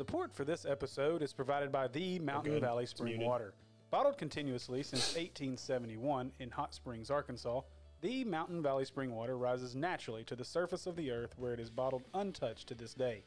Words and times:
Support 0.00 0.34
for 0.34 0.46
this 0.46 0.64
episode 0.64 1.20
is 1.20 1.34
provided 1.34 1.70
by 1.70 1.86
the 1.86 2.18
Mountain. 2.20 2.58
Valley 2.58 2.86
Spring. 2.86 3.20
Water. 3.20 3.52
Bottled 3.90 4.16
continuously 4.16 4.82
since 4.82 5.08
1871 5.08 6.32
in 6.38 6.48
Hot 6.52 6.72
Springs, 6.72 7.10
Arkansas, 7.10 7.60
the 8.00 8.24
Mountain 8.24 8.62
Valley 8.62 8.86
Spring 8.86 9.14
Water 9.14 9.36
rises 9.36 9.76
naturally 9.76 10.24
to 10.24 10.34
the 10.34 10.42
surface 10.42 10.86
of 10.86 10.96
the 10.96 11.10
earth 11.10 11.34
where 11.36 11.52
it 11.52 11.60
is 11.60 11.68
bottled 11.68 12.04
untouched 12.14 12.66
to 12.68 12.74
this 12.74 12.94
day. 12.94 13.24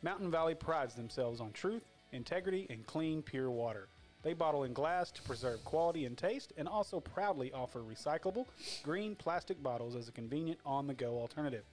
Mountain 0.00 0.30
Valley 0.30 0.54
prides 0.54 0.94
themselves 0.94 1.42
on 1.42 1.52
truth, 1.52 1.84
integrity, 2.12 2.66
and 2.70 2.86
clean, 2.86 3.20
pure 3.20 3.50
water. 3.50 3.88
They 4.22 4.32
bottle 4.32 4.64
in 4.64 4.72
glass 4.72 5.10
to 5.10 5.22
preserve 5.24 5.62
quality 5.66 6.06
and 6.06 6.16
taste 6.16 6.54
and 6.56 6.66
also 6.66 7.00
proudly 7.00 7.52
offer 7.52 7.80
recyclable, 7.80 8.46
green 8.82 9.14
plastic 9.14 9.62
bottles 9.62 9.94
as 9.94 10.08
a 10.08 10.12
convenient 10.12 10.60
on 10.64 10.86
the 10.86 10.94
go 10.94 11.18
alternative. 11.18 11.64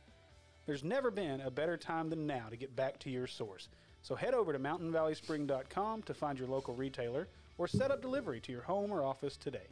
There's 0.65 0.83
never 0.83 1.09
been 1.09 1.39
a 1.39 1.51
better 1.51 1.77
time 1.77 2.09
than 2.09 2.27
now 2.27 2.47
to 2.49 2.57
get 2.57 2.75
back 2.75 2.99
to 2.99 3.09
your 3.09 3.27
source. 3.27 3.69
So 4.05 4.13
head 4.13 4.35
over 4.35 4.53
to 4.53 4.59
mountainvalleyspring.com 4.59 6.03
to 6.03 6.13
find 6.13 6.37
your 6.37 6.47
local 6.47 6.75
retailer 6.75 7.27
or 7.57 7.67
set 7.67 7.89
up 7.89 8.03
delivery 8.03 8.39
to 8.41 8.51
your 8.51 8.61
home 8.61 8.91
or 8.91 9.03
office 9.03 9.35
today. 9.35 9.65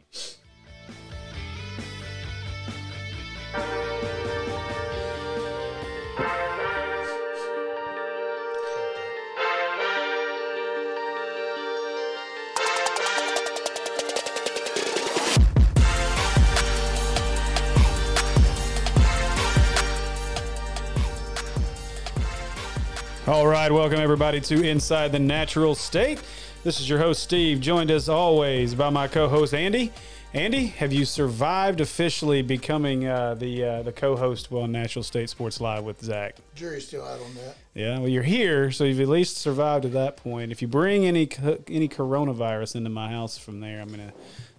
All 23.26 23.46
right, 23.46 23.72
welcome 23.72 24.00
everybody 24.00 24.38
to 24.42 24.62
Inside 24.62 25.10
the 25.10 25.18
Natural 25.18 25.74
State. 25.74 26.20
This 26.62 26.78
is 26.78 26.86
your 26.86 26.98
host 26.98 27.22
Steve, 27.22 27.58
joined 27.58 27.90
as 27.90 28.06
always 28.06 28.74
by 28.74 28.90
my 28.90 29.08
co-host 29.08 29.54
Andy. 29.54 29.92
Andy, 30.34 30.66
have 30.66 30.92
you 30.92 31.06
survived 31.06 31.80
officially 31.80 32.42
becoming 32.42 33.06
uh, 33.06 33.34
the 33.34 33.64
uh, 33.64 33.82
the 33.82 33.92
co-host 33.92 34.52
on 34.52 34.72
Natural 34.72 35.02
State 35.02 35.30
Sports 35.30 35.58
Live 35.58 35.84
with 35.84 36.02
Zach? 36.02 36.36
Jury's 36.54 36.86
still 36.86 37.02
out 37.02 37.18
on 37.18 37.34
that. 37.36 37.56
Yeah, 37.72 37.98
well, 37.98 38.08
you're 38.08 38.22
here, 38.24 38.70
so 38.70 38.84
you've 38.84 39.00
at 39.00 39.08
least 39.08 39.38
survived 39.38 39.84
to 39.84 39.88
that 39.90 40.18
point. 40.18 40.52
If 40.52 40.60
you 40.60 40.68
bring 40.68 41.06
any 41.06 41.26
any 41.68 41.88
coronavirus 41.88 42.76
into 42.76 42.90
my 42.90 43.08
house 43.08 43.38
from 43.38 43.60
there, 43.60 43.80
I'm 43.80 43.88
gonna 43.88 44.12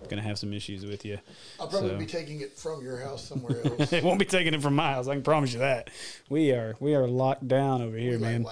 gonna 0.09 0.21
have 0.21 0.37
some 0.39 0.53
issues 0.53 0.85
with 0.85 1.05
you. 1.05 1.19
I'll 1.59 1.67
probably 1.67 1.89
So- 1.91 1.97
be 1.97 2.05
taking 2.05 2.41
it 2.41 2.57
from 2.57 2.83
your 2.83 2.97
house 2.99 3.23
somewhere 3.27 3.61
else. 3.79 3.91
it 3.93 4.03
won't 4.03 4.19
be 4.19 4.25
taking 4.25 4.53
it 4.53 4.61
from 4.61 4.75
my 4.75 4.91
house. 4.93 5.07
I 5.07 5.13
can 5.13 5.23
promise 5.23 5.53
you 5.53 5.59
that. 5.59 5.89
We 6.29 6.51
are 6.51 6.75
we 6.79 6.95
are 6.95 7.07
locked 7.07 7.47
down 7.47 7.81
over 7.81 7.97
here, 7.97 8.13
like 8.13 8.21
man. 8.21 8.45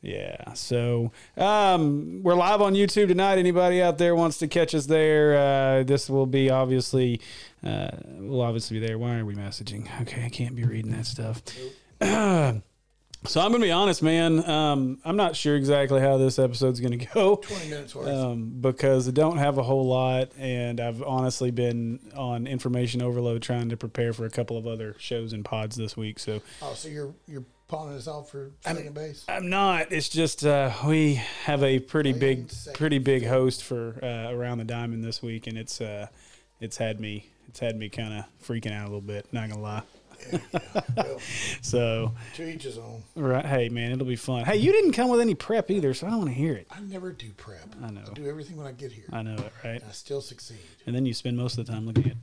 Yeah. 0.00 0.52
So 0.54 1.10
um, 1.36 2.20
we're 2.22 2.34
live 2.36 2.60
on 2.62 2.74
YouTube 2.74 3.08
tonight. 3.08 3.38
Anybody 3.38 3.82
out 3.82 3.98
there 3.98 4.14
wants 4.14 4.38
to 4.38 4.46
catch 4.46 4.72
us 4.74 4.86
there? 4.86 5.36
Uh, 5.36 5.82
this 5.82 6.08
will 6.08 6.26
be 6.26 6.50
obviously 6.50 7.20
uh, 7.64 7.88
we'll 8.18 8.40
obviously 8.42 8.78
be 8.78 8.86
there. 8.86 8.96
Why 8.96 9.18
are 9.18 9.24
we 9.24 9.34
messaging? 9.34 9.88
Okay, 10.02 10.24
I 10.24 10.28
can't 10.28 10.54
be 10.54 10.64
reading 10.64 10.92
that 10.92 11.06
stuff. 11.06 11.42
so 13.24 13.40
I'm 13.40 13.50
gonna 13.50 13.64
be 13.64 13.72
honest, 13.72 14.02
man. 14.02 14.48
Um, 14.48 14.98
I'm 15.04 15.16
not 15.16 15.36
sure 15.36 15.56
exactly 15.56 16.00
how 16.00 16.18
this 16.18 16.38
episode's 16.38 16.80
gonna 16.80 16.96
go. 17.14 17.36
20 17.36 17.68
minutes 17.68 17.94
worth. 17.94 18.08
Um, 18.08 18.52
because 18.60 19.08
I 19.08 19.10
don't 19.10 19.38
have 19.38 19.58
a 19.58 19.62
whole 19.62 19.86
lot, 19.86 20.30
and 20.38 20.80
I've 20.80 21.02
honestly 21.02 21.50
been 21.50 22.00
on 22.16 22.46
information 22.46 23.02
overload 23.02 23.42
trying 23.42 23.68
to 23.70 23.76
prepare 23.76 24.12
for 24.12 24.24
a 24.24 24.30
couple 24.30 24.56
of 24.56 24.66
other 24.66 24.94
shows 24.98 25.32
and 25.32 25.44
pods 25.44 25.76
this 25.76 25.96
week. 25.96 26.18
So 26.18 26.40
oh, 26.62 26.74
so 26.74 26.88
you're 26.88 27.14
you're 27.26 27.44
pawning 27.68 27.96
us 27.96 28.08
off 28.08 28.30
for 28.30 28.50
second 28.60 28.94
base? 28.94 29.24
I'm 29.28 29.48
not. 29.48 29.92
It's 29.92 30.08
just 30.08 30.44
uh, 30.44 30.72
we 30.86 31.14
have 31.44 31.62
a 31.62 31.78
pretty 31.78 32.12
big, 32.12 32.50
pretty 32.74 32.98
big 32.98 33.26
host 33.26 33.62
for 33.62 33.98
uh, 34.02 34.32
around 34.32 34.58
the 34.58 34.64
diamond 34.64 35.04
this 35.04 35.22
week, 35.22 35.46
and 35.46 35.56
it's 35.58 35.80
uh, 35.80 36.06
it's 36.60 36.76
had 36.76 37.00
me 37.00 37.30
it's 37.48 37.60
had 37.60 37.76
me 37.76 37.88
kind 37.88 38.14
of 38.14 38.24
freaking 38.46 38.72
out 38.72 38.82
a 38.82 38.88
little 38.88 39.00
bit. 39.00 39.26
Not 39.32 39.48
gonna 39.48 39.62
lie. 39.62 39.82
Yeah, 40.32 40.38
yeah. 40.52 40.80
well, 40.96 41.20
So 41.62 42.14
to 42.34 42.48
each 42.48 42.64
his 42.64 42.78
own. 42.78 43.02
right, 43.16 43.44
hey 43.44 43.68
man, 43.68 43.92
it'll 43.92 44.06
be 44.06 44.16
fun. 44.16 44.44
Hey, 44.44 44.56
you 44.56 44.72
didn't 44.72 44.92
come 44.92 45.08
with 45.10 45.20
any 45.20 45.34
prep 45.34 45.70
either, 45.70 45.94
so 45.94 46.06
I 46.06 46.10
don't 46.10 46.20
want 46.20 46.30
to 46.30 46.34
hear 46.36 46.54
it. 46.54 46.66
I 46.70 46.80
never 46.80 47.12
do 47.12 47.30
prep. 47.36 47.74
I 47.82 47.90
know. 47.90 48.02
I 48.10 48.14
do 48.14 48.28
everything 48.28 48.56
when 48.56 48.66
I 48.66 48.72
get 48.72 48.92
here. 48.92 49.04
I 49.12 49.22
know 49.22 49.34
it, 49.36 49.52
right? 49.64 49.82
I 49.86 49.92
still 49.92 50.20
succeed. 50.20 50.58
And 50.86 50.94
then 50.94 51.06
you 51.06 51.14
spend 51.14 51.36
most 51.36 51.58
of 51.58 51.66
the 51.66 51.72
time 51.72 51.86
looking 51.86 52.06
at 52.06 52.16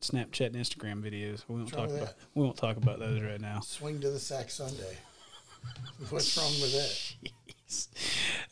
Snapchat 0.00 0.46
and 0.46 0.56
Instagram 0.56 1.02
videos. 1.02 1.44
We 1.48 1.56
won't 1.56 1.72
talk 1.72 1.90
about 1.90 2.14
we 2.34 2.42
won't 2.42 2.56
talk 2.56 2.76
about 2.76 2.98
those 2.98 3.20
right 3.22 3.40
now. 3.40 3.60
Swing 3.60 4.00
to 4.00 4.10
the 4.10 4.18
sack 4.18 4.50
Sunday. 4.50 4.96
What's 6.10 6.36
wrong 6.36 6.52
with 6.60 6.72
that? 6.72 7.30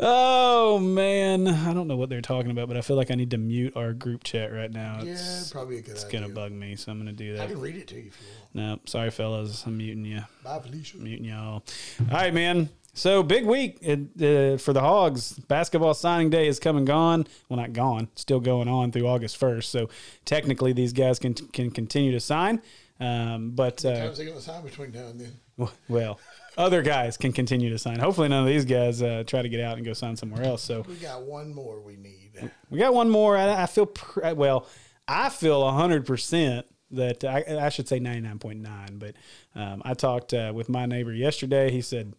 Oh 0.01 0.79
man, 0.79 1.47
I 1.47 1.73
don't 1.73 1.87
know 1.87 1.97
what 1.97 2.09
they're 2.09 2.21
talking 2.21 2.51
about, 2.51 2.69
but 2.69 2.77
I 2.77 2.81
feel 2.81 2.97
like 2.97 3.11
I 3.11 3.15
need 3.15 3.31
to 3.31 3.39
mute 3.39 3.77
our 3.77 3.93
group 3.93 4.25
chat 4.25 4.53
right 4.53 4.71
now. 4.73 5.01
Yeah, 5.03 5.13
It's, 5.13 5.53
probably 5.53 5.79
a 5.79 5.83
good 5.83 5.93
it's 5.93 6.05
idea. 6.05 6.21
gonna 6.23 6.33
bug 6.35 6.53
me, 6.53 6.75
so 6.77 6.91
I'm 6.91 6.99
gonna 6.99 7.13
do 7.13 7.37
that. 7.37 7.43
I 7.43 7.47
can 7.47 7.61
read 7.61 7.77
it 7.77 7.87
to 7.89 7.95
you 7.95 8.09
if 8.09 8.21
you 8.21 8.61
want. 8.61 8.81
No, 8.81 8.81
sorry, 8.87 9.11
fellas. 9.11 9.65
I'm 9.67 9.77
muting 9.77 10.05
you. 10.05 10.23
Bye, 10.43 10.59
Felicia. 10.59 10.97
Muting 10.97 11.27
y'all. 11.27 11.63
All 12.01 12.07
right, 12.11 12.35
man. 12.35 12.69
So 12.93 13.23
big 13.25 13.45
week 13.45 13.79
uh, 13.83 14.57
for 14.57 14.73
the 14.73 14.81
Hogs. 14.81 15.33
Basketball 15.33 15.95
signing 15.95 16.31
day 16.31 16.47
is 16.47 16.61
come 16.61 16.77
and 16.77 16.87
gone. 16.87 17.27
Well, 17.49 17.59
not 17.59 17.73
gone. 17.73 18.09
Still 18.15 18.39
going 18.41 18.69
on 18.69 18.93
through 18.93 19.07
August 19.09 19.37
first. 19.37 19.71
So 19.71 19.89
technically, 20.25 20.73
these 20.73 20.93
guys 20.93 21.19
can 21.19 21.35
can 21.35 21.71
continue 21.71 22.13
to 22.13 22.21
sign. 22.21 22.63
Um, 23.01 23.51
but 23.51 23.85
uh, 23.85 23.97
Times 23.97 24.19
they 24.19 24.27
to 24.27 24.41
sign 24.41 24.63
between 24.63 24.93
now 24.93 25.07
and 25.09 25.21
then. 25.21 25.69
well, 25.89 26.21
other 26.57 26.83
guys 26.83 27.17
can 27.17 27.33
continue 27.33 27.71
to 27.71 27.79
sign. 27.79 27.99
Hopefully, 27.99 28.29
none 28.29 28.43
of 28.43 28.49
these 28.49 28.65
guys 28.65 29.03
uh, 29.03 29.25
try 29.27 29.43
to 29.43 29.49
get 29.49 29.61
out 29.61 29.77
and 29.77 29.85
go 29.85 29.93
sign 29.93 30.17
somewhere 30.17 30.43
else. 30.45 30.63
So 30.63 30.85
We 30.89 30.95
got 30.97 31.23
one 31.23 31.55
more 31.55 31.81
we 31.81 31.97
need. 31.97 32.51
we 32.71 32.79
got 32.79 32.95
one 32.95 33.11
more. 33.11 33.37
I, 33.37 33.63
I 33.63 33.67
feel 33.67 33.87
pr- 33.87 34.33
well. 34.35 34.67
I 35.07 35.29
feel 35.29 35.71
hundred 35.71 36.07
percent 36.07 36.67
that 36.93 37.25
I, 37.25 37.45
I 37.67 37.69
should 37.69 37.89
say 37.89 37.99
ninety 37.99 38.21
nine 38.23 38.39
point 38.39 38.61
nine. 38.61 38.99
But 38.99 39.15
um, 39.55 39.83
I 39.85 39.95
talked 39.95 40.33
uh, 40.33 40.53
with 40.55 40.69
my 40.69 40.87
neighbor 40.87 41.13
yesterday. 41.13 41.71
He 41.71 41.83
said 41.83 42.15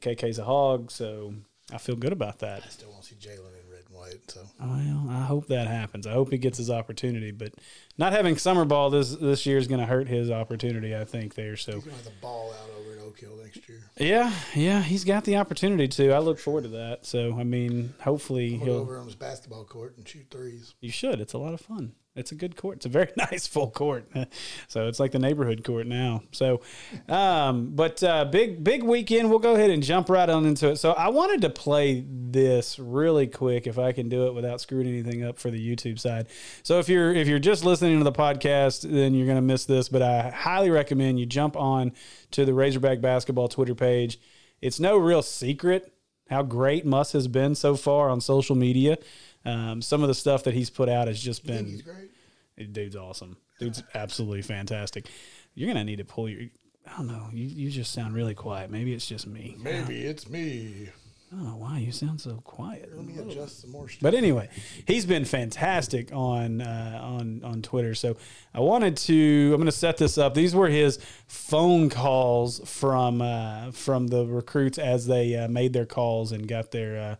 KK's 0.00 0.38
a 0.38 0.44
hog, 0.44 0.90
so 0.90 1.34
I 1.72 1.78
feel 1.78 1.96
good 1.96 2.12
about 2.12 2.38
that. 2.40 2.62
I 2.64 2.68
still 2.68 2.90
want 2.90 3.02
to 3.02 3.08
see 3.08 3.16
Jalen 3.16 3.38
in 3.62 3.70
red 3.70 3.82
and 3.88 3.94
white. 3.96 4.30
So 4.30 4.40
Well, 4.60 5.06
I 5.10 5.24
hope 5.24 5.48
that 5.48 5.66
happens. 5.66 6.06
I 6.06 6.12
hope 6.12 6.30
he 6.30 6.38
gets 6.38 6.58
his 6.58 6.70
opportunity. 6.70 7.32
But 7.32 7.52
not 7.98 8.12
having 8.12 8.36
summer 8.38 8.64
ball 8.64 8.90
this 8.90 9.14
this 9.16 9.44
year 9.44 9.58
is 9.58 9.66
going 9.66 9.80
to 9.80 9.86
hurt 9.86 10.08
his 10.08 10.30
opportunity. 10.30 10.96
I 10.96 11.04
think 11.04 11.34
there. 11.34 11.56
So 11.56 11.72
he's 11.72 11.84
going 11.84 11.96
to 11.98 12.04
have 12.04 12.14
the 12.14 12.20
ball 12.22 12.52
out 12.52 12.75
over 13.22 13.32
at 13.32 13.38
Oak 13.38 13.38
Hill 13.38 13.44
next 13.44 13.68
year. 13.68 13.90
yeah, 13.98 14.32
yeah, 14.54 14.82
he's 14.82 15.04
got 15.04 15.24
the 15.24 15.36
opportunity 15.36 15.88
to. 15.88 16.12
I 16.12 16.18
look 16.18 16.38
forward 16.38 16.64
to 16.64 16.70
that. 16.70 17.06
So 17.06 17.36
I 17.38 17.44
mean, 17.44 17.94
hopefully 18.00 18.56
Go 18.58 18.64
he'll. 18.64 18.74
over 18.76 18.98
on 18.98 19.06
his 19.06 19.14
basketball 19.14 19.64
court 19.64 19.96
and 19.96 20.06
shoot 20.06 20.26
threes. 20.30 20.74
You 20.80 20.90
should. 20.90 21.20
It's 21.20 21.32
a 21.32 21.38
lot 21.38 21.54
of 21.54 21.60
fun. 21.60 21.92
It's 22.16 22.32
a 22.32 22.34
good 22.34 22.56
court. 22.56 22.78
It's 22.78 22.86
a 22.86 22.88
very 22.88 23.10
nice 23.16 23.46
full 23.46 23.70
court. 23.70 24.10
so 24.68 24.88
it's 24.88 24.98
like 24.98 25.12
the 25.12 25.18
neighborhood 25.18 25.62
court 25.62 25.86
now. 25.86 26.22
So, 26.32 26.62
um, 27.08 27.72
but 27.74 28.02
uh, 28.02 28.24
big 28.24 28.64
big 28.64 28.82
weekend. 28.82 29.28
We'll 29.28 29.38
go 29.38 29.54
ahead 29.54 29.70
and 29.70 29.82
jump 29.82 30.08
right 30.08 30.28
on 30.28 30.46
into 30.46 30.70
it. 30.70 30.76
So 30.76 30.92
I 30.92 31.08
wanted 31.08 31.42
to 31.42 31.50
play 31.50 32.04
this 32.08 32.78
really 32.78 33.26
quick 33.26 33.66
if 33.66 33.78
I 33.78 33.92
can 33.92 34.08
do 34.08 34.26
it 34.26 34.34
without 34.34 34.60
screwing 34.60 34.88
anything 34.88 35.22
up 35.22 35.38
for 35.38 35.50
the 35.50 35.76
YouTube 35.76 35.98
side. 35.98 36.28
So 36.62 36.78
if 36.78 36.88
you're 36.88 37.14
if 37.14 37.28
you're 37.28 37.38
just 37.38 37.64
listening 37.64 37.98
to 37.98 38.04
the 38.04 38.12
podcast, 38.12 38.82
then 38.90 39.14
you're 39.14 39.26
going 39.26 39.36
to 39.36 39.42
miss 39.42 39.66
this. 39.66 39.88
But 39.88 40.02
I 40.02 40.30
highly 40.30 40.70
recommend 40.70 41.20
you 41.20 41.26
jump 41.26 41.56
on 41.56 41.92
to 42.32 42.44
the 42.44 42.54
Razorback 42.54 43.00
basketball 43.00 43.48
Twitter 43.48 43.74
page. 43.74 44.18
It's 44.62 44.80
no 44.80 44.96
real 44.96 45.22
secret 45.22 45.92
how 46.28 46.42
great 46.42 46.84
Muss 46.84 47.12
has 47.12 47.28
been 47.28 47.54
so 47.54 47.76
far 47.76 48.10
on 48.10 48.20
social 48.20 48.56
media. 48.56 48.98
Um, 49.46 49.82
some 49.82 50.02
of 50.02 50.08
the 50.08 50.14
stuff 50.14 50.44
that 50.44 50.54
he's 50.54 50.70
put 50.70 50.88
out 50.88 51.08
has 51.08 51.20
just 51.20 51.44
think 51.44 51.58
been 51.58 51.66
he's 51.66 51.82
great. 51.82 52.72
dude's 52.72 52.96
awesome. 52.96 53.36
Dude's 53.58 53.82
absolutely 53.94 54.42
fantastic. 54.42 55.06
You're 55.54 55.68
gonna 55.68 55.84
need 55.84 55.98
to 55.98 56.04
pull 56.04 56.28
your. 56.28 56.50
I 56.86 56.98
don't 56.98 57.06
know. 57.06 57.28
You 57.32 57.46
you 57.46 57.70
just 57.70 57.92
sound 57.92 58.14
really 58.14 58.34
quiet. 58.34 58.70
Maybe 58.70 58.92
it's 58.92 59.06
just 59.06 59.26
me. 59.26 59.56
Maybe 59.58 60.04
it's 60.04 60.28
me. 60.28 60.90
I 61.32 61.34
don't 61.34 61.44
know 61.44 61.56
why 61.56 61.78
you 61.78 61.90
sound 61.90 62.20
so 62.20 62.40
quiet. 62.44 62.88
Let 62.94 63.04
me 63.04 63.18
adjust 63.18 63.62
some 63.62 63.72
more 63.72 63.88
stuff. 63.88 64.00
But 64.00 64.14
anyway, 64.14 64.48
he's 64.86 65.04
been 65.04 65.24
fantastic 65.24 66.12
on 66.12 66.60
uh, 66.60 67.00
on 67.02 67.42
on 67.42 67.62
Twitter. 67.62 67.96
So 67.96 68.16
I 68.54 68.60
wanted 68.60 68.96
to. 68.98 69.50
I'm 69.52 69.56
going 69.56 69.66
to 69.66 69.72
set 69.72 69.96
this 69.96 70.18
up. 70.18 70.34
These 70.34 70.54
were 70.54 70.68
his 70.68 71.00
phone 71.26 71.90
calls 71.90 72.60
from 72.64 73.20
uh, 73.20 73.72
from 73.72 74.06
the 74.06 74.24
recruits 74.24 74.78
as 74.78 75.06
they 75.08 75.34
uh, 75.34 75.48
made 75.48 75.72
their 75.72 75.86
calls 75.86 76.30
and 76.30 76.46
got 76.46 76.70
their 76.70 77.18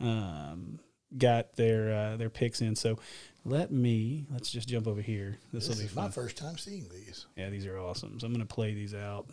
uh, 0.00 0.04
um, 0.04 0.78
got 1.16 1.56
their 1.56 1.92
uh, 1.92 2.16
their 2.16 2.30
picks 2.30 2.60
in. 2.60 2.76
So 2.76 2.98
let 3.44 3.70
me 3.70 4.26
let's 4.30 4.50
just 4.50 4.68
jump 4.68 4.86
over 4.86 5.00
here. 5.00 5.38
This 5.52 5.68
will 5.68 5.76
be 5.76 5.82
is 5.84 5.94
my 5.94 6.08
first 6.08 6.36
time 6.36 6.58
seeing 6.58 6.88
these. 6.90 7.26
Yeah, 7.36 7.50
these 7.50 7.66
are 7.66 7.78
awesome. 7.78 8.18
So 8.20 8.26
I'm 8.26 8.32
going 8.32 8.46
to 8.46 8.54
play 8.54 8.74
these 8.74 8.94
out. 8.94 9.26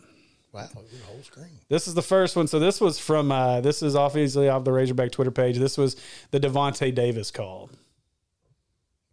Wow, 0.52 0.68
the 0.72 1.04
whole 1.06 1.22
screen. 1.22 1.58
This 1.68 1.88
is 1.88 1.94
the 1.94 2.02
first 2.02 2.36
one. 2.36 2.46
So 2.46 2.60
this 2.60 2.80
was 2.80 2.98
from 2.98 3.32
uh, 3.32 3.60
this 3.60 3.82
is 3.82 3.96
obviously 3.96 4.48
off 4.48 4.62
the 4.64 4.72
Razorback 4.72 5.10
Twitter 5.10 5.32
page. 5.32 5.58
This 5.58 5.76
was 5.76 5.96
the 6.30 6.38
Davonte 6.38 6.94
Davis 6.94 7.32
call. 7.32 7.70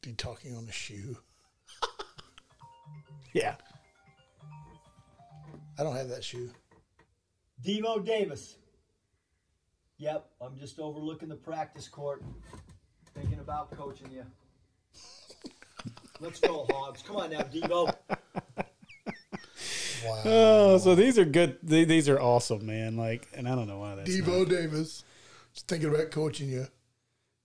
Dude 0.03 0.17
talking 0.17 0.55
on 0.55 0.65
the 0.65 0.71
shoe. 0.71 1.17
Yeah. 3.33 3.55
I 5.79 5.83
don't 5.83 5.95
have 5.95 6.09
that 6.09 6.23
shoe. 6.23 6.51
Devo 7.65 8.05
Davis. 8.05 8.57
Yep, 10.01 10.25
I'm 10.41 10.57
just 10.57 10.79
overlooking 10.79 11.29
the 11.29 11.35
practice 11.35 11.87
court, 11.87 12.23
thinking 13.13 13.37
about 13.37 13.69
coaching 13.69 14.07
you. 14.11 14.23
Let's 16.19 16.39
go, 16.39 16.65
Hogs. 16.71 17.03
Come 17.03 17.17
on 17.17 17.29
now, 17.29 17.41
Devo. 17.41 17.93
Wow. 20.03 20.21
Oh, 20.25 20.77
so 20.79 20.95
these 20.95 21.19
are 21.19 21.25
good. 21.25 21.59
These 21.61 22.09
are 22.09 22.19
awesome, 22.19 22.65
man. 22.65 22.97
Like, 22.97 23.27
and 23.35 23.47
I 23.47 23.53
don't 23.53 23.67
know 23.67 23.77
why 23.77 23.93
that's. 23.93 24.09
Devo 24.09 24.49
Davis. 24.49 25.03
Just 25.53 25.67
thinking 25.67 25.93
about 25.93 26.09
coaching 26.09 26.49
you. 26.49 26.65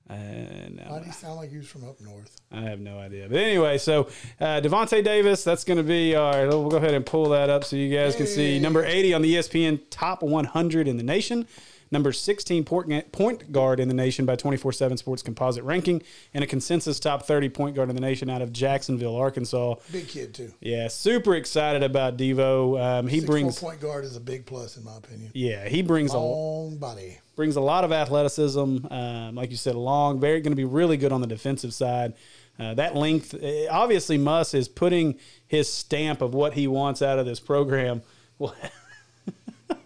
Not, 0.08 0.16
uh, 0.16 0.68
no, 0.70 0.82
Why 0.88 1.00
do 1.00 1.06
you 1.06 1.12
sound 1.12 1.36
like 1.36 1.50
he 1.50 1.58
was 1.58 1.68
from 1.68 1.86
up 1.86 2.00
north? 2.00 2.40
I 2.50 2.62
have 2.62 2.80
no 2.80 2.98
idea. 2.98 3.28
But 3.28 3.36
anyway, 3.36 3.76
so 3.76 4.08
uh, 4.40 4.62
Davonte 4.62 5.04
Davis, 5.04 5.44
that's 5.44 5.64
going 5.64 5.76
to 5.76 5.82
be 5.82 6.14
our. 6.14 6.46
We'll 6.46 6.70
go 6.70 6.78
ahead 6.78 6.94
and 6.94 7.04
pull 7.04 7.28
that 7.28 7.50
up 7.50 7.64
so 7.64 7.76
you 7.76 7.94
guys 7.94 8.16
can 8.16 8.26
see 8.26 8.58
number 8.58 8.82
80 8.82 9.12
on 9.12 9.20
the 9.20 9.34
ESPN 9.34 9.82
top 9.90 10.22
100 10.22 10.88
in 10.88 10.96
the 10.96 11.02
nation. 11.02 11.46
Number 11.90 12.12
16 12.12 12.64
point 12.64 13.52
guard 13.52 13.78
in 13.78 13.88
the 13.88 13.94
nation 13.94 14.26
by 14.26 14.34
24 14.36 14.72
7 14.72 14.96
Sports 14.96 15.22
Composite 15.22 15.62
ranking, 15.64 16.02
and 16.34 16.42
a 16.42 16.46
consensus 16.46 16.98
top 16.98 17.24
30 17.26 17.48
point 17.48 17.76
guard 17.76 17.88
in 17.90 17.94
the 17.94 18.00
nation 18.02 18.28
out 18.28 18.42
of 18.42 18.52
Jacksonville, 18.52 19.14
Arkansas. 19.16 19.76
Big 19.92 20.08
kid 20.08 20.34
too. 20.34 20.52
Yeah, 20.60 20.88
super 20.88 21.34
excited 21.36 21.82
about 21.82 22.16
Devo. 22.16 22.80
Um, 22.80 23.06
he 23.06 23.18
Six 23.20 23.26
brings, 23.30 23.58
four 23.58 23.70
point 23.70 23.80
guard 23.80 24.04
is 24.04 24.16
a 24.16 24.20
big 24.20 24.46
plus 24.46 24.76
in 24.76 24.84
my 24.84 24.96
opinion. 24.96 25.30
yeah, 25.34 25.68
he 25.68 25.82
brings 25.82 26.12
a 26.12 26.18
Long 26.18 26.76
body. 26.76 27.18
brings 27.36 27.56
a 27.56 27.60
lot 27.60 27.84
of 27.84 27.92
athleticism. 27.92 28.86
Um, 28.90 29.34
like 29.36 29.50
you 29.50 29.56
said, 29.56 29.74
long, 29.76 30.18
very 30.18 30.40
going 30.40 30.52
to 30.52 30.56
be 30.56 30.64
really 30.64 30.96
good 30.96 31.12
on 31.12 31.20
the 31.20 31.26
defensive 31.26 31.72
side. 31.72 32.14
Uh, 32.58 32.72
that 32.74 32.96
length, 32.96 33.34
eh, 33.40 33.66
obviously, 33.70 34.16
Muss 34.16 34.54
is 34.54 34.66
putting 34.66 35.18
his 35.46 35.70
stamp 35.72 36.22
of 36.22 36.32
what 36.34 36.54
he 36.54 36.66
wants 36.66 37.02
out 37.02 37.18
of 37.18 37.26
this 37.26 37.38
program. 37.38 38.02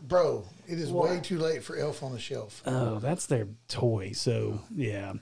Bro, 0.03 0.45
it 0.71 0.79
is 0.79 0.93
way 0.93 1.21
too 1.21 1.39
late 1.39 1.63
for 1.63 1.77
Elf 1.77 2.03
on 2.03 2.13
the 2.13 2.19
Shelf. 2.19 2.63
oh, 2.67 2.99
that's 2.99 3.27
their 3.27 3.49
toy. 3.69 4.13
So 4.13 4.61
yeah, 4.75 5.15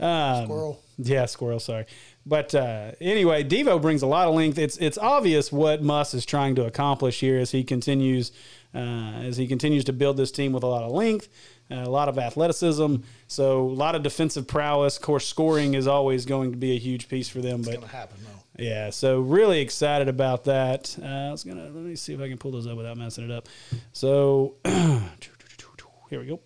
um, 0.00 0.44
Squirrel. 0.44 0.80
Yeah, 0.96 1.26
squirrel. 1.26 1.60
Sorry, 1.60 1.86
but 2.24 2.54
uh, 2.54 2.92
anyway, 3.00 3.42
Devo 3.44 3.82
brings 3.82 4.02
a 4.02 4.06
lot 4.06 4.28
of 4.28 4.34
length. 4.34 4.58
It's 4.58 4.76
it's 4.78 4.96
obvious 4.98 5.50
what 5.52 5.82
Muss 5.82 6.14
is 6.14 6.24
trying 6.24 6.54
to 6.54 6.64
accomplish 6.64 7.20
here 7.20 7.38
as 7.38 7.50
he 7.50 7.64
continues 7.64 8.32
uh, 8.74 8.78
as 8.78 9.36
he 9.36 9.46
continues 9.46 9.84
to 9.84 9.92
build 9.92 10.16
this 10.16 10.30
team 10.30 10.52
with 10.52 10.62
a 10.62 10.66
lot 10.66 10.82
of 10.82 10.92
length, 10.92 11.28
uh, 11.70 11.76
a 11.76 11.90
lot 11.90 12.08
of 12.08 12.18
athleticism. 12.18 12.96
So 13.28 13.62
a 13.62 13.62
lot 13.62 13.94
of 13.94 14.02
defensive 14.02 14.46
prowess. 14.46 14.96
Of 14.96 15.02
course, 15.02 15.26
scoring 15.26 15.74
is 15.74 15.86
always 15.86 16.26
going 16.26 16.52
to 16.52 16.56
be 16.56 16.72
a 16.72 16.78
huge 16.78 17.08
piece 17.08 17.28
for 17.28 17.40
them. 17.40 17.60
It's 17.60 17.68
But 17.76 17.84
happen 17.84 18.18
though. 18.22 18.33
Yeah, 18.56 18.90
so 18.90 19.20
really 19.20 19.60
excited 19.60 20.08
about 20.08 20.44
that. 20.44 20.96
Uh, 21.02 21.06
I 21.06 21.30
was 21.30 21.42
gonna 21.42 21.64
let 21.64 21.74
me 21.74 21.96
see 21.96 22.14
if 22.14 22.20
I 22.20 22.28
can 22.28 22.38
pull 22.38 22.52
those 22.52 22.66
up 22.66 22.76
without 22.76 22.96
messing 22.96 23.24
it 23.24 23.30
up. 23.30 23.48
So 23.92 24.54
here 24.64 26.20
we 26.20 26.26
go. 26.26 26.40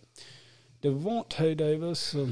Davonte 0.83 1.57
Davis. 1.57 2.15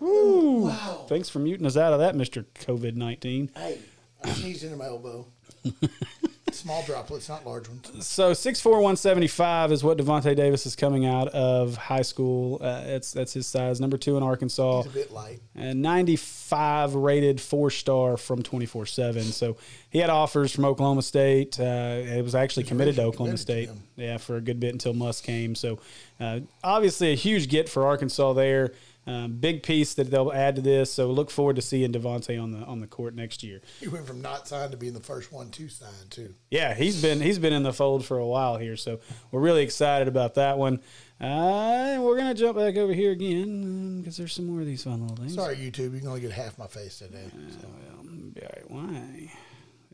Um, 0.00 0.10
woo! 0.10 0.70
Thanks 1.08 1.30
for 1.30 1.38
muting 1.38 1.64
us 1.64 1.78
out 1.78 1.94
of 1.94 2.00
that, 2.00 2.14
Mister 2.14 2.42
COVID 2.42 2.94
nineteen. 2.94 3.48
Hey, 3.56 3.78
I 4.22 4.28
sneezed 4.30 4.64
into 4.64 4.76
my 4.76 4.86
elbow. 4.86 5.26
Small 6.54 6.82
droplets, 6.84 7.28
not 7.28 7.44
large 7.44 7.68
ones. 7.68 8.06
So 8.06 8.32
six 8.32 8.60
four 8.60 8.80
one 8.80 8.96
seventy 8.96 9.26
five 9.26 9.72
is 9.72 9.82
what 9.84 9.98
Davonte 9.98 10.34
Davis 10.36 10.66
is 10.66 10.76
coming 10.76 11.04
out 11.04 11.28
of 11.28 11.76
high 11.76 12.02
school. 12.02 12.58
Uh, 12.62 12.82
it's 12.86 13.12
that's 13.12 13.32
his 13.32 13.46
size. 13.46 13.80
Number 13.80 13.96
two 13.98 14.16
in 14.16 14.22
Arkansas. 14.22 14.82
He's 14.82 14.92
a 14.92 14.94
bit 14.94 15.12
light. 15.12 15.40
and 15.54 15.82
95 15.82 16.94
rated 16.94 17.40
four 17.40 17.70
star 17.70 18.16
from 18.16 18.42
24 18.42 18.86
7 18.86 19.22
so 19.22 19.56
he 19.90 19.98
had 19.98 20.10
offers 20.10 20.52
from 20.52 20.64
oklahoma 20.64 21.02
state 21.02 21.58
uh, 21.60 21.62
it 21.62 22.22
was 22.22 22.34
actually 22.34 22.64
committed 22.64 22.96
to 22.96 23.02
oklahoma 23.02 23.36
committed 23.36 23.40
state 23.40 23.66
them. 23.66 23.82
yeah 23.96 24.16
for 24.16 24.36
a 24.36 24.40
good 24.40 24.60
bit 24.60 24.72
until 24.72 24.92
Muss 24.94 25.20
came 25.20 25.54
so 25.54 25.78
uh, 26.20 26.40
obviously 26.62 27.12
a 27.12 27.14
huge 27.14 27.48
get 27.48 27.68
for 27.68 27.86
arkansas 27.86 28.32
there 28.32 28.72
um, 29.06 29.32
big 29.32 29.62
piece 29.62 29.94
that 29.94 30.10
they'll 30.10 30.32
add 30.32 30.56
to 30.56 30.62
this 30.62 30.92
so 30.92 31.10
look 31.10 31.30
forward 31.30 31.56
to 31.56 31.62
seeing 31.62 31.92
davonte 31.92 32.42
on 32.42 32.52
the 32.52 32.58
on 32.58 32.80
the 32.80 32.86
court 32.86 33.14
next 33.14 33.42
year 33.42 33.60
He 33.80 33.88
went 33.88 34.06
from 34.06 34.22
not 34.22 34.48
signed 34.48 34.70
to 34.72 34.76
being 34.76 34.94
the 34.94 35.00
first 35.00 35.32
one 35.32 35.50
to 35.50 35.68
sign 35.68 35.88
too. 36.10 36.34
yeah 36.50 36.74
he's 36.74 37.00
been 37.02 37.20
he's 37.20 37.38
been 37.38 37.52
in 37.52 37.62
the 37.62 37.72
fold 37.72 38.04
for 38.04 38.18
a 38.18 38.26
while 38.26 38.56
here 38.56 38.76
so 38.76 39.00
we're 39.30 39.40
really 39.40 39.62
excited 39.62 40.08
about 40.08 40.34
that 40.34 40.56
one 40.58 40.80
uh, 41.20 41.98
we're 42.00 42.16
gonna 42.16 42.34
jump 42.34 42.56
back 42.58 42.76
over 42.76 42.92
here 42.92 43.12
again 43.12 44.00
because 44.00 44.16
there's 44.16 44.32
some 44.32 44.46
more 44.46 44.60
of 44.60 44.66
these 44.66 44.82
fun 44.84 45.00
little 45.00 45.16
things 45.16 45.34
Sorry, 45.34 45.56
YouTube, 45.56 45.92
you 45.94 46.00
can 46.00 46.08
only 46.08 46.20
get 46.20 46.32
half 46.32 46.58
my 46.58 46.66
face 46.66 46.98
today. 46.98 47.24
So. 47.60 47.68
Well, 47.68 48.02
be 48.34 48.42
all 48.42 48.48
right. 48.54 48.70
Why? 48.70 49.32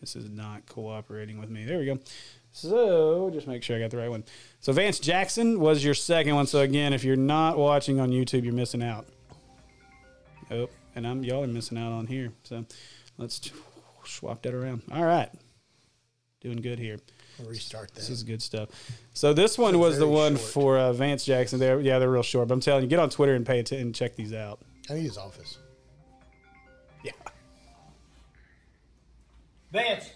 This 0.01 0.17
is 0.17 0.31
not 0.31 0.65
cooperating 0.67 1.39
with 1.39 1.51
me. 1.51 1.65
There 1.67 1.79
we 1.79 1.85
go. 1.85 1.99
So 2.52 3.31
just 3.32 3.47
make 3.47 3.62
sure 3.62 3.76
I 3.76 3.81
got 3.81 3.91
the 3.91 3.97
right 3.97 4.11
one. 4.11 4.25
So 4.61 4.73
Vance 4.73 4.99
Jackson 4.99 5.61
was 5.61 5.85
your 5.85 5.94
second 5.94 6.35
one. 6.35 6.47
So 6.47 6.61
again, 6.61 6.93
if 6.93 7.05
you're 7.05 7.17
not 7.17 7.56
watching 7.56 8.00
on 8.00 8.11
YouTube, 8.11 8.44
you're 8.44 8.52
missing 8.52 8.82
out. 8.82 9.06
Oh, 10.50 10.69
and 10.97 11.06
I'm 11.06 11.23
y'all 11.23 11.44
are 11.44 11.47
missing 11.47 11.79
out 11.79 11.93
on 11.93 12.06
here. 12.06 12.32
So 12.43 12.64
let's 13.19 13.41
swap 14.05 14.43
that 14.43 14.52
around. 14.52 14.82
All 14.93 15.05
right, 15.05 15.31
doing 16.41 16.56
good 16.61 16.79
here. 16.79 16.99
I'll 17.38 17.47
restart 17.47 17.94
that. 17.94 18.00
This 18.00 18.11
is 18.11 18.25
good 18.25 18.43
stuff. 18.43 18.69
So 19.14 19.32
this 19.32 19.56
one 19.56 19.75
They're 19.75 19.81
was 19.81 19.99
the 19.99 20.08
one 20.08 20.37
short. 20.37 20.49
for 20.50 20.79
uh, 20.79 20.93
Vance 20.93 21.25
Jackson. 21.25 21.61
They're 21.61 21.81
yeah, 21.81 22.00
they're 22.00 22.11
real 22.11 22.25
short. 22.25 22.49
But 22.49 22.55
I'm 22.55 22.61
telling 22.61 22.82
you, 22.82 22.88
get 22.91 22.99
on 22.99 23.11
Twitter 23.11 23.35
and 23.35 23.46
pay 23.46 23.61
attention 23.61 23.87
and 23.87 23.94
check 23.94 24.17
these 24.17 24.35
out. 24.35 24.61
I 24.91 24.94
need 24.94 25.03
his 25.05 25.17
office. 25.17 25.58
Yeah. 27.05 27.12
Vance. 29.70 30.11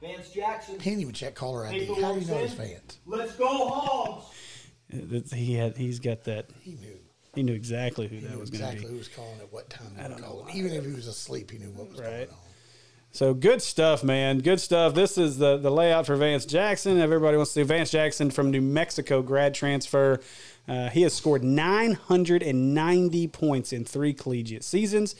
Vance 0.00 0.30
Jackson. 0.30 0.78
He 0.78 0.90
didn't 0.90 1.02
even 1.02 1.14
check 1.14 1.34
caller 1.34 1.66
ID. 1.66 1.80
Paperwork's 1.80 2.02
How 2.02 2.12
do 2.14 2.20
you 2.20 2.26
know 2.26 2.36
in. 2.38 2.42
his 2.42 2.54
fans? 2.54 2.98
Let's 3.06 3.32
go, 3.36 3.68
Hogs. 3.68 5.32
He 5.32 5.54
had 5.54 5.76
he's 5.76 5.98
got 5.98 6.24
that. 6.24 6.50
He 6.62 6.72
knew. 6.72 6.98
He 7.34 7.42
knew 7.42 7.54
exactly 7.54 8.06
who 8.08 8.16
He 8.16 8.20
that 8.22 8.32
knew 8.32 8.38
was 8.38 8.50
going 8.50 8.62
to 8.62 8.66
exactly 8.68 8.90
who 8.92 8.98
was 8.98 9.08
calling 9.08 9.38
at 9.40 9.52
what 9.52 9.68
time 9.68 9.88
I 9.98 10.02
they 10.04 10.08
don't 10.08 10.14
were 10.16 10.20
know 10.22 10.26
calling. 10.28 10.46
why. 10.46 10.52
Even 10.54 10.72
if 10.72 10.84
he 10.86 10.92
was 10.92 11.06
asleep, 11.06 11.50
he 11.50 11.58
knew 11.58 11.70
what 11.70 11.90
was 11.90 11.98
Right. 12.00 12.08
going 12.10 12.28
on. 12.30 12.34
So 13.12 13.32
good 13.34 13.62
stuff, 13.62 14.04
man. 14.04 14.40
Good 14.40 14.60
stuff. 14.60 14.94
This 14.94 15.16
is 15.18 15.38
the 15.38 15.56
the 15.56 15.70
layout 15.70 16.06
for 16.06 16.16
Vance 16.16 16.44
Jackson. 16.46 16.98
Everybody 16.98 17.36
wants 17.36 17.52
to 17.54 17.60
see 17.60 17.64
Vance 17.64 17.90
Jackson 17.90 18.30
from 18.30 18.50
New 18.50 18.60
Mexico 18.62 19.22
grad 19.22 19.54
transfer. 19.54 20.20
Uh, 20.68 20.88
he 20.90 21.02
has 21.02 21.14
scored 21.14 21.42
990 21.44 23.28
points 23.28 23.72
in 23.72 23.84
three 23.84 24.12
collegiate 24.12 24.64
seasons, 24.64 25.14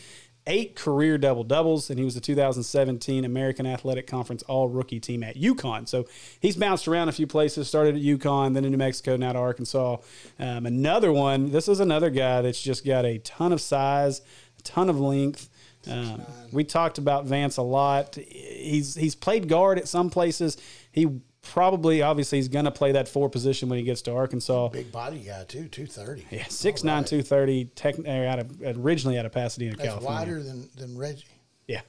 eight 0.46 0.76
career 0.76 1.18
double 1.18 1.44
doubles, 1.44 1.90
and 1.90 1.98
he 1.98 2.04
was 2.04 2.14
the 2.14 2.20
2017 2.20 3.24
American 3.24 3.66
Athletic 3.66 4.06
Conference 4.06 4.42
All 4.44 4.68
Rookie 4.68 5.00
Team 5.00 5.22
at 5.22 5.36
UConn. 5.36 5.88
So 5.88 6.06
he's 6.40 6.56
bounced 6.56 6.86
around 6.86 7.08
a 7.08 7.12
few 7.12 7.26
places. 7.26 7.68
Started 7.68 7.96
at 7.96 8.02
UConn, 8.02 8.54
then 8.54 8.64
in 8.64 8.70
New 8.70 8.78
Mexico, 8.78 9.16
now 9.16 9.32
to 9.32 9.38
Arkansas. 9.38 9.96
Um, 10.38 10.66
another 10.66 11.12
one. 11.12 11.50
This 11.50 11.68
is 11.68 11.80
another 11.80 12.10
guy 12.10 12.42
that's 12.42 12.60
just 12.60 12.84
got 12.84 13.04
a 13.04 13.18
ton 13.18 13.52
of 13.52 13.60
size, 13.60 14.20
a 14.58 14.62
ton 14.62 14.88
of 14.88 15.00
length. 15.00 15.48
Um, 15.88 16.22
we 16.52 16.64
talked 16.64 16.98
about 16.98 17.26
Vance 17.26 17.56
a 17.56 17.62
lot. 17.62 18.16
He's 18.16 18.94
he's 18.94 19.14
played 19.14 19.48
guard 19.48 19.78
at 19.78 19.86
some 19.86 20.10
places. 20.10 20.56
He 20.90 21.20
probably, 21.52 22.02
obviously, 22.02 22.38
he's 22.38 22.48
going 22.48 22.64
to 22.64 22.70
play 22.70 22.92
that 22.92 23.08
four 23.08 23.28
position 23.28 23.68
when 23.68 23.78
he 23.78 23.84
gets 23.84 24.02
to 24.02 24.12
Arkansas. 24.14 24.68
Big 24.68 24.92
body 24.92 25.18
guy 25.20 25.44
too, 25.44 25.68
two 25.68 25.86
thirty. 25.86 26.26
Yeah, 26.30 26.44
six 26.48 26.84
nine 26.84 27.04
two 27.04 27.22
thirty. 27.22 27.66
Tech, 27.66 27.96
uh, 27.98 28.10
out 28.10 28.38
of 28.38 28.62
originally 28.84 29.18
out 29.18 29.26
of 29.26 29.32
Pasadena, 29.32 29.76
That's 29.76 29.88
California. 29.88 30.18
wider 30.18 30.42
than 30.42 30.68
than 30.76 30.96
Reggie. 30.96 31.24
Yeah, 31.66 31.80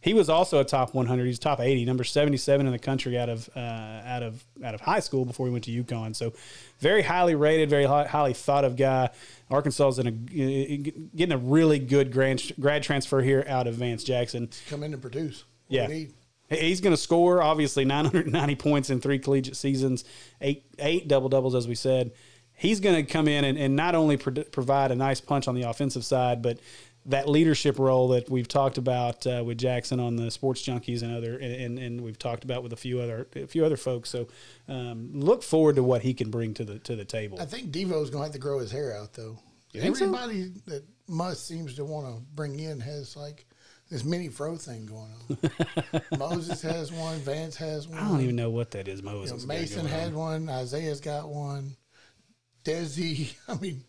he 0.00 0.12
was 0.14 0.28
also 0.28 0.60
a 0.60 0.64
top 0.64 0.92
100. 0.94 1.24
He's 1.26 1.38
top 1.38 1.60
80, 1.60 1.84
number 1.86 2.04
77 2.04 2.66
in 2.66 2.72
the 2.72 2.78
country 2.78 3.18
out 3.18 3.28
of 3.28 3.48
uh, 3.56 3.58
out 3.60 4.22
of 4.22 4.44
out 4.64 4.74
of 4.74 4.80
high 4.80 5.00
school 5.00 5.24
before 5.24 5.46
he 5.46 5.52
went 5.52 5.64
to 5.64 5.84
UConn. 5.84 6.14
So, 6.14 6.32
very 6.80 7.02
highly 7.02 7.34
rated, 7.34 7.70
very 7.70 7.84
hi- 7.86 8.06
highly 8.06 8.34
thought 8.34 8.64
of 8.64 8.76
guy. 8.76 9.10
Arkansas 9.50 9.88
is 9.88 9.98
in 9.98 10.06
a 10.06 10.10
getting 10.10 11.32
a 11.32 11.38
really 11.38 11.78
good 11.78 12.12
grad 12.12 12.42
grad 12.60 12.82
transfer 12.82 13.20
here 13.22 13.44
out 13.48 13.66
of 13.66 13.74
Vance 13.76 14.04
Jackson. 14.04 14.48
Come 14.68 14.82
in 14.82 14.92
and 14.92 15.00
produce. 15.02 15.44
What 15.68 15.90
Yeah. 15.90 16.04
He's 16.60 16.80
going 16.80 16.94
to 16.94 17.00
score 17.00 17.42
obviously 17.42 17.84
990 17.84 18.54
points 18.56 18.90
in 18.90 19.00
three 19.00 19.18
collegiate 19.18 19.56
seasons, 19.56 20.04
eight 20.40 20.64
eight 20.78 21.08
double 21.08 21.28
doubles 21.28 21.54
as 21.54 21.68
we 21.68 21.74
said. 21.74 22.12
He's 22.56 22.80
going 22.80 23.04
to 23.04 23.12
come 23.12 23.26
in 23.26 23.44
and, 23.44 23.58
and 23.58 23.74
not 23.74 23.94
only 23.94 24.16
pro- 24.16 24.44
provide 24.44 24.92
a 24.92 24.94
nice 24.94 25.20
punch 25.20 25.48
on 25.48 25.56
the 25.56 25.62
offensive 25.62 26.04
side, 26.04 26.40
but 26.40 26.60
that 27.06 27.28
leadership 27.28 27.78
role 27.78 28.08
that 28.08 28.30
we've 28.30 28.48
talked 28.48 28.78
about 28.78 29.26
uh, 29.26 29.42
with 29.44 29.58
Jackson 29.58 30.00
on 30.00 30.16
the 30.16 30.30
Sports 30.30 30.62
Junkies 30.66 31.02
and 31.02 31.14
other, 31.14 31.36
and, 31.36 31.78
and 31.78 32.00
we've 32.00 32.18
talked 32.18 32.44
about 32.44 32.62
with 32.62 32.72
a 32.72 32.76
few 32.76 33.00
other 33.00 33.26
a 33.36 33.46
few 33.46 33.64
other 33.64 33.76
folks. 33.76 34.08
So 34.08 34.28
um, 34.68 35.10
look 35.12 35.42
forward 35.42 35.76
to 35.76 35.82
what 35.82 36.02
he 36.02 36.14
can 36.14 36.30
bring 36.30 36.54
to 36.54 36.64
the 36.64 36.78
to 36.80 36.96
the 36.96 37.04
table. 37.04 37.40
I 37.40 37.44
think 37.44 37.70
Devo's 37.70 38.10
going 38.10 38.22
to 38.22 38.26
have 38.26 38.32
to 38.32 38.38
grow 38.38 38.58
his 38.58 38.70
hair 38.70 38.96
out 38.96 39.12
though. 39.12 39.38
Think 39.72 39.96
so? 39.96 40.04
Everybody 40.04 40.52
that 40.66 40.84
Muss 41.08 41.42
seems 41.42 41.74
to 41.74 41.84
want 41.84 42.06
to 42.06 42.22
bring 42.34 42.58
in 42.60 42.80
has 42.80 43.16
like 43.16 43.46
this 43.90 44.04
mini 44.04 44.28
fro 44.28 44.56
thing 44.56 44.86
going 44.86 45.10
on. 45.30 46.02
Moses 46.18 46.62
has 46.62 46.90
one. 46.92 47.18
Vance 47.18 47.56
has 47.56 47.86
one. 47.86 47.98
I 47.98 48.08
don't 48.08 48.20
even 48.22 48.36
know 48.36 48.50
what 48.50 48.70
that 48.72 48.88
is. 48.88 49.00
You 49.00 49.06
know, 49.06 49.12
Moses 49.12 49.46
Mason 49.46 49.82
going 49.82 49.92
on. 49.92 50.00
had 50.00 50.14
one. 50.14 50.48
Isaiah's 50.48 51.00
got 51.00 51.28
one. 51.28 51.76
Desi. 52.64 53.34
I 53.48 53.54
mean, 53.56 53.84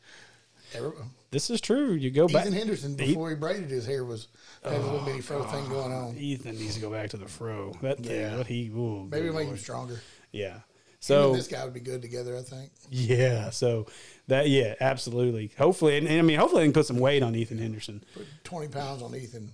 every, 0.74 0.92
This 1.32 1.50
is 1.50 1.62
true. 1.62 1.94
You 1.94 2.12
go 2.12 2.28
back. 2.28 2.46
Ethan 2.46 2.54
Henderson 2.58 2.96
before 2.96 3.30
he 3.30 3.36
braided 3.36 3.70
his 3.70 3.86
hair 3.86 4.04
was 4.04 4.28
had 4.64 4.74
a 4.74 4.78
little 4.80 5.00
oh, 5.00 5.06
mini 5.06 5.22
fro 5.22 5.44
thing 5.44 5.68
going 5.70 5.92
on. 5.94 6.16
Ethan 6.18 6.58
needs 6.58 6.76
to 6.76 6.82
go 6.82 6.92
back 6.92 7.10
to 7.12 7.18
the 7.18 7.28
fro. 7.28 7.74
That 7.82 7.98
thing, 8.00 8.20
Yeah. 8.20 8.38
what 8.38 8.48
he, 8.48 8.68
ooh, 8.68 9.08
Maybe 9.10 9.30
make 9.30 9.48
him 9.48 9.58
stronger. 9.58 10.00
Yeah. 10.32 10.60
So 11.00 11.36
this 11.36 11.48
guy 11.48 11.64
would 11.64 11.74
be 11.74 11.82
good 11.82 12.02
together, 12.02 12.36
I 12.36 12.42
think. 12.42 12.72
yeah, 12.90 13.52
so 13.52 13.86
that 14.28 14.50
yeah, 14.50 14.74
absolutely. 14.82 15.52
Hopefully, 15.56 15.98
and, 15.98 16.08
and 16.08 16.18
I 16.18 16.24
mean, 16.24 16.40
hopefully 16.40 16.64
they 16.64 16.66
can 16.66 16.74
put 16.74 16.88
some 16.88 16.98
weight 16.98 17.22
on 17.22 17.36
Ethan 17.36 17.60
Henderson. 17.60 18.04
Put 18.16 18.26
20 18.44 18.70
pounds 18.70 19.04
on 19.04 19.16
Ethan. 19.16 19.52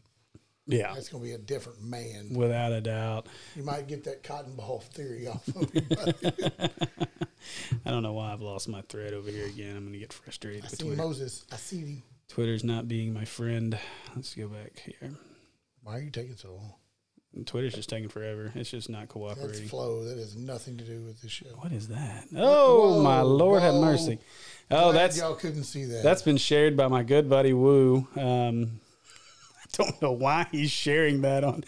Yeah, 0.72 0.94
That's 0.94 1.10
going 1.10 1.24
to 1.24 1.28
be 1.30 1.34
a 1.34 1.38
different 1.38 1.82
man. 1.84 2.30
without 2.34 2.72
a 2.72 2.82
doubt. 2.82 3.28
You 3.56 3.64
might 3.64 3.88
get 3.88 4.04
that 4.06 4.24
cotton 4.24 4.56
ball 4.56 4.80
theory 4.94 5.28
off 5.28 5.48
of 5.50 5.70
him. 5.74 5.88
I 7.86 7.90
don't 7.92 8.04
know 8.04 8.14
why 8.14 8.32
I've 8.34 8.42
lost 8.42 8.68
my 8.70 8.82
thread 8.84 9.14
over 9.14 9.30
here 9.30 9.48
again. 9.48 9.76
I'm 9.76 9.84
going 9.84 9.94
to 9.94 10.00
get 10.00 10.14
frustrated 10.14 10.66
I 10.66 10.68
see 10.68 10.84
Twitter. 10.84 10.98
Moses. 11.02 11.46
I 11.52 11.56
see 11.58 11.80
him. 11.80 12.04
Twitter's 12.28 12.64
not 12.64 12.88
being 12.88 13.14
my 13.14 13.26
friend. 13.26 13.78
Let's 14.16 14.34
go 14.36 14.48
back 14.48 14.80
here. 14.86 15.12
Why 15.84 15.98
are 15.98 16.02
you 16.02 16.12
taking 16.12 16.36
so 16.38 16.54
long? 16.54 16.74
Twitter's 17.46 17.74
just 17.74 17.90
taking 17.90 18.10
forever. 18.10 18.52
It's 18.56 18.70
just 18.70 18.90
not 18.90 19.02
That's 19.02 19.14
cooperating. 19.14 19.68
flow. 19.68 20.04
That 20.04 20.18
has 20.18 20.36
nothing 20.36 20.78
to 20.78 20.84
do 20.84 21.02
with 21.04 21.22
the 21.22 21.30
show. 21.30 21.48
What 21.60 21.72
is 21.72 21.88
that? 21.88 22.26
Oh 22.36 23.02
my 23.02 23.22
Whoa, 23.22 23.28
Lord, 23.28 23.62
have 23.62 23.76
mercy! 23.76 24.20
Oh, 24.70 24.92
Glad 24.92 24.94
that's 25.02 25.18
y'all 25.18 25.36
couldn't 25.36 25.64
see 25.64 25.86
that. 25.86 26.04
that's 26.04 26.22
been 26.24 26.36
shared 26.38 26.76
by 26.76 26.90
my 26.90 27.04
good 27.04 27.30
buddy 27.30 27.54
Woo. 27.54 28.06
Um, 28.18 28.82
don't 29.78 30.02
know 30.02 30.12
why 30.12 30.48
he's 30.52 30.72
sharing 30.72 31.22
that 31.22 31.44
on. 31.44 31.64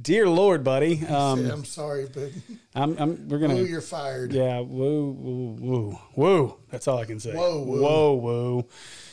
Dear 0.00 0.28
Lord, 0.28 0.62
buddy. 0.62 1.04
Um, 1.06 1.50
I'm 1.50 1.64
sorry, 1.64 2.06
but 2.12 2.30
I'm, 2.74 2.96
I'm. 2.98 3.28
We're 3.28 3.38
gonna. 3.38 3.54
Woo, 3.54 3.64
you're 3.64 3.80
fired. 3.80 4.32
Yeah, 4.32 4.60
woo, 4.60 5.10
woo, 5.12 5.56
woo, 5.58 5.98
woo. 6.14 6.56
That's 6.70 6.86
all 6.86 6.98
I 6.98 7.04
can 7.04 7.18
say. 7.18 7.34
Whoa, 7.34 7.62
woo. 7.62 7.82
whoa, 7.82 8.14
woo. 8.14 8.64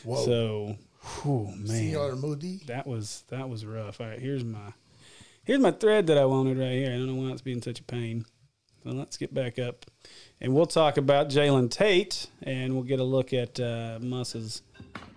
Whoa. 0.04 0.26
So, 0.26 0.76
whew, 1.24 1.48
man, 1.58 1.68
Senor 1.68 2.16
Moody. 2.16 2.62
that 2.68 2.86
was 2.86 3.24
that 3.30 3.50
was 3.50 3.66
rough. 3.66 4.00
All 4.00 4.08
right, 4.08 4.20
here's 4.20 4.44
my 4.44 4.74
here's 5.44 5.60
my 5.60 5.72
thread 5.72 6.08
that 6.08 6.18
I 6.18 6.26
wanted 6.26 6.58
right 6.58 6.72
here. 6.72 6.92
I 6.92 6.98
don't 6.98 7.08
know 7.08 7.16
why 7.16 7.32
it's 7.32 7.42
being 7.42 7.62
such 7.62 7.80
a 7.80 7.84
pain. 7.84 8.26
So 8.84 8.92
let's 8.92 9.18
get 9.18 9.34
back 9.34 9.58
up, 9.58 9.86
and 10.40 10.54
we'll 10.54 10.68
talk 10.68 10.98
about 10.98 11.30
Jalen 11.30 11.72
Tate, 11.72 12.28
and 12.44 12.76
we'll 12.76 12.84
get 12.84 13.00
a 13.00 13.04
look 13.04 13.34
at 13.34 13.60
uh, 13.60 13.98
Muss's 14.00 14.62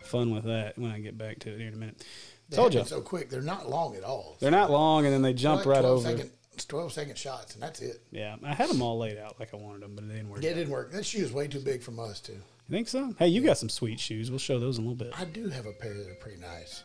fun 0.09 0.31
with 0.31 0.45
that 0.45 0.79
when 0.79 0.91
I 0.91 1.01
get 1.01 1.19
back 1.19 1.39
to 1.41 1.53
it 1.53 1.59
here 1.59 1.69
in 1.69 1.75
a 1.75 1.77
minute. 1.77 2.03
They 2.49 2.57
Told 2.57 2.73
you 2.75 2.85
so 2.85 3.01
quick. 3.03 3.29
They're 3.29 3.43
not 3.43 3.69
long 3.69 3.95
at 3.97 4.05
all. 4.05 4.37
they're 4.41 4.51
not 4.51 4.71
long, 4.71 5.05
and 5.05 5.13
then 5.13 5.21
they 5.23 5.35
jump 5.35 5.61
like 5.61 5.67
right 5.67 5.81
12 5.81 5.99
over. 5.99 6.09
second- 6.17 6.31
it's 6.55 6.65
12 6.65 6.93
second 6.93 7.17
shots, 7.19 7.55
and 7.55 7.63
that's 7.63 7.81
it. 7.81 8.01
Yeah, 8.11 8.35
I 8.43 8.53
had 8.55 8.69
them 8.69 8.83
all 8.83 8.99
laid 8.99 9.17
out 9.17 9.39
like 9.39 9.55
I 9.55 9.57
wanted 9.59 9.83
them, 9.83 9.95
but 9.95 10.03
it 10.05 10.09
didn't 10.09 10.29
work. 10.29 10.43
Yeah, 10.43 10.51
it 10.51 10.53
out. 10.53 10.57
didn't 10.57 10.73
work. 10.73 10.91
That 10.93 11.07
shoe 11.07 11.19
is 11.23 11.31
way 11.33 11.47
too 11.47 11.61
big 11.61 11.83
from 11.83 12.01
us, 12.01 12.21
too. 12.21 12.33
You 12.33 12.41
think 12.75 12.89
so? 12.89 13.15
Hey, 13.19 13.29
you 13.29 13.43
got 13.43 13.59
some 13.59 13.69
sweet 13.69 14.01
shoes. 14.01 14.31
We'll 14.31 14.41
show 14.41 14.59
those 14.59 14.79
in 14.79 14.85
a 14.85 14.89
little 14.89 15.05
bit. 15.05 15.13
I 15.19 15.25
do 15.25 15.49
have 15.51 15.67
a 15.67 15.73
pair 15.73 15.95
that 15.95 16.09
are 16.11 16.15
pretty 16.17 16.41
nice. 16.41 16.83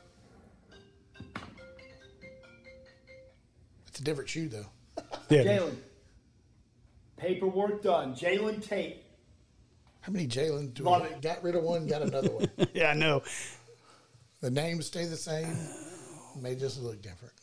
It's 3.87 3.99
a 3.99 4.03
different 4.03 4.29
shoe, 4.29 4.49
though. 4.49 4.65
Yeah, 5.29 5.43
Jalen. 5.43 5.75
Paperwork 7.17 7.81
done. 7.81 8.13
Jalen 8.13 8.61
Tate. 8.67 9.03
How 10.01 10.11
many 10.11 10.27
Jalen 10.27 10.73
do 10.73 10.83
we 10.83 10.91
it. 10.93 11.21
got 11.21 11.41
rid 11.43 11.55
of 11.55 11.63
one, 11.63 11.87
got 11.87 12.01
another 12.01 12.29
one? 12.29 12.47
yeah, 12.73 12.89
I 12.89 12.93
know. 12.93 13.23
The 14.43 14.51
names 14.51 14.87
stay 14.87 15.05
the 15.05 15.15
same. 15.15 15.55
May 16.41 16.55
just 16.55 16.81
look 16.81 17.01
different. 17.01 17.33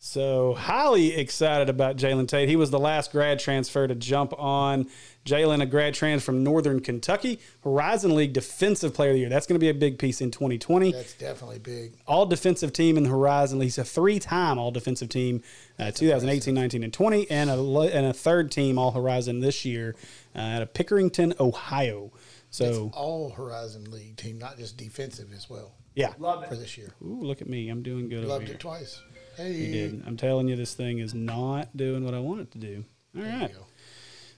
So 0.00 0.54
highly 0.54 1.14
excited 1.14 1.68
about 1.68 1.96
Jalen 1.96 2.26
Tate. 2.26 2.48
He 2.48 2.56
was 2.56 2.72
the 2.72 2.78
last 2.80 3.12
grad 3.12 3.38
transfer 3.38 3.86
to 3.86 3.94
jump 3.94 4.34
on. 4.36 4.88
Jalen, 5.24 5.62
a 5.62 5.66
grad 5.66 5.94
trans 5.94 6.24
from 6.24 6.42
Northern 6.42 6.80
Kentucky, 6.80 7.38
Horizon 7.62 8.16
League 8.16 8.32
Defensive 8.32 8.94
Player 8.94 9.10
of 9.10 9.14
the 9.14 9.20
Year. 9.20 9.28
That's 9.28 9.46
going 9.46 9.60
to 9.60 9.64
be 9.64 9.68
a 9.68 9.74
big 9.74 9.96
piece 10.00 10.20
in 10.20 10.32
2020. 10.32 10.90
That's 10.90 11.14
definitely 11.14 11.60
big. 11.60 11.92
All 12.08 12.26
defensive 12.26 12.72
team 12.72 12.96
in 12.96 13.04
the 13.04 13.10
Horizon 13.10 13.60
League. 13.60 13.66
He's 13.66 13.78
a 13.78 13.84
three-time 13.84 14.58
All 14.58 14.72
Defensive 14.72 15.08
Team, 15.08 15.44
uh, 15.78 15.92
2018, 15.92 16.52
19, 16.52 16.82
and 16.82 16.92
20, 16.92 17.30
and 17.30 17.48
a 17.48 17.62
and 17.94 18.06
a 18.06 18.12
third 18.12 18.50
team 18.50 18.76
All 18.76 18.90
Horizon 18.90 19.38
this 19.38 19.64
year 19.64 19.94
uh, 20.34 20.40
out 20.40 20.62
of 20.62 20.72
Pickerington, 20.72 21.38
Ohio. 21.38 22.10
So 22.50 22.90
All 22.92 23.30
Horizon 23.30 23.88
League 23.88 24.16
team, 24.16 24.40
not 24.40 24.58
just 24.58 24.76
defensive 24.76 25.32
as 25.32 25.48
well 25.48 25.74
yeah, 25.94 26.12
Love 26.18 26.46
for 26.46 26.56
this 26.56 26.76
year. 26.78 26.92
Ooh, 27.02 27.20
look 27.22 27.40
at 27.42 27.48
me. 27.48 27.68
I'm 27.68 27.82
doing 27.82 28.08
good 28.08 28.18
over 28.20 28.26
Loved 28.28 28.46
here. 28.46 28.54
it 28.54 28.60
twice. 28.60 29.00
Hey, 29.36 29.52
You 29.52 29.72
did. 29.72 30.02
I'm 30.06 30.16
telling 30.16 30.48
you, 30.48 30.56
this 30.56 30.74
thing 30.74 30.98
is 30.98 31.14
not 31.14 31.76
doing 31.76 32.04
what 32.04 32.14
I 32.14 32.18
want 32.20 32.40
it 32.42 32.50
to 32.52 32.58
do. 32.58 32.84
All 33.16 33.22
There 33.22 33.40
you 33.42 33.48
go. 33.48 33.66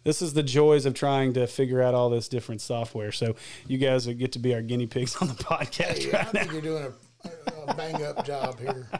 This 0.04 0.20
is 0.22 0.32
the 0.34 0.42
joys 0.42 0.84
of 0.86 0.94
trying 0.94 1.32
to 1.34 1.46
figure 1.46 1.80
out 1.80 1.94
all 1.94 2.10
this 2.10 2.28
different 2.28 2.60
software. 2.60 3.12
So 3.12 3.36
you 3.68 3.78
guys 3.78 4.06
would 4.06 4.18
get 4.18 4.32
to 4.32 4.38
be 4.40 4.52
our 4.54 4.60
guinea 4.62 4.86
pigs 4.86 5.16
on 5.16 5.28
the 5.28 5.34
podcast 5.44 6.02
Hey, 6.04 6.12
I 6.12 6.22
right 6.22 6.34
now. 6.34 6.40
think 6.40 6.52
you're 6.52 6.60
doing 6.62 6.92
a, 7.24 7.70
a 7.70 7.74
bang 7.74 8.02
up 8.04 8.24
job 8.26 8.58
here. 8.58 8.88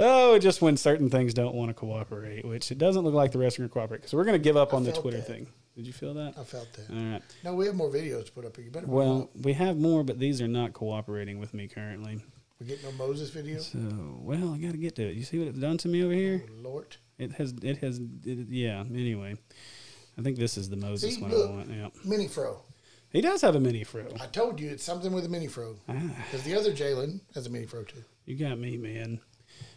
Oh, 0.00 0.38
just 0.38 0.62
when 0.62 0.76
certain 0.76 1.10
things 1.10 1.34
don't 1.34 1.54
want 1.54 1.68
to 1.70 1.74
cooperate, 1.74 2.44
which 2.44 2.72
it 2.72 2.78
doesn't 2.78 3.02
look 3.04 3.14
like 3.14 3.30
the 3.32 3.38
rest 3.38 3.58
are 3.58 3.62
going 3.62 3.68
to 3.68 3.72
cooperate. 3.74 4.08
So 4.08 4.16
we're 4.16 4.24
going 4.24 4.38
to 4.40 4.42
give 4.42 4.56
up 4.56 4.72
I 4.72 4.76
on 4.78 4.84
the 4.84 4.90
felt 4.92 5.02
Twitter 5.02 5.18
that. 5.18 5.26
thing. 5.26 5.46
Did 5.76 5.86
you 5.86 5.92
feel 5.92 6.14
that? 6.14 6.34
I 6.38 6.44
felt 6.44 6.72
that. 6.74 6.90
All 6.90 7.12
right. 7.12 7.22
No, 7.44 7.54
we 7.54 7.66
have 7.66 7.74
more 7.74 7.88
videos 7.88 8.26
to 8.26 8.32
put 8.32 8.44
up 8.44 8.56
here. 8.56 8.66
You 8.66 8.70
better. 8.70 8.86
Well, 8.86 9.30
we 9.42 9.54
have 9.54 9.78
more, 9.78 10.04
but 10.04 10.18
these 10.18 10.42
are 10.42 10.48
not 10.48 10.74
cooperating 10.74 11.38
with 11.38 11.54
me 11.54 11.66
currently. 11.66 12.20
we 12.60 12.66
get 12.66 12.82
no 12.84 12.92
Moses 12.92 13.30
video. 13.30 13.58
So, 13.58 13.78
well, 14.20 14.52
I 14.52 14.58
got 14.58 14.72
to 14.72 14.78
get 14.78 14.96
to 14.96 15.08
it. 15.08 15.16
You 15.16 15.24
see 15.24 15.38
what 15.38 15.48
it's 15.48 15.58
done 15.58 15.78
to 15.78 15.88
me 15.88 16.04
over 16.04 16.12
here? 16.12 16.44
Oh, 16.46 16.52
Lord. 16.62 16.96
It 17.18 17.32
has. 17.32 17.54
It 17.62 17.78
has. 17.78 18.00
It, 18.24 18.48
yeah. 18.50 18.80
Anyway, 18.80 19.36
I 20.18 20.22
think 20.22 20.36
this 20.36 20.58
is 20.58 20.68
the 20.68 20.76
Moses 20.76 21.14
See, 21.14 21.22
one 21.22 21.30
look. 21.30 21.50
I 21.50 21.52
want. 21.52 21.70
Yeah. 21.70 21.88
Mini 22.04 22.28
fro. 22.28 22.62
He 23.10 23.20
does 23.20 23.42
have 23.42 23.54
a 23.54 23.60
mini 23.60 23.84
fro. 23.84 24.06
I 24.20 24.26
told 24.26 24.58
you 24.58 24.70
it's 24.70 24.84
something 24.84 25.12
with 25.12 25.24
a 25.26 25.28
mini 25.28 25.46
fro. 25.46 25.76
Ah. 25.88 25.94
Because 26.24 26.44
the 26.44 26.54
other 26.54 26.72
Jalen 26.72 27.20
has 27.34 27.46
a 27.46 27.50
mini 27.50 27.66
fro 27.66 27.82
too. 27.82 28.02
You 28.24 28.36
got 28.36 28.58
me, 28.58 28.76
man. 28.78 29.20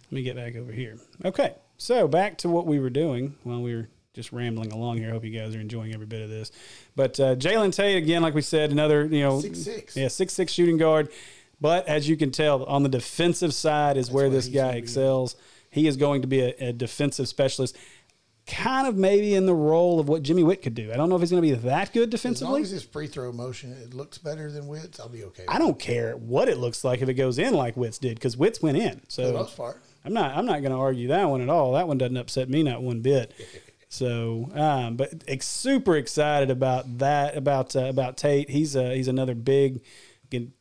Let 0.05 0.11
me 0.11 0.23
get 0.23 0.35
back 0.35 0.55
over 0.55 0.71
here. 0.71 0.97
Okay, 1.25 1.55
so 1.77 2.07
back 2.07 2.37
to 2.39 2.49
what 2.49 2.65
we 2.65 2.79
were 2.79 2.89
doing 2.89 3.35
while 3.43 3.61
we 3.61 3.75
were 3.75 3.89
just 4.15 4.31
rambling 4.31 4.71
along 4.71 4.97
here. 4.97 5.09
I 5.09 5.11
hope 5.11 5.23
you 5.25 5.37
guys 5.37 5.55
are 5.55 5.59
enjoying 5.59 5.93
every 5.93 6.07
bit 6.07 6.21
of 6.21 6.29
this. 6.29 6.51
But 6.95 7.19
uh, 7.19 7.35
Jalen 7.35 7.73
Tate, 7.75 7.97
again, 7.97 8.21
like 8.21 8.33
we 8.33 8.41
said, 8.41 8.71
another 8.71 9.05
you 9.05 9.19
know, 9.21 9.37
6'6". 9.39 9.95
yeah, 9.95 10.07
six 10.07 10.33
six 10.33 10.51
shooting 10.51 10.77
guard. 10.77 11.09
But 11.61 11.87
as 11.87 12.09
you 12.09 12.17
can 12.17 12.31
tell, 12.31 12.63
on 12.65 12.83
the 12.83 12.89
defensive 12.89 13.53
side 13.53 13.97
is 13.97 14.09
where 14.09 14.25
where 14.25 14.29
this 14.31 14.47
guy 14.47 14.73
excels. 14.73 15.35
He 15.69 15.87
is 15.87 15.97
going 15.97 16.21
to 16.21 16.27
be 16.27 16.39
a, 16.41 16.55
a 16.69 16.73
defensive 16.73 17.27
specialist. 17.27 17.75
Kind 18.47 18.87
of 18.87 18.95
maybe 18.95 19.33
in 19.33 19.47
the 19.47 19.55
role 19.55 19.99
of 19.99 20.07
what 20.07 20.21
Jimmy 20.21 20.43
Whitt 20.43 20.61
could 20.61 20.75
do. 20.75 20.93
I 20.93 20.95
don't 20.97 21.09
know 21.09 21.15
if 21.15 21.21
he's 21.21 21.31
going 21.31 21.41
to 21.41 21.49
be 21.49 21.55
that 21.67 21.91
good 21.93 22.13
As 22.13 22.23
long 22.23 22.31
defensively. 22.33 22.61
as 22.61 22.69
his 22.69 22.83
free 22.83 23.07
throw 23.07 23.31
motion 23.31 23.71
it 23.71 23.93
looks 23.95 24.19
better 24.19 24.51
than 24.51 24.67
Whitt's, 24.67 24.99
I'll 24.99 25.09
be 25.09 25.23
okay. 25.23 25.45
I 25.47 25.57
don't 25.57 25.79
care 25.79 26.15
what 26.15 26.47
it 26.47 26.57
looks 26.59 26.83
like 26.83 27.01
if 27.01 27.09
it 27.09 27.15
goes 27.15 27.39
in 27.39 27.55
like 27.55 27.75
Whitt's 27.75 27.97
did 27.97 28.15
because 28.15 28.37
Whitt's 28.37 28.61
went 28.61 28.77
in. 28.77 28.99
For 28.99 28.99
the 28.99 29.05
So 29.09 29.33
most 29.33 29.57
part. 29.57 29.81
I'm 30.05 30.13
not. 30.13 30.37
I'm 30.37 30.45
not 30.45 30.61
going 30.61 30.71
to 30.71 30.77
argue 30.77 31.07
that 31.07 31.25
one 31.27 31.41
at 31.41 31.49
all. 31.49 31.73
That 31.73 31.87
one 31.87 31.97
doesn't 31.97 32.17
upset 32.17 32.47
me 32.47 32.61
not 32.61 32.83
one 32.83 33.01
bit. 33.01 33.33
So, 33.95 34.49
um, 34.53 34.95
but 34.97 35.23
ex- 35.27 35.47
super 35.47 35.95
excited 35.95 36.49
about 36.51 36.97
that 36.99 37.35
about 37.37 37.75
uh, 37.75 37.85
about 37.85 38.17
Tate. 38.17 38.49
He's 38.49 38.75
a, 38.75 38.93
he's 38.95 39.07
another 39.07 39.35
big 39.35 39.81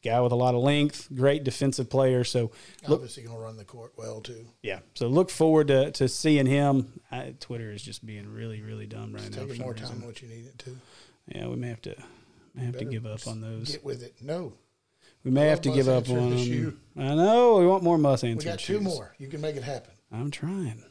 guy 0.04 0.20
with 0.20 0.30
a 0.30 0.36
lot 0.36 0.54
of 0.54 0.60
length, 0.62 1.08
great 1.16 1.42
defensive 1.42 1.90
player. 1.90 2.22
So 2.22 2.52
look, 2.86 3.00
Obviously 3.00 3.24
going 3.24 3.36
to 3.36 3.42
run 3.42 3.56
the 3.56 3.64
court 3.64 3.92
well 3.96 4.20
too. 4.20 4.46
yeah. 4.62 4.80
So 4.94 5.08
look 5.08 5.30
forward 5.30 5.66
to, 5.68 5.90
to 5.92 6.06
seeing 6.08 6.46
him. 6.46 7.00
I, 7.10 7.34
Twitter 7.40 7.72
is 7.72 7.82
just 7.82 8.06
being 8.06 8.32
really 8.32 8.62
really 8.62 8.86
dumb 8.86 9.12
right 9.12 9.22
now. 9.30 9.38
for 9.42 9.46
Taking 9.48 9.62
more 9.62 9.72
reason. 9.72 9.88
time 9.88 9.98
than 9.98 10.06
what 10.06 10.22
you 10.22 10.28
need 10.28 10.46
it 10.46 10.58
to. 10.60 10.76
Yeah, 11.34 11.48
we 11.48 11.56
may 11.56 11.68
have 11.68 11.82
to 11.82 11.96
may 12.54 12.66
have 12.66 12.78
to 12.78 12.84
give 12.84 13.04
up 13.04 13.26
on 13.26 13.40
those. 13.40 13.72
Get 13.72 13.84
with 13.84 14.02
it. 14.04 14.14
No. 14.22 14.52
we 15.24 15.32
may 15.32 15.48
have 15.48 15.62
to 15.62 15.72
give 15.72 15.88
up 15.88 16.08
on. 16.08 16.34
I 16.96 17.14
know 17.16 17.56
we 17.58 17.66
want 17.66 17.82
more 17.82 17.98
Muss 17.98 18.22
We 18.22 18.34
got 18.34 18.60
two 18.60 18.74
shoes. 18.74 18.82
more. 18.82 19.14
You 19.18 19.26
can 19.26 19.40
make 19.40 19.56
it 19.56 19.64
happen. 19.64 19.92
I'm 20.12 20.30
trying. 20.30 20.84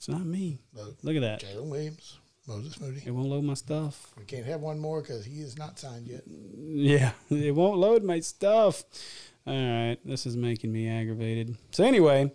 It's 0.00 0.08
not 0.08 0.24
me. 0.24 0.58
Look, 0.72 0.96
Look 1.02 1.16
at 1.16 1.20
that. 1.20 1.42
Jalen 1.42 1.68
Williams, 1.68 2.18
Moses 2.48 2.80
Moody. 2.80 3.02
It 3.04 3.10
won't 3.10 3.28
load 3.28 3.44
my 3.44 3.52
stuff. 3.52 4.14
We 4.16 4.24
can't 4.24 4.46
have 4.46 4.62
one 4.62 4.78
more 4.78 5.02
because 5.02 5.26
he 5.26 5.40
is 5.42 5.58
not 5.58 5.78
signed 5.78 6.06
yet. 6.06 6.22
Yeah, 6.58 7.12
it 7.30 7.54
won't 7.54 7.76
load 7.78 8.02
my 8.02 8.20
stuff. 8.20 8.82
All 9.46 9.52
right, 9.54 9.98
this 10.02 10.24
is 10.24 10.38
making 10.38 10.72
me 10.72 10.88
aggravated. 10.88 11.54
So 11.72 11.84
anyway, 11.84 12.32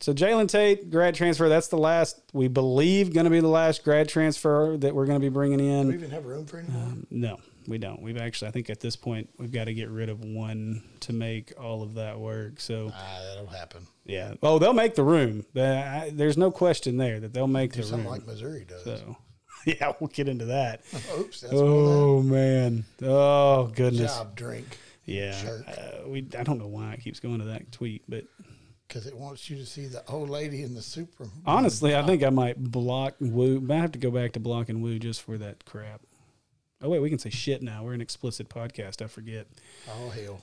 so 0.00 0.12
Jalen 0.12 0.48
Tate 0.48 0.90
grad 0.90 1.14
transfer. 1.14 1.48
That's 1.48 1.68
the 1.68 1.78
last 1.78 2.20
we 2.32 2.48
believe 2.48 3.14
going 3.14 3.22
to 3.24 3.30
be 3.30 3.38
the 3.40 3.46
last 3.46 3.84
grad 3.84 4.08
transfer 4.08 4.76
that 4.78 4.92
we're 4.92 5.06
going 5.06 5.20
to 5.20 5.24
be 5.24 5.28
bringing 5.32 5.58
Do 5.58 5.64
we 5.64 5.70
in. 5.70 5.94
even 5.94 6.10
have 6.10 6.26
room 6.26 6.44
for 6.44 6.58
any 6.58 6.68
more? 6.70 6.82
Um, 6.82 7.06
no, 7.12 7.38
we 7.68 7.78
don't. 7.78 8.00
We've 8.02 8.16
actually, 8.18 8.48
I 8.48 8.50
think 8.52 8.70
at 8.70 8.80
this 8.80 8.96
point, 8.96 9.28
we've 9.38 9.52
got 9.52 9.64
to 9.64 9.74
get 9.74 9.88
rid 9.90 10.08
of 10.08 10.20
one 10.24 10.82
to 11.00 11.12
make 11.12 11.52
all 11.60 11.82
of 11.82 11.94
that 11.94 12.18
work. 12.18 12.60
So 12.60 12.90
Ah, 12.94 13.20
that'll 13.28 13.46
happen. 13.48 13.86
yeah. 14.04 14.34
Oh, 14.42 14.58
they'll 14.58 14.72
make 14.72 14.94
the 14.94 15.04
room. 15.04 15.44
Uh, 15.56 16.06
There's 16.12 16.36
no 16.36 16.50
question 16.50 16.96
there 16.96 17.20
that 17.20 17.32
they'll 17.32 17.46
make 17.46 17.72
Do 17.72 17.80
the 17.82 17.86
something 17.86 18.04
room. 18.08 18.12
like 18.18 18.26
Missouri 18.26 18.64
does. 18.68 18.84
so 18.84 19.16
yeah, 19.66 19.92
we'll 20.00 20.08
get 20.08 20.28
into 20.28 20.44
that. 20.46 20.82
Oops, 21.18 21.44
Oh 21.50 22.22
man. 22.22 22.84
Oh 23.02 23.66
goodness. 23.74 24.14
Job 24.16 24.36
drink 24.36 24.78
Yeah, 25.04 25.36
uh, 25.68 26.08
we. 26.08 26.26
I 26.38 26.42
don't 26.44 26.58
know 26.58 26.66
why 26.68 26.92
it 26.92 27.00
keeps 27.00 27.20
going 27.20 27.38
to 27.40 27.46
that 27.46 27.72
tweet, 27.72 28.02
but 28.08 28.24
because 28.86 29.06
it 29.08 29.16
wants 29.16 29.50
you 29.50 29.56
to 29.56 29.66
see 29.66 29.86
the 29.86 30.04
old 30.08 30.30
lady 30.30 30.62
in 30.62 30.74
the 30.74 30.82
super. 30.82 31.26
honestly, 31.44 31.96
I 31.96 32.04
think 32.06 32.22
I 32.22 32.30
might 32.30 32.56
block 32.62 33.16
Woo. 33.18 33.66
I 33.68 33.74
have 33.74 33.90
to 33.92 33.98
go 33.98 34.12
back 34.12 34.32
to 34.34 34.40
blocking 34.40 34.80
Woo 34.80 34.98
just 35.00 35.22
for 35.22 35.36
that 35.38 35.64
crap. 35.64 36.02
Oh 36.82 36.88
wait, 36.90 37.00
we 37.00 37.08
can 37.08 37.18
say 37.18 37.30
shit 37.30 37.62
now. 37.62 37.84
We're 37.84 37.94
an 37.94 38.00
explicit 38.00 38.48
podcast. 38.48 39.02
I 39.02 39.06
forget. 39.06 39.46
Oh 39.88 40.10
hell! 40.10 40.40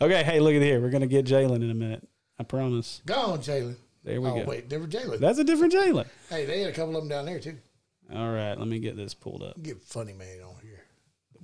Okay, 0.00 0.22
hey, 0.22 0.40
look 0.40 0.54
at 0.54 0.62
here. 0.62 0.80
We're 0.80 0.90
gonna 0.90 1.06
get 1.06 1.26
Jalen 1.26 1.56
in 1.56 1.70
a 1.70 1.74
minute. 1.74 2.06
I 2.38 2.42
promise. 2.42 3.02
Go 3.06 3.14
on, 3.14 3.38
Jalen. 3.38 3.76
There 4.04 4.20
we 4.20 4.28
go. 4.28 4.34
oh 4.34 4.40
go. 4.40 4.48
wait, 4.48 4.68
different 4.68 4.92
Jalen. 4.92 5.18
That's 5.18 5.38
a 5.38 5.44
different 5.44 5.72
Jalen. 5.72 6.06
Hey, 6.28 6.44
they 6.44 6.60
had 6.60 6.70
a 6.70 6.74
couple 6.74 6.96
of 6.96 7.02
them 7.02 7.08
down 7.08 7.26
there 7.26 7.40
too. 7.40 7.56
All 8.14 8.32
right, 8.32 8.54
let 8.58 8.68
me 8.68 8.78
get 8.78 8.96
this 8.96 9.14
pulled 9.14 9.42
up. 9.42 9.60
Get 9.62 9.82
funny 9.82 10.12
man 10.12 10.42
on 10.42 10.56
here. 10.62 10.84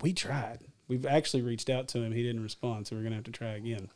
We 0.03 0.13
tried. 0.13 0.61
We've 0.89 1.07
actually 1.07 1.43
reached 1.43 1.71
out 1.71 1.89
to 1.89 2.03
him. 2.03 2.13
He 2.13 2.23
didn't 2.23 2.43
respond, 2.43 2.87
so 2.87 2.97
we're 2.97 3.03
gonna 3.03 3.15
have 3.15 3.25
to 3.25 3.33
try 3.33 3.51
again. 3.51 3.89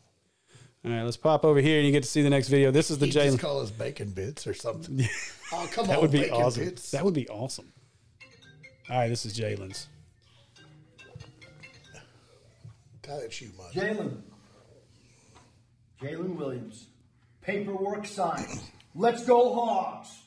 All 0.85 0.90
right, 0.90 1.02
let's 1.02 1.16
pop 1.16 1.45
over 1.45 1.61
here 1.61 1.78
and 1.78 1.87
you 1.87 1.93
get 1.93 2.02
to 2.02 2.09
see 2.09 2.23
the 2.23 2.31
next 2.31 2.49
video. 2.49 2.71
This 2.71 2.90
is 2.90 2.99
the 2.99 3.07
Jalen. 3.07 3.38
call 3.38 3.61
us 3.61 3.71
bacon 3.71 4.11
bits 4.11 4.47
or 4.47 4.54
something. 4.54 5.00
oh 5.52 5.69
come 5.73 5.85
on. 5.85 5.88
That 5.88 5.97
on, 5.97 6.02
would 6.02 6.11
be 6.11 6.21
bacon 6.21 6.35
awesome. 6.37 6.64
bits. 6.64 6.90
That 6.90 7.04
would 7.04 7.14
be 7.14 7.28
awesome. 7.28 7.73
All 8.91 8.99
right, 8.99 9.09
this 9.09 9.25
is 9.25 9.38
Jalen's. 9.38 9.88
Tie 13.03 13.21
that 13.21 13.33
shoe, 13.33 13.50
mud. 13.57 13.73
Jalen. 13.73 14.17
Jalen 16.00 16.37
Williams. 16.37 16.87
Paperwork 17.43 18.07
signed. 18.07 18.61
Let's 18.95 19.25
go 19.25 19.55
Hogs. 19.55 20.09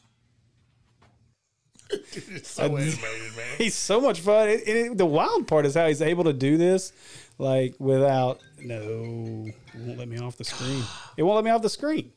It's 1.90 2.50
so 2.50 2.64
animated, 2.66 2.98
man. 3.38 3.46
He's 3.58 3.74
so 3.76 4.02
much 4.02 4.20
fun. 4.20 4.50
It, 4.50 4.68
it- 4.68 4.98
the 4.98 5.06
wild 5.06 5.48
part 5.48 5.66
is 5.66 5.74
how 5.76 5.88
he's 5.88 6.02
able 6.02 6.26
to 6.26 6.34
do 6.34 6.58
this, 6.58 6.92
like 7.38 7.76
without 7.80 8.40
no, 8.60 9.46
it 9.48 9.80
won't 9.80 9.98
let 9.98 10.08
me 10.10 10.18
off 10.20 10.36
the 10.36 10.44
screen. 10.44 10.84
It 11.16 11.24
won't 11.24 11.36
let 11.36 11.46
me 11.46 11.52
off 11.52 11.62
the 11.62 11.70
screen. 11.70 12.12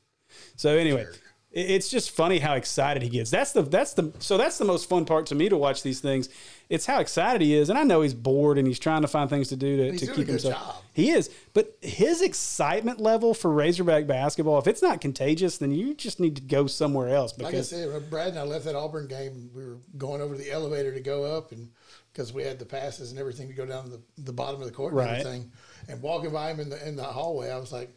So 0.56 0.76
anyway, 0.76 1.02
it, 1.02 1.20
it's 1.52 1.88
just 1.88 2.12
funny 2.12 2.38
how 2.38 2.54
excited 2.54 3.02
he 3.02 3.08
gets. 3.08 3.30
That's 3.30 3.50
the 3.50 3.62
that's 3.62 3.94
the 3.94 4.12
so 4.20 4.36
that's 4.38 4.58
the 4.58 4.64
most 4.64 4.88
fun 4.88 5.04
part 5.04 5.26
to 5.26 5.34
me 5.34 5.48
to 5.48 5.56
watch 5.56 5.82
these 5.82 5.98
things. 5.98 6.28
It's 6.68 6.86
how 6.86 7.00
excited 7.00 7.42
he 7.42 7.54
is, 7.54 7.68
and 7.68 7.76
I 7.76 7.82
know 7.82 8.02
he's 8.02 8.14
bored 8.14 8.56
and 8.56 8.68
he's 8.68 8.78
trying 8.78 9.02
to 9.02 9.08
find 9.08 9.28
things 9.28 9.48
to 9.48 9.56
do 9.56 9.76
to, 9.76 9.98
to 9.98 10.12
keep 10.12 10.28
himself. 10.28 10.54
job. 10.54 10.76
He 10.92 11.10
is, 11.10 11.28
but 11.52 11.76
his 11.80 12.22
excitement 12.22 13.00
level 13.00 13.34
for 13.34 13.50
Razorback 13.50 14.06
basketball, 14.06 14.60
if 14.60 14.68
it's 14.68 14.80
not 14.80 15.00
contagious, 15.00 15.58
then 15.58 15.72
you 15.72 15.94
just 15.94 16.20
need 16.20 16.36
to 16.36 16.42
go 16.42 16.68
somewhere 16.68 17.08
else 17.08 17.36
Like 17.36 17.48
I 17.48 17.50
because 17.50 17.70
said, 17.70 18.10
Brad 18.10 18.28
and 18.28 18.38
I 18.38 18.42
left 18.42 18.66
that 18.66 18.76
Auburn 18.76 19.08
game, 19.08 19.50
we 19.52 19.64
were 19.64 19.78
going 19.98 20.20
over 20.20 20.36
to 20.36 20.40
the 20.40 20.52
elevator 20.52 20.94
to 20.94 21.00
go 21.00 21.24
up, 21.24 21.50
and 21.50 21.70
because 22.12 22.32
we 22.32 22.44
had 22.44 22.60
the 22.60 22.66
passes 22.66 23.10
and 23.10 23.18
everything 23.18 23.48
to 23.48 23.54
go 23.54 23.66
down 23.66 23.90
the, 23.90 24.00
the 24.18 24.32
bottom 24.32 24.60
of 24.60 24.68
the 24.68 24.72
court 24.72 24.92
and 24.92 25.02
everything, 25.02 25.50
and 25.88 26.00
walking 26.00 26.30
by 26.30 26.52
him 26.52 26.60
in 26.60 26.70
the 26.70 26.86
in 26.86 26.94
the 26.94 27.02
hallway, 27.02 27.50
I 27.50 27.58
was 27.58 27.72
like, 27.72 27.90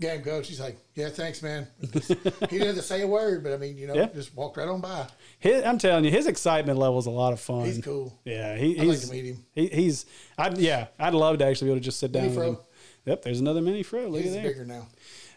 "Game 0.00 0.22
coach." 0.22 0.48
He's 0.48 0.60
like, 0.60 0.76
"Yeah, 0.94 1.08
thanks, 1.10 1.42
man." 1.42 1.66
he 1.80 1.88
didn't 1.88 2.66
have 2.66 2.76
to 2.76 2.82
say 2.82 3.02
a 3.02 3.06
word, 3.06 3.42
but 3.44 3.52
I 3.52 3.56
mean, 3.56 3.76
you 3.76 3.86
know, 3.86 3.94
Yeah. 3.94 4.06
just 4.14 4.34
walked 4.34 4.56
right 4.56 4.68
on 4.68 4.80
by. 4.80 5.06
his, 5.38 5.62
I'm 5.64 5.78
telling 5.78 6.04
you, 6.04 6.10
his 6.10 6.26
excitement 6.26 6.78
level 6.78 6.98
is 6.98 7.06
a 7.06 7.10
lot 7.10 7.32
of 7.32 7.40
fun. 7.40 7.66
He's 7.66 7.80
cool. 7.82 8.18
Yeah, 8.24 8.56
he, 8.56 8.72
I'd 8.72 8.86
like 8.86 8.86
he's 8.98 9.06
to 9.08 9.12
meet 9.12 9.24
him. 9.26 9.44
He, 9.54 9.66
he's, 9.68 10.06
I'd, 10.38 10.58
yeah, 10.58 10.86
I'd 10.98 11.14
love 11.14 11.38
to 11.38 11.44
actually 11.46 11.66
be 11.66 11.72
able 11.72 11.80
to 11.80 11.84
just 11.84 12.00
sit 12.00 12.12
down 12.12 12.22
Mini 12.24 12.36
with 12.36 12.44
Fro. 12.44 12.52
him. 12.54 12.58
Yep, 13.06 13.22
there's 13.22 13.40
another 13.40 13.60
mini 13.60 13.82
fro. 13.82 14.06
Look 14.08 14.22
He's 14.22 14.34
at 14.34 14.42
there. 14.42 14.52
bigger 14.52 14.64
now. 14.64 14.86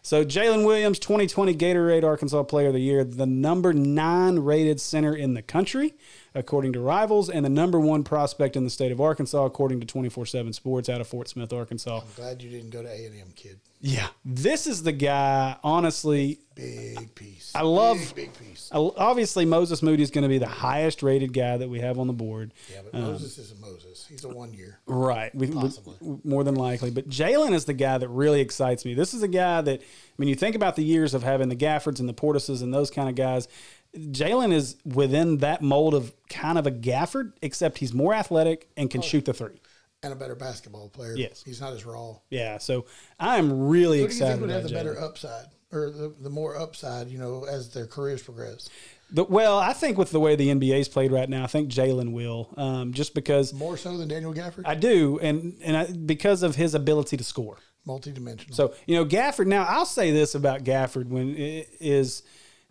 So 0.02 0.24
Jalen 0.24 0.66
Williams, 0.66 1.00
2020 1.00 1.54
Gatorade 1.56 2.06
Arkansas 2.06 2.44
Player 2.44 2.68
of 2.68 2.74
the 2.74 2.80
Year, 2.80 3.04
the 3.04 3.26
number 3.26 3.74
nine 3.74 4.40
rated 4.40 4.80
center 4.80 5.14
in 5.14 5.34
the 5.34 5.42
country, 5.42 5.96
according 6.34 6.72
to 6.74 6.80
Rivals, 6.80 7.30
and 7.30 7.44
the 7.44 7.50
number 7.50 7.78
one 7.78 8.06
prospect 8.06 8.56
in 8.56 8.64
the 8.64 8.70
state 8.70 8.94
of 8.94 9.02
Arkansas, 9.02 9.44
according 9.44 9.82
to 9.82 9.86
24/7 9.86 10.54
Sports 10.56 10.88
out 10.88 11.02
of 11.02 11.08
Fort 11.08 11.28
Smith, 11.28 11.52
Arkansas. 11.52 11.98
I'm 12.00 12.08
glad 12.16 12.42
you 12.42 12.50
didn't 12.50 12.70
go 12.70 12.82
to 12.84 12.90
A 12.90 13.06
and 13.06 13.20
M, 13.20 13.34
kid. 13.36 13.60
Yeah, 13.79 14.07
this 14.25 14.65
is 14.65 14.81
the 14.84 14.91
guy. 14.91 15.55
Honestly, 15.63 16.39
Big 16.55 17.13
piece. 17.13 17.51
I 17.53 17.62
love- 17.62 17.98
big, 18.15 18.31
big 18.34 18.34
piece. 18.34 18.69
I- 18.72 18.77
obviously 18.77 19.46
Moses 19.46 19.84
Moody 19.84 20.01
is 20.01 20.10
going 20.10 20.24
to 20.24 20.27
be 20.27 20.39
the 20.39 20.48
highest 20.48 21.03
rated 21.03 21.31
guy 21.31 21.57
that 21.57 21.69
we 21.69 21.79
have 21.81 22.00
on 22.00 22.07
the 22.07 22.13
board. 22.13 22.55
Yeah, 22.74 22.79
but 22.84 23.00
Moses 23.00 23.38
isn't 23.38 23.62
Moses. 23.62 24.07
He's 24.10 24.24
a 24.24 24.29
one 24.29 24.53
year. 24.55 24.79
Right. 24.88 25.34
We, 25.36 25.46
we- 25.48 25.53
Possibly. 25.53 25.96
more 26.24 26.43
than 26.43 26.55
likely. 26.55 26.89
But 26.89 27.07
Jalen 27.07 27.53
is 27.53 27.65
the 27.65 27.75
guy 27.75 28.00
that 28.00 28.10
really 28.10 28.41
excites 28.41 28.84
me. 28.86 28.96
This 28.96 29.13
is 29.13 29.22
a 29.22 29.27
guy 29.27 29.62
that, 29.62 29.79
I 29.81 29.84
mean, 30.17 30.29
you 30.29 30.36
think 30.36 30.55
about 30.55 30.75
the 30.75 30.84
years 30.84 31.13
of 31.13 31.22
having 31.22 31.50
the 31.50 31.55
Gaffords 31.55 32.00
and 32.00 32.10
the 32.10 32.13
Portises 32.13 32.63
and 32.63 32.74
those 32.74 32.89
kind 32.89 33.07
of 33.10 33.13
guys, 33.13 33.48
Jalen 33.96 34.51
is 34.51 34.75
within 34.84 35.38
that 35.38 35.62
mold 35.62 35.93
of 35.93 36.12
kind 36.29 36.57
of 36.57 36.65
a 36.65 36.72
Gafford, 36.72 37.34
except 37.43 37.77
he's 37.77 37.93
more 37.93 38.15
athletic 38.15 38.67
and 38.75 38.88
Oh. 38.88 38.91
can 38.91 39.01
shoot 39.03 39.25
the 39.25 39.34
three. 39.34 39.60
And 40.04 40.13
a 40.13 40.16
better 40.16 40.36
basketball 40.36 40.89
player. 40.89 41.16
Yes. 41.16 41.42
He's 41.44 41.60
not 41.60 41.74
as 41.74 41.84
raw. 41.86 42.16
Yeah. 42.30 42.60
So 42.60 42.86
I'm 43.19 43.67
really 43.67 44.00
Who 44.00 44.08
do 44.08 44.13
you 44.13 44.17
excited 44.19 44.32
think 44.34 44.41
would 44.41 44.50
have 44.52 44.63
the 44.63 44.69
Jalen. 44.69 44.74
better 44.74 45.00
upside 45.02 45.45
or 45.71 45.89
the, 45.89 46.13
the 46.21 46.30
more 46.30 46.56
upside, 46.56 47.08
you 47.10 47.17
know, 47.17 47.45
as 47.45 47.69
their 47.74 47.88
careers 47.88 48.21
progress? 48.21 48.69
The- 49.10 49.24
well, 49.24 49.58
I 49.58 49.74
think 49.74 49.98
with 49.98 50.12
the 50.12 50.19
way 50.19 50.36
the 50.36 50.50
NBA's 50.50 50.88
played 50.88 51.12
right 51.12 51.28
now, 51.28 51.43
I 51.43 51.48
think 51.48 51.69
Jalen 51.71 52.12
will, 52.12 52.54
um, 52.58 52.93
just 52.93 53.15
because 53.15 53.54
More 53.54 53.76
so 53.76 53.98
than 53.98 54.08
Daniel 54.08 54.34
Gafford? 54.34 54.63
I 54.65 54.76
do, 54.76 55.17
and 55.19 55.58
and 55.63 55.76
I, 55.78 55.91
because 55.91 56.43
of 56.43 56.56
his 56.56 56.76
ability 56.76 57.17
to 57.17 57.24
score. 57.24 57.58
Multi-dimensional. 57.86 58.54
So 58.56 58.74
you 58.86 58.95
know 58.95 59.06
Gafford. 59.06 59.48
Now 59.48 59.63
I'll 59.63 59.86
say 59.86 60.12
this 60.12 60.36
about 60.36 60.63
Gafford 60.65 61.08
when 61.08 61.36
it 61.38 61.69
is, 61.80 62.21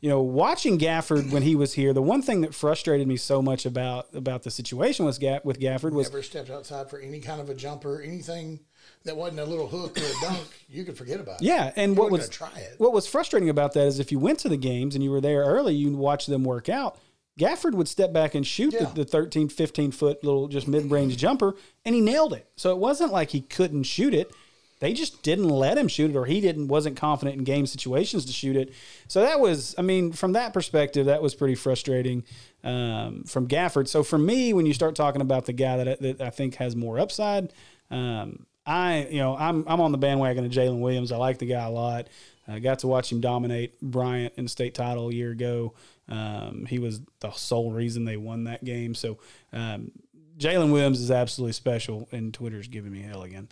you 0.07 0.13
know, 0.13 0.23
watching 0.23 0.79
Gafford 0.79 1.33
when 1.33 1.43
he 1.43 1.57
was 1.57 1.73
here. 1.73 1.93
The 1.93 2.01
one 2.01 2.23
thing 2.23 2.43
that 2.43 2.55
frustrated 2.55 3.09
me 3.09 3.17
so 3.17 3.43
much 3.43 3.67
about 3.67 4.07
about 4.15 4.45
the 4.45 4.53
situation 4.53 5.05
was 5.05 5.19
Ga- 5.19 5.41
with 5.43 5.59
Gafford 5.59 5.91
was 5.91 6.09
never 6.09 6.23
stepped 6.23 6.49
outside 6.49 6.89
for 6.89 7.01
any 7.01 7.19
kind 7.19 7.41
of 7.41 7.51
a 7.51 7.55
jumper, 7.57 8.01
anything 8.01 8.61
that 9.05 9.17
wasn't 9.17 9.41
a 9.41 9.45
little 9.45 9.67
hook 9.67 9.99
or 9.99 10.05
a 10.05 10.21
dunk, 10.21 10.47
you 10.69 10.85
could 10.85 10.97
forget 10.97 11.19
about. 11.19 11.43
it. 11.43 11.45
yeah. 11.47 11.73
And 11.75 11.97
You 11.97 12.03
what 12.03 12.13
was 12.13 12.29
try 12.29 12.53
it. 12.57 12.77
what 12.79 12.93
was 12.93 13.09
frustrating 13.09 13.49
about 13.49 13.73
that 13.73 13.89
is 13.89 13.99
if 13.99 14.13
you 14.13 14.21
went 14.21 14.39
to 14.41 14.49
the 14.49 14.57
games 14.57 14.95
and 14.95 15.03
you 15.03 15.11
were 15.11 15.21
there 15.21 15.43
early, 15.43 15.75
you 15.75 15.91
watch 15.97 16.27
them 16.27 16.45
work 16.45 16.69
out. 16.69 16.99
Gafford 17.37 17.73
would 17.73 17.89
step 17.89 18.13
back 18.13 18.37
and 18.37 18.47
shoot 18.47 18.75
Yeah. 18.75 18.85
the, 18.85 19.03
the 19.03 19.05
13, 19.05 19.49
15 19.49 19.91
foot 19.91 20.23
little 20.23 20.47
just 20.47 20.69
mid 20.69 20.89
range 20.91 21.17
jumper, 21.17 21.57
and 21.85 21.97
he 21.97 22.01
nailed 22.01 22.33
it. 22.33 22.49
So 22.57 22.71
it 22.71 22.79
wasn't 22.79 23.11
like 23.13 23.31
he 23.31 23.41
couldn't 23.41 23.83
shoot 23.83 24.15
it. 24.15 24.31
They 24.79 24.93
just 24.93 25.23
didn't 25.23 25.49
let 25.49 25.79
him 25.79 25.89
shoot 25.89 26.11
it, 26.11 26.17
or 26.17 26.27
he 26.27 26.41
didn't 26.41 26.69
wasn't 26.69 26.97
confident 26.97 27.39
in 27.39 27.45
game 27.45 27.67
situations 27.67 28.27
to 28.27 28.33
shoot 28.33 28.57
it. 28.57 28.73
So 29.09 29.23
that 29.23 29.41
was, 29.41 29.75
I 29.79 29.83
mean, 29.83 30.13
from 30.13 30.33
that 30.33 30.53
perspective, 30.53 31.07
that 31.07 31.23
was 31.23 31.35
pretty 31.35 31.55
frustrating 31.55 32.25
um, 32.63 33.25
from 33.25 33.49
Gafford. 33.49 33.89
So 33.89 34.03
for 34.03 34.19
me, 34.19 34.53
when 34.53 34.67
you 34.67 34.75
start 34.75 34.95
talking 34.95 35.23
about 35.23 35.47
the 35.47 35.53
guy 35.55 35.77
that, 35.79 35.89
I- 35.89 35.97
that 36.01 36.21
I 36.21 36.31
think 36.31 36.57
has 36.57 36.77
more 36.77 36.99
upside, 36.99 37.53
um, 37.91 38.45
I 38.67 39.07
you 39.11 39.19
know 39.21 39.37
I'm 39.37 39.65
I'm 39.69 39.81
on 39.81 39.93
the 39.93 39.99
bandwagon 39.99 40.45
of 40.45 40.51
Jalen 40.51 40.81
Williams. 40.81 41.13
I 41.13 41.17
like 41.19 41.39
the 41.39 41.47
guy 41.47 41.65
a 41.65 41.71
lot. 41.71 42.09
I 42.49 42.59
got 42.59 42.81
to 42.81 42.89
watch 42.89 43.11
him 43.13 43.21
dominate 43.21 43.81
Bryant 43.81 44.35
in 44.37 44.45
the 44.45 44.51
state 44.51 44.75
title 44.75 45.09
a 45.09 45.13
year 45.13 45.31
ago. 45.31 45.75
Um, 46.09 46.67
he 46.69 46.79
was 46.79 47.01
the 47.21 47.31
sole 47.33 47.73
reason 47.73 48.05
they 48.05 48.17
won 48.17 48.45
that 48.45 48.65
game. 48.65 48.95
So 48.95 49.19
um, 49.53 49.91
Jalen 50.39 50.71
Williams 50.73 51.01
is 51.01 51.11
absolutely 51.11 51.53
special, 51.53 52.09
and 52.13 52.33
Twitter's 52.35 52.69
giving 52.69 52.93
me 52.93 53.03
hell 53.03 53.23
again. 53.23 53.49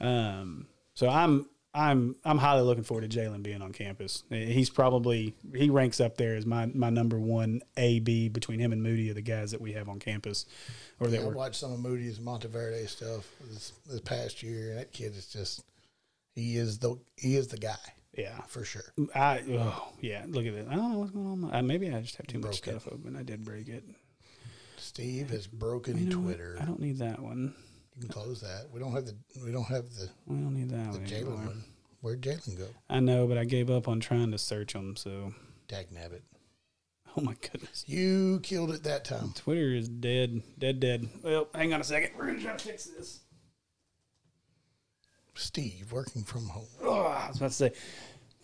Um, 0.00 0.66
so 0.94 1.08
I'm 1.08 1.46
I'm 1.74 2.16
I'm 2.24 2.38
highly 2.38 2.62
looking 2.62 2.84
forward 2.84 3.10
to 3.10 3.18
Jalen 3.18 3.42
being 3.42 3.62
on 3.62 3.72
campus. 3.72 4.24
He's 4.30 4.70
probably 4.70 5.34
he 5.54 5.70
ranks 5.70 6.00
up 6.00 6.16
there 6.16 6.34
as 6.34 6.46
my 6.46 6.66
my 6.66 6.90
number 6.90 7.20
one 7.20 7.62
AB 7.76 8.30
between 8.30 8.58
him 8.58 8.72
and 8.72 8.82
Moody 8.82 9.10
are 9.10 9.14
the 9.14 9.22
guys 9.22 9.50
that 9.52 9.60
we 9.60 9.72
have 9.72 9.88
on 9.88 9.98
campus, 9.98 10.46
or 10.98 11.08
that 11.08 11.20
I 11.20 11.24
were 11.24 11.32
watched 11.32 11.56
some 11.56 11.72
of 11.72 11.80
Moody's 11.80 12.18
Montverde 12.18 12.88
stuff 12.88 13.30
this, 13.50 13.72
this 13.86 14.00
past 14.00 14.42
year, 14.42 14.70
and 14.70 14.78
that 14.78 14.92
kid 14.92 15.14
is 15.16 15.26
just 15.26 15.62
he 16.34 16.56
is 16.56 16.78
the 16.78 16.96
he 17.16 17.36
is 17.36 17.48
the 17.48 17.58
guy 17.58 17.76
yeah. 18.16 18.40
for 18.48 18.64
sure. 18.64 18.92
I 19.14 19.42
oh 19.50 19.92
yeah, 20.00 20.24
look 20.26 20.46
at 20.46 20.54
it. 20.54 20.66
I 20.68 20.74
don't 20.74 20.92
know 20.92 20.98
what's 20.98 21.12
going 21.12 21.44
on. 21.44 21.54
Uh, 21.54 21.62
maybe 21.62 21.92
I 21.92 22.00
just 22.00 22.16
have 22.16 22.26
too 22.26 22.38
much 22.38 22.62
Broke 22.62 22.76
it. 22.76 22.80
stuff 22.80 22.92
open. 22.92 23.16
I 23.16 23.22
did 23.22 23.44
break 23.44 23.68
it. 23.68 23.84
Steve 24.76 25.30
has 25.30 25.46
broken 25.46 25.98
You 25.98 26.06
know 26.06 26.18
what? 26.18 26.36
Twitter. 26.36 26.58
I 26.60 26.64
don't 26.64 26.80
need 26.80 26.98
that 26.98 27.20
one. 27.20 27.54
You 27.98 28.04
can 28.06 28.12
close 28.12 28.40
that. 28.42 28.66
We 28.72 28.78
don't 28.78 28.92
have 28.92 29.06
the 29.06 29.16
we 29.44 29.50
don't 29.50 29.64
have 29.64 29.90
the, 29.94 30.08
We 30.26 30.36
don't 30.36 30.54
need 30.54 30.70
that 30.70 30.92
the 30.92 31.00
Jalen 31.00 31.34
one. 31.46 31.64
Where'd 32.00 32.22
Jalen 32.22 32.56
go? 32.56 32.66
I 32.88 33.00
know, 33.00 33.26
but 33.26 33.36
I 33.38 33.44
gave 33.44 33.70
up 33.70 33.88
on 33.88 33.98
trying 33.98 34.30
to 34.30 34.38
search 34.38 34.72
them. 34.72 34.94
So, 34.94 35.34
Dag 35.66 35.88
nabbit. 35.90 36.20
oh 37.16 37.20
my 37.22 37.34
goodness, 37.40 37.84
You 37.88 38.38
killed 38.44 38.70
it 38.70 38.84
that 38.84 39.04
time. 39.04 39.32
Twitter 39.34 39.74
is 39.74 39.88
dead, 39.88 40.42
dead, 40.58 40.78
dead. 40.78 41.08
Well, 41.24 41.48
hang 41.52 41.72
on 41.74 41.80
a 41.80 41.84
second. 41.84 42.10
We're 42.16 42.26
gonna 42.26 42.40
try 42.40 42.56
to 42.56 42.64
fix 42.64 42.84
this. 42.86 43.20
Steve 45.34 45.90
working 45.92 46.22
from 46.24 46.46
home. 46.48 46.66
Oh, 46.82 47.00
I 47.02 47.28
was 47.28 47.36
about 47.36 47.48
to 47.50 47.54
say, 47.56 47.72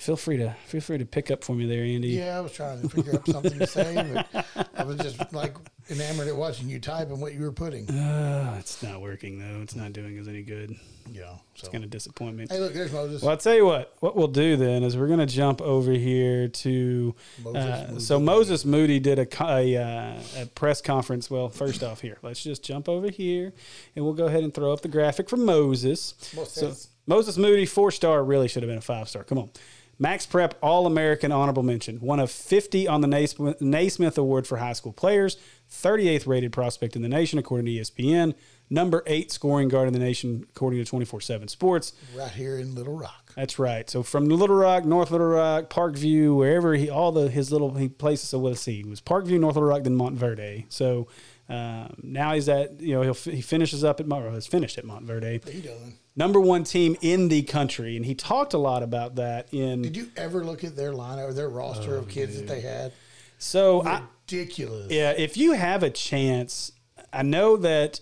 feel 0.05 0.17
free 0.17 0.37
to 0.37 0.55
feel 0.67 0.83
free 0.83 0.99
to 0.99 1.07
pick 1.07 1.31
up 1.31 1.43
for 1.43 1.55
me 1.55 1.67
there, 1.67 1.83
Andy. 1.83 2.09
Yeah, 2.09 2.37
I 2.37 2.41
was 2.43 2.53
trying 2.53 2.83
to 2.83 2.89
figure 2.91 3.15
out 3.15 3.27
something 3.27 3.59
to 3.59 3.67
say, 3.67 4.23
but 4.35 4.69
I 4.77 4.85
was 4.85 4.99
just 4.99 5.33
like 5.33 5.57
enamored 5.89 6.29
at 6.29 6.37
watching 6.37 6.69
you 6.69 6.79
type 6.79 7.09
and 7.09 7.21
what 7.23 7.33
you 7.33 7.41
were 7.41 7.53
putting. 7.53 7.89
Uh, 7.91 8.57
it's 8.61 8.83
not 8.83 9.01
working 9.01 9.39
though. 9.39 9.63
It's 9.63 9.75
not 9.75 9.95
doing 9.95 10.19
us 10.19 10.29
any 10.29 10.43
good. 10.43 10.77
Yeah. 11.11 11.23
So 11.55 11.61
It's 11.61 11.69
kind 11.69 11.85
of 11.85 11.91
disappoint 11.91 12.37
me. 12.37 12.47
hey, 12.51 12.59
look, 12.59 12.75
there's 12.75 12.93
Moses. 12.93 13.23
Well, 13.23 13.31
I'll 13.31 13.37
tell 13.37 13.55
you 13.55 13.65
what. 13.65 13.95
What 14.01 14.15
we'll 14.15 14.29
do 14.29 14.57
then 14.57 14.83
is 14.83 14.97
we're 14.97 15.07
going 15.07 15.21
to 15.21 15.27
jump 15.27 15.63
over 15.63 15.93
here 15.93 16.49
to. 16.49 17.15
Moses 17.43 17.63
Uh, 17.65 17.99
so 17.99 18.21
Moses 18.21 18.65
Moody 18.67 19.01
did 19.01 19.19
a, 19.19 19.45
a, 19.45 19.77
uh, 19.77 20.43
a 20.43 20.47
press 20.47 20.83
conference. 20.83 21.31
Well, 21.31 21.49
first 21.49 21.83
off, 21.83 22.03
here 22.03 22.19
let's 22.23 22.43
just 22.43 22.63
jump 22.63 22.89
over 22.91 23.11
here, 23.11 23.55
and 23.97 24.05
we'll 24.05 24.15
go 24.15 24.27
ahead 24.27 24.45
and 24.45 24.53
throw 24.53 24.73
up 24.73 24.83
the 24.83 24.89
graphic 24.89 25.31
for 25.31 25.37
Moses. 25.39 26.15
What's 26.35 26.53
So? 26.55 26.75
Moses 27.07 27.37
Moody, 27.37 27.67
four 27.67 27.91
star, 27.91 28.25
really 28.25 28.49
should 28.49 28.63
have 28.63 28.71
been 28.71 28.79
a 28.79 28.83
five 28.83 29.09
star. 29.09 29.25
Come 29.25 29.39
on. 29.39 29.51
Max 29.99 30.27
Prep 30.27 30.57
All 30.63 30.87
American 30.87 31.33
Honorable 31.33 31.63
Mention, 31.63 31.99
one 31.99 32.21
of 32.21 32.31
50 32.31 32.89
on 32.89 33.01
the 33.01 33.07
Naismith, 33.07 33.61
Naismith 33.61 34.19
Award 34.19 34.47
for 34.47 34.59
High 34.59 34.73
School 34.73 34.93
Players, 34.93 35.37
38th 35.71 36.27
rated 36.27 36.53
prospect 36.53 36.97
in 36.97 37.03
the 37.03 37.09
nation 37.09 37.39
according 37.39 37.67
to 37.67 37.73
ESPN, 37.73 38.35
number 38.71 39.03
eight 39.07 39.31
scoring 39.31 39.69
guard 39.69 39.87
in 39.87 39.93
the 39.93 39.99
nation 39.99 40.47
according 40.51 40.79
to 40.83 40.85
24 40.85 41.21
7 41.21 41.49
Sports. 41.49 41.93
Right 42.17 42.31
here 42.31 42.59
in 42.59 42.75
Little 42.75 42.97
Rock. 42.97 43.33
That's 43.37 43.59
right. 43.59 43.89
So 43.91 44.03
from 44.03 44.29
Little 44.29 44.57
Rock, 44.57 44.85
North 44.85 45.11
Little 45.11 45.29
Rock, 45.29 45.71
Parkview, 45.71 46.37
wherever 46.37 46.75
he, 46.75 46.89
all 46.89 47.13
the 47.13 47.29
his 47.29 47.51
little 47.51 47.75
he 47.75 47.89
places. 47.89 48.29
So 48.29 48.39
let's 48.39 48.61
see, 48.61 48.81
it 48.81 48.87
was 48.87 49.01
Parkview, 49.01 49.41
North 49.41 49.57
Little 49.57 49.69
Rock, 49.69 49.83
then 49.83 49.97
Montverde. 49.97 50.67
So 50.69 51.09
um, 51.49 51.95
now 52.03 52.35
he's 52.35 52.49
at 52.49 52.81
you 52.81 52.95
know 52.95 53.03
he'll, 53.03 53.15
he 53.15 53.41
finishes 53.41 53.85
up 53.85 54.01
at 54.01 54.07
Mont, 54.07 54.25
or 54.25 54.31
has 54.31 54.47
finished 54.47 54.79
at 54.79 54.85
Montverde, 54.85 55.47
He 55.49 55.61
done. 55.61 55.95
Number 56.17 56.39
one 56.39 56.63
team 56.63 56.97
in 57.01 57.29
the 57.29 57.43
country, 57.43 57.97
and 57.97 58.07
he 58.07 58.15
talked 58.15 58.55
a 58.55 58.59
lot 58.59 58.85
about 58.85 59.17
that 59.17 59.53
in. 59.53 59.83
Did 59.83 59.97
you 59.97 60.11
ever 60.17 60.45
look 60.45 60.63
at 60.63 60.77
their 60.77 60.93
lineup 60.93 61.29
or 61.29 61.33
their 61.33 61.49
roster 61.49 61.97
of 61.97 62.09
kids 62.09 62.37
that 62.37 62.47
they 62.47 62.61
had? 62.61 62.93
so 63.39 63.83
I, 63.83 64.03
Ridiculous. 64.31 64.91
Yeah, 64.91 65.11
if 65.11 65.37
you 65.37 65.53
have 65.53 65.83
a 65.83 65.91
chance, 65.91 66.73
I 67.13 67.23
know 67.23 67.57
that. 67.59 68.01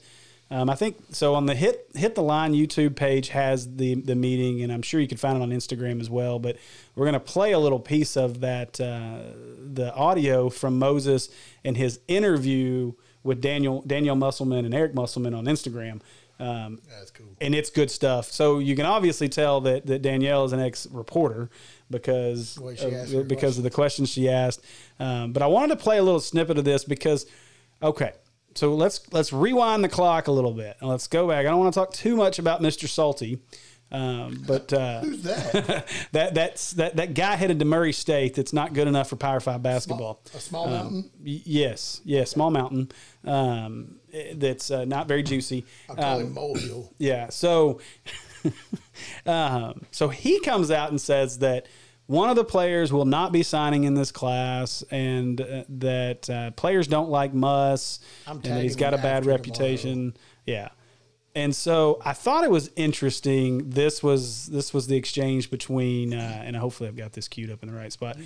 Um, 0.50 0.68
I 0.68 0.74
think 0.74 0.96
so. 1.10 1.34
On 1.34 1.46
the 1.46 1.54
hit 1.54 1.88
hit 1.94 2.14
the 2.14 2.22
line 2.22 2.52
YouTube 2.52 2.94
page 2.94 3.30
has 3.30 3.76
the 3.76 3.94
the 3.94 4.14
meeting, 4.14 4.62
and 4.62 4.70
I'm 4.70 4.82
sure 4.82 5.00
you 5.00 5.08
can 5.08 5.16
find 5.16 5.36
it 5.36 5.42
on 5.42 5.50
Instagram 5.50 6.00
as 6.00 6.10
well. 6.10 6.38
But 6.38 6.58
we're 6.94 7.06
gonna 7.06 7.20
play 7.20 7.52
a 7.52 7.58
little 7.58 7.80
piece 7.80 8.16
of 8.16 8.40
that 8.40 8.78
uh, 8.78 9.20
the 9.58 9.92
audio 9.94 10.50
from 10.50 10.78
Moses 10.78 11.30
and 11.64 11.76
his 11.76 12.00
interview 12.06 12.92
with 13.22 13.40
Danielle 13.40 13.82
Danielle 13.86 14.16
Musselman 14.16 14.64
and 14.66 14.74
Eric 14.74 14.94
Musselman 14.94 15.32
on 15.34 15.46
Instagram. 15.46 16.02
Um, 16.42 16.80
That's 16.88 17.12
cool. 17.12 17.28
and 17.40 17.54
it's 17.54 17.70
good 17.70 17.88
stuff. 17.88 18.32
So 18.32 18.58
you 18.58 18.74
can 18.74 18.84
obviously 18.84 19.28
tell 19.28 19.60
that, 19.60 19.86
that 19.86 20.02
Danielle 20.02 20.44
is 20.44 20.52
an 20.52 20.58
ex 20.58 20.88
reporter 20.90 21.50
because 21.88 22.58
of, 22.58 23.28
because 23.28 23.58
of 23.58 23.64
the 23.64 23.70
questions 23.70 24.08
she 24.08 24.28
asked. 24.28 24.64
Um, 24.98 25.32
but 25.32 25.42
I 25.42 25.46
wanted 25.46 25.78
to 25.78 25.82
play 25.82 25.98
a 25.98 26.02
little 26.02 26.18
snippet 26.18 26.58
of 26.58 26.64
this 26.64 26.82
because, 26.82 27.26
okay, 27.80 28.12
so 28.54 28.74
let's 28.74 29.00
let's 29.12 29.32
rewind 29.32 29.84
the 29.84 29.88
clock 29.88 30.26
a 30.26 30.32
little 30.32 30.52
bit 30.52 30.76
and 30.80 30.90
let's 30.90 31.06
go 31.06 31.28
back. 31.28 31.46
I 31.46 31.50
don't 31.50 31.60
want 31.60 31.72
to 31.72 31.78
talk 31.78 31.92
too 31.92 32.16
much 32.16 32.38
about 32.40 32.60
Mr. 32.60 32.88
Salty, 32.88 33.40
um, 33.92 34.42
but 34.46 34.72
uh, 34.72 35.00
Who's 35.00 35.22
that? 35.22 35.86
that 36.12 36.34
that's 36.34 36.72
that 36.72 36.96
that 36.96 37.14
guy 37.14 37.36
headed 37.36 37.58
to 37.58 37.64
Murray 37.64 37.92
State 37.92 38.34
that's 38.34 38.52
not 38.52 38.72
good 38.72 38.88
enough 38.88 39.08
for 39.08 39.16
Power 39.16 39.38
Five 39.40 39.62
basketball. 39.62 40.20
A 40.34 40.40
small 40.40 40.64
Um, 40.64 40.70
mountain. 40.72 41.10
Yes, 41.22 42.00
yes, 42.04 42.30
small 42.30 42.50
mountain. 42.50 42.90
Um, 43.24 43.96
that's 44.34 44.70
uh, 44.70 44.84
not 44.84 45.08
very 45.08 45.22
juicy. 45.22 45.64
I 45.90 45.94
call 45.94 46.16
Um, 46.16 46.20
him 46.22 46.34
Molehill. 46.34 46.92
yeah. 46.98 47.28
So, 47.30 47.80
um, 49.26 49.82
so 49.90 50.08
he 50.08 50.40
comes 50.40 50.70
out 50.70 50.90
and 50.90 51.00
says 51.00 51.38
that 51.38 51.66
one 52.06 52.28
of 52.28 52.36
the 52.36 52.44
players 52.44 52.92
will 52.92 53.04
not 53.04 53.32
be 53.32 53.42
signing 53.42 53.84
in 53.84 53.94
this 53.94 54.10
class, 54.12 54.82
and 54.90 55.40
uh, 55.40 55.64
that 55.68 56.28
uh, 56.28 56.50
players 56.52 56.86
don't 56.86 57.08
like 57.10 57.32
Muss, 57.32 58.00
I'm 58.26 58.36
and 58.36 58.44
that 58.44 58.62
he's 58.62 58.76
got 58.76 58.92
a 58.92 58.96
bad 58.98 59.06
after 59.06 59.20
tomorrow. 59.22 59.36
reputation. 59.36 60.16
Yeah. 60.46 60.70
And 61.34 61.56
so 61.56 62.00
I 62.04 62.12
thought 62.12 62.44
it 62.44 62.50
was 62.50 62.70
interesting. 62.76 63.70
This 63.70 64.02
was 64.02 64.46
this 64.46 64.74
was 64.74 64.86
the 64.86 64.96
exchange 64.96 65.50
between, 65.50 66.12
uh, 66.12 66.42
and 66.44 66.56
hopefully 66.56 66.88
I've 66.88 66.96
got 66.96 67.12
this 67.12 67.26
queued 67.26 67.50
up 67.50 67.62
in 67.62 67.70
the 67.70 67.74
right 67.74 67.92
spot. 67.92 68.18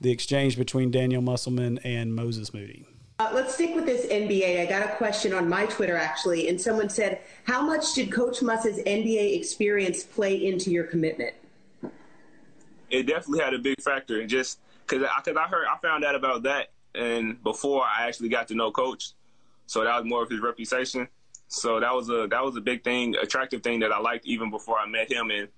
The 0.00 0.10
exchange 0.10 0.56
between 0.56 0.90
Danielle 0.90 1.22
Musselman 1.22 1.78
and 1.84 2.14
Moses 2.14 2.52
Moody. 2.52 2.84
Uh, 3.20 3.30
let's 3.32 3.54
stick 3.54 3.74
with 3.74 3.84
this 3.84 4.06
NBA. 4.06 4.60
I 4.60 4.66
got 4.66 4.88
a 4.88 4.96
question 4.96 5.32
on 5.32 5.48
my 5.48 5.66
Twitter 5.66 5.96
actually, 5.96 6.48
and 6.48 6.60
someone 6.60 6.88
said, 6.88 7.20
"How 7.44 7.62
much 7.62 7.94
did 7.94 8.10
Coach 8.10 8.42
Muss's 8.42 8.78
NBA 8.78 9.36
experience 9.36 10.02
play 10.02 10.44
into 10.44 10.70
your 10.70 10.84
commitment?" 10.84 11.34
it 12.90 13.06
definitely 13.06 13.40
had 13.40 13.54
a 13.54 13.58
big 13.58 13.80
factor. 13.80 14.20
And 14.20 14.28
just 14.28 14.58
because 14.86 15.04
I, 15.04 15.20
cause 15.20 15.36
I 15.36 15.46
heard, 15.46 15.66
I 15.66 15.76
found 15.78 16.04
out 16.04 16.14
about 16.14 16.42
that, 16.44 16.68
and 16.94 17.42
before 17.42 17.84
I 17.84 18.06
actually 18.06 18.28
got 18.28 18.48
to 18.48 18.54
know 18.54 18.70
Coach, 18.70 19.12
so 19.66 19.84
that 19.84 19.96
was 19.96 20.04
more 20.04 20.22
of 20.22 20.30
his 20.30 20.40
reputation. 20.40 21.08
So 21.48 21.80
that 21.80 21.94
was 21.94 22.10
a 22.10 22.26
that 22.30 22.44
was 22.44 22.56
a 22.56 22.60
big 22.60 22.84
thing, 22.84 23.16
attractive 23.16 23.62
thing 23.62 23.80
that 23.80 23.90
I 23.92 23.98
liked 23.98 24.26
even 24.26 24.50
before 24.50 24.78
I 24.78 24.86
met 24.86 25.10
him, 25.10 25.30
and 25.30 25.48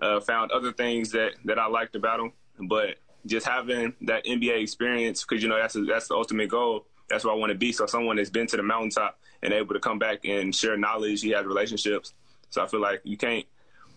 uh, 0.00 0.20
found 0.20 0.50
other 0.50 0.72
things 0.72 1.10
that 1.12 1.32
that 1.44 1.58
I 1.58 1.66
liked 1.66 1.94
about 1.96 2.20
him. 2.20 2.32
But 2.68 2.96
just 3.26 3.46
having 3.46 3.94
that 4.02 4.24
NBA 4.24 4.60
experience, 4.60 5.24
because 5.24 5.42
you 5.42 5.48
know 5.48 5.58
that's 5.58 5.76
a, 5.76 5.84
that's 5.84 6.08
the 6.08 6.14
ultimate 6.14 6.48
goal. 6.48 6.86
That's 7.08 7.24
where 7.24 7.32
I 7.32 7.36
want 7.36 7.50
to 7.50 7.58
be. 7.58 7.72
So 7.72 7.86
someone 7.86 8.16
that's 8.16 8.30
been 8.30 8.48
to 8.48 8.56
the 8.56 8.62
mountaintop 8.64 9.20
and 9.42 9.52
able 9.52 9.74
to 9.74 9.80
come 9.80 9.98
back 9.98 10.24
and 10.24 10.54
share 10.54 10.76
knowledge, 10.76 11.22
he 11.22 11.30
has 11.30 11.46
relationships. 11.46 12.12
So 12.50 12.62
I 12.62 12.66
feel 12.66 12.80
like 12.80 13.00
you 13.04 13.16
can't 13.16 13.46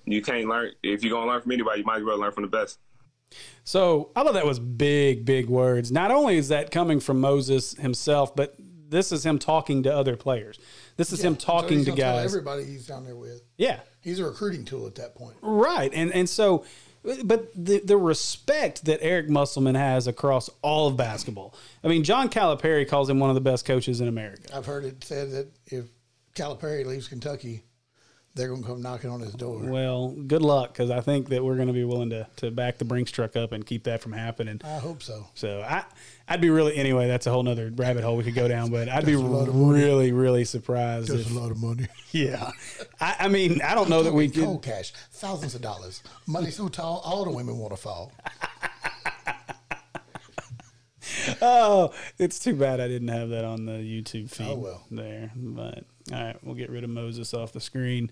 you 0.06 0.22
can't 0.22 0.48
learn 0.48 0.72
if 0.84 1.04
you're 1.04 1.14
gonna 1.14 1.30
learn 1.30 1.42
from 1.42 1.52
anybody, 1.52 1.80
you 1.80 1.86
might 1.86 1.98
as 1.98 2.04
well 2.04 2.20
learn 2.20 2.32
from 2.32 2.44
the 2.44 2.50
best. 2.50 2.80
So 3.64 4.12
I 4.16 4.24
thought 4.24 4.34
that 4.34 4.46
was 4.46 4.60
big, 4.60 5.26
big 5.26 5.48
words. 5.48 5.92
Not 5.92 6.12
only 6.12 6.38
is 6.38 6.50
that 6.50 6.72
coming 6.72 7.00
from 7.00 7.22
Moses 7.22 7.74
himself, 7.74 8.36
but 8.36 8.56
this 8.58 9.12
is 9.12 9.26
him 9.26 9.38
talking 9.38 9.84
to 9.84 9.96
other 9.96 10.16
players. 10.16 10.60
This 11.00 11.14
is 11.14 11.24
him 11.24 11.40
So 11.40 11.46
talking 11.46 11.78
he's 11.78 11.86
to 11.88 11.94
guys. 11.94 12.26
Everybody 12.26 12.66
he's 12.66 12.86
down 12.86 13.06
there 13.06 13.16
with. 13.16 13.42
Yeah, 13.58 13.80
He's 14.02 14.20
a 14.20 14.26
recruiting 14.26 14.66
tool 14.66 14.86
at 14.86 14.96
that 14.96 15.16
point. 15.16 15.38
right. 15.42 15.90
And 15.94 16.14
and 16.14 16.28
so, 16.30 16.66
but 17.24 17.52
the 17.56 17.80
the 17.80 17.96
respect 17.96 18.84
that 18.84 19.00
Eric 19.02 19.30
Musselman 19.30 19.76
has 19.76 20.08
across 20.08 20.50
all 20.62 20.88
of 20.90 20.98
basketball. 20.98 21.56
I 21.86 21.88
mean, 21.88 22.04
John 22.04 22.28
Calipari 22.28 22.86
calls 22.86 23.10
him 23.10 23.18
one 23.20 23.30
of 23.30 23.36
the 23.36 23.42
best 23.42 23.64
coaches 23.66 24.02
in 24.02 24.10
America. 24.10 24.54
I've 24.54 24.66
heard 24.66 24.84
it 24.84 25.02
said 25.04 25.32
that 25.32 25.48
if 25.68 25.86
Calipari 26.36 26.86
leaves 26.86 27.08
Kentucky, 27.08 27.64
they're 28.36 28.48
going 28.48 28.62
to 28.62 28.68
come 28.68 28.82
knocking 28.82 29.10
on 29.10 29.20
his 29.20 29.34
door. 29.34 29.60
Well, 29.60 30.10
good 30.28 30.42
luck 30.42 30.72
because 30.74 30.92
I 30.92 31.02
think 31.02 31.30
that 31.30 31.44
we're 31.44 31.56
going 31.56 31.68
to 31.68 31.74
be 31.74 31.84
willing 31.84 32.10
to 32.12 32.28
to 32.38 32.52
back 32.52 32.78
the 32.78 32.86
Brinks 32.86 33.12
truck 33.12 33.36
up 33.36 33.52
and 33.52 33.66
keep 33.66 33.84
that 33.84 34.02
from 34.02 34.14
happening. 34.14 34.62
I 34.64 34.78
hope 34.78 35.02
so. 35.04 35.28
So 35.34 35.62
I, 35.62 35.84
I'd 36.28 36.40
be 36.42 36.50
really 36.50 36.76
anyway. 36.78 37.08
That's 37.08 37.28
a 37.28 37.32
whole 37.32 37.44
nother 37.44 37.72
rabbit 37.76 38.04
hole 38.04 38.16
we 38.16 38.24
could 38.24 38.36
go 38.36 38.48
down. 38.48 38.70
But 38.72 38.88
I'd 38.88 39.06
be 39.06 39.14
That's 39.14 39.24
a 39.24 39.28
lot 39.28 39.48
of 39.50 39.56
money. 39.56 39.84
really, 39.84 40.12
really 40.12 40.46
surprised. 40.46 41.10
That's 41.10 41.22
If, 41.22 41.32
a 41.32 41.40
lot 41.40 41.52
of 41.52 41.62
money. 41.62 41.88
yeah, 42.12 42.52
I, 43.02 43.16
I 43.22 43.28
mean, 43.28 43.62
I 43.62 43.76
don't 43.76 43.90
know 43.90 44.04
that 44.04 44.14
we 44.14 44.30
could. 44.30 44.44
cold 44.44 44.64
cash, 44.64 44.94
thousands 45.12 45.56
of 45.56 45.62
dollars, 45.62 46.02
money 46.28 46.52
so 46.52 46.68
tall, 46.68 47.02
all 47.04 47.26
the 47.26 47.32
women 47.32 47.58
want 47.58 47.74
to 47.74 47.78
fall. 47.78 48.12
Oh, 51.52 51.94
it's 52.18 52.40
too 52.40 52.56
bad 52.56 52.80
I 52.80 52.88
didn't 52.88 53.08
have 53.10 53.30
that 53.30 53.46
on 53.46 53.66
the 53.66 53.74
YouTube 53.74 54.30
feed 54.30 54.48
Oh, 54.48 54.56
well. 54.56 54.84
there. 54.92 55.32
But 55.36 55.86
all 56.12 56.24
right, 56.24 56.36
we'll 56.44 56.56
get 56.56 56.70
rid 56.70 56.84
of 56.84 56.90
Moses 56.90 57.34
off 57.34 57.54
the 57.54 57.62
screen. 57.62 58.10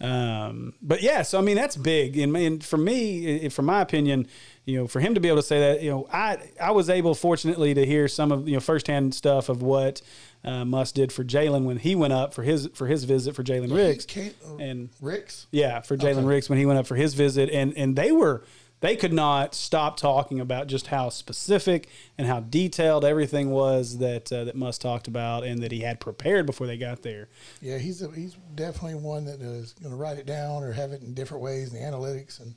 Um, 0.00 0.74
but 0.82 1.02
yeah, 1.02 1.22
so 1.22 1.38
I 1.38 1.40
mean 1.42 1.56
that's 1.56 1.76
big, 1.76 2.16
and, 2.18 2.36
and 2.36 2.62
for 2.64 2.76
me, 2.76 3.46
i- 3.46 3.48
from 3.48 3.64
my 3.66 3.80
opinion, 3.80 4.26
you 4.64 4.78
know, 4.78 4.86
for 4.86 5.00
him 5.00 5.14
to 5.14 5.20
be 5.20 5.28
able 5.28 5.38
to 5.38 5.42
say 5.42 5.58
that, 5.60 5.82
you 5.82 5.90
know, 5.90 6.06
I 6.12 6.38
I 6.60 6.70
was 6.72 6.88
able, 6.90 7.14
fortunately, 7.14 7.74
to 7.74 7.84
hear 7.86 8.06
some 8.06 8.30
of 8.32 8.46
you 8.48 8.54
know 8.54 8.60
firsthand 8.60 9.14
stuff 9.14 9.48
of 9.48 9.62
what 9.62 10.02
uh, 10.44 10.64
Muss 10.64 10.92
did 10.92 11.10
for 11.10 11.24
Jalen 11.24 11.64
when 11.64 11.78
he 11.78 11.94
went 11.96 12.12
up 12.12 12.32
for 12.34 12.42
his 12.42 12.68
for 12.74 12.86
his 12.86 13.04
visit 13.04 13.34
for 13.34 13.42
Jalen 13.42 13.74
Riggs, 13.74 14.04
Can't, 14.04 14.34
uh, 14.46 14.56
and 14.58 14.90
Ricks. 15.00 15.46
yeah, 15.50 15.80
for 15.80 15.96
Jalen 15.96 16.26
Ricks 16.28 16.48
when 16.48 16.58
he 16.58 16.66
went 16.66 16.78
up 16.78 16.86
for 16.86 16.96
his 16.96 17.14
visit, 17.14 17.50
and 17.50 17.76
and 17.76 17.96
they 17.96 18.12
were 18.12 18.44
they 18.80 18.96
could 18.96 19.12
not 19.12 19.54
stop 19.54 19.96
talking 19.96 20.40
about 20.40 20.66
just 20.66 20.88
how 20.88 21.08
specific 21.08 21.88
and 22.16 22.26
how 22.26 22.40
detailed 22.40 23.04
everything 23.04 23.50
was 23.50 23.98
that 23.98 24.32
uh, 24.32 24.44
that 24.44 24.54
Muss 24.54 24.78
talked 24.78 25.08
about 25.08 25.44
and 25.44 25.62
that 25.62 25.72
he 25.72 25.80
had 25.80 26.00
prepared 26.00 26.46
before 26.46 26.66
they 26.66 26.76
got 26.76 27.02
there. 27.02 27.28
Yeah, 27.60 27.78
he's 27.78 28.02
a, 28.02 28.10
he's 28.10 28.36
definitely 28.54 28.96
one 28.96 29.24
that 29.24 29.40
is 29.40 29.72
going 29.74 29.90
to 29.90 29.96
write 29.96 30.18
it 30.18 30.26
down 30.26 30.62
or 30.62 30.72
have 30.72 30.92
it 30.92 31.02
in 31.02 31.14
different 31.14 31.42
ways 31.42 31.72
in 31.72 31.80
the 31.80 31.84
analytics 31.84 32.40
and 32.40 32.54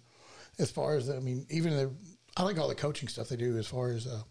as 0.60 0.72
far 0.72 0.96
as 0.96 1.10
I 1.10 1.20
mean, 1.20 1.46
even 1.50 1.76
the 1.76 1.92
I 2.38 2.44
like 2.44 2.58
all 2.58 2.68
the 2.68 2.76
coaching 2.76 3.10
stuff 3.10 3.30
they 3.30 3.36
do 3.36 3.58
as 3.58 3.68
far 3.68 3.92
as 3.92 4.08
uh, 4.08 4.22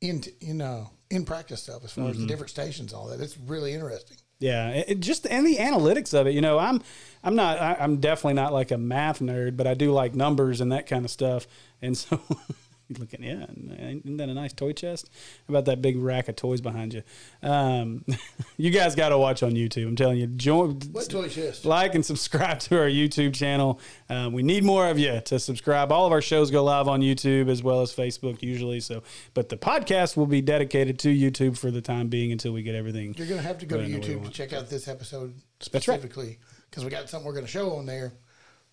in 0.00 0.22
you 0.40 0.62
uh, 0.62 0.84
in 1.10 1.24
practice 1.24 1.62
stuff 1.62 1.84
as 1.84 1.92
far 1.92 2.08
as 2.08 2.18
the 2.18 2.26
different 2.26 2.50
stations 2.50 2.92
all 2.92 3.06
that. 3.08 3.20
It's 3.20 3.38
really 3.38 3.72
interesting. 3.72 4.16
Yeah, 4.44 4.68
it, 4.72 5.00
just 5.00 5.26
and 5.26 5.46
the 5.46 5.56
analytics 5.56 6.12
of 6.12 6.26
it. 6.26 6.34
You 6.34 6.42
know, 6.42 6.58
I'm 6.58 6.82
I'm 7.22 7.34
not 7.34 7.58
I, 7.58 7.78
I'm 7.80 7.96
definitely 7.96 8.34
not 8.34 8.52
like 8.52 8.72
a 8.72 8.76
math 8.76 9.20
nerd, 9.20 9.56
but 9.56 9.66
I 9.66 9.72
do 9.72 9.90
like 9.90 10.14
numbers 10.14 10.60
and 10.60 10.70
that 10.70 10.86
kind 10.86 11.06
of 11.06 11.10
stuff. 11.10 11.46
And 11.80 11.96
so, 11.96 12.20
looking, 12.98 13.22
yeah, 13.22 13.46
isn't 13.50 14.16
that 14.18 14.28
a 14.28 14.34
nice 14.34 14.52
toy 14.52 14.72
chest? 14.72 15.10
How 15.48 15.52
about 15.52 15.64
that 15.66 15.80
big 15.82 15.96
rack 15.96 16.28
of 16.28 16.36
toys 16.36 16.60
behind 16.60 16.94
you? 16.94 17.02
Um, 17.42 18.04
you 18.56 18.70
guys 18.70 18.94
got 18.94 19.08
to 19.10 19.18
watch 19.18 19.42
on 19.42 19.52
YouTube. 19.52 19.86
I'm 19.88 19.96
telling 19.96 20.18
you, 20.18 20.26
join. 20.26 20.78
What 20.92 21.08
toy 21.08 21.28
chest? 21.28 21.64
like 21.64 21.94
and 21.94 22.04
subscribe 22.04 22.60
to 22.60 22.78
our 22.78 22.88
YouTube 22.88 23.34
channel. 23.34 23.80
Um, 24.08 24.32
we 24.32 24.42
need 24.42 24.64
more 24.64 24.88
of 24.88 24.98
you 24.98 25.20
to 25.24 25.38
subscribe. 25.38 25.90
All 25.92 26.06
of 26.06 26.12
our 26.12 26.22
shows 26.22 26.50
go 26.50 26.62
live 26.64 26.88
on 26.88 27.00
YouTube 27.00 27.48
as 27.48 27.62
well 27.62 27.80
as 27.80 27.92
Facebook 27.92 28.42
usually. 28.42 28.80
So, 28.80 29.02
but 29.34 29.48
the 29.48 29.56
podcast 29.56 30.16
will 30.16 30.26
be 30.26 30.40
dedicated 30.42 30.98
to 31.00 31.08
YouTube 31.08 31.56
for 31.58 31.70
the 31.70 31.80
time 31.80 32.08
being 32.08 32.32
until 32.32 32.52
we 32.52 32.62
get 32.62 32.74
everything. 32.74 33.14
You're 33.16 33.26
going 33.26 33.40
to 33.40 33.46
have 33.46 33.58
to 33.58 33.66
go 33.66 33.76
to 33.76 33.82
Right, 33.82 33.88
I 33.88 33.92
know 33.92 33.98
what 33.98 34.08
we 34.08 34.14
YouTube 34.16 34.24
to 34.24 34.30
check 34.30 34.52
out 34.52 34.68
this 34.68 34.88
episode 34.88 35.34
specifically 35.60 36.38
because 36.70 36.84
we 36.84 36.90
got 36.90 37.08
something 37.08 37.26
we're 37.26 37.32
going 37.34 37.46
to 37.46 37.50
show 37.50 37.76
on 37.76 37.86
there. 37.86 38.12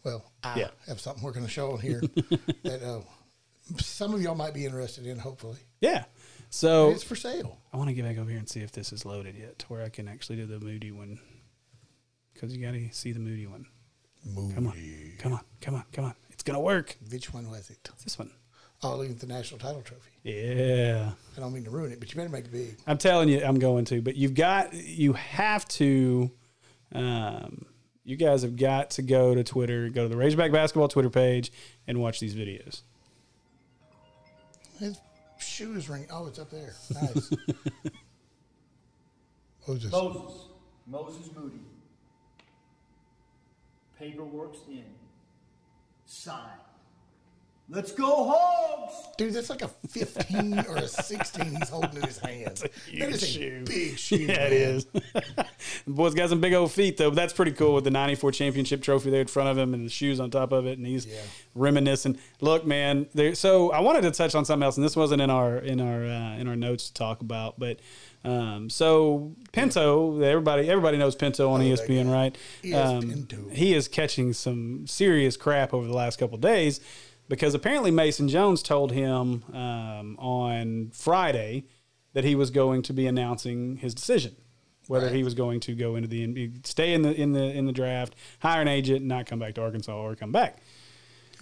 Well, 0.03 0.31
I 0.43 0.59
Yeah. 0.59 0.67
have 0.87 0.99
something 0.99 1.23
we're 1.23 1.31
going 1.31 1.45
to 1.45 1.51
show 1.51 1.73
on 1.73 1.79
here 1.79 2.01
that 2.63 2.81
uh, 2.81 3.01
some 3.77 4.13
of 4.13 4.21
y'all 4.21 4.35
might 4.35 4.53
be 4.53 4.65
interested 4.65 5.05
in. 5.05 5.19
Hopefully, 5.19 5.57
Yeah. 5.79 6.05
So 6.49 6.89
it's 6.89 7.03
for 7.03 7.15
sale. 7.15 7.59
I 7.71 7.77
want 7.77 7.89
to 7.89 7.93
get 7.93 8.03
back 8.03 8.17
over 8.17 8.29
here 8.29 8.39
and 8.39 8.49
see 8.49 8.59
if 8.59 8.73
this 8.73 8.91
is 8.91 9.05
loaded 9.05 9.35
yet, 9.37 9.57
to 9.59 9.65
where 9.67 9.83
I 9.83 9.89
can 9.89 10.09
actually 10.09 10.35
do 10.35 10.45
the 10.45 10.59
Moody 10.59 10.91
one. 10.91 11.19
Because 12.33 12.55
you 12.55 12.61
got 12.61 12.73
to 12.73 12.89
see 12.91 13.13
the 13.13 13.19
Moody 13.19 13.47
one. 13.47 13.67
Moody. 14.25 14.53
Come 14.55 14.67
on, 14.67 14.73
come 15.17 15.33
on, 15.33 15.41
come 15.61 15.75
on, 15.75 15.83
come 15.93 16.05
on. 16.05 16.15
It's 16.27 16.35
It's 16.35 16.43
gonna 16.43 16.59
work. 16.59 16.97
Which 17.09 17.33
one 17.33 17.49
was 17.49 17.69
it? 17.69 17.89
This 18.03 18.19
one. 18.19 18.31
Oh, 18.83 18.97
look 18.97 19.09
at 19.11 19.19
the 19.19 19.27
national 19.27 19.59
title 19.59 19.81
trophy. 19.81 20.09
Yeah. 20.23 21.11
I 21.37 21.39
don't 21.39 21.53
mean 21.53 21.63
to 21.65 21.69
ruin 21.69 21.91
it, 21.91 21.99
but 21.99 22.09
you 22.09 22.15
better 22.15 22.29
make 22.29 22.45
it 22.45 22.51
big. 22.51 22.77
I'm 22.87 22.97
telling 22.97 23.29
you, 23.29 23.43
I'm 23.43 23.59
going 23.59 23.85
to. 23.85 24.01
But 24.01 24.15
you've 24.15 24.33
got, 24.33 24.73
you 24.73 25.13
have 25.13 25.67
to, 25.69 26.31
um, 26.91 27.65
you 28.03 28.15
guys 28.15 28.41
have 28.41 28.55
got 28.55 28.89
to 28.91 29.03
go 29.03 29.35
to 29.35 29.43
Twitter, 29.43 29.89
go 29.89 30.03
to 30.03 30.09
the 30.09 30.17
Razorback 30.17 30.51
Basketball 30.51 30.87
Twitter 30.87 31.11
page, 31.11 31.51
and 31.85 31.99
watch 32.01 32.19
these 32.19 32.33
videos. 32.33 32.81
His 34.81 34.99
shoes 35.37 35.89
ring. 35.89 36.07
Oh, 36.11 36.25
it's 36.27 36.39
up 36.39 36.49
there. 36.49 36.73
Nice. 36.93 37.31
Moses. 39.67 39.91
Moses. 39.91 40.47
Moses 40.87 41.29
Moody. 41.35 41.61
Paperwork's 43.97 44.57
in. 44.67 44.83
Signed. 46.07 46.49
Let's 47.73 47.93
go, 47.93 48.25
Hogs! 48.29 48.93
Dude, 49.17 49.33
that's 49.33 49.49
like 49.49 49.61
a 49.61 49.69
15 49.69 50.59
or 50.67 50.75
a 50.77 50.87
16 50.87 51.55
he's 51.55 51.69
holding 51.69 51.95
in 51.95 52.03
his 52.03 52.17
hands. 52.17 52.61
That 52.61 53.09
is 53.09 53.37
a 53.37 53.61
big 53.63 53.97
shoe. 53.97 54.17
Yeah, 54.17 54.33
it 54.47 54.51
man. 54.51 54.75
is. 54.75 54.85
the 55.85 55.91
boy's 55.91 56.13
got 56.13 56.29
some 56.29 56.41
big 56.41 56.53
old 56.53 56.71
feet, 56.71 56.97
though. 56.97 57.09
But 57.11 57.15
that's 57.15 57.31
pretty 57.33 57.51
cool 57.53 57.73
with 57.75 57.85
the 57.85 57.91
'94 57.91 58.31
championship 58.33 58.81
trophy 58.81 59.09
there 59.09 59.21
in 59.21 59.27
front 59.27 59.47
of 59.49 59.57
him 59.57 59.73
and 59.73 59.85
the 59.85 59.89
shoes 59.89 60.19
on 60.19 60.29
top 60.31 60.51
of 60.51 60.65
it, 60.65 60.79
and 60.79 60.85
he's 60.87 61.05
Yeah. 61.05 61.13
reminiscing. 61.55 62.17
Look, 62.41 62.65
man. 62.65 63.07
There, 63.13 63.35
so 63.35 63.71
I 63.71 63.79
wanted 63.79 64.01
to 64.01 64.11
touch 64.11 64.35
on 64.35 64.43
something 64.43 64.65
else, 64.65 64.75
and 64.75 64.83
this 64.85 64.95
wasn't 64.97 65.21
in 65.21 65.29
our 65.29 65.57
in 65.57 65.79
our 65.79 66.03
uh, 66.03 66.37
in 66.37 66.47
our 66.49 66.55
notes 66.57 66.87
to 66.87 66.93
talk 66.93 67.21
about, 67.21 67.57
but. 67.57 67.79
Um, 68.23 68.69
so 68.69 69.31
Pinto, 69.51 70.21
everybody 70.21 70.69
everybody 70.69 70.95
knows 70.99 71.15
Pinto 71.15 71.49
on 71.49 71.59
Oh, 71.61 71.63
ESPN, 71.63 72.05
guy. 72.05 72.11
right? 72.13 72.37
ES 72.63 72.75
Um, 72.75 73.01
Pinto. 73.09 73.49
he 73.51 73.73
is 73.73 73.87
catching 73.87 74.33
some 74.33 74.85
serious 74.85 75.35
crap 75.37 75.73
over 75.73 75.87
the 75.87 75.93
last 75.95 76.19
couple 76.19 76.35
of 76.35 76.41
days 76.41 76.81
because 77.31 77.55
apparently 77.55 77.89
Mason 77.91 78.27
Jones 78.27 78.61
told 78.61 78.91
him 78.91 79.43
um, 79.53 80.15
on 80.19 80.91
Friday 80.93 81.63
that 82.13 82.23
he 82.23 82.35
was 82.35 82.51
going 82.51 82.81
to 82.83 82.93
be 82.93 83.07
announcing 83.07 83.77
his 83.77 83.95
decision 83.95 84.35
whether 84.87 85.05
Right. 85.05 85.15
he 85.15 85.23
was 85.23 85.33
going 85.33 85.61
to 85.61 85.73
go 85.73 85.95
into 85.95 86.09
the 86.09 86.51
stay 86.65 86.93
in 86.93 87.01
the 87.01 87.13
in 87.13 87.31
the 87.31 87.43
in 87.43 87.65
the 87.65 87.71
draft, 87.71 88.13
hire 88.39 88.61
an 88.61 88.67
agent, 88.67 89.05
not 89.05 89.25
come 89.25 89.39
back 89.39 89.53
to 89.55 89.61
Arkansas 89.61 89.95
or 89.95 90.15
come 90.15 90.33
back. 90.33 90.57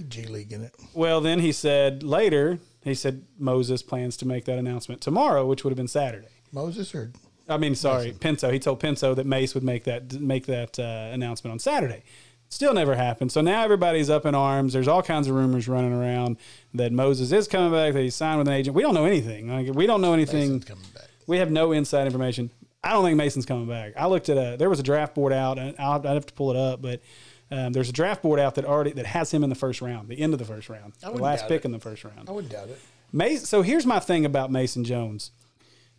G 0.08 0.24
League 0.26 0.52
in 0.52 0.62
it. 0.62 0.76
Well, 0.94 1.20
then 1.20 1.40
he 1.40 1.52
said 1.52 2.04
later 2.04 2.60
he 2.84 2.94
said 2.94 3.26
Moses 3.40 3.82
plans 3.82 4.18
to 4.18 4.28
make 4.28 4.46
that 4.46 4.60
announcement 4.60 5.02
tomorrow, 5.02 5.46
which 5.48 5.64
would 5.64 5.72
have 5.72 5.78
been 5.78 5.88
Saturday. 5.88 6.28
Moses 6.52 6.94
or 6.94 7.12
I 7.48 7.58
mean, 7.58 7.74
sorry, 7.74 8.12
Pinto. 8.12 8.52
He 8.52 8.60
told 8.60 8.80
Pinto 8.80 9.16
that 9.16 9.26
Mace 9.26 9.56
would 9.56 9.64
make 9.64 9.86
that 9.86 10.14
make 10.20 10.46
that 10.46 10.78
uh, 10.78 11.10
announcement 11.12 11.52
on 11.52 11.60
Saturday. 11.60 12.04
Still 12.50 12.74
never 12.74 12.96
happened. 12.96 13.32
So 13.32 13.42
now 13.42 13.64
everybody's 13.64 14.10
up 14.10 14.26
in 14.26 14.34
arms. 14.34 14.74
There's 14.74 14.88
all 14.88 15.04
kinds 15.04 15.28
of 15.28 15.36
rumors 15.36 15.68
running 15.68 15.94
around 15.94 16.38
that 16.74 16.92
Moses 16.92 17.32
is 17.32 17.48
coming 17.48 17.72
back. 17.72 17.94
That 17.94 18.02
he 18.02 18.10
signed 18.10 18.40
with 18.40 18.48
an 18.48 18.54
agent. 18.56 18.76
We 18.76 18.82
don't 18.82 18.96
know 18.96 19.06
anything. 19.06 19.50
Like, 19.50 19.76
we 19.76 19.86
don't 19.86 20.02
know 20.02 20.14
anything. 20.14 20.54
Mason's 20.54 20.66
coming 20.66 20.86
back. 20.94 21.10
We 21.28 21.38
have 21.38 21.52
no 21.52 21.72
inside 21.72 22.08
information. 22.08 22.50
I 22.84 22.94
don't 22.94 23.04
think 23.04 23.18
Mason's 23.18 23.46
coming 23.46 23.68
back. 23.68 23.94
I 23.98 24.08
looked 24.08 24.30
at 24.30 24.38
a 24.38 24.58
there 24.58 24.70
was 24.70 24.80
a 24.80 24.84
draft 24.84 25.14
board 25.14 25.32
out, 25.32 25.60
and 25.60 25.76
I'll, 25.78 26.00
I'd 26.00 26.14
have 26.14 26.26
to 26.26 26.34
pull 26.34 26.50
it 26.50 26.58
up, 26.58 26.82
but 26.82 27.02
um, 27.52 27.74
there's 27.74 27.90
a 27.90 27.94
draft 27.94 28.22
board 28.22 28.40
out 28.40 28.56
that 28.56 28.66
already 28.66 28.94
that 28.94 29.06
has 29.06 29.32
him 29.32 29.44
in 29.44 29.50
the 29.50 29.56
first 29.56 29.82
round, 29.82 30.08
the 30.08 30.20
end 30.20 30.34
of 30.34 30.40
the 30.40 30.46
first 30.46 30.70
round, 30.70 30.94
the 31.02 31.12
last 31.12 31.48
pick 31.48 31.62
it. 31.62 31.66
in 31.66 31.72
the 31.72 31.80
first 31.80 32.04
round. 32.04 32.30
I 32.30 32.32
wouldn't 32.32 32.54
doubt 32.54 32.70
it. 32.70 32.80
Mason, 33.12 33.46
so 33.46 33.62
here's 33.62 33.86
my 33.86 34.00
thing 34.00 34.26
about 34.26 34.52
Mason 34.52 34.84
Jones. 34.84 35.32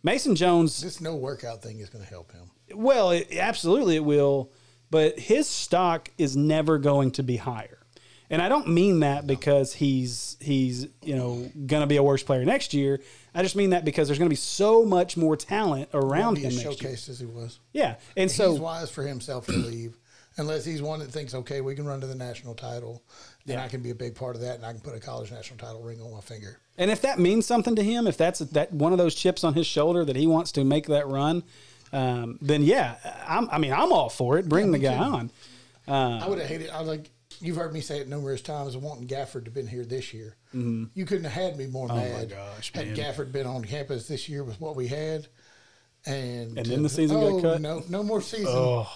Mason 0.03 0.35
Jones 0.35 0.81
This 0.81 1.01
no 1.01 1.15
workout 1.15 1.61
thing 1.61 1.79
is 1.79 1.89
going 1.89 2.03
to 2.03 2.09
help 2.09 2.31
him. 2.31 2.49
well, 2.73 3.11
it, 3.11 3.27
absolutely 3.37 3.97
it 3.97 4.03
will, 4.03 4.51
but 4.91 5.17
his 5.17 5.47
stock 5.47 6.09
is 6.17 6.37
never 6.37 6.77
going 6.77 7.11
to 7.11 7.23
be 7.23 7.37
higher. 7.37 7.79
And 8.29 8.41
I 8.41 8.47
don't 8.47 8.69
mean 8.69 9.01
that 9.01 9.27
because 9.27 9.73
he's 9.73 10.37
he's 10.39 10.87
you 11.01 11.15
know 11.15 11.49
going 11.65 11.81
to 11.81 11.87
be 11.87 11.97
a 11.97 12.03
worse 12.03 12.23
player 12.23 12.45
next 12.45 12.73
year. 12.73 13.01
I 13.35 13.43
just 13.43 13.55
mean 13.57 13.71
that 13.71 13.83
because 13.83 14.07
there's 14.07 14.19
going 14.19 14.29
to 14.29 14.33
be 14.33 14.37
so 14.37 14.85
much 14.85 15.17
more 15.17 15.35
talent 15.35 15.89
around 15.93 16.37
him 16.37 16.53
next 16.55 16.63
year. 16.63 16.71
showcased 16.71 17.09
as 17.09 17.19
he 17.19 17.25
was. 17.25 17.59
Yeah, 17.73 17.95
and 18.15 18.29
so 18.31 18.51
he's 18.51 18.59
wise 18.59 18.89
for 18.89 19.03
himself 19.03 19.47
to 19.47 19.51
leave, 19.53 19.97
unless 20.37 20.63
he's 20.63 20.81
one 20.81 20.99
that 20.99 21.09
thinks, 21.11 21.33
okay, 21.33 21.59
we 21.59 21.75
can 21.75 21.85
run 21.85 21.99
to 22.01 22.07
the 22.07 22.15
national 22.15 22.55
title, 22.55 23.03
and 23.45 23.55
Yeah. 23.55 23.63
I 23.65 23.67
can 23.67 23.81
be 23.81 23.89
a 23.89 23.95
big 23.95 24.15
part 24.15 24.35
of 24.35 24.41
that, 24.43 24.55
and 24.55 24.65
I 24.65 24.71
can 24.71 24.79
put 24.81 24.95
a 24.95 24.99
college 25.01 25.29
national 25.29 25.59
title 25.59 25.81
ring 25.81 26.01
on 26.01 26.13
my 26.13 26.21
finger. 26.21 26.57
And 26.77 26.89
if 26.89 27.01
that 27.01 27.19
means 27.19 27.45
something 27.45 27.75
to 27.75 27.83
him, 27.83 28.07
if 28.07 28.15
that's 28.15 28.39
that 28.39 28.71
one 28.71 28.93
of 28.93 28.97
those 28.97 29.13
chips 29.13 29.43
on 29.43 29.55
his 29.55 29.67
shoulder 29.67 30.05
that 30.05 30.15
he 30.15 30.25
wants 30.25 30.53
to 30.53 30.63
make 30.63 30.87
that 30.87 31.05
run, 31.07 31.43
um, 31.93 32.37
then 32.41 32.63
yeah, 32.63 32.95
I'm, 33.27 33.49
I 33.51 33.57
mean, 33.57 33.73
I'm 33.73 33.91
all 33.91 34.09
for 34.09 34.37
it. 34.37 34.47
Bring 34.47 34.67
Yeah, 34.67 34.71
the 34.71 34.79
guy 34.79 34.97
too. 34.97 35.03
on. 35.03 35.29
Uh, 35.87 36.25
I 36.25 36.29
would 36.29 36.39
have 36.39 36.47
hated. 36.47 36.69
I 36.69 36.79
was 36.79 36.87
like, 36.87 37.09
you've 37.39 37.57
heard 37.57 37.73
me 37.73 37.81
say 37.81 37.99
it 37.99 38.07
numerous 38.07 38.41
times. 38.41 38.77
Wanting 38.77 39.07
Gafford 39.07 39.45
to 39.45 39.51
been 39.51 39.67
here 39.67 39.83
this 39.83 40.13
year, 40.13 40.35
you 40.53 41.05
couldn't 41.05 41.23
have 41.25 41.33
had 41.33 41.57
me 41.57 41.67
more 41.67 41.87
Mm-hmm. 41.87 41.97
Oh 41.99 42.13
my 42.13 42.19
mad. 42.19 42.29
gosh, 42.29 42.71
had 42.73 42.87
man. 42.87 42.95
Gafford 42.95 43.31
been 43.31 43.47
on 43.47 43.63
campus 43.63 44.07
this 44.07 44.29
year 44.29 44.43
with 44.43 44.61
what 44.61 44.75
we 44.75 44.87
had, 44.87 45.27
and 46.05 46.57
And 46.57 46.65
then 46.65 46.83
the 46.83 46.89
season 46.89 47.19
got 47.19 47.25
oh, 47.25 47.41
cut? 47.41 47.61
No, 47.61 47.83
no 47.89 48.03
more 48.03 48.21
season. 48.21 48.47
Oh, 48.49 48.87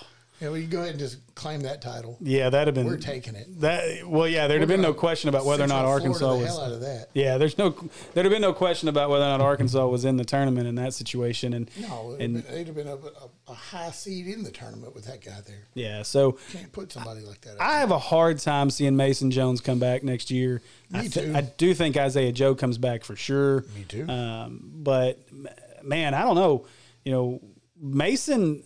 Yeah, 0.41 0.49
we 0.51 0.61
can 0.61 0.69
go 0.69 0.79
ahead 0.79 0.91
and 0.91 0.99
just 0.99 1.17
claim 1.33 1.61
that 1.61 1.81
title. 1.81 2.17
yeah, 2.19 2.49
that'd 2.49 2.67
have 2.67 2.75
been. 2.75 2.85
We're 2.85 2.97
taking 2.97 3.35
it. 3.35 3.61
That 3.61 4.05
well, 4.05 4.27
yeah, 4.27 4.47
there'd 4.47 4.59
have 4.61 4.67
been 4.67 4.81
no 4.81 4.89
gonna 4.89 4.99
question 4.99 5.29
about 5.29 5.45
whether 5.45 5.63
or 5.63 5.67
not 5.67 5.85
Central 5.85 6.13
Florida 6.13 6.25
Arkansas 6.25 6.33
the 6.33 6.37
was. 6.39 6.47
hell 6.47 6.61
out 6.61 6.71
of 6.73 6.81
that. 6.81 7.09
Yeah, 7.13 7.37
there's 7.37 7.57
no, 7.57 7.69
there'd 8.13 8.25
have 8.25 8.31
been 8.33 8.41
no 8.41 8.51
question 8.53 8.89
about 8.89 9.09
whether 9.09 9.23
or 9.23 9.29
not 9.29 9.39
Arkansas 9.41 9.87
was 9.87 10.03
in 10.03 10.17
the 10.17 10.25
tournament 10.25 10.67
in 10.67 10.75
that 10.75 10.93
situation, 10.93 11.53
and 11.53 11.69
No, 11.79 12.17
and 12.19 12.35
have 12.35 12.45
been, 12.47 12.53
it'd 12.53 12.67
have 12.67 12.75
been 12.75 12.87
a, 12.87 12.95
a, 12.95 13.29
a 13.47 13.53
high 13.53 13.91
seed 13.91 14.27
in 14.27 14.43
the 14.43 14.51
tournament 14.51 14.93
with 14.93 15.05
that 15.05 15.23
guy 15.23 15.39
there. 15.47 15.63
yeah, 15.73 16.01
so 16.01 16.33
Can't 16.51 16.71
put 16.73 16.91
somebody 16.91 17.21
like 17.21 17.39
that. 17.41 17.55
I 17.61 17.79
have 17.79 17.91
a 17.91 17.99
hard 17.99 18.39
time 18.39 18.69
seeing 18.69 18.97
Mason 18.97 19.31
Jones 19.31 19.61
come 19.61 19.79
back 19.79 20.03
next 20.03 20.31
year. 20.31 20.61
I, 20.93 21.03
Me 21.03 21.07
thi- 21.07 21.21
too. 21.27 21.33
I 21.33 21.41
do 21.41 21.73
think 21.73 21.95
Isaiah 21.95 22.31
Joe 22.33 22.55
comes 22.55 22.77
back 22.77 23.05
for 23.05 23.15
sure. 23.15 23.61
Me 23.75 23.85
too. 23.87 24.05
Um, 24.09 24.69
but 24.75 25.17
m- 25.31 25.47
man, 25.81 26.13
I 26.13 26.23
don't 26.23 26.35
know. 26.35 26.65
You 27.05 27.11
know, 27.13 27.41
Mason. 27.81 28.63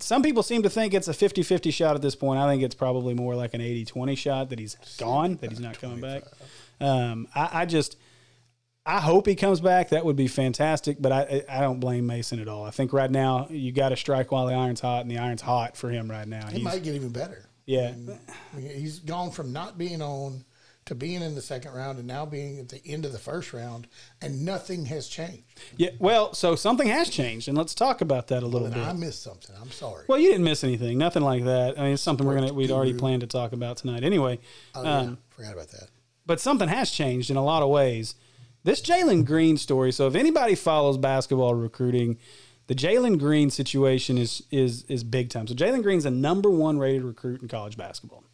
Some 0.00 0.22
people 0.22 0.42
seem 0.42 0.62
to 0.62 0.70
think 0.70 0.94
it's 0.94 1.08
a 1.08 1.12
50-50 1.12 1.72
shot 1.72 1.94
at 1.96 2.02
this 2.02 2.14
point. 2.14 2.38
I 2.40 2.48
think 2.50 2.62
it's 2.62 2.74
probably 2.74 3.14
more 3.14 3.34
like 3.34 3.54
an 3.54 3.60
80-20 3.60 4.16
shot 4.16 4.50
that 4.50 4.58
he's 4.58 4.76
gone, 4.98 5.36
that 5.36 5.50
he's 5.50 5.60
not 5.60 5.78
coming 5.80 6.00
back. 6.00 6.24
Um, 6.80 7.28
I, 7.34 7.50
I 7.62 7.64
just, 7.66 7.96
I 8.84 9.00
hope 9.00 9.26
he 9.26 9.34
comes 9.34 9.60
back. 9.60 9.88
That 9.90 10.04
would 10.04 10.16
be 10.16 10.28
fantastic. 10.28 10.96
But 11.00 11.12
I, 11.12 11.44
I 11.48 11.60
don't 11.60 11.80
blame 11.80 12.06
Mason 12.06 12.38
at 12.38 12.48
all. 12.48 12.64
I 12.64 12.70
think 12.70 12.92
right 12.92 13.10
now 13.10 13.46
you 13.50 13.72
got 13.72 13.88
to 13.88 13.96
strike 13.96 14.30
while 14.30 14.46
the 14.46 14.54
iron's 14.54 14.80
hot, 14.80 15.02
and 15.02 15.10
the 15.10 15.18
iron's 15.18 15.42
hot 15.42 15.76
for 15.76 15.90
him 15.90 16.10
right 16.10 16.28
now. 16.28 16.46
He 16.48 16.56
He's, 16.56 16.64
might 16.64 16.82
get 16.82 16.94
even 16.94 17.08
better. 17.10 17.48
yeah, 17.66 17.92
I 17.92 18.56
mean, 18.56 18.70
he's 18.70 19.00
gone 19.00 19.30
from 19.30 19.52
not 19.52 19.76
being 19.78 20.00
on 20.02 20.44
to 20.86 20.94
being 20.94 21.20
in 21.22 21.34
the 21.34 21.42
second 21.42 21.72
round 21.72 21.98
and 21.98 22.06
now 22.06 22.24
being 22.24 22.58
at 22.58 22.68
the 22.68 22.80
end 22.86 23.04
of 23.04 23.12
the 23.12 23.18
first 23.18 23.52
round, 23.52 23.86
and 24.22 24.44
nothing 24.44 24.86
has 24.86 25.08
changed. 25.08 25.42
Yeah, 25.76 25.90
well, 25.98 26.32
so 26.32 26.56
something 26.56 26.88
has 26.88 27.08
changed, 27.10 27.48
and 27.48 27.56
let's 27.58 27.74
talk 27.74 28.00
about 28.00 28.28
that 28.28 28.42
a 28.42 28.46
little 28.46 28.66
And 28.66 28.74
bit. 28.76 28.84
I 28.86 28.92
missed 28.92 29.22
something. 29.22 29.54
I'm 29.60 29.70
sorry. 29.70 30.04
well, 30.08 30.18
you 30.18 30.28
didn't 30.30 30.44
miss 30.44 30.64
anything, 30.64 30.96
nothing 30.98 31.22
like 31.22 31.44
that. 31.44 31.78
I 31.78 31.82
mean, 31.82 31.92
it's 31.92 32.02
something 32.02 32.26
we're 32.26 32.34
gonna 32.36 32.52
we'd 32.52 32.70
already 32.70 32.92
guru. 32.92 33.00
planned 33.00 33.20
to 33.20 33.26
talk 33.26 33.52
about 33.52 33.76
tonight 33.76 34.02
anyway. 34.04 34.38
oh, 34.74 34.82
yeah, 34.82 34.98
um, 34.98 35.18
forgot 35.30 35.52
about 35.52 35.68
that. 35.68 35.88
But 36.24 36.40
something 36.40 36.68
has 36.68 36.90
changed 36.90 37.30
in 37.30 37.36
a 37.36 37.44
lot 37.44 37.62
of 37.62 37.68
ways. 37.68 38.14
This 38.64 38.80
Jalen 38.80 39.24
Green 39.24 39.56
story. 39.56 39.92
So 39.92 40.08
if 40.08 40.16
anybody 40.16 40.56
follows 40.56 40.98
basketball 40.98 41.54
recruiting, 41.54 42.18
the 42.66 42.74
Jalen 42.74 43.18
Green 43.18 43.50
situation 43.50 44.18
is 44.18 44.42
is 44.50 44.84
is 44.88 45.04
big 45.04 45.30
time. 45.30 45.46
So 45.46 45.54
Jalen 45.54 45.82
Green's 45.82 46.04
a 46.04 46.10
number 46.10 46.50
one 46.50 46.78
rated 46.78 47.02
recruit 47.04 47.42
in 47.42 47.48
college 47.48 47.76
basketball. 47.76 48.24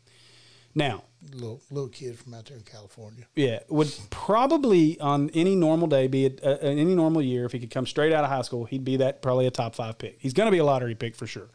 Now, 0.74 1.04
Little 1.30 1.62
little 1.70 1.88
kid 1.88 2.18
from 2.18 2.34
out 2.34 2.46
there 2.46 2.56
in 2.56 2.64
California. 2.64 3.26
Yeah, 3.36 3.60
would 3.68 3.94
probably 4.10 4.98
on 4.98 5.30
any 5.30 5.54
normal 5.54 5.86
day 5.86 6.08
be 6.08 6.26
uh, 6.26 6.30
uh, 6.44 6.58
a, 6.62 6.66
a, 6.66 6.70
any 6.70 6.96
normal 6.96 7.22
year 7.22 7.44
if 7.44 7.52
he 7.52 7.60
could 7.60 7.70
come 7.70 7.86
straight 7.86 8.12
out 8.12 8.24
of 8.24 8.30
high 8.30 8.42
school, 8.42 8.64
he'd 8.64 8.84
be 8.84 8.96
that 8.96 9.22
probably 9.22 9.46
a 9.46 9.50
top 9.52 9.76
five 9.76 9.98
pick. 9.98 10.16
He's 10.18 10.32
going 10.32 10.48
to 10.48 10.50
be 10.50 10.58
a 10.58 10.64
lottery 10.64 10.96
pick 10.96 11.14
for 11.14 11.28
sure. 11.28 11.48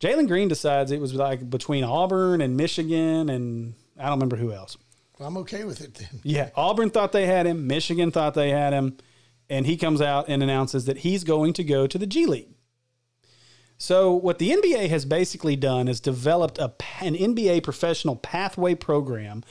Jalen 0.00 0.26
Green 0.26 0.48
decides 0.48 0.90
it 0.90 1.00
was 1.00 1.14
like 1.14 1.48
between 1.48 1.84
Auburn 1.84 2.40
and 2.40 2.56
Michigan 2.56 3.28
and 3.28 3.74
I 3.98 4.04
don't 4.04 4.14
remember 4.14 4.36
who 4.36 4.52
else. 4.52 4.76
Well, 5.18 5.28
I'm 5.28 5.36
okay 5.38 5.64
with 5.64 5.82
it 5.82 5.94
then. 5.94 6.20
Yeah, 6.24 6.50
Auburn 6.56 6.90
thought 6.90 7.12
they 7.12 7.26
had 7.26 7.46
him, 7.46 7.66
Michigan 7.66 8.10
thought 8.10 8.34
they 8.34 8.50
had 8.50 8.72
him, 8.72 8.96
and 9.50 9.66
he 9.66 9.76
comes 9.76 10.00
out 10.00 10.28
and 10.28 10.42
announces 10.42 10.86
that 10.86 10.98
he's 10.98 11.22
going 11.22 11.52
to 11.52 11.64
go 11.64 11.86
to 11.86 11.98
the 11.98 12.06
G 12.06 12.26
League. 12.26 12.48
So 13.82 14.12
what 14.12 14.38
the 14.38 14.50
NBA 14.50 14.90
has 14.90 15.06
basically 15.06 15.56
done 15.56 15.88
is 15.88 16.00
developed 16.00 16.58
a 16.58 16.70
an 17.00 17.14
NBA 17.14 17.62
professional 17.62 18.14
pathway 18.14 18.74
program, 18.74 19.42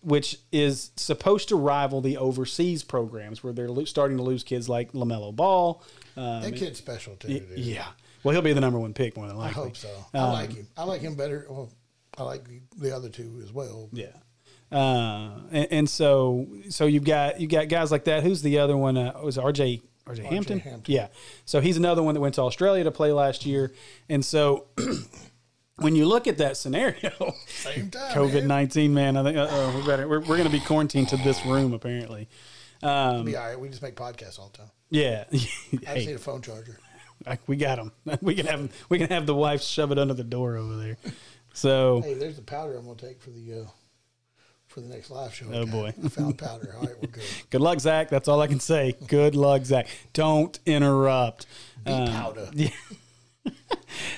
which 0.00 0.38
is 0.50 0.92
supposed 0.96 1.50
to 1.50 1.56
rival 1.56 2.00
the 2.00 2.16
overseas 2.16 2.82
programs 2.82 3.44
where 3.44 3.52
they're 3.52 3.68
lo- 3.68 3.84
starting 3.84 4.16
to 4.16 4.22
lose 4.22 4.42
kids 4.44 4.66
like 4.66 4.92
Lamelo 4.92 5.36
Ball. 5.36 5.82
Um, 6.16 6.40
That 6.40 6.56
kid's 6.56 6.78
special 6.78 7.16
too. 7.16 7.28
dude. 7.28 7.58
yeah, 7.58 7.88
well 8.24 8.32
he'll 8.32 8.40
be 8.40 8.54
the 8.54 8.62
number 8.62 8.78
one 8.78 8.94
pick 8.94 9.14
more 9.14 9.28
than 9.28 9.36
likely. 9.36 9.60
I 9.60 9.64
hope 9.66 9.76
so. 9.76 9.90
I 10.14 10.32
like 10.32 10.54
him. 10.54 10.66
I 10.74 10.84
like 10.84 11.02
him 11.02 11.14
better. 11.14 11.46
Well, 11.50 11.70
I 12.16 12.22
like 12.22 12.48
the 12.78 12.96
other 12.96 13.10
two 13.10 13.42
as 13.44 13.52
well. 13.52 13.90
Yeah. 13.92 14.06
Uh, 14.72 15.42
and, 15.52 15.68
and 15.70 15.90
so 15.90 16.46
so 16.70 16.86
you've 16.86 17.04
got 17.04 17.40
you 17.42 17.46
got 17.46 17.68
guys 17.68 17.92
like 17.92 18.04
that. 18.04 18.22
Who's 18.22 18.40
the 18.40 18.58
other 18.58 18.76
one? 18.76 18.96
Uh, 18.96 19.12
was 19.22 19.36
it 20.06 20.10
RJ 20.10 20.18
RJ 20.20 20.24
Hampton? 20.26 20.58
Hampton. 20.60 20.94
Yeah. 20.94 21.08
So 21.44 21.60
he's 21.60 21.76
another 21.76 22.02
one 22.02 22.14
that 22.14 22.20
went 22.20 22.34
to 22.36 22.42
Australia 22.42 22.84
to 22.84 22.90
play 22.90 23.12
last 23.12 23.44
year, 23.46 23.72
and 24.08 24.24
so 24.24 24.66
when 25.76 25.94
you 25.94 26.06
look 26.06 26.26
at 26.26 26.38
that 26.38 26.56
scenario, 26.56 27.10
COVID 27.10 28.46
19, 28.46 28.94
man, 28.94 29.16
I 29.16 29.22
think 29.22 29.36
uh-oh, 29.36 29.78
we 29.80 29.86
better 29.86 30.08
we're, 30.08 30.20
we're 30.20 30.36
going 30.36 30.44
to 30.44 30.50
be 30.50 30.60
quarantined 30.60 31.08
to 31.10 31.16
this 31.18 31.44
room 31.44 31.72
apparently. 31.72 32.28
Um, 32.82 33.24
Be 33.24 33.36
all 33.36 33.46
right. 33.46 33.58
We 33.58 33.68
just 33.68 33.82
make 33.82 33.96
podcasts 33.96 34.38
all 34.38 34.50
the 34.50 34.58
time. 34.58 34.70
yeah, 34.90 35.24
I 35.32 35.36
just 35.36 35.84
hey, 35.84 36.06
need 36.06 36.14
a 36.16 36.18
phone 36.18 36.42
charger. 36.42 36.78
We 37.46 37.56
got 37.56 37.76
them. 37.78 37.92
We 38.20 38.34
can 38.34 38.46
have 38.46 38.60
'em- 38.60 38.70
we 38.90 38.98
can 38.98 39.08
have 39.08 39.26
the 39.26 39.34
wife 39.34 39.62
shove 39.62 39.90
it 39.90 39.98
under 39.98 40.12
the 40.14 40.22
door 40.22 40.56
over 40.56 40.76
there. 40.76 40.98
So 41.54 42.02
Hey, 42.02 42.12
there's 42.14 42.36
the 42.36 42.42
powder 42.42 42.76
I'm 42.76 42.84
going 42.84 42.96
to 42.98 43.06
take 43.06 43.20
for 43.22 43.30
the 43.30 43.62
uh, 43.62 43.64
for 44.68 44.80
the 44.80 44.88
next 44.88 45.10
live 45.10 45.34
show. 45.34 45.46
Oh, 45.52 45.66
boy. 45.66 45.92
I 46.04 46.08
found 46.08 46.38
powder. 46.38 46.74
All 46.76 46.86
right, 46.86 46.94
we're 47.00 47.08
good. 47.08 47.22
good 47.50 47.60
luck, 47.60 47.80
Zach. 47.80 48.08
That's 48.10 48.28
all 48.28 48.40
I 48.40 48.46
can 48.46 48.60
say. 48.60 48.94
Good 49.06 49.34
luck, 49.34 49.64
Zach. 49.64 49.86
Don't 50.12 50.58
interrupt. 50.66 51.46
Be 51.84 51.92
Um, 51.92 52.08
powder. 52.08 52.48
yeah. 52.54 52.68
Give 53.44 53.52
me 53.54 53.54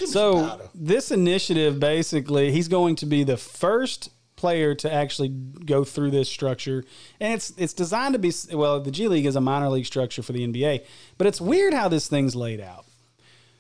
some 0.00 0.06
So 0.08 0.48
powder. 0.48 0.64
this 0.74 1.10
initiative, 1.10 1.78
basically, 1.78 2.50
he's 2.52 2.68
going 2.68 2.96
to 2.96 3.06
be 3.06 3.24
the 3.24 3.36
first 3.36 4.10
player 4.36 4.74
to 4.76 4.92
actually 4.92 5.28
go 5.28 5.82
through 5.84 6.10
this 6.12 6.28
structure, 6.28 6.84
and 7.20 7.34
it's 7.34 7.52
it's 7.58 7.72
designed 7.72 8.12
to 8.14 8.18
be 8.20 8.32
well. 8.52 8.80
The 8.80 8.90
G 8.92 9.08
League 9.08 9.26
is 9.26 9.34
a 9.36 9.40
minor 9.40 9.68
league 9.68 9.84
structure 9.86 10.22
for 10.22 10.32
the 10.32 10.46
NBA, 10.46 10.84
but 11.18 11.26
it's 11.26 11.40
weird 11.40 11.74
how 11.74 11.88
this 11.88 12.06
thing's 12.08 12.36
laid 12.36 12.60
out. 12.60 12.84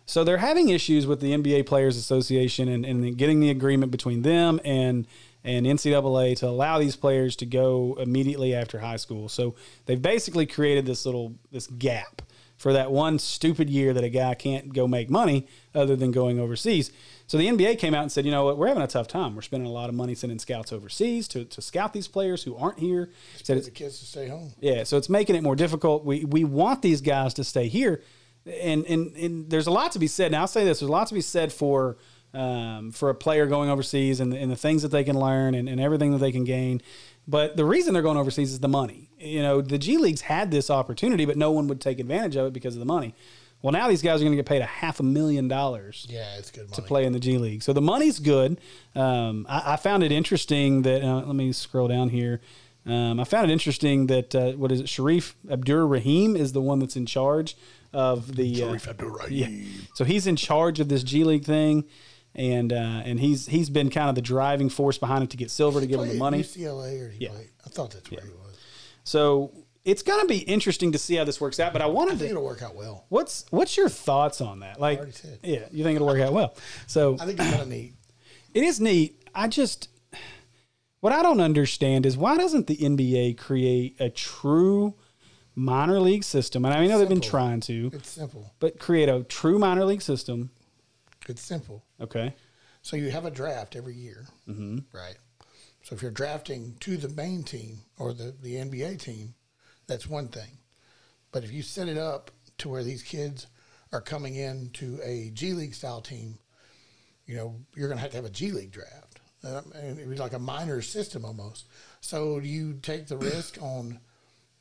So 0.06 0.24
they're 0.24 0.38
having 0.38 0.68
issues 0.70 1.06
with 1.06 1.20
the 1.20 1.32
NBA 1.32 1.66
Players 1.66 1.96
Association 1.98 2.68
and, 2.68 2.86
and 2.86 3.18
getting 3.18 3.40
the 3.40 3.50
agreement 3.50 3.92
between 3.92 4.22
them 4.22 4.58
and 4.64 5.06
and 5.48 5.66
NCAA 5.66 6.36
to 6.38 6.48
allow 6.48 6.78
these 6.78 6.96
players 6.96 7.34
to 7.36 7.46
go 7.46 7.96
immediately 7.98 8.54
after 8.54 8.78
high 8.78 8.96
school. 8.96 9.28
So 9.28 9.54
they've 9.86 10.00
basically 10.00 10.46
created 10.46 10.84
this 10.86 11.06
little 11.06 11.34
this 11.50 11.66
gap 11.66 12.22
for 12.58 12.72
that 12.72 12.90
one 12.90 13.18
stupid 13.18 13.70
year 13.70 13.94
that 13.94 14.04
a 14.04 14.08
guy 14.08 14.34
can't 14.34 14.74
go 14.74 14.86
make 14.88 15.08
money 15.08 15.46
other 15.74 15.94
than 15.96 16.10
going 16.10 16.38
overseas. 16.40 16.90
So 17.28 17.38
the 17.38 17.46
NBA 17.46 17.78
came 17.78 17.94
out 17.94 18.02
and 18.02 18.10
said, 18.10 18.24
you 18.24 18.32
know 18.32 18.44
what, 18.44 18.58
we're 18.58 18.66
having 18.66 18.82
a 18.82 18.88
tough 18.88 19.06
time. 19.06 19.36
We're 19.36 19.42
spending 19.42 19.68
a 19.68 19.72
lot 19.72 19.88
of 19.88 19.94
money 19.94 20.14
sending 20.14 20.38
scouts 20.38 20.72
overseas 20.72 21.28
to, 21.28 21.44
to 21.44 21.62
scout 21.62 21.92
these 21.92 22.08
players 22.08 22.42
who 22.42 22.56
aren't 22.56 22.80
here. 22.80 23.10
Said 23.42 23.58
it's, 23.58 23.66
the 23.66 23.72
kids 23.72 24.00
to 24.00 24.06
stay 24.06 24.28
home. 24.28 24.52
yeah, 24.60 24.82
so 24.82 24.96
it's 24.96 25.08
making 25.08 25.36
it 25.36 25.42
more 25.42 25.56
difficult. 25.56 26.04
We 26.04 26.24
we 26.24 26.44
want 26.44 26.82
these 26.82 27.00
guys 27.00 27.32
to 27.34 27.44
stay 27.44 27.68
here, 27.68 28.02
and 28.44 28.84
and, 28.86 29.16
and 29.16 29.50
there's 29.50 29.68
a 29.68 29.70
lot 29.70 29.92
to 29.92 29.98
be 29.98 30.08
said. 30.08 30.32
Now 30.32 30.40
I'll 30.40 30.46
say 30.48 30.64
this: 30.64 30.80
there's 30.80 30.88
a 30.88 30.92
lot 30.92 31.06
to 31.08 31.14
be 31.14 31.20
said 31.20 31.52
for 31.52 31.96
um, 32.34 32.92
for 32.92 33.10
a 33.10 33.14
player 33.14 33.46
going 33.46 33.70
overseas 33.70 34.20
and, 34.20 34.32
and 34.34 34.50
the 34.50 34.56
things 34.56 34.82
that 34.82 34.88
they 34.88 35.04
can 35.04 35.18
learn 35.18 35.54
and, 35.54 35.68
and 35.68 35.80
everything 35.80 36.12
that 36.12 36.18
they 36.18 36.32
can 36.32 36.44
gain. 36.44 36.80
But 37.26 37.56
the 37.56 37.64
reason 37.64 37.92
they're 37.92 38.02
going 38.02 38.16
overseas 38.16 38.52
is 38.52 38.60
the 38.60 38.68
money. 38.68 39.10
You 39.18 39.42
know, 39.42 39.60
the 39.60 39.78
G 39.78 39.98
leagues 39.98 40.22
had 40.22 40.50
this 40.50 40.70
opportunity, 40.70 41.24
but 41.24 41.36
no 41.36 41.50
one 41.50 41.68
would 41.68 41.80
take 41.80 42.00
advantage 42.00 42.36
of 42.36 42.46
it 42.46 42.52
because 42.52 42.74
of 42.74 42.80
the 42.80 42.86
money. 42.86 43.14
Well, 43.60 43.72
now 43.72 43.88
these 43.88 44.02
guys 44.02 44.20
are 44.20 44.24
going 44.24 44.32
to 44.32 44.36
get 44.36 44.46
paid 44.46 44.62
a 44.62 44.66
half 44.66 45.00
a 45.00 45.02
million 45.02 45.48
dollars 45.48 46.06
Yeah, 46.08 46.36
it's 46.38 46.50
good 46.50 46.70
money. 46.70 46.74
to 46.76 46.82
play 46.82 47.04
in 47.04 47.12
the 47.12 47.18
G 47.18 47.38
League. 47.38 47.62
So 47.62 47.72
the 47.72 47.80
money's 47.82 48.18
good. 48.20 48.60
Um, 48.94 49.46
I, 49.48 49.72
I 49.72 49.76
found 49.76 50.04
it 50.04 50.12
interesting 50.12 50.82
that 50.82 51.02
uh, 51.02 51.22
let 51.26 51.34
me 51.34 51.52
scroll 51.52 51.88
down 51.88 52.10
here. 52.10 52.40
Um, 52.86 53.18
I 53.20 53.24
found 53.24 53.50
it 53.50 53.52
interesting 53.52 54.06
that 54.06 54.34
uh, 54.34 54.52
what 54.52 54.70
is 54.72 54.80
it? 54.80 54.88
Sharif 54.88 55.34
Abdur 55.50 55.86
Rahim 55.86 56.36
is 56.36 56.52
the 56.52 56.62
one 56.62 56.78
that's 56.78 56.96
in 56.96 57.04
charge 57.04 57.56
of 57.92 58.36
the. 58.36 58.54
Shareef 58.54 58.88
Uh, 58.88 59.26
yeah. 59.28 59.48
So 59.94 60.04
he's 60.04 60.26
in 60.26 60.36
charge 60.36 60.78
of 60.80 60.88
this 60.88 61.02
G 61.02 61.24
League 61.24 61.44
thing, 61.44 61.84
and 62.38 62.72
uh, 62.72 62.76
and 63.04 63.20
he's 63.20 63.46
he's 63.46 63.68
been 63.68 63.90
kind 63.90 64.08
of 64.08 64.14
the 64.14 64.22
driving 64.22 64.70
force 64.70 64.96
behind 64.96 65.24
it 65.24 65.30
to 65.30 65.36
get 65.36 65.50
Silver 65.50 65.80
to 65.80 65.86
give 65.86 66.00
him 66.00 66.08
the 66.08 66.14
money. 66.14 66.40
UCLA 66.42 67.02
or 67.06 67.10
he 67.10 67.24
Yeah. 67.24 67.30
played? 67.32 67.50
I 67.66 67.68
thought 67.68 67.90
that's 67.90 68.10
where 68.10 68.20
he 68.22 68.30
was. 68.30 68.56
So 69.04 69.52
it's 69.84 70.02
going 70.02 70.20
to 70.20 70.26
be 70.26 70.38
interesting 70.38 70.92
to 70.92 70.98
see 70.98 71.16
how 71.16 71.24
this 71.24 71.40
works 71.40 71.58
out. 71.58 71.72
But 71.72 71.82
I 71.82 71.86
I 71.86 71.88
wanted 71.88 72.10
think 72.18 72.20
to. 72.20 72.30
it'll 72.30 72.44
work 72.44 72.62
out 72.62 72.74
well. 72.76 73.04
What's 73.08 73.44
what's 73.50 73.76
your 73.76 73.88
thoughts 73.88 74.40
on 74.40 74.60
that? 74.60 74.80
Like, 74.80 74.98
already 74.98 75.12
said. 75.12 75.38
yeah, 75.42 75.66
you 75.72 75.82
think 75.84 75.96
it'll 75.96 76.06
work 76.06 76.20
out 76.20 76.32
well? 76.32 76.54
So 76.86 77.16
I 77.20 77.26
think 77.26 77.38
it's 77.40 77.50
kind 77.50 77.62
of 77.62 77.68
neat. 77.68 77.94
It 78.54 78.62
is 78.64 78.80
neat. 78.80 79.28
I 79.34 79.48
just 79.48 79.88
what 81.00 81.12
I 81.12 81.22
don't 81.22 81.40
understand 81.40 82.06
is 82.06 82.16
why 82.16 82.36
doesn't 82.36 82.66
the 82.66 82.76
NBA 82.76 83.36
create 83.38 83.96
a 84.00 84.10
true 84.10 84.94
minor 85.54 86.00
league 86.00 86.24
system? 86.24 86.64
And 86.64 86.74
I 86.74 86.86
know 86.86 86.98
they've 86.98 87.08
been 87.08 87.20
trying 87.20 87.60
to, 87.62 87.90
It's 87.94 88.10
simple. 88.10 88.52
but 88.58 88.78
create 88.78 89.08
a 89.08 89.22
true 89.24 89.58
minor 89.58 89.84
league 89.84 90.02
system. 90.02 90.50
It's 91.28 91.42
simple. 91.42 91.84
Okay. 92.00 92.34
So 92.82 92.96
you 92.96 93.10
have 93.10 93.24
a 93.24 93.30
draft 93.30 93.76
every 93.76 93.94
year, 93.94 94.26
mm-hmm. 94.48 94.78
right? 94.92 95.16
So 95.82 95.94
if 95.94 96.02
you're 96.02 96.10
drafting 96.10 96.76
to 96.80 96.96
the 96.96 97.08
main 97.08 97.42
team 97.42 97.78
or 97.98 98.12
the, 98.12 98.34
the 98.42 98.56
NBA 98.56 99.00
team, 99.00 99.34
that's 99.86 100.06
one 100.06 100.28
thing. 100.28 100.58
But 101.32 101.44
if 101.44 101.52
you 101.52 101.62
set 101.62 101.88
it 101.88 101.98
up 101.98 102.30
to 102.58 102.68
where 102.68 102.84
these 102.84 103.02
kids 103.02 103.46
are 103.92 104.00
coming 104.00 104.36
in 104.36 104.70
to 104.74 105.00
a 105.02 105.30
G 105.30 105.54
League 105.54 105.74
style 105.74 106.00
team, 106.00 106.38
you 107.26 107.36
know, 107.36 107.56
you're 107.74 107.88
going 107.88 107.98
to 107.98 108.02
have 108.02 108.10
to 108.10 108.16
have 108.16 108.26
a 108.26 108.30
G 108.30 108.50
League 108.50 108.70
draft. 108.70 109.20
Um, 109.44 109.72
and 109.74 109.98
it 109.98 110.08
was 110.08 110.18
like 110.18 110.32
a 110.32 110.38
minor 110.38 110.82
system 110.82 111.24
almost. 111.24 111.66
So 112.00 112.40
do 112.40 112.48
you 112.48 112.74
take 112.74 113.06
the 113.06 113.16
risk 113.16 113.58
on 113.62 114.00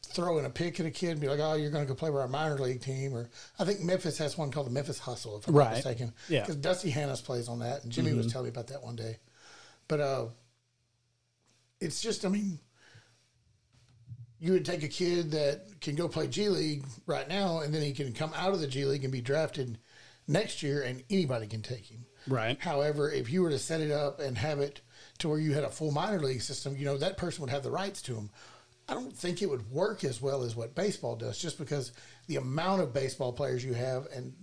throwing 0.03 0.45
a 0.45 0.49
pick 0.49 0.79
at 0.79 0.86
a 0.86 0.91
kid 0.91 1.12
and 1.12 1.19
be 1.21 1.27
like, 1.27 1.39
oh, 1.41 1.53
you're 1.53 1.69
going 1.71 1.83
to 1.86 1.88
go 1.88 1.93
play 1.95 2.10
with 2.10 2.21
our 2.21 2.27
minor 2.27 2.57
league 2.57 2.81
team? 2.81 3.13
Or 3.13 3.29
I 3.60 3.65
think 3.65 3.81
Memphis 3.81 4.17
has 4.17 4.38
one 4.38 4.51
called 4.51 4.67
the 4.67 4.71
Memphis 4.71 4.99
Hustle, 4.99 5.38
if 5.38 5.47
I'm 5.47 5.55
Right. 5.55 5.65
not 5.65 5.73
mistaken. 5.75 6.13
Yeah. 6.29 6.41
Because 6.41 6.55
Dusty 6.55 6.91
Hannahs 6.91 7.23
plays 7.23 7.47
on 7.47 7.60
that, 7.60 7.83
and 7.83 7.91
Jimmy 7.91 8.13
was 8.13 8.31
telling 8.31 8.45
me 8.45 8.49
about 8.49 8.67
that 8.67 8.83
one 8.83 8.95
day. 8.95 9.17
But 9.88 9.99
uh, 9.99 10.25
it's 11.79 12.01
just, 12.01 12.25
I 12.25 12.29
mean, 12.29 12.60
you 14.39 14.53
would 14.53 14.65
take 14.65 14.83
a 14.83 14.88
kid 14.88 15.31
that 15.31 15.81
can 15.81 15.95
go 15.95 16.07
play 16.07 16.27
G 16.27 16.49
League 16.49 16.86
right 17.05 17.27
now, 17.27 17.60
and 17.60 17.73
then 17.73 17.81
he 17.81 17.91
can 17.93 18.13
come 18.13 18.31
out 18.36 18.53
of 18.53 18.60
the 18.60 18.67
G 18.67 18.86
League 18.86 19.03
and 19.03 19.12
be 19.12 19.21
drafted 19.21 19.77
next 20.27 20.62
year, 20.62 20.81
and 20.83 21.03
anybody 21.10 21.47
can 21.47 21.62
take 21.62 21.86
him. 21.86 22.05
Right. 22.27 22.57
However, 22.60 23.12
if 23.12 23.31
you 23.31 23.41
were 23.41 23.49
to 23.49 23.60
set 23.60 23.81
it 23.81 23.91
up 23.91 24.19
and 24.19 24.38
have 24.38 24.60
it 24.60 24.81
to 25.19 25.29
where 25.29 25.39
you 25.39 25.53
had 25.53 25.63
a 25.63 25.69
full 25.69 25.91
minor 25.91 26.19
league 26.19 26.41
system, 26.41 26.75
you 26.75 26.86
know, 26.86 26.97
that 26.97 27.17
person 27.17 27.41
would 27.41 27.49
have 27.49 27.63
the 27.63 27.71
rights 27.71 28.01
to 28.03 28.15
him. 28.15 28.29
I 28.89 28.93
don't 28.93 29.15
think 29.15 29.41
it 29.41 29.50
would 29.50 29.69
work 29.69 30.04
as 30.04 30.21
well 30.21 30.43
as 30.43 30.56
what 30.56 30.76
baseball 30.76 31.15
does, 31.15 31.38
just 31.38 31.58
because 31.58 31.91
the 32.28 32.38
amount 32.38 32.82
of 32.82 32.93
baseball 32.93 33.34
players 33.34 33.63
you 33.63 33.73
have, 33.73 34.08
and 34.15 34.34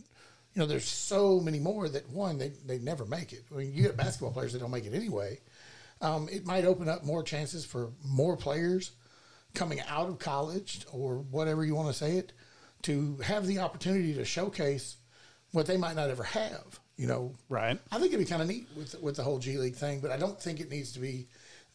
you 0.54 0.60
know, 0.60 0.66
there's 0.66 0.84
so 0.84 1.40
many 1.40 1.58
more 1.58 1.88
that 1.88 2.08
one 2.10 2.38
they 2.38 2.52
they 2.64 2.78
never 2.78 3.04
make 3.04 3.32
it. 3.32 3.44
I 3.52 3.58
mean, 3.58 3.72
you 3.72 3.82
get 3.82 3.96
basketball 3.96 4.32
players 4.32 4.52
that 4.52 4.60
don't 4.60 4.70
make 4.70 4.86
it 4.86 4.94
anyway. 4.94 5.40
Um, 6.00 6.28
it 6.30 6.44
might 6.44 6.64
open 6.64 6.88
up 6.88 7.04
more 7.04 7.22
chances 7.22 7.64
for 7.64 7.92
more 8.04 8.36
players 8.36 8.92
coming 9.54 9.80
out 9.88 10.08
of 10.08 10.18
college 10.18 10.84
or 10.92 11.18
whatever 11.18 11.64
you 11.64 11.74
want 11.74 11.88
to 11.88 11.94
say 11.94 12.16
it 12.18 12.32
to 12.82 13.16
have 13.18 13.46
the 13.46 13.60
opportunity 13.60 14.12
to 14.14 14.24
showcase 14.24 14.96
what 15.52 15.66
they 15.66 15.76
might 15.76 15.96
not 15.96 16.10
ever 16.10 16.24
have. 16.24 16.80
You 16.96 17.06
know, 17.06 17.34
Right. 17.48 17.78
I 17.90 17.98
think 17.98 18.12
it'd 18.12 18.24
be 18.24 18.30
kind 18.30 18.42
of 18.42 18.48
neat 18.48 18.68
with 18.76 19.00
with 19.00 19.16
the 19.16 19.22
whole 19.22 19.38
G 19.38 19.56
League 19.58 19.76
thing, 19.76 20.00
but 20.00 20.10
I 20.10 20.16
don't 20.16 20.40
think 20.40 20.60
it 20.60 20.70
needs 20.70 20.92
to 20.92 21.00
be 21.00 21.28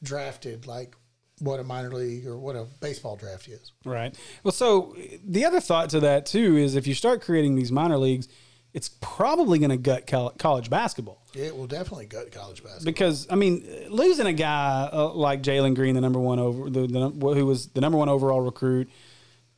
drafted 0.03 0.67
like 0.67 0.95
what 1.39 1.59
a 1.59 1.63
minor 1.63 1.91
league 1.91 2.25
or 2.27 2.37
what 2.37 2.55
a 2.55 2.65
baseball 2.81 3.15
draft 3.15 3.47
is. 3.47 3.71
Right. 3.85 4.17
Well, 4.43 4.51
so 4.51 4.95
the 5.25 5.45
other 5.45 5.59
thought 5.59 5.89
to 5.91 5.99
that 6.01 6.25
too 6.25 6.57
is 6.57 6.75
if 6.75 6.87
you 6.87 6.93
start 6.93 7.21
creating 7.21 7.55
these 7.55 7.71
minor 7.71 7.97
leagues, 7.97 8.27
it's 8.73 8.89
probably 9.01 9.57
going 9.57 9.71
to 9.71 9.77
gut 9.77 10.05
college 10.37 10.69
basketball. 10.69 11.25
It 11.33 11.55
will 11.55 11.67
definitely 11.67 12.05
gut 12.05 12.31
college 12.31 12.63
basketball. 12.63 12.85
because 12.85 13.27
I 13.29 13.35
mean, 13.35 13.65
losing 13.89 14.27
a 14.27 14.33
guy 14.33 14.89
uh, 14.91 15.09
like 15.13 15.41
Jalen 15.41 15.75
Green, 15.75 15.95
the 15.95 16.01
number 16.01 16.19
one 16.19 16.39
over 16.39 16.69
the, 16.69 16.87
the 16.87 17.09
who 17.09 17.45
was 17.45 17.67
the 17.69 17.81
number 17.81 17.97
one 17.97 18.09
overall 18.09 18.41
recruit, 18.41 18.89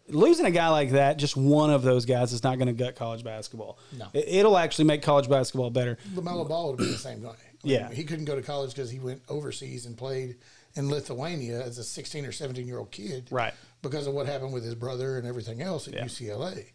losing 0.07 0.45
a 0.45 0.51
guy 0.51 0.69
like 0.69 0.91
that, 0.91 1.17
just 1.17 1.35
one 1.35 1.71
of 1.71 1.83
those 1.83 2.05
guys, 2.05 2.31
is 2.31 2.43
not 2.43 2.57
going 2.57 2.67
to 2.67 2.73
gut 2.73 2.95
college 2.95 3.23
basketball. 3.23 3.77
No. 3.97 4.07
It, 4.13 4.27
it'll 4.27 4.57
actually 4.57 4.85
make 4.85 5.01
college 5.01 5.29
basketball 5.29 5.69
better. 5.71 5.97
Lamelo 6.13 6.47
Ball 6.47 6.69
would 6.69 6.77
be 6.77 6.85
the 6.85 6.97
same 6.97 7.21
guy. 7.21 7.35
Yeah. 7.63 7.91
he 7.91 8.03
couldn't 8.03 8.25
go 8.25 8.35
to 8.35 8.41
college 8.41 8.71
because 8.71 8.89
he 8.89 8.99
went 8.99 9.21
overseas 9.29 9.85
and 9.85 9.95
played 9.97 10.37
in 10.75 10.89
Lithuania 10.89 11.62
as 11.63 11.77
a 11.77 11.84
16 11.84 12.25
or 12.25 12.31
17 12.31 12.67
year 12.67 12.79
old 12.79 12.91
kid, 12.91 13.27
Right. 13.31 13.53
Because 13.81 14.05
of 14.07 14.13
what 14.13 14.27
happened 14.27 14.53
with 14.53 14.63
his 14.63 14.75
brother 14.75 15.17
and 15.17 15.25
everything 15.27 15.62
else 15.62 15.88
at 15.88 15.93
Yeah. 15.95 16.05
UCLA. 16.05 16.65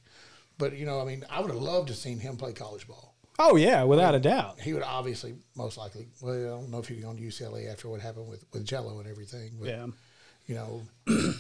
But 0.59 0.77
you 0.77 0.87
know, 0.87 1.01
I 1.01 1.05
mean, 1.05 1.25
I 1.31 1.41
would 1.41 1.51
have 1.51 1.61
loved 1.61 1.89
to 1.89 1.95
seen 1.95 2.19
him 2.19 2.37
play 2.37 2.53
college 2.53 2.87
ball. 2.89 3.15
Oh 3.39 3.57
yeah, 3.57 3.83
without 3.85 4.15
a 4.15 4.19
doubt. 4.21 4.61
He 4.61 4.73
would 4.73 4.83
obviously, 4.83 5.35
most 5.55 5.77
likely. 5.77 6.09
Well, 6.23 6.35
I 6.35 6.49
don't 6.61 6.71
know 6.71 6.79
if 6.79 6.89
he'd 6.89 7.03
gone 7.03 7.17
to 7.17 7.23
UCLA 7.23 7.71
after 7.71 7.89
what 7.89 8.01
happened 8.01 8.29
with 8.29 8.45
with 8.53 8.67
Gelo 8.67 8.99
and 8.99 9.09
everything. 9.09 9.57
But, 9.61 9.69
Yeah. 9.69 9.87
You 10.47 10.55
know, 10.55 10.83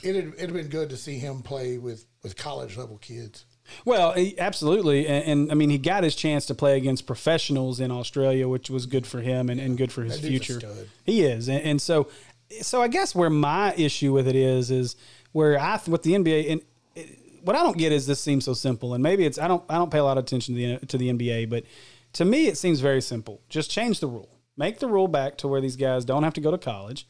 it'd 0.03 0.35
it'd 0.37 0.53
been 0.53 0.67
good 0.69 0.91
to 0.91 0.97
see 0.97 1.19
him 1.19 1.41
play 1.43 1.79
with 1.79 2.05
with 2.23 2.37
college 2.37 2.77
level 2.77 2.99
kids. 2.99 3.45
Well, 3.85 4.13
he- 4.13 4.39
absolutely, 4.39 5.07
and, 5.09 5.25
and 5.25 5.51
I 5.53 5.55
mean, 5.55 5.71
he 5.71 5.79
got 5.79 6.05
his 6.05 6.15
chance 6.15 6.45
to 6.47 6.55
play 6.55 6.77
against 6.77 7.07
professionals 7.07 7.81
in 7.81 7.91
Australia, 7.91 8.49
which 8.49 8.69
was 8.71 8.87
good 8.87 9.07
for 9.07 9.21
him 9.21 9.49
and, 9.49 9.61
and 9.61 9.77
good 9.79 9.91
for 9.93 10.03
his 10.05 10.21
That 10.21 10.29
dude's 10.29 10.51
a 10.51 10.53
future. 10.61 10.77
He 11.05 11.23
is, 11.23 11.49
and, 11.49 11.61
and 11.63 11.83
so, 11.83 12.09
so 12.61 12.83
I 12.83 12.89
guess 12.89 13.15
where 13.15 13.31
my 13.31 13.75
issue 13.75 14.13
with 14.13 14.29
it 14.29 14.37
is, 14.37 14.71
is 14.71 14.97
where 15.33 15.59
I 15.59 15.81
with 15.87 16.03
the 16.03 16.15
NBA 16.15 16.51
and 16.53 16.61
it- 16.95 17.19
what 17.43 17.55
I 17.55 17.63
don't 17.63 17.79
get 17.79 17.93
is 17.93 18.07
this 18.09 18.21
seems 18.21 18.45
so 18.45 18.55
simple, 18.55 18.95
and 18.95 19.03
maybe 19.03 19.25
it's 19.25 19.39
I 19.39 19.47
don't 19.47 19.63
I 19.69 19.77
don't 19.79 19.91
pay 19.91 19.99
a 19.99 20.05
lot 20.05 20.19
of 20.19 20.25
attention 20.25 20.55
to 20.57 20.79
the 20.81 20.87
to 20.87 20.99
the 20.99 21.11
NBA, 21.13 21.49
but 21.49 21.65
to 22.15 22.25
me 22.25 22.47
it 22.49 22.59
seems 22.59 22.81
very 22.81 23.01
simple. 23.01 23.41
Just 23.49 23.71
change 23.71 24.01
the 24.01 24.09
rule, 24.09 24.31
make 24.57 24.81
the 24.81 24.89
rule 24.89 25.07
back 25.07 25.37
to 25.39 25.49
where 25.49 25.61
these 25.61 25.77
guys 25.77 26.05
don't 26.05 26.25
have 26.25 26.35
to 26.35 26.41
go 26.41 26.51
to 26.51 26.59
college, 26.59 27.07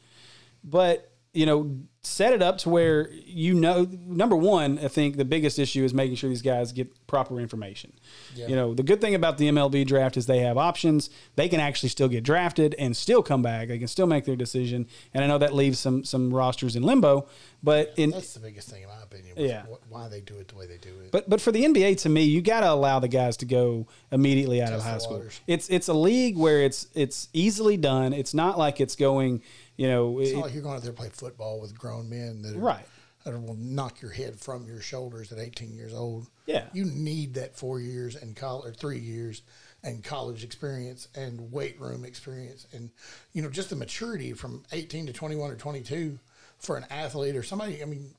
but 0.63 1.11
you 1.33 1.45
know, 1.45 1.77
set 2.07 2.33
it 2.33 2.41
up 2.41 2.57
to 2.57 2.69
where 2.69 3.09
you 3.11 3.53
know 3.53 3.87
number 4.05 4.35
one 4.35 4.79
i 4.79 4.87
think 4.87 5.17
the 5.17 5.25
biggest 5.25 5.59
issue 5.59 5.83
is 5.83 5.93
making 5.93 6.15
sure 6.15 6.29
these 6.29 6.41
guys 6.41 6.71
get 6.71 7.05
proper 7.07 7.39
information 7.39 7.91
you 8.35 8.55
know 8.55 8.73
the 8.73 8.83
good 8.83 9.01
thing 9.01 9.13
about 9.13 9.37
the 9.37 9.47
mlb 9.49 9.85
draft 9.85 10.17
is 10.17 10.25
they 10.25 10.39
have 10.39 10.57
options 10.57 11.09
they 11.35 11.49
can 11.49 11.59
actually 11.59 11.89
still 11.89 12.07
get 12.07 12.23
drafted 12.23 12.73
and 12.79 12.95
still 12.95 13.21
come 13.21 13.41
back 13.41 13.67
they 13.67 13.77
can 13.77 13.87
still 13.87 14.07
make 14.07 14.25
their 14.25 14.35
decision 14.35 14.87
and 15.13 15.23
i 15.23 15.27
know 15.27 15.37
that 15.37 15.53
leaves 15.53 15.79
some 15.79 16.03
some 16.03 16.33
rosters 16.33 16.75
in 16.75 16.83
limbo 16.83 17.27
but 17.63 17.93
in 17.97 18.11
That's 18.11 18.33
the 18.33 18.39
biggest 18.39 18.69
thing 18.69 18.83
in 18.83 18.87
my 18.87 19.01
opinion. 19.01 19.35
Yeah. 19.35 19.65
Why 19.89 20.07
they 20.07 20.21
do 20.21 20.37
it 20.37 20.47
the 20.47 20.55
way 20.55 20.67
they 20.67 20.77
do 20.77 20.89
it. 21.03 21.11
but 21.11 21.27
but 21.29 21.41
for 21.41 21.51
the 21.51 21.63
NBA, 21.63 21.99
to 22.01 22.09
me, 22.09 22.23
you 22.23 22.41
got 22.41 22.61
to 22.61 22.69
allow 22.69 22.99
the 22.99 23.07
guys 23.07 23.35
to 23.37 23.45
go 23.45 23.87
immediately 24.11 24.61
out 24.61 24.73
of 24.73 24.81
Test 24.81 24.85
the 24.85 24.91
high 24.91 24.97
school. 24.99 25.23
It's 25.47 25.67
it's 25.69 25.87
a 25.87 25.93
league 25.93 26.37
where 26.37 26.61
it's 26.61 26.87
it's 26.93 27.29
easily 27.33 27.75
done. 27.75 28.13
It's 28.13 28.33
not 28.33 28.57
like 28.57 28.79
it's 28.79 28.95
going, 28.95 29.41
you 29.77 29.87
know, 29.87 30.19
it's 30.19 30.31
it- 30.31 30.35
not 30.35 30.43
like 30.45 30.53
you're 30.53 30.63
going 30.63 30.75
out 30.75 30.81
there 30.83 30.91
to 30.91 30.97
play 30.97 31.09
football 31.09 31.59
with 31.61 31.77
grown 31.77 32.09
men 32.09 32.41
that 32.41 32.55
are, 32.55 32.59
Right. 32.59 32.85
that 33.23 33.39
will 33.41 33.55
knock 33.55 34.01
your 34.01 34.11
head 34.11 34.39
from 34.39 34.65
your 34.65 34.81
shoulders 34.81 35.31
at 35.31 35.39
18 35.39 35.73
years 35.75 35.93
old. 35.93 36.27
Yeah. 36.45 36.67
you 36.73 36.85
need 36.85 37.33
that 37.35 37.55
four 37.55 37.79
years 37.79 38.15
and 38.15 38.35
college 38.35 38.69
or 38.71 38.73
three 38.73 38.99
years 38.99 39.41
and 39.83 40.03
college 40.03 40.43
experience 40.43 41.07
and 41.13 41.51
weight 41.51 41.79
room 41.79 42.03
experience 42.05 42.65
and 42.73 42.89
you 43.33 43.41
know 43.41 43.49
just 43.49 43.69
the 43.69 43.75
maturity 43.75 44.33
from 44.33 44.63
18 44.71 45.05
to 45.07 45.13
21 45.13 45.51
or 45.51 45.55
22 45.55 46.17
for 46.57 46.75
an 46.77 46.85
athlete 46.89 47.35
or 47.35 47.43
somebody. 47.43 47.81
I 47.83 47.85
mean, 47.85 48.15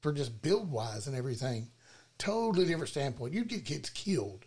for 0.00 0.12
just 0.12 0.40
build 0.42 0.70
wise 0.70 1.06
and 1.08 1.16
everything, 1.16 1.68
totally 2.18 2.64
different 2.66 2.88
standpoint. 2.88 3.34
You'd 3.34 3.48
get 3.48 3.64
kids 3.64 3.90
killed 3.90 4.45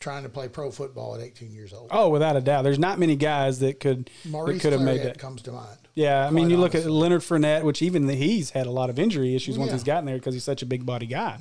trying 0.00 0.22
to 0.22 0.28
play 0.28 0.48
pro 0.48 0.70
football 0.70 1.14
at 1.14 1.20
18 1.20 1.52
years 1.52 1.72
old. 1.72 1.88
oh, 1.90 2.08
without 2.08 2.36
a 2.36 2.40
doubt, 2.40 2.62
there's 2.62 2.78
not 2.78 2.98
many 2.98 3.16
guys 3.16 3.58
that 3.60 3.80
could 3.80 4.10
that 4.24 4.30
Maurice 4.30 4.62
could 4.62 4.72
have 4.72 4.82
made 4.82 5.02
that. 5.02 5.18
comes 5.18 5.42
to 5.42 5.52
mind. 5.52 5.76
Yeah, 5.94 6.24
I 6.26 6.30
mean, 6.30 6.48
you 6.50 6.56
look 6.56 6.74
at. 6.76 6.86
Leonard 6.86 7.22
Fournette, 7.22 7.64
which 7.64 7.82
even 7.82 8.06
the, 8.06 8.14
he's 8.14 8.50
had 8.50 8.66
a 8.68 8.70
lot 8.70 8.88
of 8.90 8.98
injury 9.00 9.34
issues 9.34 9.58
once 9.58 9.68
Yeah. 9.68 9.70
Mm-hmm. 9.72 9.76
he's 9.78 9.84
gotten 9.84 10.04
there 10.06 10.14
because 10.16 10.34
he's 10.34 10.44
such 10.44 10.62
a 10.62 10.66
big 10.66 10.86
body 10.86 11.06
guy, 11.06 11.38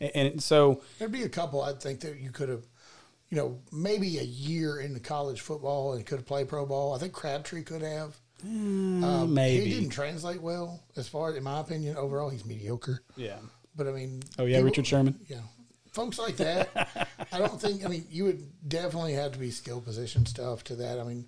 and, 0.00 0.10
and 0.14 0.42
so 0.42 0.80
There'd 0.98 1.12
be 1.12 1.24
a 1.24 1.28
couple 1.28 1.62
I'd 1.62 1.80
think 1.82 2.00
that 2.00 2.18
you 2.18 2.30
could 2.30 2.48
have, 2.48 2.64
you 3.28 3.36
know, 3.36 3.58
maybe 3.70 4.18
a 4.18 4.22
year 4.22 4.80
into 4.80 5.00
college 5.00 5.42
football 5.42 5.92
and 5.92 6.06
could 6.06 6.16
have 6.18 6.26
played 6.26 6.48
pro 6.48 6.64
ball. 6.64 6.94
I 6.94 6.98
think 6.98 7.12
Crabtree 7.12 7.62
could 7.64 7.82
have. 7.82 8.16
Um, 8.42 9.34
maybe. 9.34 9.64
he 9.66 9.74
didn't 9.74 9.90
translate 9.90 10.40
well 10.40 10.80
as 10.96 11.08
far, 11.08 11.34
in 11.34 11.42
my 11.42 11.60
opinion. 11.60 11.96
Overall, 11.96 12.30
he's 12.30 12.46
mediocre. 12.46 13.02
yeah. 13.16 13.36
But 13.76 13.88
I 13.88 13.92
mean, 13.92 14.22
Oh 14.38 14.44
yeah, 14.44 14.56
people- 14.56 14.64
Richard 14.70 14.86
Sherman. 14.86 15.18
Yeah, 15.28 15.40
folks 15.92 16.18
like 16.18 16.36
that. 16.38 17.08
I 17.32 17.38
don't 17.38 17.60
think. 17.60 17.84
I 17.84 17.88
mean, 17.88 18.04
you 18.10 18.24
would 18.24 18.68
definitely 18.68 19.14
have 19.14 19.32
to 19.32 19.38
be 19.38 19.50
skill 19.50 19.80
position 19.80 20.26
stuff 20.26 20.64
to 20.64 20.76
that. 20.76 20.98
I 20.98 21.04
mean. 21.04 21.26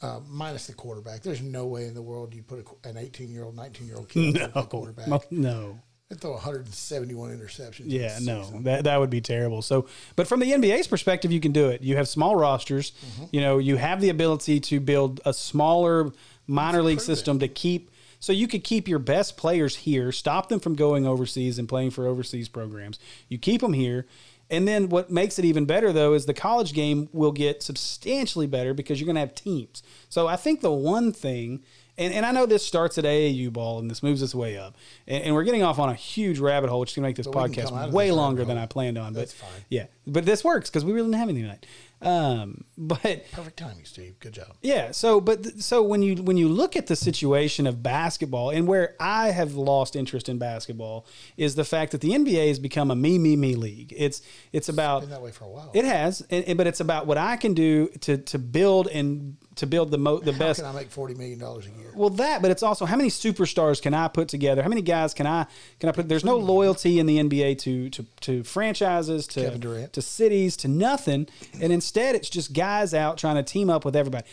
Uh, 0.00 0.20
minus 0.28 0.68
the 0.68 0.72
quarterback, 0.72 1.22
there's 1.22 1.42
no 1.42 1.66
way 1.66 1.86
in 1.86 1.92
the 1.92 2.00
world 2.00 2.32
you 2.32 2.40
put 2.40 2.64
a, 2.84 2.88
an 2.88 2.96
18 2.96 3.32
year 3.32 3.42
old, 3.42 3.56
19 3.56 3.84
year 3.84 3.96
old 3.96 4.08
kid 4.08 4.32
no. 4.54 4.62
quarterback. 4.62 5.08
Mo- 5.08 5.20
No. 5.32 5.80
They 6.08 6.14
throw 6.14 6.34
171 6.34 7.36
interceptions. 7.36 7.86
Yeah, 7.86 8.16
no, 8.22 8.44
season. 8.44 8.62
that 8.62 8.84
that 8.84 9.00
would 9.00 9.10
be 9.10 9.20
terrible. 9.20 9.60
So, 9.60 9.88
but 10.14 10.28
from 10.28 10.38
the 10.38 10.52
NBA's 10.52 10.86
perspective, 10.86 11.32
you 11.32 11.40
can 11.40 11.50
do 11.50 11.68
it. 11.70 11.82
You 11.82 11.96
have 11.96 12.06
small 12.08 12.36
rosters. 12.36 12.92
Mm-hmm. 12.92 13.24
You 13.32 13.40
know, 13.40 13.58
you 13.58 13.74
have 13.76 14.00
the 14.00 14.10
ability 14.10 14.60
to 14.60 14.78
build 14.78 15.20
a 15.26 15.32
smaller 15.34 16.12
minor 16.46 16.80
league 16.82 17.00
system 17.00 17.40
to 17.40 17.48
keep. 17.48 17.90
So 18.20 18.32
you 18.32 18.48
could 18.48 18.64
keep 18.64 18.88
your 18.88 18.98
best 18.98 19.36
players 19.36 19.76
here, 19.76 20.12
stop 20.12 20.48
them 20.48 20.60
from 20.60 20.74
going 20.74 21.06
overseas 21.06 21.58
and 21.58 21.68
playing 21.68 21.90
for 21.90 22.06
overseas 22.06 22.48
programs. 22.48 22.98
You 23.28 23.38
keep 23.38 23.60
them 23.60 23.72
here. 23.72 24.06
And 24.50 24.66
then 24.66 24.88
what 24.88 25.10
makes 25.10 25.38
it 25.38 25.44
even 25.44 25.66
better 25.66 25.92
though 25.92 26.14
is 26.14 26.26
the 26.26 26.34
college 26.34 26.72
game 26.72 27.08
will 27.12 27.32
get 27.32 27.62
substantially 27.62 28.46
better 28.46 28.72
because 28.72 28.98
you're 28.98 29.06
going 29.06 29.16
to 29.16 29.20
have 29.20 29.34
teams. 29.34 29.82
So 30.08 30.26
I 30.26 30.36
think 30.36 30.62
the 30.62 30.72
one 30.72 31.12
thing 31.12 31.62
and, 31.98 32.14
and 32.14 32.24
I 32.24 32.30
know 32.30 32.46
this 32.46 32.64
starts 32.64 32.96
at 32.96 33.04
AAU 33.04 33.52
ball 33.52 33.80
and 33.80 33.90
this 33.90 34.04
moves 34.04 34.22
its 34.22 34.34
way 34.34 34.56
up. 34.56 34.76
And, 35.08 35.24
and 35.24 35.34
we're 35.34 35.42
getting 35.42 35.64
off 35.64 35.80
on 35.80 35.88
a 35.88 35.94
huge 35.94 36.38
rabbit 36.38 36.70
hole, 36.70 36.80
which 36.80 36.92
is 36.92 36.96
going 36.96 37.02
to 37.02 37.08
make 37.08 37.16
this 37.16 37.26
But 37.26 37.48
we 37.48 37.54
can 37.54 37.66
come 37.66 37.76
out 37.76 37.88
podcast 37.88 37.92
way 37.92 38.06
this 38.06 38.16
longer 38.16 38.44
than. 38.44 38.56
I 38.56 38.66
planned 38.66 38.96
on. 38.96 39.14
But 39.14 39.30
fine. 39.30 39.50
yeah, 39.68 39.86
but 40.06 40.24
this 40.24 40.44
works 40.44 40.70
because 40.70 40.84
we 40.84 40.92
really 40.92 41.08
didn't 41.08 41.18
have 41.18 41.28
anything 41.28 41.42
tonight. 41.42 41.66
Um, 42.00 42.64
but 42.76 43.24
Perfect 43.32 43.56
timing, 43.56 43.84
Steve. 43.84 44.20
Good 44.20 44.34
job. 44.34 44.54
yeah, 44.62 44.92
so 44.92 45.20
but 45.20 45.42
th- 45.42 45.56
so 45.56 45.82
when 45.82 46.00
you 46.02 46.22
when 46.22 46.36
you 46.36 46.48
look 46.48 46.76
at 46.76 46.86
the 46.86 46.94
situation 46.94 47.66
of 47.66 47.82
basketball 47.82 48.50
and 48.50 48.68
where 48.68 48.94
I 49.00 49.30
have 49.32 49.54
lost 49.56 49.96
interest 49.96 50.28
in 50.28 50.38
basketball 50.38 51.06
is 51.36 51.56
the 51.56 51.64
fact 51.64 51.90
that 51.92 52.00
the 52.00 52.10
NBA 52.10 52.46
has 52.48 52.60
become 52.60 52.92
a 52.92 52.94
me 52.94 53.18
me 53.18 53.34
me 53.34 53.56
league. 53.56 53.92
It's 53.96 54.22
it's 54.52 54.68
about 54.68 55.00
Been 55.00 55.10
that 55.10 55.22
way 55.22 55.32
for 55.32 55.44
a 55.44 55.48
while. 55.48 55.70
it 55.74 55.84
has, 55.84 56.20
and, 56.30 56.44
and- 56.44 56.56
but 56.56 56.66
it's 56.68 56.80
about 56.80 57.06
what 57.08 57.18
I 57.18 57.36
can 57.36 57.52
do 57.54 57.88
to 58.02 58.16
to 58.18 58.38
build 58.38 58.86
and 58.86 59.36
to 59.58 59.66
build 59.66 59.90
the 59.90 59.98
mo- 59.98 60.18
the 60.18 60.32
How 60.32 60.38
best 60.38 60.60
can 60.60 60.68
I 60.68 60.72
make 60.72 60.90
forty 60.90 61.14
million 61.14 61.38
dollars 61.38 61.66
a 61.66 61.70
year? 61.70 61.92
well, 61.94 62.10
that, 62.10 62.42
but 62.42 62.50
it's 62.50 62.62
also 62.62 62.84
how 62.86 62.96
many 62.96 63.10
superstars 63.10 63.80
can 63.80 63.94
I 63.94 64.08
put 64.08 64.28
together? 64.28 64.62
How 64.62 64.68
many 64.68 64.82
guys 64.82 65.14
can 65.14 65.26
I 65.26 65.46
can 65.78 65.88
I 65.88 65.92
put? 65.92 66.08
There's 66.08 66.24
no 66.24 66.36
loyalty 66.36 66.98
in 66.98 67.06
the 67.06 67.18
NBA 67.18 67.58
to 67.58 67.90
to, 67.90 68.06
to 68.22 68.42
franchises, 68.42 69.26
to 69.28 69.42
Kevin 69.42 69.60
Durant. 69.60 69.92
to 69.92 70.02
cities, 70.02 70.56
to 70.58 70.68
nothing, 70.68 71.28
and 71.60 71.72
instead 71.72 72.14
it's 72.14 72.30
just 72.30 72.52
guys 72.52 72.94
out 72.94 73.18
trying 73.18 73.36
to 73.36 73.42
team 73.42 73.70
up 73.70 73.84
with 73.84 73.94
everybody. 73.94 74.26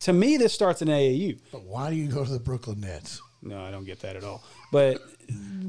To 0.00 0.12
me, 0.12 0.36
this 0.36 0.52
starts 0.52 0.82
in 0.82 0.88
AAU. 0.88 1.40
But 1.50 1.62
why 1.64 1.88
do 1.88 1.96
you 1.96 2.08
go 2.08 2.24
to 2.24 2.30
the 2.30 2.38
Brooklyn 2.40 2.80
Nets? 2.80 3.22
No, 3.40 3.62
I 3.62 3.70
don't 3.70 3.84
get 3.84 4.00
that 4.00 4.16
at 4.16 4.24
all. 4.24 4.42
But 4.72 5.00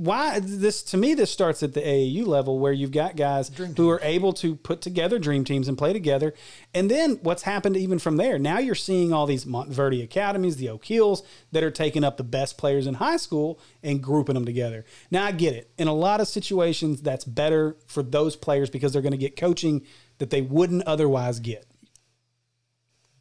why 0.06 0.40
this 0.40 0.84
to 0.84 0.98
me 0.98 1.14
this 1.14 1.32
starts 1.32 1.64
at 1.64 1.74
the 1.74 1.82
AAU 1.82 2.26
level 2.28 2.60
where 2.60 2.72
you've 2.72 2.92
got 2.92 3.16
guys 3.16 3.50
who 3.76 3.90
are 3.90 4.00
able 4.04 4.34
to 4.34 4.56
put 4.56 4.82
together 4.82 5.18
dream 5.18 5.44
teams 5.44 5.68
and 5.68 5.78
play 5.78 5.94
together. 5.94 6.34
And 6.74 6.92
then 6.92 7.20
what's 7.24 7.44
happened 7.44 7.76
even 7.76 8.00
from 8.00 8.18
there? 8.18 8.38
Now 8.38 8.60
you're 8.60 8.76
seeing 8.76 9.12
all 9.12 9.26
these 9.26 9.46
Montverde 9.46 10.04
academies, 10.04 10.58
the 10.58 10.70
Oak 10.70 10.86
Hills 10.86 11.24
that 11.52 11.64
are 11.64 11.72
taking 11.72 12.04
up 12.04 12.18
the 12.18 12.24
best 12.24 12.58
players 12.58 12.88
in 12.88 12.96
high 12.96 13.18
school 13.18 13.60
and 13.82 14.02
grouping 14.02 14.36
them 14.36 14.46
together. 14.46 14.86
Now 15.10 15.26
I 15.26 15.32
get 15.32 15.56
it. 15.56 15.72
In 15.78 15.88
a 15.88 15.94
lot 15.94 16.22
of 16.22 16.28
situations 16.28 17.02
that's 17.02 17.26
better 17.26 17.76
for 17.88 18.04
those 18.04 18.36
players 18.36 18.70
because 18.70 18.94
they're 18.94 19.02
going 19.02 19.12
to 19.12 19.18
get 19.18 19.36
coaching 19.36 19.84
that 20.20 20.30
they 20.30 20.42
wouldn't 20.42 20.84
otherwise 20.84 21.40
get. 21.40 21.66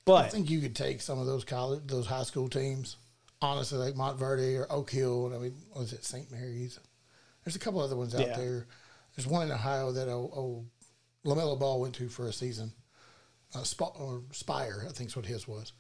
But 0.05 0.27
I 0.27 0.29
think 0.29 0.51
you 0.51 0.61
could 0.61 0.77
take 0.77 1.01
some 1.01 1.19
of 1.19 1.27
those 1.27 1.45
college, 1.45 1.83
those 1.87 2.07
high 2.07 2.25
school 2.25 2.49
teams, 2.49 2.97
honestly, 3.45 3.79
like 3.79 3.95
Montverde 3.95 4.59
or 4.59 4.71
Oak 4.73 4.91
Hill. 4.91 5.27
And 5.27 5.35
I 5.35 5.39
mean, 5.39 5.55
was 5.77 5.93
it, 5.93 6.05
St. 6.05 6.31
Mary's? 6.31 6.79
There's 7.45 7.57
a 7.57 7.59
couple 7.61 7.81
other 7.81 7.97
ones 7.97 8.15
out 8.15 8.27
Yeah. 8.27 8.37
there. 8.37 8.67
There's 9.15 9.27
one 9.27 9.47
in 9.47 9.53
Ohio 9.53 9.93
that 9.93 10.09
old, 10.09 10.31
old 10.35 10.67
Lamelo 11.25 11.59
Ball 11.59 11.81
went 11.81 11.95
to 11.97 12.09
for 12.09 12.27
a 12.27 12.33
season. 12.33 12.73
Uh, 13.55 13.63
Sp- 13.63 13.95
or 14.01 14.23
Spire, 14.33 14.85
I 14.89 14.93
think 14.93 15.11
is 15.11 15.17
what 15.17 15.27
his 15.27 15.47
was. 15.47 15.73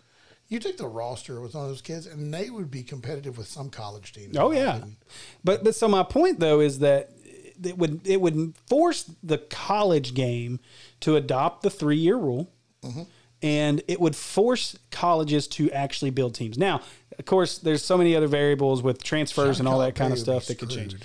You 0.46 0.58
take 0.60 0.76
the 0.76 0.86
roster 0.86 1.40
with 1.40 1.54
one 1.54 1.64
of 1.64 1.70
those 1.70 1.82
kids, 1.82 2.06
and 2.06 2.32
they 2.32 2.50
would 2.50 2.70
be 2.70 2.82
competitive 2.84 3.36
with 3.38 3.48
some 3.48 3.70
college 3.70 4.12
teams. 4.12 4.36
Oh 4.36 4.52
yeah, 4.52 4.76
opinion. 4.76 4.96
but 5.42 5.64
but 5.64 5.74
so 5.74 5.88
my 5.88 6.02
point 6.04 6.38
though 6.38 6.60
is 6.60 6.78
that 6.80 7.10
it 7.64 7.76
would 7.78 8.06
it 8.06 8.20
would 8.20 8.54
force 8.68 9.10
the 9.22 9.38
college 9.38 10.12
game 10.14 10.60
to 11.00 11.16
adopt 11.16 11.62
the 11.62 11.70
three 11.70 11.96
year 11.96 12.16
rule, 12.16 12.52
and 13.42 13.82
it 13.88 14.00
would 14.00 14.14
force 14.16 14.76
colleges 14.90 15.48
to 15.48 15.70
actually 15.72 16.10
build 16.10 16.34
teams. 16.34 16.56
Now, 16.58 16.80
of 17.18 17.24
course, 17.24 17.58
there's 17.58 17.84
so 17.84 17.96
many 17.96 18.14
other 18.16 18.28
variables 18.28 18.82
with 18.82 19.02
transfers 19.02 19.58
John 19.58 19.66
and 19.66 19.68
all 19.68 19.80
that 19.80 19.94
kind 19.94 20.12
of 20.12 20.18
stuff 20.18 20.46
that 20.46 20.58
could 20.58 20.70
change. 20.70 20.96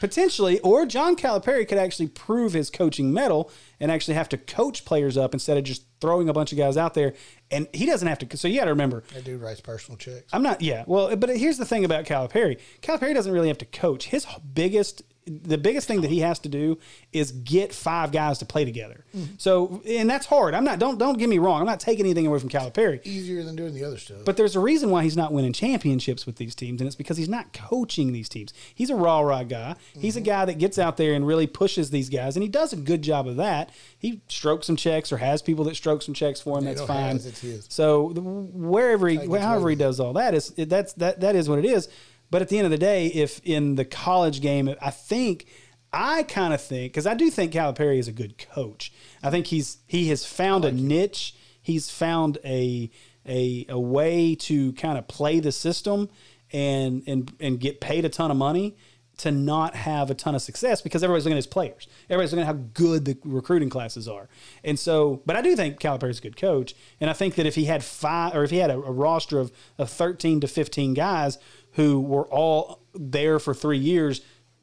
Potentially, 0.00 0.58
or 0.60 0.84
John 0.84 1.14
Calipari 1.14 1.66
could 1.68 1.78
actually 1.78 2.08
prove 2.08 2.54
his 2.54 2.70
coaching 2.70 3.12
medal 3.12 3.52
and 3.78 3.88
actually 3.88 4.14
have 4.14 4.28
to 4.30 4.36
coach 4.36 4.84
players 4.84 5.16
up 5.16 5.32
instead 5.32 5.56
of 5.56 5.62
just 5.62 5.84
throwing 6.00 6.28
a 6.28 6.32
bunch 6.32 6.50
of 6.50 6.58
guys 6.58 6.76
out 6.76 6.94
there. 6.94 7.14
And 7.52 7.68
he 7.72 7.86
doesn't 7.86 8.08
have 8.08 8.18
to. 8.18 8.36
So 8.36 8.48
you 8.48 8.58
got 8.58 8.64
to 8.64 8.70
remember, 8.70 9.04
That 9.14 9.22
dude 9.22 9.40
writes 9.40 9.60
personal 9.60 9.96
checks. 9.96 10.24
I'm 10.32 10.42
not. 10.42 10.60
Yeah. 10.60 10.82
Well, 10.88 11.14
but 11.14 11.36
here's 11.36 11.56
the 11.56 11.64
thing 11.64 11.84
about 11.84 12.04
Calipari. 12.04 12.58
Calipari 12.80 13.14
doesn't 13.14 13.32
really 13.32 13.46
have 13.46 13.58
to 13.58 13.64
coach. 13.64 14.06
His 14.06 14.26
biggest, 14.52 15.02
the 15.24 15.58
biggest 15.58 15.86
thing 15.86 16.00
that 16.00 16.10
he 16.10 16.20
has 16.20 16.38
to 16.40 16.48
do 16.48 16.78
is 17.12 17.32
get 17.32 17.72
five 17.72 18.10
guys 18.10 18.38
to 18.38 18.44
play 18.44 18.64
together. 18.64 19.04
So, 19.38 19.82
and 19.86 20.10
that's 20.10 20.26
hard. 20.26 20.54
I'm 20.54 20.64
not. 20.64 20.78
Don't 20.78 20.98
don't 20.98 21.18
get 21.18 21.28
me 21.28 21.38
wrong. 21.38 21.60
I'm 21.60 21.66
not 21.66 21.80
taking 21.80 22.04
anything 22.04 22.26
away 22.26 22.38
from 22.38 22.48
Calipari. 22.48 23.04
Easier 23.06 23.42
than 23.44 23.54
doing 23.54 23.74
the 23.74 23.84
other 23.84 23.98
stuff. 23.98 24.24
But 24.24 24.36
there's 24.36 24.56
a 24.56 24.60
reason 24.60 24.90
why 24.90 25.04
he's 25.04 25.16
not 25.16 25.32
winning 25.32 25.52
championships 25.52 26.26
with 26.26 26.36
these 26.36 26.54
teams, 26.54 26.80
and 26.80 26.86
it's 26.88 26.96
because 26.96 27.16
he's 27.16 27.28
not 27.28 27.52
coaching 27.52 28.12
these 28.12 28.28
teams. 28.28 28.52
He's 28.74 28.90
a 28.90 28.96
raw, 28.96 29.20
raw 29.20 29.44
guy. 29.44 29.76
He's 29.92 30.16
a 30.16 30.20
mm-hmm. 30.20 30.26
guy 30.26 30.44
that 30.46 30.58
gets 30.58 30.78
out 30.78 30.96
there 30.96 31.14
and 31.14 31.26
really 31.26 31.46
pushes 31.46 31.90
these 31.90 32.08
guys, 32.08 32.36
and 32.36 32.42
he 32.42 32.48
does 32.48 32.72
a 32.72 32.76
good 32.76 33.02
job 33.02 33.28
of 33.28 33.36
that. 33.36 33.70
He 33.98 34.22
strokes 34.28 34.66
some 34.66 34.76
checks 34.76 35.12
or 35.12 35.18
has 35.18 35.42
people 35.42 35.64
that 35.64 35.76
stroke 35.76 36.02
some 36.02 36.14
checks 36.14 36.40
for 36.40 36.58
him. 36.58 36.64
They 36.64 36.74
that's 36.74 36.86
fine. 36.86 37.18
has. 37.18 37.66
So 37.68 38.12
the, 38.12 38.20
wherever 38.20 39.06
he, 39.08 39.16
however 39.16 39.70
he 39.70 39.76
does 39.76 40.00
all 40.00 40.14
that 40.14 40.34
is 40.34 40.48
that's 40.56 40.94
that 40.94 41.20
that 41.20 41.36
is 41.36 41.48
what 41.48 41.58
it 41.58 41.64
is. 41.64 41.88
But 42.32 42.40
at 42.40 42.48
the 42.48 42.56
end 42.56 42.64
of 42.64 42.70
the 42.70 42.78
day, 42.78 43.08
if 43.08 43.42
in 43.44 43.74
the 43.74 43.84
college 43.84 44.40
game, 44.40 44.74
I 44.80 44.90
think 44.90 45.46
I 45.92 46.22
kind 46.22 46.54
of 46.54 46.62
think 46.62 46.94
because 46.94 47.06
I 47.06 47.12
do 47.12 47.28
think 47.28 47.52
Calipari 47.52 47.98
is 47.98 48.08
a 48.08 48.12
good 48.12 48.38
coach. 48.38 48.90
I 49.22 49.28
think 49.28 49.48
he's 49.48 49.76
he 49.86 50.08
has 50.08 50.24
found 50.24 50.64
a 50.64 50.72
niche. 50.72 51.34
He's 51.60 51.90
found 51.90 52.38
a 52.42 52.90
a 53.28 53.66
a 53.68 53.78
way 53.78 54.34
to 54.36 54.72
kind 54.72 54.96
of 54.96 55.06
play 55.08 55.40
the 55.40 55.52
system 55.52 56.08
and 56.54 57.02
and 57.06 57.30
and 57.38 57.60
get 57.60 57.82
paid 57.82 58.06
a 58.06 58.08
ton 58.08 58.30
of 58.30 58.38
money 58.38 58.76
to 59.18 59.30
not 59.30 59.74
have 59.74 60.10
a 60.10 60.14
ton 60.14 60.34
of 60.34 60.42
success 60.42 60.80
because 60.80 61.04
everybody's 61.04 61.24
looking 61.24 61.34
at 61.34 61.44
his 61.44 61.46
players. 61.46 61.86
Everybody's 62.08 62.32
looking 62.32 62.42
at 62.42 62.46
how 62.46 62.60
good 62.74 63.04
the 63.04 63.16
recruiting 63.24 63.68
classes 63.68 64.08
are. 64.08 64.28
And 64.64 64.78
so, 64.78 65.22
but 65.26 65.36
I 65.36 65.42
do 65.42 65.54
think 65.54 65.78
Calipari's 65.78 66.18
a 66.18 66.22
good 66.22 66.36
coach. 66.36 66.74
And 67.00 67.10
I 67.10 67.12
think 67.12 67.34
that 67.34 67.46
if 67.46 67.54
he 67.54 67.66
had 67.66 67.84
five 67.84 68.34
or 68.34 68.42
if 68.42 68.50
he 68.50 68.56
had 68.56 68.70
a, 68.70 68.74
a 68.74 68.90
roster 68.90 69.38
of, 69.38 69.52
of 69.78 69.90
13 69.90 70.40
to 70.40 70.48
15 70.48 70.94
guys 70.94 71.38
who 71.72 72.00
were 72.00 72.26
all 72.26 72.80
there 72.94 73.38
for 73.38 73.54
three 73.54 73.78
years 73.78 74.20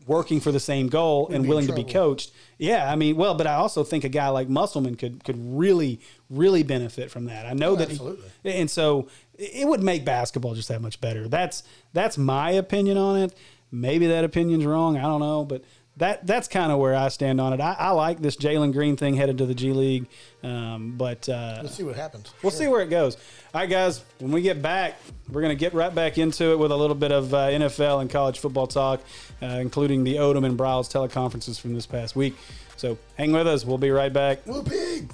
working 0.07 0.39
for 0.39 0.51
the 0.51 0.59
same 0.59 0.87
goal 0.87 1.29
and 1.31 1.47
willing 1.47 1.67
to 1.67 1.73
be 1.73 1.83
coached. 1.83 2.31
Yeah, 2.57 2.91
I 2.91 2.95
mean, 2.95 3.15
well, 3.15 3.35
but 3.35 3.45
I 3.45 3.53
also 3.53 3.83
think 3.83 4.03
a 4.03 4.09
guy 4.09 4.27
like 4.29 4.49
Musselman 4.49 4.95
could 4.95 5.23
could 5.23 5.37
really 5.37 5.99
really 6.29 6.63
benefit 6.63 7.11
from 7.11 7.25
that. 7.25 7.45
I 7.45 7.53
know 7.53 7.75
that, 7.75 7.89
he, 7.89 7.99
and 8.43 8.69
so 8.69 9.07
it 9.37 9.67
would 9.67 9.83
make 9.83 10.03
basketball 10.03 10.55
just 10.55 10.67
that 10.69 10.81
much 10.81 10.99
better. 10.99 11.27
That's 11.27 11.63
that's 11.93 12.17
my 12.17 12.51
opinion 12.51 12.97
on 12.97 13.17
it. 13.17 13.33
Maybe 13.71 14.07
that 14.07 14.23
opinion's 14.23 14.65
wrong. 14.65 14.97
I 14.97 15.03
don't 15.03 15.19
know, 15.19 15.45
but 15.45 15.63
that 15.97 16.25
that's 16.25 16.47
kind 16.47 16.71
of 16.71 16.79
where 16.79 16.95
I 16.95 17.09
stand 17.09 17.39
on 17.39 17.53
it. 17.53 17.61
I, 17.61 17.75
I 17.77 17.91
like 17.91 18.21
this 18.21 18.35
Jalen 18.35 18.73
Green 18.73 18.97
thing 18.97 19.15
headed 19.15 19.37
to 19.37 19.45
the 19.45 19.53
G 19.53 19.73
League, 19.73 20.07
um, 20.43 20.95
but 20.97 21.29
uh, 21.29 21.59
Let's 21.61 21.75
see 21.75 21.83
what 21.83 21.95
happens. 21.95 22.33
We'll 22.41 22.51
see 22.51 22.67
where 22.67 22.81
it 22.81 22.89
goes. 22.89 23.17
All 23.51 23.61
right, 23.61 23.69
guys. 23.69 24.03
When 24.19 24.31
we 24.31 24.43
get 24.43 24.61
back, 24.61 24.99
we're 25.27 25.41
going 25.41 25.55
to 25.55 25.59
get 25.59 25.73
right 25.73 25.93
back 25.93 26.19
into 26.19 26.51
it 26.51 26.59
with 26.59 26.71
a 26.71 26.75
little 26.75 26.95
bit 26.95 27.11
of 27.11 27.33
uh, 27.33 27.47
NFL 27.47 27.99
and 27.99 28.07
college 28.07 28.37
football 28.37 28.67
talk, 28.67 29.01
uh, 29.41 29.45
including 29.47 30.03
the 30.03 30.17
Odom 30.17 30.45
and 30.45 30.55
Briles 30.55 30.87
teleconferences 30.87 31.59
from 31.59 31.73
this 31.73 31.87
past 31.87 32.15
week. 32.15 32.35
So 32.77 32.99
hang 33.17 33.31
with 33.31 33.47
us. 33.47 33.65
We'll 33.65 33.79
be 33.79 33.89
right 33.89 34.13
back. 34.13 34.41
Pig. 34.65 35.09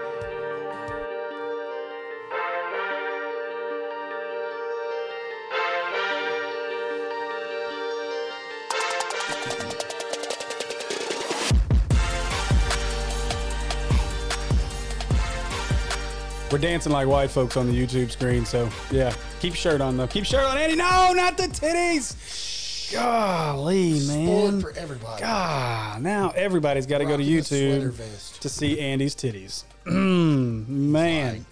We're 16.51 16.57
dancing 16.57 16.91
like 16.91 17.07
white 17.07 17.29
folks 17.29 17.57
on 17.57 17.67
the 17.67 17.73
YouTube 17.73 18.09
screen. 18.09 18.43
So 18.43 18.69
yeah, 18.91 19.13
keep 19.39 19.53
shirt 19.53 19.81
on 19.81 19.97
though. 19.97 20.07
Keep 20.07 20.25
shirt 20.25 20.43
on, 20.43 20.57
Andy. 20.57 20.75
No, 20.75 21.13
not 21.13 21.37
the 21.37 21.43
titties. 21.43 22.91
Golly, 22.91 23.99
man. 24.07 24.25
Sport 24.59 24.73
for 24.73 24.79
everybody. 24.79 25.23
Ah, 25.23 25.97
now 26.01 26.31
everybody's 26.31 26.87
got 26.87 26.99
to 26.99 27.05
go 27.05 27.17
to 27.17 27.23
Rocking 27.23 27.37
a 27.37 27.43
sweater 27.43 27.91
YouTube 27.91 28.39
to 28.39 28.49
see 28.49 28.79
Andy's 28.79 29.15
titties. 29.15 29.63
man. 29.85 31.45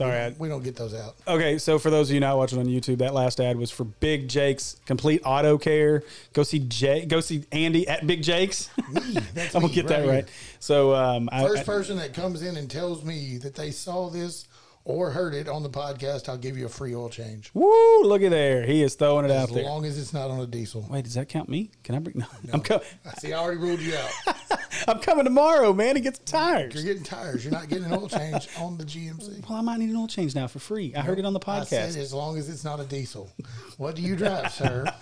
Sorry. 0.00 0.18
I, 0.18 0.34
We 0.38 0.48
don't 0.48 0.62
get 0.64 0.76
those 0.76 0.94
out. 0.94 1.16
okay, 1.28 1.58
so 1.58 1.78
for 1.78 1.90
those 1.90 2.08
of 2.10 2.14
you 2.14 2.20
not 2.20 2.36
watching 2.36 2.58
on 2.58 2.66
YouTube, 2.66 2.98
that 2.98 3.12
last 3.14 3.38
ad 3.40 3.56
was 3.58 3.70
for 3.70 3.84
Big 3.84 4.28
Jake's 4.28 4.76
Complete 4.86 5.20
Auto 5.24 5.58
Care. 5.58 6.02
Go 6.32 6.42
see 6.42 6.58
Jay. 6.60 7.04
Go 7.04 7.20
see 7.20 7.44
Andy 7.52 7.86
at 7.86 8.06
Big 8.06 8.22
Jake's. 8.22 8.70
Me, 8.90 9.00
I'm 9.36 9.48
gonna 9.52 9.66
me, 9.68 9.72
get 9.74 9.88
that 9.88 10.02
here. 10.04 10.10
right. 10.12 10.28
So 10.58 10.94
um, 10.94 11.28
I, 11.30 11.42
First 11.42 11.62
I- 11.62 11.64
person 11.64 11.96
that 11.98 12.14
comes 12.14 12.42
in 12.42 12.56
and 12.56 12.70
tells 12.70 13.04
me 13.04 13.38
that 13.38 13.54
they 13.54 13.70
saw 13.70 14.08
this 14.08 14.46
or 14.84 15.10
heard 15.10 15.34
it 15.34 15.48
on 15.48 15.62
the 15.62 15.70
podcast, 15.70 16.28
I'll 16.28 16.38
give 16.38 16.56
you 16.56 16.66
a 16.66 16.68
free 16.68 16.94
oil 16.94 17.08
change. 17.08 17.50
woo, 17.54 18.02
look 18.02 18.22
at 18.22 18.30
there. 18.30 18.64
He 18.64 18.82
is 18.82 18.94
throwing 18.94 19.24
it 19.24 19.30
As 19.30 19.42
out 19.42 19.54
there. 19.54 19.62
As 19.62 19.68
long 19.68 19.84
as 19.84 19.98
it's 19.98 20.12
not 20.12 20.30
on 20.30 20.40
a 20.40 20.46
diesel. 20.46 20.86
Wait, 20.90 21.04
does 21.04 21.14
that 21.14 21.28
count 21.28 21.48
me? 21.48 21.70
Can 21.84 21.94
I 21.94 21.98
bring? 21.98 22.18
No, 22.18 22.26
I'm 22.52 22.60
coming. 22.60 22.86
See, 23.18 23.32
I 23.32 23.38
already 23.38 23.58
ruled 23.58 23.80
you 23.80 23.94
out. 23.94 24.58
I'm 24.88 24.98
coming 25.00 25.24
tomorrow, 25.24 25.72
man. 25.72 25.96
He 25.96 26.02
gets 26.02 26.18
tires. 26.20 26.74
You're 26.74 26.84
getting 26.84 27.02
tires. 27.02 27.44
You're 27.44 27.52
not 27.52 27.68
getting 27.68 27.84
an 27.84 27.92
oil 27.92 28.08
change 28.08 28.48
on 28.58 28.78
the 28.78 28.84
GMC. 28.84 29.48
Well, 29.48 29.58
I 29.58 29.60
might 29.60 29.78
need 29.78 29.90
an 29.90 29.96
oil 29.96 30.06
change 30.08 30.34
now 30.34 30.46
for 30.46 30.58
free. 30.58 30.94
I 30.94 31.02
heard 31.02 31.18
it 31.18 31.24
on 31.24 31.32
the 31.34 31.40
I 31.46 31.64
said 31.64 31.90
podcast. 31.90 31.96
as 31.98 32.14
long 32.14 32.38
as 32.38 32.48
it's 32.48 32.64
not 32.64 32.80
a 32.80 32.84
diesel. 32.84 33.30
What 33.76 33.94
do 33.96 34.02
you 34.02 34.16
drive, 34.16 34.52
sir? 34.52 34.86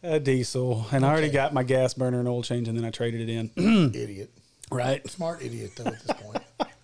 A 0.00 0.20
diesel, 0.20 0.86
and 0.92 1.04
I 1.04 1.10
already 1.10 1.28
got 1.28 1.52
my 1.52 1.64
gas 1.64 1.92
burner 1.92 2.20
and 2.20 2.28
oil 2.28 2.44
change, 2.44 2.68
and 2.68 2.78
then 2.78 2.84
I 2.84 2.90
traded 2.90 3.28
it 3.28 3.32
in. 3.32 3.90
idiot. 3.92 4.30
right. 4.70 5.04
Smart 5.10 5.42
idiot, 5.42 5.72
though, 5.74 5.86
at 5.86 6.00
this 6.06 6.16
point. 6.22 6.44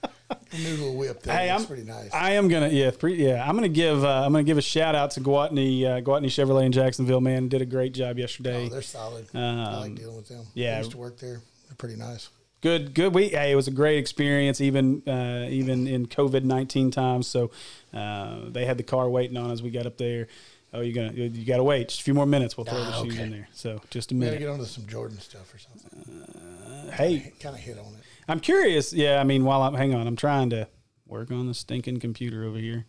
Noodle 0.52 0.94
whip 0.96 1.22
thing 1.22 1.34
Hey, 1.34 1.50
looks 1.52 1.62
I'm 1.62 1.66
pretty 1.68 1.84
nice. 1.84 2.10
I 2.12 2.32
am 2.32 2.48
gonna 2.48 2.68
yeah 2.68 2.90
yeah 3.02 3.46
I'm 3.48 3.54
gonna 3.56 3.68
give 3.68 4.04
uh, 4.04 4.22
I'm 4.24 4.32
gonna 4.32 4.42
give 4.44 4.58
a 4.58 4.62
shout 4.62 4.94
out 4.94 5.10
to 5.12 5.20
Gwatney 5.20 5.84
uh, 5.84 6.00
Gwatney 6.00 6.26
Chevrolet 6.26 6.64
in 6.66 6.72
Jacksonville. 6.72 7.20
Man, 7.20 7.48
did 7.48 7.60
a 7.62 7.66
great 7.66 7.92
job 7.92 8.18
yesterday. 8.18 8.66
oh, 8.66 8.68
they're 8.68 8.82
solid. 8.82 9.26
I 9.34 9.38
Um, 9.38 9.80
like 9.80 9.94
dealing 9.96 10.16
with 10.16 10.28
them. 10.28 10.46
yeah. 10.54 10.76
I 10.76 10.78
used 10.78 10.92
to 10.92 10.96
work 10.98 11.18
there. 11.18 11.40
They're 11.68 11.76
pretty 11.76 11.96
nice. 11.96 12.30
good 12.62 12.94
good 12.94 13.14
week. 13.14 13.32
Hey, 13.32 13.52
it 13.52 13.56
was 13.56 13.68
a 13.68 13.72
great 13.72 13.98
experience, 13.98 14.60
even 14.60 15.02
uh, 15.06 15.46
even 15.50 15.86
in 15.86 16.06
COVID 16.06 16.44
nineteen 16.44 16.90
times. 16.90 17.26
So 17.26 17.50
uh, 17.92 18.48
they 18.48 18.64
had 18.64 18.78
the 18.78 18.82
car 18.84 19.08
waiting 19.10 19.36
on 19.36 19.50
us. 19.50 19.60
We 19.60 19.70
got 19.70 19.86
up 19.86 19.98
there. 19.98 20.28
Oh, 20.72 20.80
you're 20.80 20.94
gonna 20.94 21.12
you 21.16 21.44
got 21.44 21.58
to 21.58 21.62
wait 21.64 21.88
just 21.88 22.00
a 22.00 22.04
few 22.04 22.14
more 22.14 22.26
minutes. 22.26 22.56
We'll 22.56 22.64
throw 22.64 22.78
the 22.84 22.90
Ah, 22.92 23.02
shoes 23.04 23.16
in 23.18 23.30
there. 23.30 23.48
So 23.52 23.80
just 23.90 24.10
a 24.10 24.14
We 24.14 24.20
minute. 24.20 24.40
get 24.40 24.48
onto 24.48 24.64
some 24.64 24.86
Jordan 24.86 25.20
stuff 25.20 25.52
or 25.54 25.58
something. 25.58 26.90
Hey, 26.92 27.32
Kind 27.40 27.54
of 27.54 27.60
hit 27.60 27.78
on 27.78 27.86
it. 27.94 28.00
I'm 28.28 28.40
curious. 28.40 28.92
Yeah, 28.92 29.20
I 29.20 29.24
mean, 29.24 29.44
while 29.44 29.62
I'm 29.62 29.74
hang 29.74 29.94
on, 29.94 30.06
I'm 30.06 30.16
trying 30.16 30.50
to 30.50 30.68
work 31.06 31.30
on 31.30 31.46
the 31.46 31.54
stinking 31.54 32.00
computer 32.00 32.44
over 32.44 32.58
here. 32.58 32.86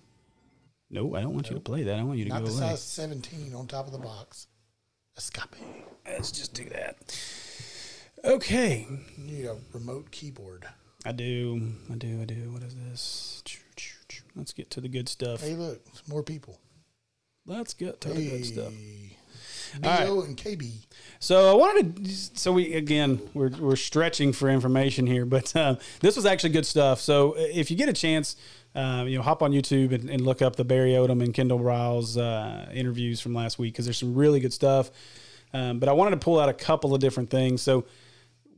No, 0.89 1.15
I 1.15 1.21
don't 1.21 1.33
want 1.33 1.49
you 1.49 1.55
to 1.55 1.61
play 1.61 1.83
that. 1.83 1.99
I 1.99 2.03
want 2.03 2.19
you 2.19 2.25
to 2.25 2.29
Not 2.29 2.43
go 2.43 2.47
the 2.47 2.51
away. 2.51 2.69
size 2.71 2.81
17 2.83 3.53
on 3.53 3.67
top 3.67 3.87
of 3.87 3.91
the 3.91 3.97
box. 3.97 4.47
Escape. 5.17 5.55
Let's 6.05 6.31
just 6.31 6.53
do 6.53 6.65
that. 6.69 6.97
Okay. 8.23 8.87
You 9.17 9.23
need 9.23 9.45
a 9.45 9.57
remote 9.73 10.11
keyboard. 10.11 10.65
I 11.05 11.11
do. 11.11 11.73
I 11.91 11.95
do. 11.95 12.21
I 12.21 12.25
do. 12.25 12.51
What 12.51 12.63
is 12.63 12.75
this? 12.75 13.43
Let's 14.35 14.53
get 14.53 14.69
to 14.71 14.81
the 14.81 14.89
good 14.89 15.07
stuff. 15.07 15.41
Hey, 15.41 15.53
look, 15.55 15.81
more 16.07 16.23
people. 16.23 16.59
Let's 17.45 17.73
get 17.73 18.01
to 18.01 18.09
the 18.09 18.29
good 18.29 18.45
stuff. 18.45 18.73
Hey. 18.73 19.17
Bo 19.81 20.21
and 20.21 20.37
KB. 20.37 20.71
So 21.19 21.51
I 21.51 21.55
wanted 21.55 22.05
to. 22.05 22.11
So 22.11 22.51
we 22.51 22.73
again 22.73 23.21
we're 23.33 23.49
we're 23.49 23.75
stretching 23.75 24.33
for 24.33 24.49
information 24.49 25.07
here, 25.07 25.25
but 25.25 25.55
uh, 25.55 25.75
this 26.01 26.15
was 26.15 26.25
actually 26.25 26.51
good 26.51 26.65
stuff. 26.65 26.99
So 26.99 27.35
if 27.37 27.71
you 27.71 27.77
get 27.77 27.89
a 27.89 27.93
chance, 27.93 28.35
uh, 28.75 29.05
you 29.07 29.17
know, 29.17 29.23
hop 29.23 29.41
on 29.41 29.51
YouTube 29.51 29.93
and, 29.93 30.09
and 30.09 30.21
look 30.21 30.41
up 30.41 30.55
the 30.55 30.65
Barry 30.65 30.91
Odom 30.91 31.23
and 31.23 31.33
Kendall 31.33 31.59
Briles 31.59 32.17
uh, 32.17 32.71
interviews 32.71 33.21
from 33.21 33.33
last 33.33 33.57
week 33.57 33.73
because 33.73 33.85
there's 33.85 33.97
some 33.97 34.13
really 34.13 34.39
good 34.39 34.53
stuff. 34.53 34.91
Um, 35.53 35.79
but 35.79 35.87
I 35.87 35.93
wanted 35.93 36.11
to 36.11 36.17
pull 36.17 36.39
out 36.39 36.49
a 36.49 36.53
couple 36.53 36.93
of 36.93 36.99
different 36.99 37.29
things. 37.29 37.61
So 37.61 37.85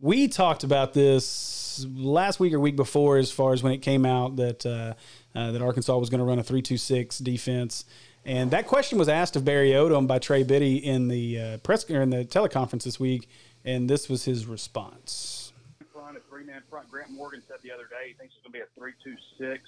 we 0.01 0.27
talked 0.27 0.63
about 0.63 0.93
this 0.93 1.85
last 1.93 2.39
week 2.39 2.53
or 2.53 2.59
week 2.59 2.75
before, 2.75 3.17
as 3.17 3.31
far 3.31 3.53
as 3.53 3.61
when 3.61 3.73
it 3.73 3.83
came 3.83 4.05
out 4.05 4.35
that 4.37 4.65
uh, 4.65 4.93
uh, 5.37 5.51
that 5.51 5.61
Arkansas 5.61 5.95
was 5.97 6.09
going 6.09 6.19
to 6.19 6.25
run 6.25 6.39
a 6.39 6.43
three-two-six 6.43 7.19
defense, 7.19 7.85
and 8.27 8.51
that 8.51 8.67
question 8.67 8.99
was 8.99 9.09
asked 9.09 9.35
of 9.35 9.45
Barry 9.45 9.71
Odom 9.71 10.05
by 10.05 10.19
Trey 10.19 10.43
Biddy 10.43 10.85
in 10.85 11.07
the 11.07 11.39
uh, 11.39 11.57
press 11.59 11.89
or 11.89 12.01
in 12.01 12.09
the 12.09 12.25
teleconference 12.25 12.83
this 12.83 12.99
week, 12.99 13.29
and 13.65 13.89
this 13.89 14.09
was 14.09 14.25
his 14.25 14.45
response. 14.45 15.53
front, 15.91 16.17
a 16.17 16.19
three 16.29 16.43
man 16.43 16.61
front. 16.69 16.91
Grant 16.91 17.09
Morgan 17.11 17.41
said 17.47 17.57
the 17.63 17.71
other 17.71 17.85
day 17.85 18.09
he 18.09 18.13
thinks 18.13 18.35
it's 18.35 18.43
going 18.43 18.51
to 18.51 18.59
be 18.59 18.61
a 18.61 18.79
three-two-six. 18.79 19.63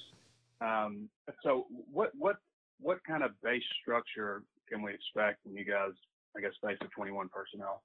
Um, 0.62 1.10
so 1.41 1.66
what 1.91 2.12
what 2.18 2.38
what 2.82 3.03
kind 3.05 3.24
of 3.24 3.32
base 3.41 3.64
structure 3.82 4.43
can 4.70 4.82
we 4.82 4.93
expect 4.93 5.41
from 5.43 5.57
you 5.57 5.66
guys? 5.66 5.91
I 6.38 6.41
guess 6.41 6.51
base 6.62 6.78
of 6.82 6.91
21 6.91 7.30
personnel. 7.30 7.82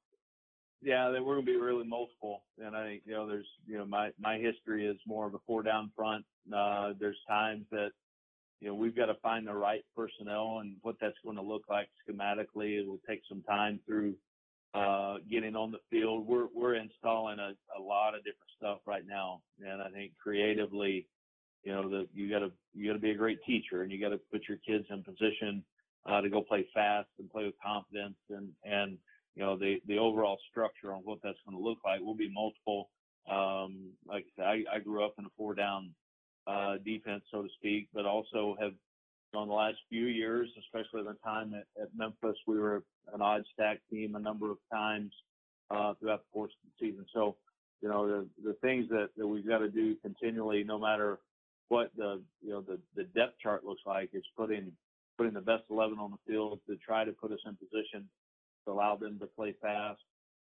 Yeah, 0.82 1.08
then 1.10 1.24
we're 1.24 1.36
gonna 1.36 1.46
be 1.46 1.56
really 1.56 1.86
multiple. 1.86 2.42
And 2.62 2.76
I 2.76 2.84
think, 2.84 3.02
you 3.06 3.12
know, 3.12 3.26
there's 3.26 3.46
you 3.66 3.78
know, 3.78 3.86
my 3.86 4.10
my 4.20 4.36
history 4.38 4.86
is 4.86 4.98
more 5.06 5.26
of 5.26 5.34
a 5.34 5.38
four 5.46 5.62
down 5.62 5.90
front. 5.96 6.24
Uh 6.54 6.92
there's 7.00 7.16
times 7.28 7.64
that, 7.70 7.92
you 8.60 8.68
know, 8.68 8.74
we've 8.74 8.96
got 8.96 9.06
to 9.06 9.14
find 9.14 9.46
the 9.46 9.54
right 9.54 9.84
personnel 9.96 10.58
and 10.60 10.76
what 10.82 10.96
that's 11.00 11.16
going 11.24 11.36
to 11.36 11.42
look 11.42 11.64
like 11.68 11.88
schematically. 12.08 12.78
It 12.78 12.86
will 12.86 13.00
take 13.08 13.22
some 13.28 13.42
time 13.42 13.80
through 13.86 14.14
uh 14.74 15.18
getting 15.30 15.54
on 15.54 15.70
the 15.70 15.78
field. 15.88 16.26
We're 16.26 16.48
we're 16.52 16.74
installing 16.74 17.38
a, 17.38 17.52
a 17.78 17.80
lot 17.80 18.14
of 18.14 18.24
different 18.24 18.50
stuff 18.56 18.78
right 18.86 19.06
now. 19.06 19.40
And 19.64 19.80
I 19.80 19.88
think 19.90 20.12
creatively, 20.20 21.06
you 21.62 21.72
know, 21.72 21.88
the 21.88 22.08
you 22.12 22.28
gotta 22.28 22.50
you 22.72 22.86
gotta 22.88 22.98
be 22.98 23.10
a 23.10 23.16
great 23.16 23.38
teacher 23.46 23.82
and 23.82 23.92
you 23.92 24.00
gotta 24.00 24.18
put 24.32 24.48
your 24.48 24.58
kids 24.66 24.86
in 24.90 25.04
position 25.04 25.62
uh 26.06 26.20
to 26.20 26.28
go 26.28 26.42
play 26.42 26.66
fast 26.74 27.08
and 27.18 27.30
play 27.30 27.44
with 27.44 27.54
confidence 27.62 28.16
and 28.30 28.48
and 28.64 28.98
you 29.36 29.42
know, 29.42 29.56
the 29.58 29.80
the 29.86 29.98
overall 29.98 30.38
structure 30.50 30.92
on 30.92 31.00
what 31.00 31.18
that's 31.22 31.38
going 31.46 31.56
to 31.56 31.62
look 31.62 31.78
like 31.84 32.00
will 32.00 32.14
be 32.14 32.32
multiple. 32.32 32.90
Um, 33.30 33.90
like 34.06 34.24
I 34.24 34.30
said, 34.36 34.46
I, 34.46 34.76
I 34.76 34.78
grew 34.78 35.04
up 35.04 35.14
in 35.18 35.24
a 35.24 35.30
four 35.36 35.54
down 35.54 35.90
uh, 36.46 36.76
defense, 36.84 37.22
so 37.30 37.42
to 37.42 37.48
speak, 37.58 37.88
but 37.94 38.04
also 38.04 38.56
have 38.60 38.72
on 39.34 39.48
the 39.48 39.54
last 39.54 39.78
few 39.88 40.06
years, 40.06 40.48
especially 40.60 41.02
the 41.02 41.16
time 41.24 41.54
at, 41.54 41.82
at 41.82 41.88
Memphis, 41.96 42.36
we 42.46 42.58
were 42.58 42.84
an 43.12 43.20
odd 43.20 43.42
stack 43.52 43.80
team 43.90 44.14
a 44.14 44.18
number 44.18 44.50
of 44.50 44.58
times 44.72 45.12
uh, 45.70 45.94
throughout 45.98 46.20
the 46.20 46.32
course 46.32 46.52
of 46.62 46.70
the 46.70 46.86
season. 46.86 47.04
So, 47.12 47.36
you 47.82 47.88
know, 47.88 48.06
the 48.06 48.28
the 48.44 48.54
things 48.62 48.88
that, 48.90 49.08
that 49.16 49.26
we've 49.26 49.46
got 49.46 49.58
to 49.58 49.68
do 49.68 49.96
continually, 49.96 50.64
no 50.64 50.78
matter 50.78 51.18
what 51.68 51.90
the 51.96 52.22
you 52.42 52.50
know 52.50 52.60
the, 52.60 52.78
the 52.94 53.04
depth 53.04 53.38
chart 53.42 53.64
looks 53.64 53.82
like, 53.86 54.10
is 54.12 54.24
putting 54.36 54.70
putting 55.18 55.34
the 55.34 55.40
best 55.40 55.64
eleven 55.70 55.98
on 55.98 56.12
the 56.12 56.32
field 56.32 56.60
to 56.68 56.76
try 56.76 57.04
to 57.04 57.12
put 57.12 57.32
us 57.32 57.40
in 57.46 57.56
position 57.56 58.08
to 58.64 58.72
allow 58.72 58.96
them 58.96 59.18
to 59.18 59.26
play 59.26 59.54
fast, 59.60 60.00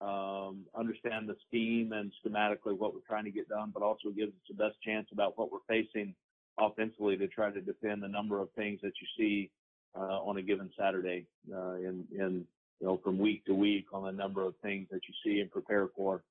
um, 0.02 0.64
understand 0.76 1.28
the 1.28 1.36
scheme 1.46 1.92
and 1.92 2.10
schematically 2.24 2.76
what 2.76 2.92
we're 2.92 3.06
trying 3.06 3.24
to 3.24 3.30
get 3.30 3.48
done, 3.48 3.70
but 3.72 3.82
also 3.82 4.10
gives 4.10 4.32
us 4.32 4.42
the 4.48 4.54
best 4.54 4.76
chance 4.84 5.06
about 5.12 5.38
what 5.38 5.50
we're 5.52 5.58
facing 5.68 6.14
offensively 6.58 7.16
to 7.16 7.28
try 7.28 7.50
to 7.50 7.60
defend 7.60 8.02
the 8.02 8.08
number 8.08 8.40
of 8.40 8.50
things 8.52 8.80
that 8.82 8.92
you 9.00 9.06
see 9.16 9.50
uh, 9.96 10.20
on 10.20 10.36
a 10.38 10.42
given 10.42 10.70
Saturday 10.78 11.26
uh, 11.54 11.74
in, 11.74 12.04
in 12.18 12.44
you 12.80 12.86
know 12.86 13.00
from 13.04 13.18
week 13.18 13.44
to 13.44 13.54
week 13.54 13.86
on 13.92 14.04
the 14.04 14.12
number 14.12 14.42
of 14.42 14.54
things 14.62 14.88
that 14.90 15.00
you 15.06 15.14
see 15.24 15.40
and 15.40 15.50
prepare 15.50 15.88
for. 15.96 16.22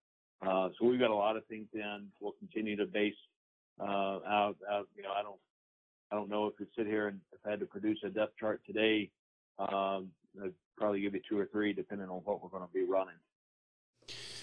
Uh, 0.46 0.70
so 0.78 0.88
we've 0.88 1.00
got 1.00 1.12
a 1.12 1.16
lot 1.16 1.38
of 1.38 1.46
things 1.46 1.68
in. 1.74 2.08
We'll 2.20 2.34
continue 2.34 2.76
to 2.76 2.86
base 2.86 3.14
uh, 3.80 3.84
out, 4.28 4.56
out. 4.70 4.88
You 4.98 5.04
know, 5.04 5.12
I 5.18 5.22
don't 5.22 5.40
I 6.12 6.16
don't 6.16 6.30
know 6.30 6.48
if 6.48 6.54
we 6.60 6.66
sit 6.76 6.88
here 6.88 7.08
and 7.08 7.20
if 7.32 7.40
I 7.46 7.52
had 7.52 7.60
to 7.62 7.66
produce 7.66 8.00
a 8.04 8.10
depth 8.10 8.38
chart 8.38 8.62
today, 8.66 9.10
um, 9.60 10.10
I'd 10.44 10.54
probably 10.78 11.02
give 11.02 11.14
you 11.14 11.22
two 11.30 11.40
or 11.40 11.46
three 11.46 11.74
depending 11.74 12.10
on 12.10 12.22
what 12.26 12.44
we're 12.44 12.50
going 12.50 12.68
to 12.68 12.74
be 12.74 12.84
running. 12.84 13.16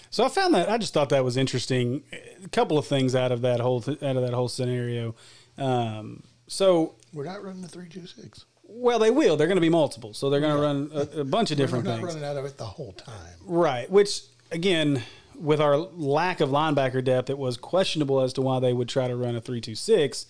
So 0.09 0.25
I 0.25 0.29
found 0.29 0.53
that 0.55 0.69
I 0.69 0.77
just 0.77 0.93
thought 0.93 1.09
that 1.09 1.23
was 1.23 1.37
interesting. 1.37 2.03
A 2.43 2.47
couple 2.49 2.77
of 2.77 2.87
things 2.87 3.15
out 3.15 3.31
of 3.31 3.41
that 3.41 3.59
whole 3.59 3.83
out 3.87 4.15
of 4.15 4.21
that 4.23 4.33
whole 4.33 4.47
scenario. 4.49 5.15
Um, 5.57 6.23
so 6.47 6.95
We're 7.13 7.25
not 7.25 7.43
running 7.43 7.61
the 7.61 7.67
three 7.67 7.89
two 7.89 8.07
six. 8.07 8.45
well, 8.63 8.97
they 8.99 9.11
will. 9.11 9.37
They're 9.37 9.47
going 9.47 9.57
to 9.57 9.61
be 9.61 9.69
multiple. 9.69 10.13
So 10.13 10.29
they're 10.29 10.39
going 10.39 10.55
to 10.55 10.61
run 10.61 10.89
a, 10.93 11.21
a 11.21 11.23
bunch 11.23 11.51
of 11.51 11.57
different 11.57 11.85
things. 11.85 12.01
running 12.03 12.23
out 12.23 12.37
of 12.37 12.45
it 12.45 12.57
the 12.57 12.65
whole 12.65 12.93
time. 12.93 13.33
Right. 13.45 13.89
Which 13.89 14.21
again, 14.51 15.03
with 15.39 15.61
our 15.61 15.77
lack 15.77 16.39
of 16.41 16.49
linebacker 16.49 17.03
depth, 17.03 17.29
it 17.29 17.37
was 17.37 17.55
questionable 17.57 18.19
as 18.21 18.33
to 18.33 18.41
why 18.41 18.59
they 18.59 18.73
would 18.73 18.89
try 18.89 19.07
to 19.07 19.15
run 19.15 19.35
a 19.35 19.41
three-two-six 19.41 20.25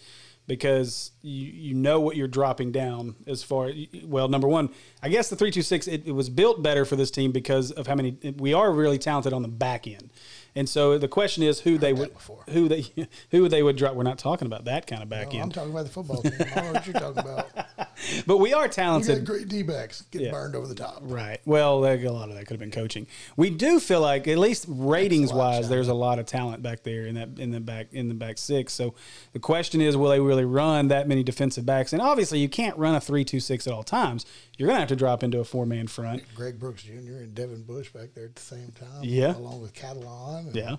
because 0.50 1.12
you 1.22 1.46
you 1.46 1.74
know 1.76 2.02
what 2.02 2.18
you're 2.18 2.28
dropping 2.28 2.72
down 2.72 3.16
as 3.28 3.44
far 3.44 3.72
well 4.04 4.28
number 4.28 4.48
one 4.48 4.68
i 5.04 5.08
guess 5.08 5.30
the 5.30 5.36
326 5.36 5.88
it, 5.88 6.08
it 6.08 6.12
was 6.12 6.28
built 6.28 6.62
better 6.64 6.84
for 6.86 6.96
this 6.96 7.12
team 7.12 7.32
because 7.32 7.72
of 7.72 7.86
how 7.86 7.94
many 7.94 8.18
we 8.38 8.52
are 8.52 8.72
really 8.72 8.98
talented 8.98 9.32
on 9.32 9.44
the 9.44 9.48
back 9.48 9.88
end 9.88 10.10
and 10.56 10.68
so 10.68 10.98
the 10.98 11.08
question 11.08 11.44
is 11.44 11.60
who 11.62 11.78
they 11.78 11.94
would 11.94 12.12
who 12.50 12.68
they 12.68 12.86
who 13.32 13.48
they 13.50 13.64
would 13.64 13.76
drop 13.76 13.96
we're 13.96 14.04
not 14.04 14.18
talking 14.18 14.46
about 14.46 14.66
that 14.66 14.88
kind 14.88 15.04
of 15.04 15.10
back 15.10 15.34
No, 15.34 15.42
I'm 15.42 15.50
talking 15.52 15.72
about 15.72 15.86
the 15.86 15.92
football 15.92 16.22
team. 16.22 16.34
I 16.56 16.62
know 16.62 16.74
what 16.74 16.86
you're 16.86 16.94
talking 16.94 17.20
about. 17.20 17.50
but 18.26 18.38
we 18.38 18.54
are 18.54 18.68
talented. 18.68 19.10
You 19.10 19.16
got 19.22 19.26
talented 19.26 19.26
great 19.26 19.48
D 19.50 19.64
backs 19.64 20.02
get 20.12 20.22
Yeah. 20.22 20.32
burned 20.32 20.56
over 20.56 20.68
the 20.68 20.76
top. 20.76 21.00
Right. 21.02 21.40
Well, 21.46 21.84
a 21.86 22.10
lot 22.10 22.30
of 22.30 22.36
that 22.36 22.46
could 22.48 22.54
have 22.54 22.60
been 22.60 22.72
coaching. 22.72 23.08
We 23.36 23.50
do 23.50 23.80
feel 23.80 24.02
like, 24.02 24.28
at 24.28 24.38
least 24.38 24.66
ratings 24.68 25.34
wise, 25.34 25.70
there's 25.70 25.88
a 25.88 25.94
lot 25.94 26.20
of 26.20 26.26
talent 26.26 26.62
back 26.64 26.84
there 26.84 27.06
in 27.06 27.16
that 27.16 27.40
in 27.40 27.52
the 27.52 27.60
back 27.60 27.88
in 27.92 28.08
the 28.08 28.14
back 28.16 28.38
six. 28.38 28.74
So 28.74 28.94
the 29.34 29.40
question 29.40 29.82
is, 29.82 29.98
will 29.98 30.10
they 30.10 30.20
really 30.20 30.46
run 30.46 30.88
that 30.90 31.08
many 31.08 31.24
defensive 31.24 31.66
backs? 31.66 31.94
And 31.94 32.02
obviously, 32.02 32.40
you 32.40 32.50
can't 32.50 32.78
run 32.78 32.96
a 32.96 33.02
three-two-six 33.02 33.68
at 33.68 33.74
all 33.74 33.84
times. 33.84 34.26
You're 34.58 34.68
going 34.68 34.76
to 34.76 34.82
have 34.82 34.90
to 34.90 34.96
drop 34.96 35.24
into 35.24 35.40
a 35.40 35.46
four-man 35.46 35.88
front. 35.88 36.24
Greg 36.36 36.60
Brooks 36.60 36.84
Jr. 36.84 36.92
and 37.22 37.34
Devin 37.34 37.64
Bush 37.64 37.90
back 37.92 38.14
there 38.14 38.26
at 38.26 38.36
the 38.36 38.42
same 38.42 38.72
time. 38.72 39.04
Yeah. 39.04 39.38
Along 39.38 39.62
with 39.62 39.74
Catalon. 39.74 40.39
And, 40.48 40.56
Yeah, 40.56 40.76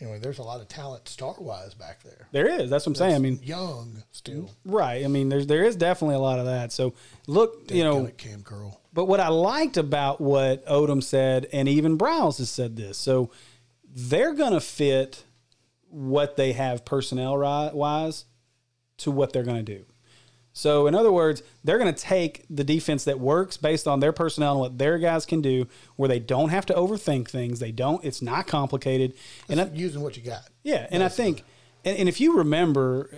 Anyway, 0.00 0.20
there's 0.20 0.38
a 0.38 0.42
lot 0.44 0.60
of 0.60 0.68
talent 0.68 1.08
star 1.08 1.34
wise 1.38 1.74
back 1.74 2.02
there. 2.04 2.28
there 2.30 2.46
is. 2.46 2.70
That's 2.70 2.86
what 2.86 2.92
I'm 2.92 2.94
saying. 2.94 3.14
I 3.16 3.18
mean, 3.18 3.40
young 3.42 4.02
still. 4.12 4.50
right. 4.64 5.04
I 5.04 5.08
mean, 5.08 5.28
there's 5.28 5.46
there 5.48 5.64
is 5.64 5.74
definitely 5.74 6.14
a 6.14 6.20
lot 6.20 6.38
of 6.38 6.46
that. 6.46 6.70
So 6.70 6.94
look, 7.26 7.70
you 7.70 7.82
know, 7.82 8.06
Cam 8.16 8.44
Curl. 8.44 8.80
But 8.92 9.06
what 9.06 9.18
I 9.18 9.28
liked 9.28 9.76
about 9.76 10.20
what 10.20 10.64
Odom 10.66 11.02
said, 11.02 11.48
and 11.52 11.68
even 11.68 11.98
Briles 11.98 12.38
has 12.38 12.48
said 12.48 12.76
this, 12.76 12.96
so 12.96 13.30
they're 13.84 14.34
going 14.34 14.52
to 14.52 14.60
fit 14.60 15.24
what 15.88 16.36
they 16.36 16.52
have 16.52 16.84
personnel 16.84 17.38
wise 17.74 18.24
to 18.98 19.10
what 19.10 19.32
they're 19.32 19.42
going 19.42 19.64
to 19.64 19.78
do. 19.78 19.84
So, 20.58 20.88
in 20.88 20.96
other 20.96 21.12
words, 21.12 21.44
they're 21.62 21.78
going 21.78 21.94
to 21.94 22.00
take 22.00 22.44
the 22.50 22.64
defense 22.64 23.04
that 23.04 23.20
works 23.20 23.56
based 23.56 23.86
on 23.86 24.00
their 24.00 24.10
personnel 24.10 24.54
and 24.54 24.60
what 24.60 24.76
their 24.76 24.98
guys 24.98 25.24
can 25.24 25.40
do, 25.40 25.68
where 25.94 26.08
they 26.08 26.18
don't 26.18 26.48
have 26.48 26.66
to 26.66 26.74
overthink 26.74 27.30
things. 27.30 27.60
They 27.60 27.70
don't. 27.70 28.04
It's 28.04 28.20
not 28.20 28.48
complicated. 28.48 29.14
And 29.48 29.60
I, 29.60 29.70
using 29.72 30.02
what 30.02 30.16
you 30.16 30.24
got. 30.24 30.42
yeah, 30.64 30.88
and 30.90 31.04
I 31.04 31.10
think, 31.10 31.44
and, 31.84 31.96
and 31.96 32.08
if 32.08 32.20
you 32.20 32.38
remember, 32.38 33.08
uh, 33.12 33.16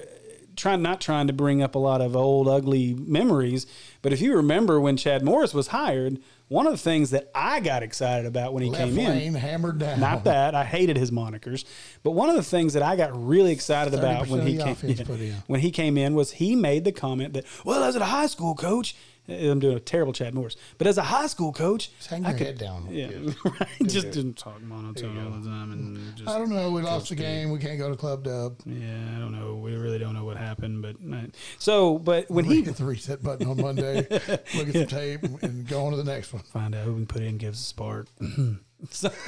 trying 0.55 0.82
not 0.82 1.01
trying 1.01 1.28
to 1.28 1.32
bring 1.32 1.62
up 1.62 1.74
a 1.74 1.78
lot 1.78 2.03
of 2.03 2.14
old 2.14 2.47
ugly 2.47 2.93
memories, 2.93 3.66
but 4.03 4.12
if 4.12 4.20
you 4.20 4.36
remember 4.36 4.78
when 4.78 4.99
Chad 4.99 5.22
Morris 5.22 5.55
was 5.55 5.68
hired, 5.68 6.18
one 6.51 6.67
of 6.67 6.73
the 6.73 6.79
things 6.79 7.11
that 7.11 7.31
I 7.33 7.61
got 7.61 7.85
excited 7.85 8.27
about 8.27 8.53
when 8.53 8.65
he 8.65 8.71
Left 8.71 8.93
came 8.93 8.99
in, 8.99 9.35
hammered 9.35 9.79
down. 9.79 10.01
Not 10.01 10.25
that 10.25 10.53
I 10.53 10.65
hated 10.65 10.97
his 10.97 11.13
monikers, 11.13 11.65
but 12.03 12.11
one 12.11 12.29
of 12.29 12.35
the 12.35 12.43
things 12.43 12.73
that 12.73 12.83
I 12.83 12.97
got 12.97 13.13
really 13.15 13.53
excited 13.53 13.95
about 13.95 14.27
when 14.27 14.45
he 14.45 14.59
came 14.59 14.77
in. 14.83 15.35
when 15.47 15.61
he 15.61 15.71
came 15.71 15.97
in 15.97 16.15
was 16.17 16.33
he 16.33 16.57
made 16.57 16.83
the 16.83 16.91
comment 16.91 17.35
that, 17.35 17.45
well, 17.65 17.85
as 17.85 17.95
a 17.95 18.05
high 18.05 18.27
school 18.27 18.57
coach, 18.57 18.97
I'm 19.29 19.61
doing 19.61 19.77
a 19.77 19.81
terrible 19.81 20.12
Chad 20.12 20.35
Morris, 20.35 20.57
but 20.79 20.87
as 20.87 20.99
a 20.99 21.03
high 21.03 21.29
school 21.29 21.53
coach, 21.53 21.91
Just 21.99 22.11
hang 22.11 22.25
I 22.27 22.31
your 22.31 22.39
could- 22.39 22.47
head 22.49 22.59
down. 22.59 22.89
yeah, 22.91 23.09
right, 23.45 23.68
just 23.87 24.11
didn't 24.11 24.37
talk 24.39 24.61
monotone 24.61 25.16
all 25.25 25.39
the 25.39 25.49
time 25.49 25.73
and 25.73 26.16
just 26.16 26.29
I 26.29 26.37
don't 26.39 26.51
know. 26.51 26.71
We 26.73 26.83
lost 26.83 27.11
the 27.11 27.14
game. 27.14 27.51
We 27.53 27.59
can't 27.61 27.79
go 27.79 27.91
to 27.91 27.97
Club 27.97 28.25
Dub. 28.25 28.57
yeah, 28.66 29.14
I 29.16 29.18
don't 29.21 29.33
know. 29.33 29.55
We 29.55 29.75
really 29.77 29.99
don't 29.99 30.14
know 30.14 30.25
what 30.25 30.37
happened, 30.37 30.83
but 30.83 30.97
uh, 31.12 31.27
so, 31.59 31.99
but 31.99 32.29
when 32.31 32.45
he 32.45 32.62
hit 32.62 32.77
the 32.77 32.85
reset 32.85 33.23
button 33.23 33.47
on 33.47 33.57
Monday, 33.61 34.07
look 34.11 34.68
at 34.68 34.73
some 34.75 34.87
tape, 34.87 35.23
and, 35.23 35.43
and 35.43 35.68
go 35.68 35.85
on 35.85 35.93
to 35.93 35.97
the 35.97 36.05
next 36.05 36.33
one. 36.33 36.43
find 36.43 36.75
out 36.75 36.85
who 36.85 36.93
we 36.93 36.99
can 37.01 37.07
put 37.07 37.23
in 37.23 37.39
gives 37.39 37.61
a 37.61 37.62
spark. 37.64 38.09
so, 38.91 39.11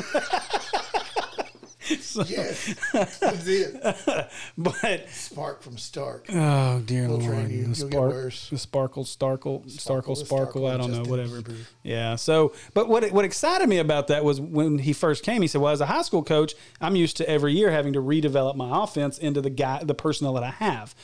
Yes, 2.27 2.75
that's 2.93 3.47
it. 3.47 4.31
but 4.57 5.09
Spark 5.11 5.63
from 5.63 5.77
Stark. 5.79 6.27
oh 6.33 6.81
dear 6.85 7.09
We'll 7.09 7.19
lord, 7.19 7.51
you. 7.51 7.67
the 7.67 7.75
spark, 7.75 8.13
the 8.51 8.59
sparkle, 8.59 9.05
starkle, 9.05 9.65
starkle, 9.67 9.71
Sparkle, 9.71 10.17
sparkle. 10.17 10.67
I 10.67 10.77
don't 10.77 10.93
know, 10.93 11.03
whatever. 11.03 11.43
Yeah. 11.83 12.17
So, 12.17 12.55
but 12.75 12.89
what 12.89 13.11
what 13.13 13.25
excited 13.25 13.69
me 13.69 13.79
about 13.79 14.09
that 14.09 14.25
was 14.25 14.41
when 14.41 14.79
he 14.79 14.93
first 14.93 15.25
came. 15.25 15.43
He 15.43 15.49
said, 15.49 15.61
"Well, 15.61 15.73
as 15.73 15.81
a 15.81 15.87
high 15.87 16.03
school 16.03 16.23
coach, 16.23 16.55
I'm 16.81 16.95
used 16.97 17.17
to 17.19 17.29
every 17.29 17.53
year 17.55 17.71
having 17.71 17.93
to 17.95 18.01
redevelop 18.01 18.55
my 18.57 18.83
offense 18.85 19.19
into 19.19 19.41
the 19.41 19.51
guy, 19.51 19.83
the 19.83 19.95
personnel 19.95 20.35
that 20.35 20.45
I 20.45 20.51
have." 20.51 20.95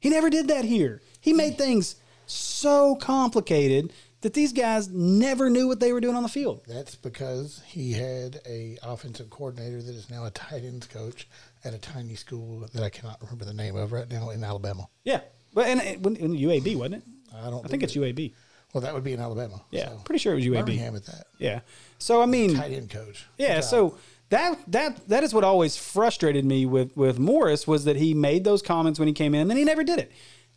He 0.00 0.08
never 0.10 0.30
did 0.30 0.48
that 0.48 0.64
here. 0.64 1.00
He 1.20 1.32
made 1.32 1.56
things 1.58 1.96
so 2.26 2.96
complicated 2.96 3.92
that 4.22 4.34
these 4.34 4.52
guys 4.52 4.88
never 4.88 5.50
knew 5.50 5.68
what 5.68 5.78
they 5.80 5.92
were 5.92 6.00
doing 6.00 6.16
on 6.16 6.22
the 6.22 6.28
field. 6.28 6.62
That's 6.66 6.94
because 6.94 7.60
he 7.66 7.92
had 7.92 8.40
a 8.48 8.78
offensive 8.82 9.30
coordinator 9.30 9.82
that 9.82 9.94
is 9.94 10.08
now 10.10 10.24
a 10.24 10.30
tight 10.30 10.64
ends 10.64 10.86
coach 10.86 11.28
at 11.64 11.74
a 11.74 11.78
tiny 11.78 12.14
school 12.14 12.66
that 12.72 12.82
I 12.82 12.88
cannot 12.88 13.20
remember 13.20 13.44
the 13.44 13.54
name 13.54 13.76
of 13.76 13.92
right 13.92 14.10
now 14.10 14.30
in 14.30 14.42
Alabama. 14.42 14.88
Yeah, 15.04 15.20
but 15.52 15.66
and, 15.66 15.80
and 15.80 16.04
when- 16.04 16.16
in 16.16 16.32
UAB 16.32 16.76
wasn't 16.76 16.96
it? 16.96 17.02
I 17.34 17.50
don't. 17.50 17.64
I 17.64 17.68
think 17.68 17.82
it's 17.82 17.94
it- 17.96 18.00
UAB. 18.00 18.32
Well, 18.72 18.80
that 18.80 18.94
would 18.94 19.04
be 19.04 19.12
in 19.12 19.20
Alabama. 19.20 19.60
Yeah, 19.70 19.88
so. 19.90 20.00
pretty 20.04 20.18
sure 20.18 20.32
it 20.32 20.36
was 20.36 20.46
UAB. 20.46 20.64
Birmingham 20.64 20.96
at 20.96 21.04
that. 21.04 21.26
Yeah. 21.38 21.60
So 21.98 22.22
I 22.22 22.26
mean, 22.26 22.54
Tight 22.54 22.72
end 22.72 22.88
coach. 22.90 23.26
yeah. 23.36 23.60
So 23.60 23.98
that 24.30 24.58
that 24.68 25.08
that 25.08 25.24
is 25.24 25.34
what 25.34 25.44
always 25.44 25.76
frustrated 25.76 26.44
me 26.46 26.64
with 26.64 26.96
with 26.96 27.18
Morris 27.18 27.66
was 27.66 27.84
that 27.84 27.96
he 27.96 28.14
made 28.14 28.44
those 28.44 28.62
comments 28.62 28.98
when 28.98 29.08
he 29.08 29.14
came 29.14 29.34
in, 29.34 29.42
and 29.42 29.50
then 29.50 29.58
he 29.58 29.64
never 29.64 29.84
did 29.84 29.98
it. 29.98 30.10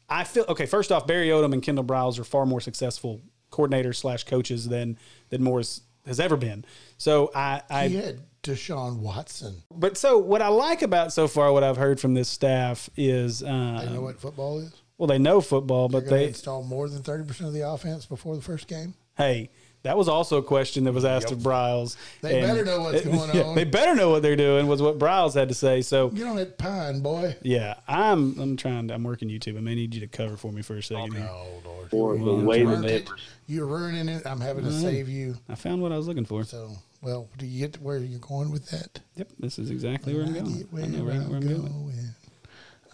I 0.07 0.23
feel 0.23 0.45
okay. 0.47 0.65
First 0.65 0.91
off, 0.93 1.07
Barry 1.07 1.27
Odom 1.27 1.51
and 1.51 1.61
Kendall 1.63 1.83
Briles 1.83 2.17
are 2.19 2.23
far 2.23 2.45
more 2.45 2.61
successful 2.61 3.21
coordinators 3.55 3.95
slash 3.95 4.23
coaches 4.25 4.67
than 4.67 4.97
than 5.29 5.43
Morris 5.43 5.81
has 6.05 6.19
ever 6.19 6.35
been. 6.37 6.65
So 6.97 7.31
I, 7.33 7.61
I 7.69 7.87
he 7.87 7.95
had 7.95 8.19
Deshaun 8.43 8.99
Watson. 8.99 9.63
but 9.71 9.97
so 9.97 10.17
what 10.19 10.41
I 10.41 10.49
like 10.49 10.81
about 10.83 11.11
so 11.13 11.27
far 11.27 11.51
what 11.51 11.63
I've 11.63 11.77
heard 11.77 11.99
from 11.99 12.13
this 12.13 12.29
staff 12.29 12.89
is 12.95 13.41
uh, 13.41 13.81
They 13.85 13.93
know 13.93 14.01
what 14.01 14.19
football 14.19 14.59
is. 14.59 14.71
well 14.97 15.07
they 15.07 15.17
know 15.17 15.41
football, 15.41 15.87
They're 15.89 16.01
but 16.01 16.09
they 16.09 16.27
install 16.27 16.63
more 16.63 16.87
than 16.89 17.01
thirty 17.01 17.23
percent 17.25 17.47
of 17.47 17.53
the 17.53 17.61
offense 17.67 18.05
before 18.05 18.35
the 18.35 18.41
first 18.43 18.67
game. 18.67 18.93
Hey, 19.17 19.49
that 19.85 19.95
was 19.97 20.09
also 20.09 20.37
a 20.37 20.43
question 20.43 20.83
that 20.83 20.93
was 20.93 21.05
asked 21.05 21.31
of 21.31 21.37
Briles. 21.39 21.95
They 22.21 22.41
better 22.41 22.65
know 22.65 22.81
what's 22.81 23.01
going 23.05 23.29
yeah, 23.35 23.43
on. 23.43 23.55
They 23.55 23.63
better 23.63 23.93
know 23.95 24.09
what 24.09 24.21
they're 24.23 24.35
doing. 24.35 24.65
Was 24.67 24.81
what 24.81 24.97
Briles 24.99 25.35
had 25.35 25.47
to 25.49 25.53
say. 25.55 25.81
So 25.81 26.09
Get 26.09 26.25
on 26.27 26.35
that 26.37 26.57
pine, 26.57 27.01
boy. 27.01 27.35
yeah, 27.43 27.75
I'm 27.87 28.37
I'm 28.39 28.57
trying. 28.57 28.89
I'm 28.91 29.03
working 29.03 29.29
YouTube. 29.29 29.57
I 29.57 29.61
may 29.61 29.75
need 29.75 29.93
you 29.93 30.01
to 30.01 30.07
cover 30.07 30.37
for 30.37 30.51
me 30.51 30.61
for 30.63 30.75
a 30.75 30.83
second 30.83 31.13
here. 31.13 31.29
Oh 31.31 31.61
Lord, 31.63 31.89
Or 31.91 32.17
the 32.17 32.23
You 32.23 32.45
way 32.45 32.59
the 32.59 32.65
ruined 32.65 32.85
it. 32.85 32.87
neighbors. 33.05 33.21
You're 33.47 33.67
ruining 33.67 34.09
it. 34.09 34.25
I'm 34.25 34.41
having 34.41 34.65
to 34.65 34.71
save 34.71 35.07
you. 35.07 35.37
I 35.47 35.55
found 35.55 35.81
what 35.81 35.91
I 35.91 35.97
was 35.97 36.07
looking 36.07 36.25
for. 36.25 36.43
So, 36.43 36.71
well, 37.03 37.29
do 37.37 37.45
you 37.45 37.59
get 37.59 37.73
to 37.73 37.79
where 37.81 37.97
you're 37.99 38.19
going 38.19 38.49
with 38.51 38.67
that? 38.71 38.99
Yep, 39.17 39.27
this 39.39 39.59
is 39.59 39.69
exactly 39.69 40.15
where 40.15 40.23
I'm 40.25 40.33
going. 40.33 40.67
where 40.71 40.83
I 40.83 40.87
know 40.87 41.03
right 41.03 41.15
I'm 41.17 41.29
where 41.29 41.37
I'm 41.37 41.47
going. 41.47 41.93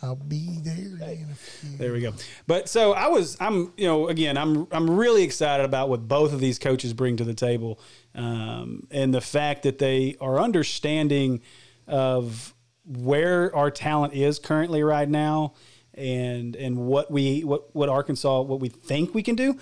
I'll 0.02 0.16
be 0.16 0.60
there 0.62 0.76
in 0.76 1.30
a 1.32 1.36
few. 1.36 1.78
There 1.78 1.94
we 1.94 2.02
go. 2.02 2.14
But 2.48 2.68
so 2.68 2.94
I 2.94 3.08
was, 3.08 3.38
I'm, 3.40 3.72
you 3.78 3.86
know, 3.86 4.08
again, 4.08 4.38
I'm, 4.38 4.68
I'm 4.72 4.90
really 4.90 5.24
excited 5.24 5.64
about 5.64 5.90
what 5.90 6.08
both 6.08 6.34
of 6.34 6.40
these 6.40 6.58
coaches 6.58 6.94
bring 6.94 7.18
to 7.18 7.24
the 7.24 7.36
table, 7.36 7.80
um, 8.16 8.88
and 8.90 9.14
the 9.14 9.22
fact 9.22 9.64
that 9.64 9.78
they 9.78 10.16
are 10.20 10.40
understanding 10.40 11.42
of 11.88 12.54
where 12.86 13.56
our 13.56 13.70
talent 13.70 14.14
is 14.14 14.40
currently 14.40 14.82
right 14.82 15.08
now, 15.08 15.54
and 15.94 16.56
and 16.56 16.78
what 16.78 17.12
we, 17.12 17.44
what 17.44 17.74
what 17.76 17.90
Arkansas, 17.90 18.42
what 18.42 18.60
we 18.60 18.70
think 18.70 19.14
we 19.14 19.22
can 19.22 19.36
do. 19.36 19.58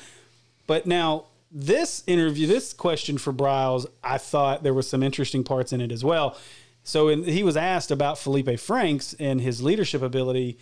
But 0.68 0.86
now 0.86 1.26
this 1.52 2.04
interview, 2.08 2.48
this 2.48 2.74
question 2.74 3.18
for 3.18 3.34
Briles, 3.34 3.88
I 4.04 4.20
thought 4.20 4.64
there 4.64 4.74
was 4.74 4.88
some 4.88 5.02
interesting 5.04 5.44
parts 5.44 5.74
in 5.74 5.82
it 5.82 5.92
as 5.92 6.04
well. 6.04 6.38
So 6.84 7.10
in, 7.10 7.24
he 7.24 7.44
was 7.44 7.58
asked 7.58 7.92
about 7.92 8.18
Felipe 8.18 8.60
Franks 8.60 9.14
and 9.20 9.42
his 9.42 9.62
leadership 9.62 10.02
ability, 10.02 10.58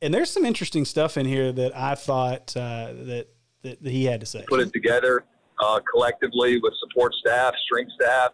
and 0.00 0.12
there's 0.12 0.30
some 0.30 0.44
interesting 0.44 0.84
stuff 0.84 1.16
in 1.16 1.26
here 1.26 1.52
that 1.52 1.76
I 1.76 1.94
thought 1.94 2.56
uh, 2.56 2.92
that, 2.92 3.28
that 3.62 3.82
he 3.82 4.04
had 4.04 4.20
to 4.20 4.26
say. 4.26 4.44
Put 4.48 4.60
it 4.60 4.72
together 4.72 5.24
uh, 5.60 5.80
collectively 5.92 6.58
with 6.60 6.74
support 6.80 7.14
staff, 7.14 7.54
strength 7.66 7.92
staff, 8.00 8.32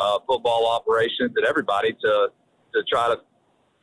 uh, 0.00 0.18
football 0.26 0.66
operations, 0.70 1.32
and 1.36 1.44
everybody 1.46 1.92
to 1.92 2.28
to 2.74 2.82
try 2.90 3.08
to 3.08 3.20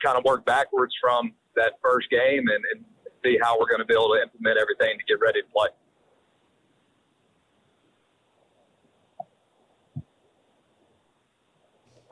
kind 0.03 0.17
of 0.17 0.23
work 0.23 0.45
backwards 0.45 0.93
from 0.99 1.33
that 1.55 1.73
first 1.83 2.09
game 2.09 2.47
and, 2.47 2.63
and 2.73 2.85
see 3.23 3.37
how 3.41 3.59
we're 3.59 3.67
going 3.67 3.79
to 3.79 3.85
be 3.85 3.93
able 3.93 4.09
to 4.09 4.21
implement 4.21 4.57
everything 4.57 4.97
to 4.97 5.05
get 5.05 5.19
ready 5.21 5.41
to 5.41 5.47
play. 5.53 5.67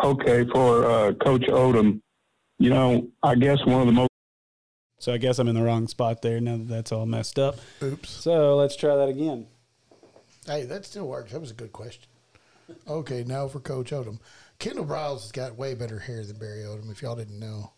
Okay, 0.04 0.46
for 0.46 0.86
uh, 0.86 1.14
Coach 1.14 1.44
Odom, 1.44 2.02
you 2.60 2.70
know, 2.70 3.08
I 3.24 3.36
guess 3.36 3.66
one 3.66 3.82
of 3.82 3.88
the 3.88 3.94
most. 3.94 4.10
So 5.00 5.14
I 5.14 5.18
guess 5.18 5.40
I'm 5.40 5.48
in 5.48 5.56
the 5.56 5.64
wrong 5.64 5.88
spot 5.88 6.22
there 6.22 6.40
now 6.40 6.58
that 6.58 6.68
that's 6.68 6.92
all 6.92 7.06
messed 7.06 7.38
up. 7.38 7.58
Oops. 7.84 8.10
So 8.10 8.56
let's 8.56 8.76
try 8.76 8.96
that 8.96 9.10
again. 9.10 9.48
Hey, 10.46 10.64
that 10.64 10.86
still 10.86 11.08
works. 11.08 11.32
That 11.32 11.40
was 11.40 11.52
a 11.52 11.56
good 11.56 11.72
question. 11.72 12.06
Okay, 12.88 13.24
now 13.24 13.48
for 13.48 13.60
Coach 13.60 13.92
Odom. 13.92 14.20
Kendall 14.60 14.86
Briles 14.86 15.22
has 15.22 15.32
got 15.32 15.56
way 15.56 15.76
better 15.76 16.00
hair 16.00 16.24
than 16.26 16.38
Barry 16.38 16.64
Odom, 16.64 16.92
if 16.92 17.02
y'all 17.02 17.16
didn't 17.16 17.40
know. 17.40 17.72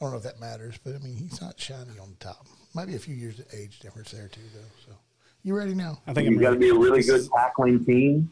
I 0.00 0.04
don't 0.04 0.12
know 0.12 0.18
if 0.18 0.24
that 0.24 0.40
matters, 0.40 0.78
but 0.82 0.94
I 0.94 0.98
mean, 0.98 1.16
he's 1.16 1.40
not 1.40 1.58
shiny 1.58 1.98
on 2.00 2.10
the 2.10 2.16
top. 2.24 2.46
Might 2.74 2.86
be 2.86 2.96
a 2.96 2.98
few 2.98 3.14
years 3.14 3.38
of 3.38 3.46
age 3.52 3.80
difference 3.80 4.10
there, 4.10 4.28
too, 4.28 4.40
though. 4.54 4.60
So, 4.86 4.98
you 5.42 5.56
ready 5.56 5.74
now? 5.74 6.00
I 6.06 6.12
think 6.12 6.28
you 6.28 6.36
I'm 6.36 6.42
got 6.42 6.50
to 6.50 6.56
be 6.56 6.70
a 6.70 6.74
really 6.74 7.02
good 7.02 7.28
tackling 7.34 7.84
team, 7.84 8.30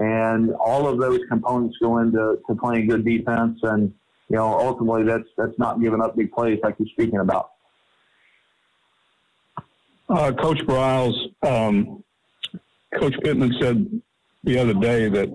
and 0.00 0.52
all 0.54 0.88
of 0.88 0.98
those 0.98 1.20
components 1.28 1.76
go 1.80 1.98
into 1.98 2.38
to 2.48 2.54
playing 2.56 2.88
good 2.88 3.04
defense. 3.04 3.60
And 3.62 3.92
you 4.28 4.36
know, 4.36 4.58
ultimately, 4.58 5.04
that's 5.04 5.28
that's 5.36 5.56
not 5.58 5.80
giving 5.80 6.00
up 6.00 6.16
big 6.16 6.32
plays 6.32 6.58
like 6.62 6.76
you're 6.78 6.88
speaking 6.88 7.20
about. 7.20 7.50
Uh, 10.08 10.32
Coach 10.32 10.58
Briles, 10.66 11.14
um, 11.42 12.02
Coach 12.98 13.14
Pittman 13.22 13.54
said 13.60 14.02
the 14.42 14.58
other 14.58 14.74
day 14.74 15.08
that 15.08 15.28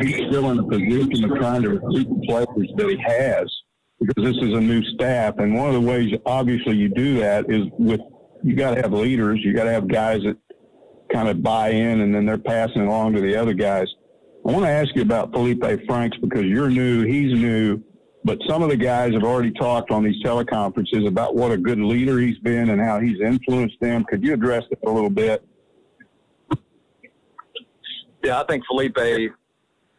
he's 0.00 0.16
still 0.28 0.50
in 0.50 0.58
a 0.60 0.62
position 0.62 1.24
of 1.24 1.36
trying 1.36 1.62
to 1.62 1.70
recruit 1.70 2.08
the 2.08 2.26
players 2.26 2.70
that 2.76 2.88
he 2.88 2.96
has 3.06 3.52
because 4.00 4.24
this 4.24 4.36
is 4.36 4.54
a 4.54 4.60
new 4.60 4.82
staff. 4.94 5.34
And 5.38 5.54
one 5.54 5.68
of 5.68 5.74
the 5.74 5.80
ways, 5.80 6.12
obviously, 6.24 6.76
you 6.76 6.88
do 6.88 7.18
that 7.18 7.50
is 7.50 7.66
with 7.78 8.00
you 8.42 8.54
got 8.54 8.76
to 8.76 8.80
have 8.80 8.92
leaders. 8.92 9.40
You 9.42 9.52
got 9.52 9.64
to 9.64 9.72
have 9.72 9.88
guys 9.88 10.22
that 10.22 10.36
kind 11.12 11.28
of 11.28 11.42
buy 11.42 11.70
in, 11.70 12.00
and 12.00 12.14
then 12.14 12.26
they're 12.26 12.38
passing 12.38 12.82
it 12.82 12.88
along 12.88 13.14
to 13.14 13.20
the 13.20 13.34
other 13.34 13.54
guys. 13.54 13.86
I 14.46 14.52
want 14.52 14.64
to 14.64 14.70
ask 14.70 14.94
you 14.94 15.02
about 15.02 15.32
Felipe 15.32 15.62
Franks 15.86 16.16
because 16.18 16.44
you're 16.44 16.70
new, 16.70 17.04
he's 17.04 17.32
new, 17.32 17.82
but 18.24 18.38
some 18.48 18.62
of 18.62 18.70
the 18.70 18.76
guys 18.76 19.12
have 19.12 19.24
already 19.24 19.50
talked 19.52 19.90
on 19.90 20.04
these 20.04 20.22
teleconferences 20.22 21.06
about 21.06 21.34
what 21.34 21.50
a 21.50 21.56
good 21.56 21.78
leader 21.78 22.18
he's 22.18 22.38
been 22.38 22.70
and 22.70 22.80
how 22.80 23.00
he's 23.00 23.20
influenced 23.20 23.76
them. 23.80 24.04
Could 24.04 24.22
you 24.22 24.32
address 24.34 24.64
that 24.70 24.78
a 24.86 24.90
little 24.90 25.10
bit? 25.10 25.44
Yeah, 28.22 28.40
I 28.40 28.44
think 28.46 28.64
Felipe, 28.66 28.98
you 28.98 29.32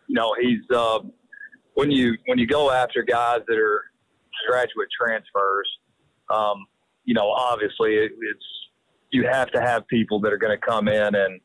know, 0.10 0.36
he's 0.39 0.60
uh, 0.74 0.99
when 1.76 1.91
you 1.91 2.18
when 2.26 2.38
you 2.38 2.45
go 2.45 2.72
after 2.72 3.03
guys 3.03 3.39
that 3.47 3.57
are 3.57 3.84
graduate 4.49 4.89
transfers, 4.99 5.70
um, 6.30 6.66
you 7.05 7.14
know, 7.14 7.30
obviously 7.30 7.95
it, 7.95 8.12
it's 8.12 8.45
you 9.12 9.28
have 9.30 9.51
to 9.51 9.62
have 9.62 9.88
people 9.88 10.20
that 10.22 10.32
are 10.34 10.38
going 10.38 10.57
to 10.57 10.66
come 10.66 10.88
in 10.88 11.16
and 11.16 11.41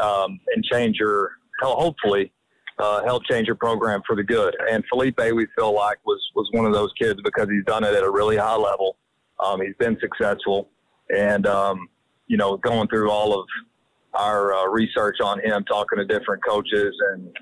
um, 0.00 0.40
and 0.54 0.64
change 0.64 0.96
your 0.98 1.32
hopefully 1.60 2.32
uh, 2.78 3.04
help 3.04 3.22
change 3.30 3.46
your 3.46 3.56
program 3.56 4.02
for 4.06 4.16
the 4.16 4.22
good. 4.22 4.56
And 4.70 4.84
Felipe, 4.88 5.20
we 5.20 5.46
feel 5.56 5.74
like 5.74 5.98
was 6.04 6.20
was 6.34 6.48
one 6.52 6.66
of 6.66 6.72
those 6.72 6.92
kids 7.00 7.20
because 7.22 7.48
he's 7.48 7.64
done 7.64 7.84
it 7.84 7.94
at 7.94 8.02
a 8.02 8.10
really 8.10 8.36
high 8.36 8.56
level. 8.56 8.96
Um, 9.44 9.60
he's 9.60 9.76
been 9.78 9.96
successful, 10.00 10.70
and 11.14 11.46
um, 11.46 11.88
you 12.26 12.36
know, 12.36 12.56
going 12.56 12.88
through 12.88 13.10
all 13.10 13.38
of 13.38 13.46
our 14.14 14.54
uh, 14.54 14.66
research 14.68 15.18
on 15.22 15.40
him, 15.40 15.64
talking 15.64 15.98
to 15.98 16.04
different 16.04 16.44
coaches 16.44 16.94
and 17.12 17.36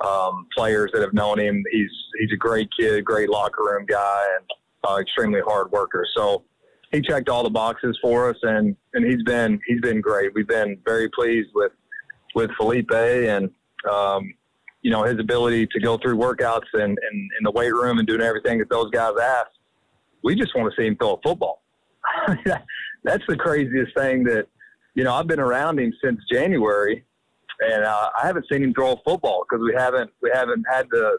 um, 0.00 0.46
players 0.56 0.90
that 0.92 1.02
have 1.02 1.12
known 1.12 1.38
him. 1.38 1.62
He's 1.70 1.90
he's 2.18 2.32
a 2.32 2.36
great 2.36 2.68
kid, 2.78 3.04
great 3.04 3.28
locker 3.28 3.64
room 3.64 3.84
guy, 3.86 4.24
and 4.38 4.50
uh, 4.88 4.98
extremely 4.98 5.40
hard 5.40 5.70
worker. 5.70 6.06
So 6.16 6.44
he 6.92 7.00
checked 7.00 7.28
all 7.28 7.42
the 7.42 7.50
boxes 7.50 7.98
for 8.00 8.30
us, 8.30 8.36
and 8.42 8.76
and 8.94 9.04
he's 9.04 9.22
been 9.24 9.60
he's 9.66 9.80
been 9.80 10.00
great. 10.00 10.34
We've 10.34 10.48
been 10.48 10.78
very 10.84 11.08
pleased 11.10 11.50
with 11.54 11.72
with 12.34 12.50
Felipe 12.56 12.92
and. 12.92 13.50
Um, 13.88 14.34
you 14.82 14.92
know 14.92 15.02
his 15.02 15.18
ability 15.18 15.66
to 15.66 15.80
go 15.80 15.98
through 15.98 16.16
workouts 16.16 16.68
and, 16.72 16.82
and 16.82 16.96
in 17.12 17.42
the 17.42 17.50
weight 17.50 17.72
room 17.72 17.98
and 17.98 18.06
doing 18.06 18.20
everything 18.20 18.58
that 18.60 18.70
those 18.70 18.88
guys 18.90 19.12
ask. 19.20 19.48
We 20.22 20.36
just 20.36 20.54
want 20.54 20.72
to 20.72 20.80
see 20.80 20.86
him 20.86 20.96
throw 20.96 21.14
a 21.14 21.20
football. 21.20 21.62
That's 23.04 23.24
the 23.28 23.36
craziest 23.36 23.92
thing 23.96 24.22
that 24.24 24.46
you 24.98 25.04
know, 25.04 25.14
I've 25.14 25.28
been 25.28 25.38
around 25.38 25.78
him 25.78 25.92
since 26.02 26.20
January, 26.28 27.04
and 27.60 27.84
uh, 27.84 28.10
I 28.20 28.26
haven't 28.26 28.46
seen 28.50 28.64
him 28.64 28.74
throw 28.74 28.94
a 28.94 28.96
football 29.04 29.44
because 29.48 29.62
we 29.62 29.72
haven't 29.78 30.10
we 30.20 30.28
haven't 30.34 30.64
had 30.68 30.88
the 30.90 31.18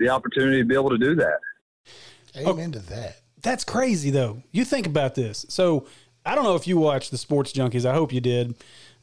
the 0.00 0.08
opportunity 0.08 0.58
to 0.58 0.64
be 0.64 0.74
able 0.74 0.90
to 0.90 0.98
do 0.98 1.14
that. 1.14 1.38
Amen 2.36 2.72
to 2.72 2.80
that. 2.80 3.20
That's 3.44 3.62
crazy 3.62 4.10
though. 4.10 4.42
You 4.50 4.64
think 4.64 4.86
about 4.88 5.14
this. 5.14 5.46
So 5.48 5.86
I 6.26 6.34
don't 6.34 6.42
know 6.44 6.56
if 6.56 6.66
you 6.66 6.78
watched 6.78 7.12
the 7.12 7.18
Sports 7.18 7.52
Junkies. 7.52 7.84
I 7.84 7.92
hope 7.94 8.12
you 8.12 8.20
did. 8.20 8.56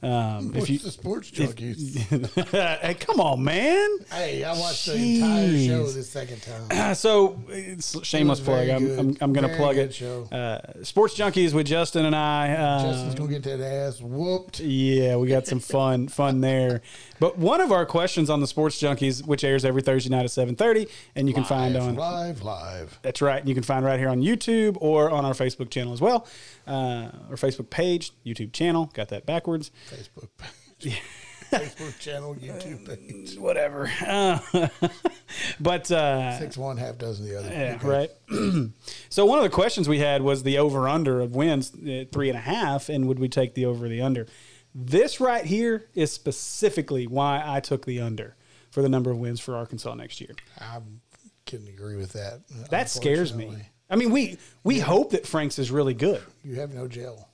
Um, 0.04 0.50
if 0.50 0.62
What's 0.62 0.70
you, 0.72 0.80
the 0.80 0.90
sports 0.90 1.30
if- 1.36 1.56
junkies? 1.56 2.50
hey, 2.82 2.96
come 2.96 3.20
on, 3.20 3.44
man. 3.44 3.88
hey, 4.12 4.44
I 4.44 4.58
watched 4.58 4.88
the 4.88 4.96
entire 4.96 5.48
show 5.50 5.84
Jeez. 5.84 5.94
the 5.94 6.02
second 6.04 6.42
time. 6.42 6.96
so 6.96 7.40
it's 7.50 8.04
shameless 8.04 8.40
It 8.40 8.46
plug. 8.46 8.68
I'm. 8.70 8.98
I'm, 9.00 9.18
I'm 9.22 9.32
going 9.32 9.48
to 9.48 9.56
plug 9.58 9.78
it. 9.78 9.94
show. 9.94 10.24
Uh, 10.32 10.84
Sports 10.84 11.16
Junkies 11.16 11.54
with 11.54 11.68
Justin 11.68 12.06
and 12.08 12.16
I. 12.16 12.52
Uh, 12.54 12.82
Justin's 12.82 13.14
gonna 13.14 13.30
get 13.30 13.44
that 13.44 13.62
ass 13.62 14.02
whooped. 14.02 14.60
Yeah, 14.62 15.18
we 15.18 15.28
got 15.28 15.46
some 15.46 15.60
fun 15.60 16.08
fun 16.08 16.42
there. 16.42 16.82
But 17.22 17.38
one 17.38 17.62
of 17.62 17.72
our 17.72 17.86
questions 17.86 18.32
on 18.32 18.40
the 18.42 18.48
Sports 18.48 18.82
Junkies, 18.82 19.24
which 19.28 19.44
airs 19.44 19.64
every 19.64 19.84
Thursday 19.84 20.10
night 20.10 20.24
at 20.26 20.32
seven 20.32 20.56
thirty, 20.56 20.88
and 21.16 21.28
you 21.28 21.36
can 21.36 21.44
find 21.44 21.78
on 21.78 21.94
live, 21.94 22.42
live. 22.42 22.98
that's 23.04 23.22
right, 23.22 23.46
you 23.46 23.54
can 23.54 23.62
find 23.62 23.86
right 23.86 24.00
here 24.00 24.10
on 24.10 24.22
YouTube 24.24 24.76
or 24.82 25.12
on 25.12 25.24
our 25.24 25.34
Facebook 25.34 25.70
channel 25.70 25.94
as 25.94 26.02
well, 26.02 26.26
uh, 26.68 27.12
our 27.30 27.36
Facebook 27.36 27.70
page, 27.70 28.12
YouTube 28.26 28.54
channel. 28.54 28.90
Got 28.96 29.10
that 29.10 29.28
backwards. 29.28 29.70
Facebook 29.92 30.30
page. 30.80 31.00
Facebook 31.52 32.00
channel, 32.00 32.34
YouTube 32.34 32.88
page. 32.88 33.38
Whatever. 33.38 33.92
Uh, 34.08 34.40
but 35.60 35.92
uh, 35.92 36.40
Six 36.40 36.58
one, 36.58 36.78
half 36.78 36.98
dozen 36.98 37.28
the 37.28 37.38
other. 37.38 37.50
Yeah, 37.50 37.78
Okay. 37.80 37.88
right. 37.88 38.70
so 39.10 39.28
one 39.28 39.38
of 39.38 39.44
the 39.44 39.50
questions 39.52 39.88
we 39.88 40.00
had 40.00 40.24
was 40.24 40.42
the 40.42 40.58
over 40.58 40.88
under 40.90 41.20
of 41.22 41.36
wins, 41.36 41.72
uh, 41.76 42.06
three 42.12 42.30
and 42.30 42.38
a 42.38 42.42
half, 42.42 42.90
and 42.90 43.08
would 43.08 43.20
we 43.20 43.28
take 43.30 43.54
the 43.54 43.66
over 43.68 43.86
or 43.86 43.90
the 43.90 44.02
under? 44.02 44.26
This 44.74 45.20
right 45.20 45.44
here 45.46 45.86
is 45.94 46.12
specifically 46.12 47.08
why 47.08 47.42
I 47.46 47.60
took 47.60 47.86
the 47.86 48.00
under 48.00 48.36
for 48.70 48.82
the 48.82 48.90
number 48.90 49.12
of 49.12 49.18
wins 49.18 49.40
for 49.40 49.56
Arkansas 49.56 49.94
next 49.96 50.22
year. 50.22 50.32
I 50.60 50.80
couldn't 51.46 51.68
agree 51.68 51.98
with 51.98 52.14
that. 52.14 52.42
That 52.70 52.90
scares 52.90 53.34
me. 53.34 53.54
I 53.90 53.98
mean, 53.98 54.12
we 54.12 54.38
we 54.64 54.80
hope 54.80 55.12
that 55.12 55.28
Franks 55.28 55.60
is 55.60 55.70
really 55.72 55.94
good. 55.94 56.22
You 56.46 56.56
have 56.56 56.74
no 56.74 56.88
gel. 56.88 57.28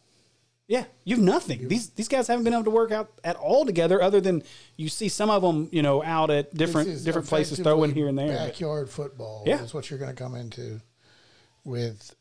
Yeah, 0.68 0.84
you 1.06 1.16
have 1.16 1.24
nothing. 1.24 1.68
These 1.68 1.92
these 1.92 2.08
guys 2.08 2.28
haven't 2.28 2.44
been 2.44 2.54
able 2.54 2.64
to 2.66 2.72
work 2.72 2.92
out 2.92 3.12
at 3.24 3.36
all 3.36 3.66
together, 3.66 4.02
other 4.02 4.20
than 4.20 4.42
you 4.76 4.90
see 4.90 5.08
some 5.08 5.30
of 5.30 5.42
them, 5.44 5.70
you 5.72 5.82
know, 5.84 6.04
out 6.04 6.30
at 6.32 6.54
different 6.56 7.06
different 7.06 7.28
places 7.28 7.60
throwing 7.60 7.94
here 7.94 8.08
and 8.08 8.18
there. 8.18 8.28
but- 8.36 8.48
Backyard 8.48 8.90
football. 8.90 9.44
Yeah. 9.46 9.58
That's 9.58 9.74
what 9.74 9.90
you're 9.90 10.00
going 10.00 10.14
to 10.14 10.22
come 10.22 10.34
into 10.36 10.82
with 11.64 12.14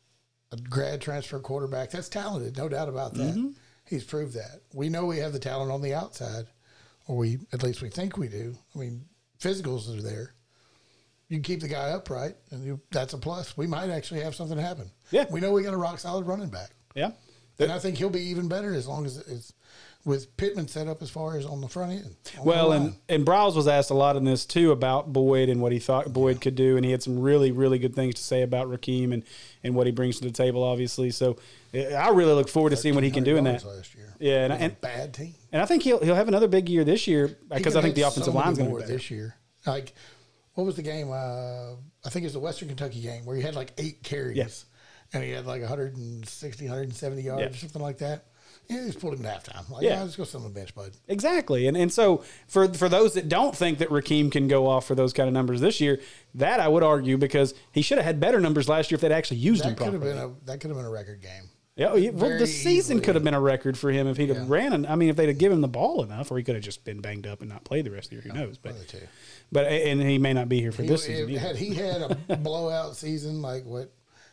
a 0.51 0.57
grad 0.57 1.01
transfer 1.01 1.39
quarterback. 1.39 1.89
That's 1.91 2.07
talented, 2.07 2.55
no 2.55 2.69
doubt 2.69 2.87
about 2.89 3.15
that. 3.15 3.35
Mm-hmm. 3.35 3.49
He's 3.87 4.03
proved 4.03 4.33
that. 4.33 4.61
We 4.73 4.89
know 4.89 5.05
we 5.05 5.17
have 5.17 5.33
the 5.33 5.39
talent 5.39 5.71
on 5.71 5.81
the 5.81 5.93
outside, 5.93 6.45
or 7.07 7.17
we 7.17 7.39
at 7.53 7.63
least 7.63 7.81
we 7.81 7.89
think 7.89 8.17
we 8.17 8.27
do. 8.27 8.55
I 8.75 8.79
mean, 8.79 9.05
physicals 9.39 9.97
are 9.97 10.01
there. 10.01 10.33
You 11.29 11.37
can 11.37 11.43
keep 11.43 11.61
the 11.61 11.67
guy 11.67 11.89
upright, 11.89 12.35
and 12.51 12.63
you, 12.63 12.79
that's 12.91 13.13
a 13.13 13.17
plus. 13.17 13.57
We 13.57 13.67
might 13.67 13.89
actually 13.89 14.21
have 14.21 14.35
something 14.35 14.57
happen. 14.57 14.91
Yeah. 15.11 15.25
we 15.29 15.41
know 15.41 15.51
we 15.51 15.63
got 15.63 15.73
a 15.73 15.77
rock 15.77 15.99
solid 15.99 16.25
running 16.25 16.49
back. 16.49 16.71
Yeah. 16.95 17.11
And 17.59 17.71
I 17.71 17.79
think 17.79 17.97
he'll 17.97 18.09
be 18.09 18.21
even 18.21 18.47
better 18.47 18.73
as 18.73 18.87
long 18.87 19.05
as 19.05 19.17
it's 19.17 19.53
with 20.07 20.35
Pittman 20.37 20.67
set 20.69 20.87
up 20.87 21.01
as 21.03 21.09
far 21.09 21.37
as 21.37 21.45
on 21.45 21.59
the 21.61 21.67
front 21.67 21.91
end. 21.91 22.15
Well, 22.41 22.71
and 22.71 22.95
and 23.09 23.25
Briles 23.25 23.55
was 23.55 23.67
asked 23.67 23.89
a 23.91 23.93
lot 23.93 24.15
in 24.15 24.23
this 24.23 24.45
too 24.45 24.71
about 24.71 25.11
Boyd 25.11 25.49
and 25.49 25.61
what 25.61 25.71
he 25.73 25.79
thought 25.79 26.11
Boyd 26.13 26.39
could 26.41 26.55
do, 26.55 26.77
and 26.77 26.85
he 26.85 26.91
had 26.91 27.03
some 27.03 27.19
really 27.19 27.51
really 27.51 27.77
good 27.77 27.93
things 27.93 28.15
to 28.15 28.21
say 28.23 28.41
about 28.41 28.67
Rakeem 28.67 29.13
and 29.13 29.23
and 29.63 29.75
what 29.75 29.85
he 29.85 29.91
brings 29.91 30.17
to 30.19 30.23
the 30.23 30.31
table, 30.31 30.63
obviously. 30.63 31.11
So 31.11 31.37
eh, 31.73 31.93
I 31.93 32.09
really 32.09 32.33
look 32.33 32.47
forward 32.49 32.69
to 32.71 32.77
seeing 32.77 32.95
what 32.95 33.03
he 33.03 33.11
can 33.11 33.23
do 33.23 33.35
in 33.37 33.43
that. 33.43 33.63
last 33.65 33.93
year. 33.93 34.15
Yeah, 34.19 34.45
and, 34.45 34.53
and 34.53 34.81
bad 34.81 35.13
team. 35.13 35.35
and 35.51 35.61
I 35.61 35.65
think 35.65 35.83
he'll 35.83 35.99
he'll 35.99 36.15
have 36.15 36.29
another 36.29 36.47
big 36.47 36.69
year 36.69 36.83
this 36.85 37.05
year 37.05 37.37
because 37.53 37.75
I 37.75 37.81
think 37.81 37.93
the 37.95 38.01
offensive 38.03 38.31
so 38.33 38.39
line's 38.39 38.57
going 38.57 38.69
to 38.69 38.75
be 38.77 38.81
better. 38.81 38.93
this 38.93 39.11
year. 39.11 39.35
Like, 39.65 39.93
what 40.53 40.63
was 40.65 40.75
the 40.77 40.81
game? 40.83 41.11
Uh, 41.11 41.73
I 42.05 42.09
think 42.09 42.23
it 42.23 42.27
was 42.27 42.33
the 42.33 42.39
Western 42.39 42.69
Kentucky 42.69 43.01
game 43.01 43.25
where 43.25 43.35
he 43.35 43.41
had 43.43 43.53
like 43.55 43.73
eight 43.77 44.01
carries, 44.03 44.37
Yes. 44.37 44.65
and 45.11 45.21
he 45.23 45.31
had 45.31 45.45
like 45.45 45.61
160, 45.61 46.65
170 46.65 47.21
yards 47.21 47.41
Yeah. 47.41 47.47
or 47.49 47.53
something 47.53 47.81
like 47.81 47.97
that. 47.97 48.25
Yeah, 48.69 48.81
he 48.81 48.87
just 48.87 48.99
pulled 48.99 49.13
him 49.17 49.25
at 49.25 49.43
halftime. 49.45 49.69
Like, 49.69 49.83
Yeah. 49.83 49.95
yeah, 49.95 50.03
let's 50.03 50.15
go 50.15 50.23
sit 50.25 50.35
on 50.37 50.43
the 50.43 50.49
bench, 50.49 50.75
bud. 50.75 50.91
Exactly, 51.07 51.67
and 51.67 51.77
and 51.77 51.91
so 51.91 52.23
for 52.47 52.67
for 52.73 52.89
those 52.89 53.13
that 53.13 53.29
don't 53.29 53.55
think 53.55 53.77
that 53.79 53.89
Rakeem 53.89 54.31
can 54.31 54.47
go 54.47 54.67
off 54.67 54.85
for 54.85 54.93
those 54.95 55.13
kind 55.13 55.27
of 55.27 55.33
numbers 55.33 55.61
this 55.61 55.79
year, 55.79 55.99
that 56.35 56.59
I 56.59 56.67
would 56.67 56.83
argue 56.83 57.17
because 57.17 57.53
he 57.71 57.81
should 57.81 57.97
have 57.97 58.05
had 58.05 58.19
better 58.19 58.39
numbers 58.39 58.67
last 58.67 58.91
year 58.91 58.95
if 58.95 59.01
they'd 59.01 59.11
actually 59.11 59.37
used 59.37 59.63
him 59.63 59.71
That 59.71 59.77
could 59.77 59.93
have 59.93 60.01
properly. 60.01 60.13
been 60.21 60.37
a 60.41 60.45
that 60.45 60.59
could 60.59 60.69
have 60.69 60.77
been 60.77 60.85
a 60.85 60.89
record 60.89 61.21
game. 61.21 61.49
Yeah, 61.77 61.93
well, 61.93 62.11
Very 62.11 62.39
the 62.39 62.47
season 62.47 62.97
easily. 62.97 63.01
could 63.01 63.13
have 63.15 63.23
been 63.23 63.35
a 63.35 63.39
record 63.39 63.77
for 63.77 63.91
him 63.91 64.07
if 64.07 64.17
he'd 64.17 64.29
have 64.29 64.49
ran. 64.49 64.73
An, 64.73 64.87
I 64.87 64.95
mean, 64.95 65.09
if 65.09 65.15
they'd 65.15 65.27
have 65.29 65.37
given 65.37 65.57
him 65.57 65.61
the 65.61 65.67
ball 65.67 66.01
enough, 66.03 66.31
or 66.31 66.37
he 66.39 66.43
could 66.43 66.55
have 66.55 66.63
just 66.63 66.83
been 66.83 67.01
banged 67.01 67.27
up 67.27 67.41
and 67.41 67.49
not 67.51 67.65
played 67.65 67.85
the 67.85 67.91
rest 67.91 68.05
of 68.05 68.09
the 68.09 68.15
year. 68.27 68.33
Who 68.33 68.39
knows? 68.39 68.57
But 68.57 68.71
One 68.71 68.81
of 68.81 68.87
the 68.87 68.97
two. 68.97 69.05
but 69.51 69.67
and 69.67 70.01
he 70.01 70.17
may 70.17 70.33
not 70.33 70.49
be 70.49 70.59
here 70.59 70.71
for 70.71 70.81
He- 70.81 70.87
this 70.89 71.03
season. 71.05 71.29
either. 71.29 71.39
had 71.39 71.55
he 71.55 71.75
had 71.75 72.17
a 72.29 72.35
blowout 72.37 72.95
season 72.95 73.43
like 73.43 73.63
what 73.63 73.91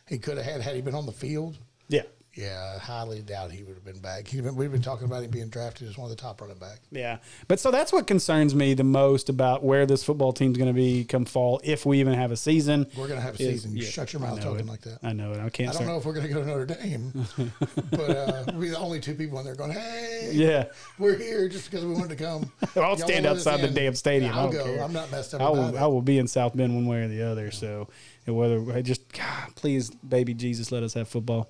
he 0.09 0.17
could 0.17 0.37
have 0.37 0.45
had 0.45 0.61
had 0.61 0.73
he 0.75 0.81
been 0.81 0.95
on 0.95 1.05
the 1.05 1.11
field, 1.11 1.55
yeah, 1.87 2.01
yeah, 2.35 2.73
I 2.75 2.79
highly 2.79 3.21
doubt 3.21 3.51
he 3.51 3.63
would 3.63 3.75
have 3.75 3.85
been 3.85 3.99
back. 3.99 4.29
Been, 4.29 4.55
we've 4.55 4.71
been 4.71 4.81
talking 4.81 5.05
about 5.05 5.23
him 5.23 5.31
being 5.31 5.47
drafted 5.49 5.87
as 5.87 5.97
one 5.97 6.09
of 6.11 6.15
the 6.15 6.21
top 6.21 6.41
running 6.41 6.57
backs. 6.57 6.81
yeah. 6.91 7.17
But 7.47 7.59
so 7.59 7.71
that's 7.71 7.93
what 7.93 8.07
concerns 8.07 8.53
me 8.53 8.73
the 8.73 8.83
most 8.83 9.29
about 9.29 9.63
where 9.63 9.85
this 9.85 10.03
football 10.03 10.33
team's 10.33 10.57
going 10.57 10.67
to 10.67 10.73
be 10.73 11.05
come 11.05 11.23
fall, 11.25 11.61
if 11.63 11.85
we 11.85 11.99
even 11.99 12.13
have 12.13 12.31
a 12.31 12.37
season. 12.37 12.87
We're 12.97 13.07
gonna 13.07 13.21
have 13.21 13.39
a 13.39 13.41
is- 13.43 13.61
season. 13.63 13.77
You 13.77 13.83
shut 13.83 14.11
your 14.13 14.21
mouth 14.21 14.41
talking 14.41 14.59
it. 14.59 14.65
like 14.67 14.81
that. 14.81 14.99
I 15.03 15.13
know 15.13 15.31
it. 15.31 15.39
I 15.39 15.49
can't. 15.49 15.69
I 15.69 15.71
don't 15.71 15.73
start- 15.73 15.87
know 15.87 15.97
if 15.97 16.05
we're 16.05 16.13
going 16.13 16.27
to 16.27 16.33
go 16.33 16.41
to 16.41 16.45
Notre 16.47 16.65
Dame, 16.65 17.25
but 17.91 18.09
uh, 18.09 18.43
we're 18.53 18.71
the 18.71 18.77
only 18.79 18.99
two 18.99 19.15
people 19.15 19.39
in 19.39 19.45
there 19.45 19.55
going, 19.55 19.71
"Hey, 19.71 20.29
Yeah. 20.33 20.65
we're 20.99 21.17
here 21.17 21.47
just 21.47 21.69
because 21.71 21.85
we 21.85 21.93
wanted 21.93 22.17
to 22.17 22.23
come." 22.23 22.51
I'll 22.75 22.81
Y'all 22.83 22.97
stand 22.97 23.25
outside 23.25 23.61
the 23.61 23.69
damn 23.69 23.95
stadium. 23.95 24.33
I'll 24.33 24.51
go. 24.51 24.63
care. 24.63 24.83
I'm 24.83 24.93
not 24.93 25.09
messed 25.11 25.33
up 25.33 25.41
I 25.41 25.49
will. 25.49 25.77
I 25.77 25.85
will 25.85 26.01
be 26.01 26.17
in 26.17 26.27
South 26.27 26.55
Bend 26.55 26.75
one 26.75 26.85
way 26.85 27.03
or 27.03 27.07
the 27.07 27.23
other. 27.23 27.51
So 27.51 27.87
and 28.27 28.35
whether 28.35 28.61
I 28.73 28.81
just 28.81 29.11
God, 29.13 29.55
please, 29.55 29.89
baby 29.91 30.33
Jesus, 30.33 30.71
let 30.71 30.83
us 30.83 30.93
have 30.95 31.07
football. 31.07 31.49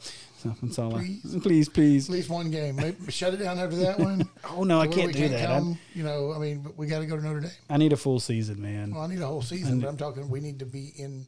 That's 0.61 0.79
all. 0.79 0.91
Please. 0.91 1.35
I, 1.35 1.39
please, 1.39 1.69
please. 1.69 2.09
At 2.09 2.13
least 2.13 2.29
one 2.29 2.51
game. 2.51 2.75
Maybe 2.75 2.95
shut 3.11 3.33
it 3.33 3.37
down 3.37 3.59
after 3.59 3.75
that 3.77 3.99
one. 3.99 4.29
Oh 4.57 4.63
no, 4.63 4.79
I 4.79 4.87
can't 4.87 5.11
do 5.11 5.27
that. 5.29 5.47
Come, 5.47 5.77
you 5.93 6.03
know, 6.03 6.31
I 6.33 6.37
mean, 6.37 6.59
but 6.59 6.77
we 6.77 6.87
got 6.87 6.99
to 6.99 7.05
go 7.07 7.17
to 7.17 7.21
Notre 7.23 7.41
Dame. 7.41 7.51
I 7.69 7.77
need 7.77 7.91
a 7.93 7.97
full 7.97 8.19
season, 8.19 8.61
man. 8.61 8.93
Well, 8.93 9.03
I 9.03 9.07
need 9.07 9.19
a 9.19 9.25
whole 9.27 9.41
season, 9.41 9.79
but 9.81 9.87
I'm 9.87 9.97
talking. 9.97 10.29
We 10.29 10.39
need 10.39 10.59
to 10.59 10.65
be 10.65 10.93
in 10.95 11.27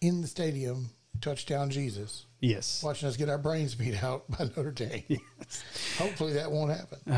in 0.00 0.20
the 0.20 0.28
stadium, 0.28 0.90
touchdown 1.20 1.70
Jesus, 1.70 2.26
Yes. 2.40 2.82
watching 2.82 3.08
us 3.08 3.16
get 3.16 3.28
our 3.28 3.38
brains 3.38 3.74
beat 3.74 4.02
out 4.02 4.24
by 4.30 4.44
Notre 4.56 4.70
Dame. 4.70 5.02
Hopefully 5.98 6.34
that 6.34 6.50
won't 6.50 6.70
happen. 6.70 6.98
Oh, 7.08 7.12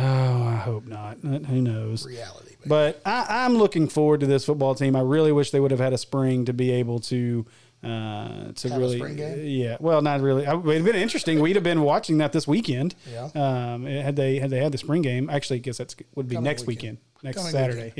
I 0.46 0.56
hope 0.56 0.86
not. 0.86 1.18
Who 1.18 1.60
knows? 1.60 2.06
Reality. 2.06 2.50
baby. 2.50 2.62
But 2.68 3.00
I, 3.04 3.26
I'm 3.44 3.54
looking 3.56 3.88
forward 3.88 4.20
to 4.20 4.26
this 4.26 4.44
football 4.46 4.74
team. 4.74 4.96
I 4.96 5.00
really 5.02 5.32
wish 5.32 5.50
they 5.50 5.60
would 5.60 5.70
have 5.70 5.80
had 5.80 5.92
a 5.92 5.98
spring 5.98 6.44
to 6.46 6.52
be 6.52 6.70
able 6.72 6.98
to 7.00 7.46
uh, 7.82 8.52
to 8.52 8.68
Have 8.68 8.76
a 8.76 8.80
really, 8.80 8.96
spring 8.98 9.16
game? 9.16 9.40
yeah. 9.44 9.76
Well, 9.80 10.02
not 10.02 10.20
really. 10.20 10.46
I- 10.46 10.54
It'd 10.58 10.84
been 10.84 10.94
interesting. 10.96 11.40
We'd 11.40 11.56
have 11.56 11.64
been 11.64 11.82
watching 11.82 12.18
that 12.18 12.32
this 12.32 12.46
weekend. 12.46 12.94
Yeah. 13.10 13.28
Um, 13.34 13.86
had 13.86 14.16
they 14.16 14.38
had 14.38 14.50
they 14.50 14.58
had 14.60 14.72
the 14.72 14.78
spring 14.78 15.02
game, 15.02 15.28
actually, 15.30 15.56
I 15.56 15.60
guess 15.62 15.78
that's 15.78 15.96
would 16.14 16.28
be 16.28 16.36
Coming 16.36 16.44
next 16.44 16.66
weekend. 16.66 16.98
weekend, 16.98 17.24
next 17.24 17.36
Coming 17.38 17.52
Saturday. 17.52 17.84
weekend. 17.86 17.98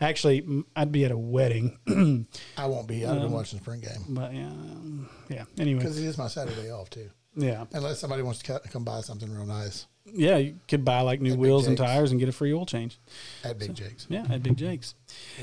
Yeah. 0.00 0.06
Actually, 0.06 0.64
I'd 0.74 0.90
be 0.92 1.04
at 1.04 1.10
a 1.12 1.18
wedding, 1.18 1.78
I 2.56 2.66
won't 2.66 2.88
be. 2.88 3.04
I've 3.06 3.12
Um, 3.12 3.20
been 3.22 3.32
watching 3.32 3.58
the 3.58 3.64
spring 3.64 3.80
game 3.80 4.04
but 4.08 4.34
yeah, 4.34 4.46
um, 4.48 5.08
yeah. 5.28 5.44
Anyway, 5.58 5.78
because 5.80 5.98
it 5.98 6.04
is 6.06 6.18
my 6.18 6.28
Saturday 6.28 6.70
off 6.70 6.90
too. 6.90 7.10
yeah, 7.36 7.66
Unless 7.72 8.00
somebody 8.00 8.22
wants 8.22 8.40
to 8.40 8.44
cut, 8.46 8.68
come 8.70 8.84
buy 8.84 9.00
something 9.02 9.30
real 9.32 9.46
nice 9.46 9.86
yeah. 10.12 10.38
You 10.38 10.58
could 10.66 10.84
buy 10.84 11.02
like 11.02 11.20
new 11.20 11.34
At 11.34 11.38
wheels 11.38 11.66
and 11.68 11.76
tires 11.78 12.10
and 12.10 12.18
get 12.18 12.28
a 12.28 12.32
free 12.32 12.52
oil 12.52 12.66
change. 12.66 12.98
at 13.44 13.58
Big 13.58 13.74
Jake's. 13.74 14.06
Yeah, 14.10 14.26
at 14.28 14.42
Big 14.42 14.56
Jake's. 14.56 14.94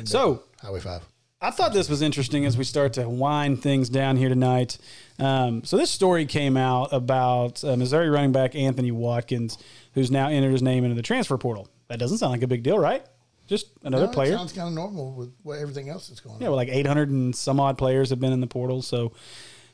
So. 0.03 0.43
Highway 0.61 0.81
Five. 0.81 1.03
I 1.39 1.51
thought 1.51 1.71
this 1.71 1.87
was 1.87 2.01
interesting 2.01 2.45
as 2.45 2.57
we 2.57 2.63
start 2.63 2.93
to 2.93 3.07
wind 3.07 3.61
things 3.61 3.89
down 3.89 4.17
here 4.17 4.27
tonight. 4.29 4.79
Um, 5.19 5.63
so 5.63 5.77
this 5.77 5.91
story 5.91 6.25
came 6.25 6.57
out 6.57 6.91
about 6.91 7.63
uh, 7.63 7.75
Missouri 7.77 8.09
running 8.09 8.31
back 8.31 8.55
Anthony 8.55 8.91
Watkins, 8.91 9.59
who's 9.93 10.09
now 10.09 10.29
entered 10.29 10.51
his 10.51 10.63
name 10.63 10.83
into 10.83 10.95
the 10.95 11.03
transfer 11.03 11.37
portal. 11.37 11.67
That 11.89 11.99
doesn't 11.99 12.17
sound 12.17 12.31
like 12.31 12.41
a 12.41 12.47
big 12.47 12.63
deal, 12.63 12.79
right? 12.79 13.05
Just 13.45 13.67
another 13.83 14.05
No, 14.05 14.11
it 14.11 14.13
player. 14.15 14.35
sounds 14.35 14.51
kind 14.51 14.67
of 14.67 14.73
normal 14.73 15.13
with 15.13 15.31
what, 15.43 15.59
everything 15.59 15.89
else 15.89 16.07
that's 16.07 16.19
going 16.21 16.37
on. 16.37 16.41
Yeah, 16.41 16.47
well, 16.47 16.57
like 16.57 16.69
800 16.69 17.09
and 17.11 17.35
some 17.35 17.59
odd 17.59 17.77
players 17.77 18.09
have 18.09 18.19
been 18.19 18.33
in 18.33 18.41
the 18.41 18.47
portal. 18.47 18.81
So, 18.81 19.11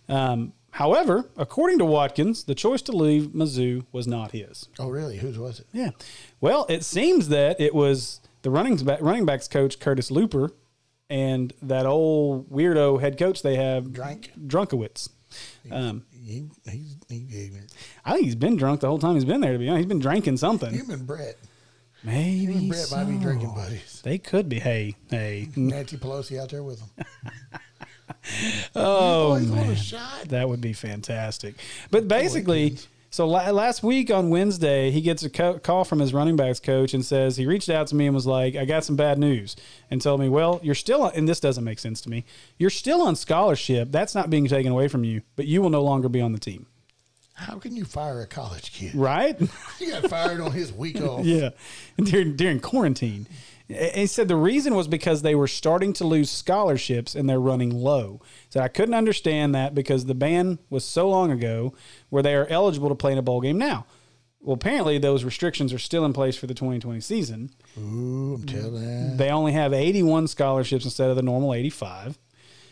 um, 0.09 0.51
however, 0.71 1.29
according 1.37 1.79
to 1.79 1.85
Watkins, 1.85 2.43
the 2.43 2.55
choice 2.55 2.81
to 2.83 2.91
leave 2.91 3.27
Mizzou 3.29 3.85
was 3.93 4.05
not 4.05 4.31
his. 4.33 4.67
Oh, 4.79 4.89
really? 4.89 5.17
Whose 5.19 5.39
was 5.39 5.61
it? 5.61 5.67
Yeah. 5.71 5.91
Well, 6.41 6.65
it 6.67 6.83
seems 6.83 7.29
that 7.29 7.59
it 7.61 7.73
was 7.73 8.19
the 8.41 8.51
running 8.51 8.75
back, 8.83 8.99
running 9.01 9.25
backs 9.25 9.47
coach 9.47 9.79
Curtis 9.79 10.11
Luper 10.11 10.51
and 11.09 11.53
that 11.61 11.85
old 11.85 12.49
weirdo 12.49 12.99
head 13.01 13.17
coach 13.17 13.41
they 13.41 13.55
have, 13.55 13.91
Drank. 13.93 14.31
Drunkowitz. 14.47 15.09
Um, 15.71 16.05
He, 16.11 16.45
he's 16.69 16.97
he. 17.09 17.51
I 18.05 18.13
think 18.13 18.25
he's 18.25 18.35
been 18.35 18.55
drunk 18.55 18.81
the 18.81 18.87
whole 18.87 18.99
time 18.99 19.15
he's 19.15 19.25
been 19.25 19.41
there. 19.41 19.53
To 19.53 19.59
be 19.59 19.67
honest, 19.67 19.79
he's 19.79 19.87
been 19.89 19.99
drinking 19.99 20.37
something. 20.37 20.73
Him 20.73 20.89
and 20.89 21.05
Brett. 21.07 21.37
Maybe 22.03 22.53
Him 22.53 22.57
and 22.59 22.69
Brett 22.69 22.91
might 22.91 23.05
be 23.05 23.17
drinking 23.17 23.53
buddies. 23.55 24.01
They 24.03 24.17
could 24.17 24.47
be. 24.49 24.59
Hey, 24.59 24.95
hey. 25.09 25.49
Nancy 25.55 25.97
Pelosi 25.97 26.39
out 26.39 26.49
there 26.49 26.63
with 26.63 26.79
them. 26.79 27.05
Oh 28.75 29.33
a 29.33 29.39
man, 29.41 29.75
shot. 29.75 30.25
that 30.29 30.47
would 30.47 30.61
be 30.61 30.73
fantastic. 30.73 31.55
But 31.91 32.07
basically, 32.07 32.77
so 33.13 33.27
la- 33.27 33.51
last 33.51 33.83
week 33.83 34.09
on 34.09 34.31
Wednesday, 34.31 34.89
he 34.89 34.99
gets 35.01 35.21
a 35.23 35.29
co- 35.29 35.59
call 35.59 35.83
from 35.83 35.99
his 35.99 36.13
running 36.15 36.35
backs 36.35 36.59
coach 36.59 36.95
and 36.95 37.05
says 37.05 37.37
he 37.37 37.45
reached 37.45 37.69
out 37.69 37.85
to 37.87 37.95
me 37.95 38.07
and 38.07 38.15
was 38.15 38.25
like, 38.25 38.55
"I 38.55 38.65
got 38.65 38.83
some 38.83 38.95
bad 38.95 39.19
news," 39.19 39.55
and 39.91 40.01
told 40.01 40.19
me, 40.19 40.29
"Well, 40.29 40.59
you're 40.63 40.73
still 40.73 41.03
on, 41.03 41.11
and 41.13 41.29
this 41.29 41.39
doesn't 41.39 41.63
make 41.63 41.77
sense 41.77 42.01
to 42.01 42.09
me. 42.09 42.25
You're 42.57 42.71
still 42.71 43.01
on 43.03 43.15
scholarship. 43.15 43.91
That's 43.91 44.15
not 44.15 44.31
being 44.31 44.47
taken 44.47 44.71
away 44.71 44.87
from 44.87 45.03
you, 45.03 45.21
but 45.35 45.45
you 45.45 45.61
will 45.61 45.69
no 45.69 45.83
longer 45.83 46.09
be 46.09 46.21
on 46.21 46.31
the 46.31 46.39
team." 46.39 46.65
How 47.35 47.57
can 47.59 47.75
you 47.75 47.85
fire 47.85 48.21
a 48.21 48.27
college 48.27 48.73
kid? 48.73 48.93
Right? 48.95 49.39
He 49.79 49.89
got 49.91 50.07
fired 50.09 50.39
on 50.41 50.51
his 50.51 50.71
week 50.73 50.99
off. 51.09 51.25
yeah, 51.25 51.49
during 51.97 52.35
during 52.35 52.59
quarantine. 52.59 53.27
And 53.75 53.95
He 53.95 54.07
said 54.07 54.27
the 54.27 54.35
reason 54.35 54.75
was 54.75 54.87
because 54.87 55.21
they 55.21 55.35
were 55.35 55.47
starting 55.47 55.93
to 55.93 56.05
lose 56.05 56.29
scholarships 56.29 57.15
and 57.15 57.29
they're 57.29 57.39
running 57.39 57.69
low. 57.71 58.21
So 58.49 58.59
I 58.59 58.67
couldn't 58.67 58.95
understand 58.95 59.53
that 59.55 59.73
because 59.75 60.05
the 60.05 60.15
ban 60.15 60.59
was 60.69 60.85
so 60.85 61.09
long 61.09 61.31
ago 61.31 61.73
where 62.09 62.23
they 62.23 62.35
are 62.35 62.47
eligible 62.47 62.89
to 62.89 62.95
play 62.95 63.11
in 63.11 63.17
a 63.17 63.21
bowl 63.23 63.41
game 63.41 63.57
now. 63.57 63.85
Well, 64.41 64.55
apparently 64.55 64.97
those 64.97 65.23
restrictions 65.23 65.71
are 65.71 65.79
still 65.79 66.03
in 66.03 66.11
place 66.11 66.35
for 66.35 66.47
the 66.47 66.53
2020 66.53 66.99
season. 66.99 67.49
Ooh, 67.77 68.35
I'm 68.35 68.45
telling. 68.45 69.15
They 69.15 69.29
only 69.29 69.53
have 69.53 69.71
81 69.73 70.27
scholarships 70.27 70.83
instead 70.83 71.09
of 71.09 71.15
the 71.15 71.21
normal 71.21 71.53
85. 71.53 72.17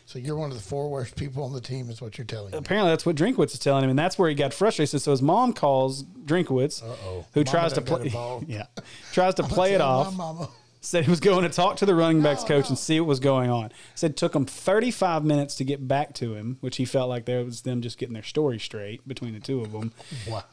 So 0.06 0.20
you're 0.20 0.36
one 0.36 0.52
of 0.52 0.58
the 0.58 0.64
four 0.64 0.90
worst 0.90 1.16
people 1.16 1.46
on 1.46 1.54
the 1.54 1.62
team, 1.62 1.90
is 1.90 2.02
what 2.02 2.18
you're 2.18 2.26
telling 2.26 2.52
me. 2.52 2.58
Apparently 2.58 2.92
that's 2.92 3.06
what 3.06 3.16
Drinkwitz 3.16 3.54
is 3.54 3.60
telling 3.60 3.86
him, 3.86 3.90
and 3.90 3.98
that's 3.98 4.20
where 4.20 4.28
he 4.28 4.36
got 4.36 4.54
frustrated. 4.54 5.02
So 5.02 5.12
his 5.12 5.22
mom 5.22 5.54
calls 5.54 6.04
Drinkwitz, 6.04 6.84
Uh-oh. 6.84 7.26
who 7.34 7.40
Mama 7.46 7.50
tries 7.50 7.74
to 7.74 7.82
play, 7.82 8.12
yeah, 8.48 8.66
tries 9.14 9.36
to 9.36 9.44
play 9.44 9.74
it 9.74 9.80
off. 9.80 10.14
Said 10.84 11.06
he 11.06 11.12
was 11.12 11.20
going 11.20 11.44
to 11.44 11.50
talk 11.50 11.78
to 11.78 11.86
the 11.86 11.94
running 11.94 12.24
backs 12.24 12.44
coach 12.44 12.68
and 12.70 12.78
see 12.78 13.00
what 13.00 13.08
was 13.08 13.20
going 13.20 13.52
on. 13.52 13.72
Said 13.94 14.12
it 14.12 14.18
took 14.18 14.36
him 14.36 14.46
35 14.46 15.24
minutes 15.24 15.56
to 15.56 15.64
get 15.64 15.88
back 15.88 16.14
to 16.16 16.34
him, 16.34 16.58
which 16.60 16.78
he 16.78 16.86
felt 16.86 17.08
like 17.08 17.26
there 17.26 17.46
was 17.46 17.62
them 17.62 17.82
just 17.82 18.00
getting 18.00 18.16
their 18.16 18.24
story 18.24 18.58
straight 18.58 19.08
between 19.08 19.34
the 19.34 19.40
two 19.40 19.62
of 19.62 19.72
them. 19.72 19.94
Wow. 20.28 20.44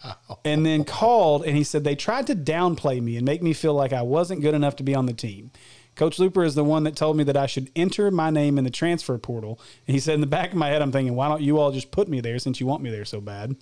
And 0.44 0.66
then 0.66 0.84
called 0.84 1.44
and 1.46 1.56
he 1.56 1.64
said 1.64 1.82
they 1.82 1.96
tried 1.96 2.26
to 2.26 2.34
downplay 2.34 3.00
me 3.00 3.16
and 3.16 3.24
make 3.24 3.42
me 3.42 3.54
feel 3.54 3.72
like 3.72 3.94
I 3.94 4.02
wasn't 4.02 4.42
good 4.42 4.54
enough 4.54 4.76
to 4.76 4.82
be 4.82 4.94
on 4.94 5.06
the 5.06 5.14
team. 5.14 5.50
Coach 5.98 6.18
Luper 6.18 6.44
is 6.46 6.54
the 6.54 6.62
one 6.62 6.84
that 6.84 6.94
told 6.94 7.16
me 7.16 7.24
that 7.24 7.36
I 7.36 7.46
should 7.46 7.70
enter 7.74 8.08
my 8.10 8.30
name 8.30 8.56
in 8.56 8.64
the 8.64 8.70
transfer 8.70 9.18
portal. 9.18 9.58
And 9.86 9.94
he 9.94 10.00
said 10.00 10.14
in 10.14 10.20
the 10.20 10.28
back 10.28 10.50
of 10.50 10.56
my 10.56 10.68
head, 10.68 10.80
I'm 10.80 10.92
thinking, 10.92 11.16
why 11.16 11.28
don't 11.28 11.42
you 11.42 11.58
all 11.58 11.72
just 11.72 11.90
put 11.90 12.06
me 12.06 12.20
there 12.20 12.38
since 12.38 12.60
you 12.60 12.66
want 12.66 12.84
me 12.84 12.90
there 12.90 13.04
so 13.04 13.20
bad? 13.20 13.56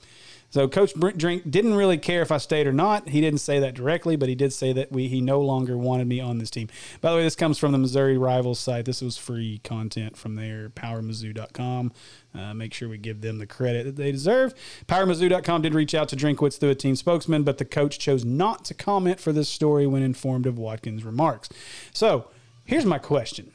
So 0.56 0.66
Coach 0.68 0.94
Brent 0.94 1.18
Drink 1.18 1.50
didn't 1.50 1.74
really 1.74 1.98
care 1.98 2.22
if 2.22 2.32
I 2.32 2.38
stayed 2.38 2.66
or 2.66 2.72
not. 2.72 3.10
He 3.10 3.20
didn't 3.20 3.40
say 3.40 3.60
that 3.60 3.74
directly, 3.74 4.16
but 4.16 4.30
he 4.30 4.34
did 4.34 4.54
say 4.54 4.72
that 4.72 4.90
we 4.90 5.06
he 5.06 5.20
no 5.20 5.38
longer 5.38 5.76
wanted 5.76 6.06
me 6.06 6.18
on 6.18 6.38
this 6.38 6.48
team. 6.48 6.68
By 7.02 7.10
the 7.10 7.18
way, 7.18 7.24
this 7.24 7.36
comes 7.36 7.58
from 7.58 7.72
the 7.72 7.78
Missouri 7.78 8.16
Rivals 8.16 8.58
site. 8.58 8.86
This 8.86 9.02
was 9.02 9.18
free 9.18 9.60
content 9.64 10.16
from 10.16 10.34
there, 10.34 10.70
powermizzou.com. 10.70 11.92
Uh, 12.34 12.54
make 12.54 12.72
sure 12.72 12.88
we 12.88 12.96
give 12.96 13.20
them 13.20 13.36
the 13.36 13.46
credit 13.46 13.84
that 13.84 13.96
they 13.96 14.10
deserve. 14.10 14.54
PowerMizzou.com 14.86 15.60
did 15.60 15.74
reach 15.74 15.94
out 15.94 16.08
to 16.08 16.16
Drinkwitz 16.16 16.58
through 16.58 16.70
a 16.70 16.74
team 16.74 16.96
spokesman, 16.96 17.42
but 17.42 17.58
the 17.58 17.66
coach 17.66 17.98
chose 17.98 18.24
not 18.24 18.64
to 18.64 18.72
comment 18.72 19.20
for 19.20 19.34
this 19.34 19.50
story 19.50 19.86
when 19.86 20.02
informed 20.02 20.46
of 20.46 20.58
Watkins' 20.58 21.04
remarks. 21.04 21.50
So 21.92 22.30
here's 22.64 22.86
my 22.86 22.98
question. 22.98 23.52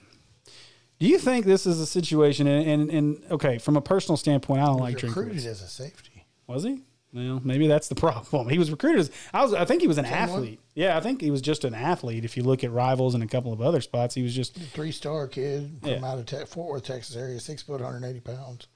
Do 1.00 1.08
you 1.08 1.18
think 1.18 1.48
this 1.48 1.66
is 1.66 1.80
a 1.80 1.88
situation, 1.88 2.46
and, 2.46 2.70
and, 2.70 2.90
and 2.92 3.32
okay, 3.32 3.58
from 3.58 3.76
a 3.76 3.82
personal 3.82 4.18
standpoint, 4.18 4.62
I 4.62 4.68
don't 4.68 4.78
like 4.78 5.00
He's 5.00 5.10
recruited 5.10 5.40
Drinkwitz. 5.40 5.48
as 5.48 5.62
a 5.64 5.68
safety. 5.68 6.28
Was 6.46 6.64
he? 6.64 6.84
Well, 7.14 7.42
maybe 7.44 7.68
that's 7.68 7.88
the 7.90 7.96
problem. 8.08 8.50
He 8.50 8.58
was 8.58 8.72
recruited 8.72 9.00
as 9.02 9.12
I 9.34 9.42
was. 9.44 9.54
I 9.54 9.66
think 9.66 9.82
he 9.82 9.88
was 9.88 9.98
an 9.98 10.06
21? 10.06 10.30
athlete. 10.30 10.60
Yeah, 10.76 10.98
I 10.98 11.02
think 11.02 11.20
he 11.22 11.30
was 11.32 11.42
just 11.42 11.66
an 11.66 11.74
athlete. 11.74 12.24
If 12.24 12.38
you 12.38 12.44
look 12.44 12.64
at 12.64 12.72
rivals 12.72 13.14
and 13.16 13.24
a 13.24 13.28
couple 13.28 13.52
of 13.52 13.62
other 13.62 13.82
spots, 13.82 14.16
he 14.16 14.24
was 14.24 14.34
just 14.34 14.56
Three 14.56 14.92
star 14.92 15.28
kid 15.28 15.78
from 15.82 15.90
Yeah. 15.90 16.06
out 16.06 16.20
of 16.20 16.26
te- 16.26 16.46
Fort 16.46 16.70
Worth, 16.72 16.84
Texas 16.86 17.16
area, 17.16 17.40
six 17.40 17.62
foot, 17.62 17.82
180 17.82 18.20
pounds. 18.22 18.68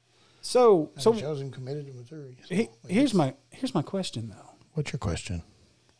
so. 0.41 0.91
And 0.95 1.01
So 1.03 1.13
it 1.13 1.19
shows 1.19 1.39
him 1.41 1.51
committed 1.51 1.88
to 1.88 1.93
Missouri. 1.93 2.38
So 2.45 2.55
he, 2.55 2.69
here's 2.88 3.13
my 3.13 3.33
here's 3.51 3.73
my 3.73 3.81
question 3.81 4.29
though. 4.29 4.51
What's 4.73 4.91
your 4.91 4.99
question? 4.99 5.41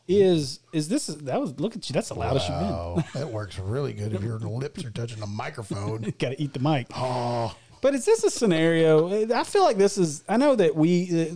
Is 0.08 0.60
is 0.72 0.88
this 0.88 1.08
that 1.08 1.42
was 1.42 1.60
look 1.60 1.76
at 1.76 1.90
you? 1.90 1.94
That's 1.94 2.10
the 2.10 2.16
loudest 2.16 2.48
you've 2.48 2.60
been. 2.60 3.22
That 3.22 3.32
works 3.32 3.58
really 3.58 3.92
good 3.94 4.14
if 4.14 4.22
your 4.22 4.38
lips 4.38 4.84
are 4.86 4.92
touching 4.92 5.20
the 5.20 5.26
microphone. 5.26 6.02
Got 6.20 6.30
to 6.32 6.42
eat 6.42 6.54
the 6.54 6.60
mic. 6.60 6.88
Oh, 6.96 7.56
But 7.82 7.96
is 7.96 8.06
this 8.06 8.24
a 8.24 8.30
scenario? 8.30 9.34
I 9.34 9.44
feel 9.44 9.64
like 9.64 9.78
this 9.78 9.98
is. 9.98 10.24
I 10.30 10.38
know 10.38 10.56
that 10.58 10.76
we 10.76 11.30
uh, 11.32 11.34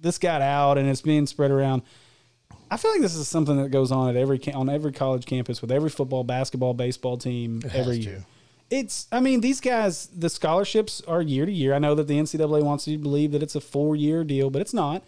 this 0.00 0.18
got 0.18 0.42
out 0.42 0.78
and 0.78 0.88
it's 0.88 1.02
being 1.02 1.26
spread 1.26 1.50
around. 1.50 1.82
I 2.70 2.76
feel 2.76 2.92
like 2.92 3.00
this 3.00 3.16
is 3.16 3.26
something 3.28 3.60
that 3.62 3.70
goes 3.70 3.90
on 3.90 4.08
at 4.10 4.16
every 4.16 4.40
on 4.52 4.68
every 4.68 4.92
college 4.92 5.26
campus 5.26 5.60
with 5.60 5.72
every 5.72 5.90
football, 5.90 6.22
basketball, 6.24 6.72
baseball 6.74 7.16
team 7.18 7.60
It 7.64 7.74
every 7.74 7.98
to. 7.98 8.02
year. 8.02 8.24
It's. 8.70 9.08
I 9.10 9.18
mean, 9.20 9.40
these 9.40 9.60
guys. 9.60 10.06
The 10.06 10.30
scholarships 10.30 11.02
are 11.08 11.20
year 11.20 11.44
to 11.46 11.52
year. 11.52 11.74
I 11.74 11.78
know 11.80 11.94
that 11.96 12.06
the 12.06 12.14
NCAA 12.18 12.62
wants 12.62 12.86
you 12.86 12.96
to 12.96 13.02
believe 13.02 13.32
that 13.32 13.42
it's 13.42 13.56
a 13.56 13.60
four 13.60 13.96
year 13.96 14.22
deal, 14.22 14.50
but 14.50 14.62
it's 14.62 14.72
not. 14.74 15.02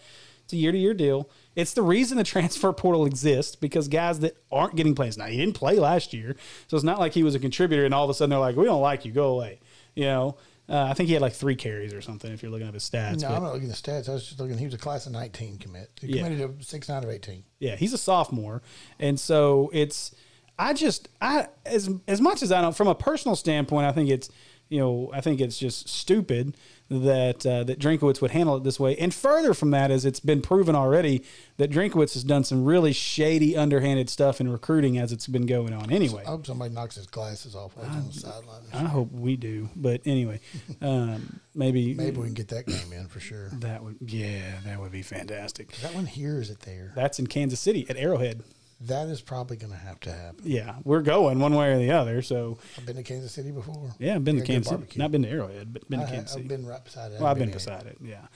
It's 0.45 0.53
a 0.53 0.57
year 0.57 0.72
to 0.72 0.78
year 0.78 0.95
deal. 0.95 1.28
It's 1.55 1.72
the 1.72 1.82
reason 1.82 2.18
the 2.18 2.24
transfer 2.34 2.72
portal 2.72 3.07
exists 3.07 3.55
because 3.55 3.86
guys 3.86 4.18
that 4.20 4.36
aren't 4.51 4.74
getting 4.74 4.97
plays 4.97 5.16
now. 5.16 5.26
He 5.26 5.36
didn't 5.36 5.55
play 5.55 5.76
last 5.78 6.12
year, 6.12 6.34
so 6.66 6.76
it's 6.76 6.82
not 6.84 6.99
like 6.99 7.12
he 7.14 7.22
was 7.22 7.36
a 7.36 7.38
contributor 7.38 7.84
and 7.84 7.95
all 7.95 8.03
of 8.03 8.11
a 8.11 8.14
sudden 8.14 8.30
they're 8.30 8.38
like, 8.40 8.57
"We 8.57 8.64
don't 8.64 8.82
like 8.82 9.05
you, 9.05 9.12
go 9.12 9.28
away." 9.28 9.61
You 9.95 10.05
know. 10.07 10.36
Uh, 10.73 10.87
I 10.89 10.95
think 10.95 11.09
he 11.09 11.12
had 11.12 11.20
like 11.20 11.35
three 11.35 11.55
carries 11.55 11.93
or 11.93 12.01
something. 12.01 12.33
If 12.33 12.43
you're 12.43 12.51
looking 12.51 12.66
up 12.66 12.73
his 12.75 12.89
stats, 12.89 13.20
no, 13.20 13.29
but- 13.29 13.37
I'm 13.37 13.43
not 13.43 13.53
looking 13.53 13.68
at 13.70 13.77
the 13.77 13.83
stats. 13.91 14.09
I 14.09 14.14
was 14.14 14.25
just 14.27 14.41
looking. 14.41 14.57
He 14.57 14.64
was 14.64 14.73
a 14.75 14.79
class 14.79 15.05
of 15.07 15.12
19 15.12 15.59
commit. 15.59 15.91
He 16.01 16.07
Yeah. 16.16 16.23
committed 16.25 16.59
to 16.61 16.64
six 16.64 16.89
nine 16.89 17.05
of 17.05 17.11
18. 17.11 17.45
Yeah, 17.59 17.77
he's 17.77 17.93
a 17.93 17.99
sophomore, 17.99 18.62
and 18.99 19.20
so 19.20 19.70
it's. 19.75 20.14
I 20.59 20.73
just 20.75 21.09
I 21.20 21.49
as 21.66 21.91
as 22.09 22.20
much 22.20 22.43
as 22.43 22.53
I 22.53 22.61
don't 22.62 22.77
from 22.77 22.89
a 22.89 22.95
personal 22.95 23.37
standpoint, 23.37 23.87
I 23.87 23.93
think 23.93 24.09
it's 24.11 24.31
you 24.68 24.79
know 24.79 25.11
I 25.12 25.20
think 25.20 25.41
it's 25.41 25.59
just 25.59 25.89
stupid 25.89 26.57
that 26.93 27.47
uh, 27.47 27.64
that 27.64 27.78
Drinkowitz 27.78 28.20
would 28.20 28.32
handle 28.32 28.57
it 28.57 28.64
this 28.64 28.78
way. 28.78 28.97
And 28.97 29.14
further 29.14 29.55
from 29.55 29.70
that 29.70 29.90
is 29.90 30.05
it's 30.05 30.20
been 30.20 30.43
proven 30.43 30.74
already 30.76 31.24
that 31.57 31.70
Drinkowitz 31.70 32.12
has 32.14 32.22
done 32.24 32.45
some 32.45 32.64
really 32.64 32.93
shady, 32.93 33.57
underhanded 33.57 34.11
stuff 34.11 34.40
in 34.40 34.51
recruiting 34.51 34.99
as 34.99 35.11
it's 35.12 35.26
been 35.26 35.47
going 35.47 35.72
on. 35.72 35.90
Anyway, 35.90 36.22
I 36.26 36.30
hope 36.30 36.47
somebody 36.47 36.74
knocks 36.74 36.97
his 36.97 37.07
glasses 37.07 37.55
off 37.55 37.76
while 37.76 37.86
he's 37.86 37.97
on 37.97 38.07
the 38.07 38.12
sideline. 38.12 38.62
I 38.72 38.84
hope 38.84 39.11
we 39.12 39.36
do, 39.36 39.70
but 39.74 40.03
anyway, 40.05 40.40
um, 40.80 41.40
maybe 41.55 41.95
Maybe 42.03 42.16
we 42.18 42.26
can 42.26 42.34
get 42.34 42.49
that 42.49 42.66
game 42.66 42.93
in 42.93 43.09
for 43.09 43.20
sure. 43.20 43.49
that 43.55 43.82
would 43.82 43.97
yeah 44.01 44.59
that 44.64 44.80
would 44.80 44.93
be 44.93 45.03
fantastic. 45.03 45.72
Is 45.72 45.82
that 45.82 45.95
one 45.95 46.07
here? 46.07 46.40
Is 46.40 46.51
it 46.51 46.61
there? 46.61 46.93
That's 46.95 47.18
in 47.18 47.26
Kansas 47.26 47.61
City 47.61 47.86
at 47.88 47.97
Arrowhead. 47.97 48.43
That 48.87 49.09
is 49.09 49.20
probably 49.20 49.57
going 49.57 49.72
to 49.72 49.78
have 49.78 50.01
to 50.01 50.12
happen. 50.12 50.43
Yeah, 50.45 50.74
we're 50.85 51.03
going 51.03 51.39
one 51.39 51.55
way 51.55 51.72
or 51.72 51.78
the 51.78 51.93
other. 51.93 52.20
So 52.22 52.59
I've 52.76 52.85
been 52.85 52.97
to 52.97 53.03
Kansas 53.03 53.33
City 53.33 53.51
before. 53.53 53.91
Yeah, 53.99 54.16
I've 54.16 54.24
been 54.24 54.37
to 54.39 54.45
Kansas 54.45 54.70
City. 54.70 54.99
Not 54.99 55.12
been 55.12 55.22
to 55.22 55.28
Arrowhead, 55.28 55.72
but 55.72 55.89
been 55.89 56.01
I 56.01 56.05
to 56.05 56.11
Kansas 56.11 56.33
I've 56.33 56.43
City. 56.43 56.49
been 56.49 56.66
right 56.66 56.85
beside 56.85 57.12
it. 57.12 57.20
Well, 57.20 57.28
I've 57.28 57.39
been 57.39 57.51
beside 57.53 57.87
it. 57.87 57.99
Yeah. 58.03 58.26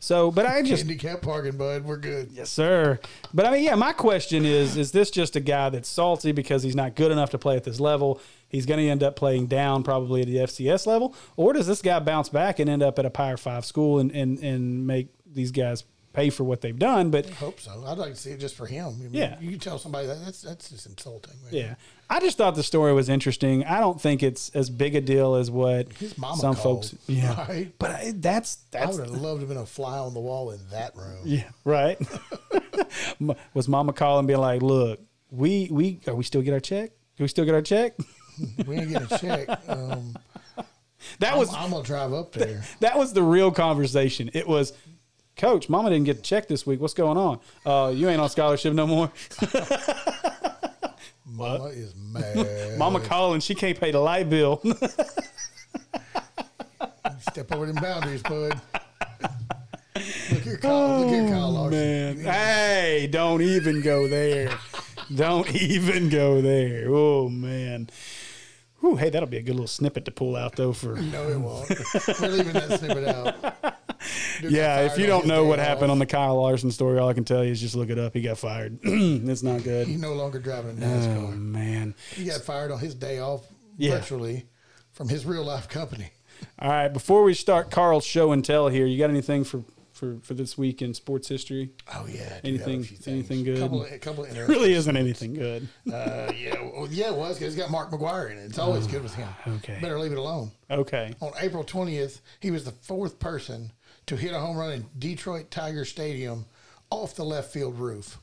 So, 0.00 0.30
but 0.30 0.46
I 0.46 0.62
just 0.62 0.84
handicap 0.86 1.22
parking, 1.22 1.56
bud. 1.56 1.84
We're 1.84 1.96
good. 1.96 2.30
yes, 2.32 2.50
sir. 2.50 3.00
But 3.34 3.46
I 3.46 3.50
mean, 3.50 3.64
yeah, 3.64 3.74
my 3.74 3.92
question 3.92 4.44
is: 4.44 4.76
Is 4.76 4.92
this 4.92 5.10
just 5.10 5.34
a 5.34 5.40
guy 5.40 5.70
that's 5.70 5.88
salty 5.88 6.30
because 6.30 6.62
he's 6.62 6.76
not 6.76 6.94
good 6.94 7.10
enough 7.10 7.30
to 7.30 7.38
play 7.38 7.56
at 7.56 7.64
this 7.64 7.80
level? 7.80 8.20
He's 8.48 8.64
going 8.64 8.78
to 8.78 8.88
end 8.88 9.02
up 9.02 9.16
playing 9.16 9.48
down 9.48 9.82
probably 9.82 10.20
at 10.20 10.28
the 10.28 10.36
FCS 10.36 10.86
level, 10.86 11.16
or 11.36 11.52
does 11.52 11.66
this 11.66 11.82
guy 11.82 11.98
bounce 11.98 12.28
back 12.28 12.60
and 12.60 12.70
end 12.70 12.82
up 12.82 12.98
at 13.00 13.06
a 13.06 13.10
Power 13.10 13.36
Five 13.36 13.64
school 13.64 13.98
and 13.98 14.12
and 14.12 14.38
and 14.38 14.86
make 14.86 15.08
these 15.26 15.50
guys 15.50 15.82
pay 16.18 16.30
for 16.30 16.44
what 16.44 16.60
they've 16.60 16.78
done? 16.78 17.10
But 17.10 17.26
I 17.26 17.30
hope 17.34 17.60
so. 17.60 17.84
I'd 17.86 17.98
like 17.98 18.10
to 18.14 18.16
see 18.16 18.30
it 18.30 18.40
just 18.40 18.54
for 18.56 18.66
him. 18.66 18.86
I 18.86 18.90
mean, 18.90 19.10
Yeah. 19.12 19.38
You 19.40 19.50
can 19.50 19.58
tell 19.58 19.78
somebody 19.78 20.06
that 20.06 20.24
that's 20.24 20.42
that's 20.42 20.70
just 20.70 20.86
insulting. 20.86 21.34
man. 21.44 21.52
Yeah. 21.54 21.74
I 22.10 22.20
just 22.20 22.38
thought 22.38 22.54
the 22.54 22.62
story 22.62 22.92
was 22.94 23.08
interesting. 23.10 23.64
I 23.64 23.80
don't 23.80 24.00
think 24.00 24.22
it's 24.22 24.48
as 24.50 24.70
big 24.70 24.94
a 24.96 25.00
deal 25.02 25.34
as 25.34 25.50
what 25.50 25.92
His 25.92 26.16
mama 26.16 26.36
some 26.40 26.54
called, 26.54 26.86
folks. 26.86 26.96
Yeah. 27.06 27.36
right? 27.48 27.72
But 27.78 27.90
I, 27.90 28.12
that's 28.16 28.58
I 28.78 28.86
would 28.86 28.98
have 29.00 29.10
loved 29.10 29.40
to 29.40 29.46
have 29.46 29.48
been 29.48 29.58
a 29.58 29.66
fly 29.66 29.98
on 29.98 30.14
the 30.14 30.20
wall 30.20 30.50
in 30.50 30.60
that 30.70 30.96
room. 30.96 31.20
Yeah, 31.24 31.44
right. 31.64 31.98
Was 33.54 33.68
Mama 33.68 33.92
calling, 33.92 34.26
being 34.26 34.38
like, 34.40 34.62
"Look, 34.62 35.00
we 35.30 35.68
we 35.70 36.00
are 36.06 36.14
we 36.14 36.24
still 36.24 36.42
get 36.42 36.54
our 36.54 36.60
check? 36.60 36.90
Do 37.16 37.24
we 37.24 37.28
still 37.28 37.44
get 37.44 37.54
our 37.54 37.62
check?" 37.62 37.94
We 38.66 38.76
ain't 38.76 38.90
getting 38.90 39.08
a 39.12 39.18
check. 39.18 39.48
Um, 39.68 40.16
That 41.18 41.32
I'm, 41.32 41.38
was 41.40 41.52
I'm 41.52 41.70
gonna 41.70 41.82
drive 41.82 42.12
up 42.12 42.32
there. 42.32 42.62
that 42.80 42.96
was 42.96 43.12
the 43.12 43.22
real 43.22 43.50
conversation. 43.50 44.30
It 44.32 44.46
was, 44.46 44.72
Coach, 45.38 45.68
Mama 45.68 45.88
didn't 45.90 46.04
get 46.04 46.16
the 46.16 46.22
check 46.22 46.48
this 46.48 46.66
week. 46.66 46.80
What's 46.80 46.94
going 46.94 47.16
on? 47.16 47.38
Uh, 47.64 47.92
you 47.94 48.08
ain't 48.08 48.20
on 48.20 48.28
scholarship 48.28 48.74
no 48.74 48.86
more. 48.86 49.10
Mama 51.26 51.66
is 51.66 51.94
mad. 51.96 52.76
Mama 52.78 52.98
calling, 53.00 53.40
she 53.40 53.54
can't 53.54 53.78
pay 53.78 53.92
the 53.92 54.00
light 54.00 54.28
bill. 54.28 54.60
Step 57.30 57.52
over 57.52 57.66
them 57.66 57.76
boundaries, 57.76 58.22
bud. 58.22 58.60
Look 60.32 60.42
here, 60.42 60.56
Kyle. 60.58 61.00
Look 61.00 61.08
here, 61.10 61.28
Kyle 61.28 61.44
Oh, 61.46 61.50
Larson. 61.50 61.70
man, 61.70 62.16
hey, 62.18 63.08
don't 63.10 63.40
even 63.42 63.80
go 63.82 64.08
there. 64.08 64.50
don't 65.14 65.48
even 65.54 66.08
go 66.08 66.40
there. 66.40 66.86
Oh 66.88 67.28
man. 67.28 67.88
Whew, 68.80 68.96
hey, 68.96 69.10
that'll 69.10 69.28
be 69.28 69.38
a 69.38 69.42
good 69.42 69.54
little 69.54 69.66
snippet 69.66 70.04
to 70.06 70.10
pull 70.10 70.36
out 70.36 70.56
though 70.56 70.72
for 70.72 70.94
No, 70.96 71.28
it 71.28 71.38
won't. 71.38 71.68
We're 72.20 72.28
leaving 72.28 72.52
that 72.54 72.78
snippet 72.78 73.08
out. 73.08 73.74
Yeah, 74.48 74.82
if 74.82 74.98
you 74.98 75.06
don't 75.06 75.26
know 75.26 75.44
what 75.44 75.58
off. 75.58 75.66
happened 75.66 75.90
on 75.90 75.98
the 75.98 76.06
Kyle 76.06 76.36
Larson 76.40 76.70
story, 76.70 76.98
all 76.98 77.08
I 77.08 77.14
can 77.14 77.24
tell 77.24 77.44
you 77.44 77.50
is 77.50 77.60
just 77.60 77.74
look 77.74 77.90
it 77.90 77.98
up. 77.98 78.14
He 78.14 78.20
got 78.22 78.38
fired. 78.38 78.78
it's 78.84 79.42
not 79.42 79.64
good. 79.64 79.88
He's 79.88 80.00
no 80.00 80.12
longer 80.14 80.38
driving 80.38 80.80
a 80.82 80.86
Oh 80.86 80.88
NASCAR. 80.88 81.38
man. 81.40 81.94
He 82.14 82.24
got 82.24 82.40
fired 82.42 82.70
on 82.70 82.78
his 82.78 82.94
day 82.94 83.18
off 83.18 83.44
Yeah. 83.76 83.96
virtually 83.98 84.46
from 84.92 85.08
his 85.08 85.26
real 85.26 85.44
life 85.44 85.68
company. 85.68 86.10
All 86.60 86.70
right, 86.70 86.88
before 86.88 87.24
we 87.24 87.34
start 87.34 87.70
Carl's 87.72 88.04
show 88.04 88.30
and 88.30 88.44
tell 88.44 88.68
here, 88.68 88.86
you 88.86 88.96
got 88.98 89.10
anything 89.10 89.42
for 89.44 89.64
for 89.92 90.18
for 90.22 90.34
this 90.34 90.56
week 90.56 90.80
in 90.80 90.94
sports 90.94 91.26
history? 91.26 91.72
Oh 91.92 92.06
yeah, 92.08 92.38
I 92.44 92.46
do 92.46 92.56
have 92.58 92.68
a 92.68 92.70
Anything 92.72 92.98
anything 93.12 93.42
good? 93.42 93.58
Couple 93.58 93.82
a 93.82 93.98
couple 93.98 94.24
really 94.46 94.72
isn't 94.72 94.96
anything 94.96 95.34
good. 95.34 95.66
Uh, 95.92 96.30
yeah, 96.38 96.54
well, 96.72 96.86
yeah, 96.88 97.08
it 97.08 97.16
was 97.16 97.36
because 97.36 97.54
he's 97.54 97.60
got 97.60 97.72
Mark 97.72 97.90
McGwire 97.90 98.30
in 98.30 98.38
it. 98.38 98.44
It's 98.44 98.58
always 98.60 98.86
good 98.86 99.02
with 99.02 99.16
him. 99.16 99.28
Oh, 99.46 99.52
okay. 99.54 99.78
better 99.80 99.98
leave 99.98 100.12
it 100.12 100.18
alone. 100.18 100.52
Okay. 100.70 101.12
On 101.20 101.32
April 101.40 101.64
twentieth, 101.64 102.20
he 102.38 102.52
was 102.52 102.64
the 102.64 102.70
fourth 102.70 103.18
person 103.18 103.72
to 104.08 104.16
hit 104.16 104.32
a 104.32 104.38
home 104.40 104.56
run 104.56 104.72
in 104.72 104.86
Detroit 104.98 105.50
Tiger 105.50 105.84
Stadium 105.84 106.46
off 106.90 107.14
the 107.14 107.24
left 107.24 107.52
field 107.52 107.78
roof. 107.78 108.18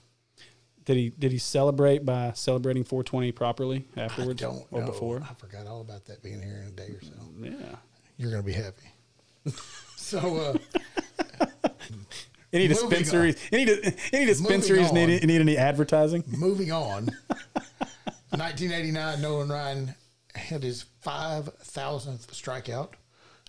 Did 0.86 0.97
he 0.97 1.09
did 1.09 1.31
he 1.31 1.38
celebrate 1.39 2.05
by 2.05 2.31
celebrating 2.33 2.83
420 2.83 3.31
properly 3.31 3.86
I 3.97 4.01
afterwards 4.01 4.41
don't 4.41 4.65
or 4.71 4.81
know. 4.81 4.88
before? 4.88 5.21
I 5.27 5.33
forgot 5.36 5.65
all 5.67 5.81
about 5.81 6.05
that 6.05 6.21
being 6.21 6.41
here 6.41 6.61
in 6.63 6.67
a 6.67 6.71
day 6.71 6.93
or 6.93 7.01
so. 7.01 7.13
Yeah. 7.41 7.75
You're 8.17 8.29
gonna 8.31 8.43
be 8.43 8.53
happy. 8.53 8.83
so 9.95 10.57
uh, 11.63 11.67
Any 12.53 12.67
dispensaries? 12.67 13.38
Any 13.51 13.71
any 14.13 14.25
dispensaries 14.25 14.91
Moving 14.93 15.07
need 15.07 15.23
need 15.25 15.41
any 15.41 15.57
advertising? 15.57 16.23
moving 16.27 16.71
on. 16.71 17.05
1989, 18.29 19.21
Nolan 19.21 19.49
Ryan 19.49 19.95
had 20.36 20.61
his 20.63 20.86
5,000th 21.05 22.27
strikeout. 22.27 22.89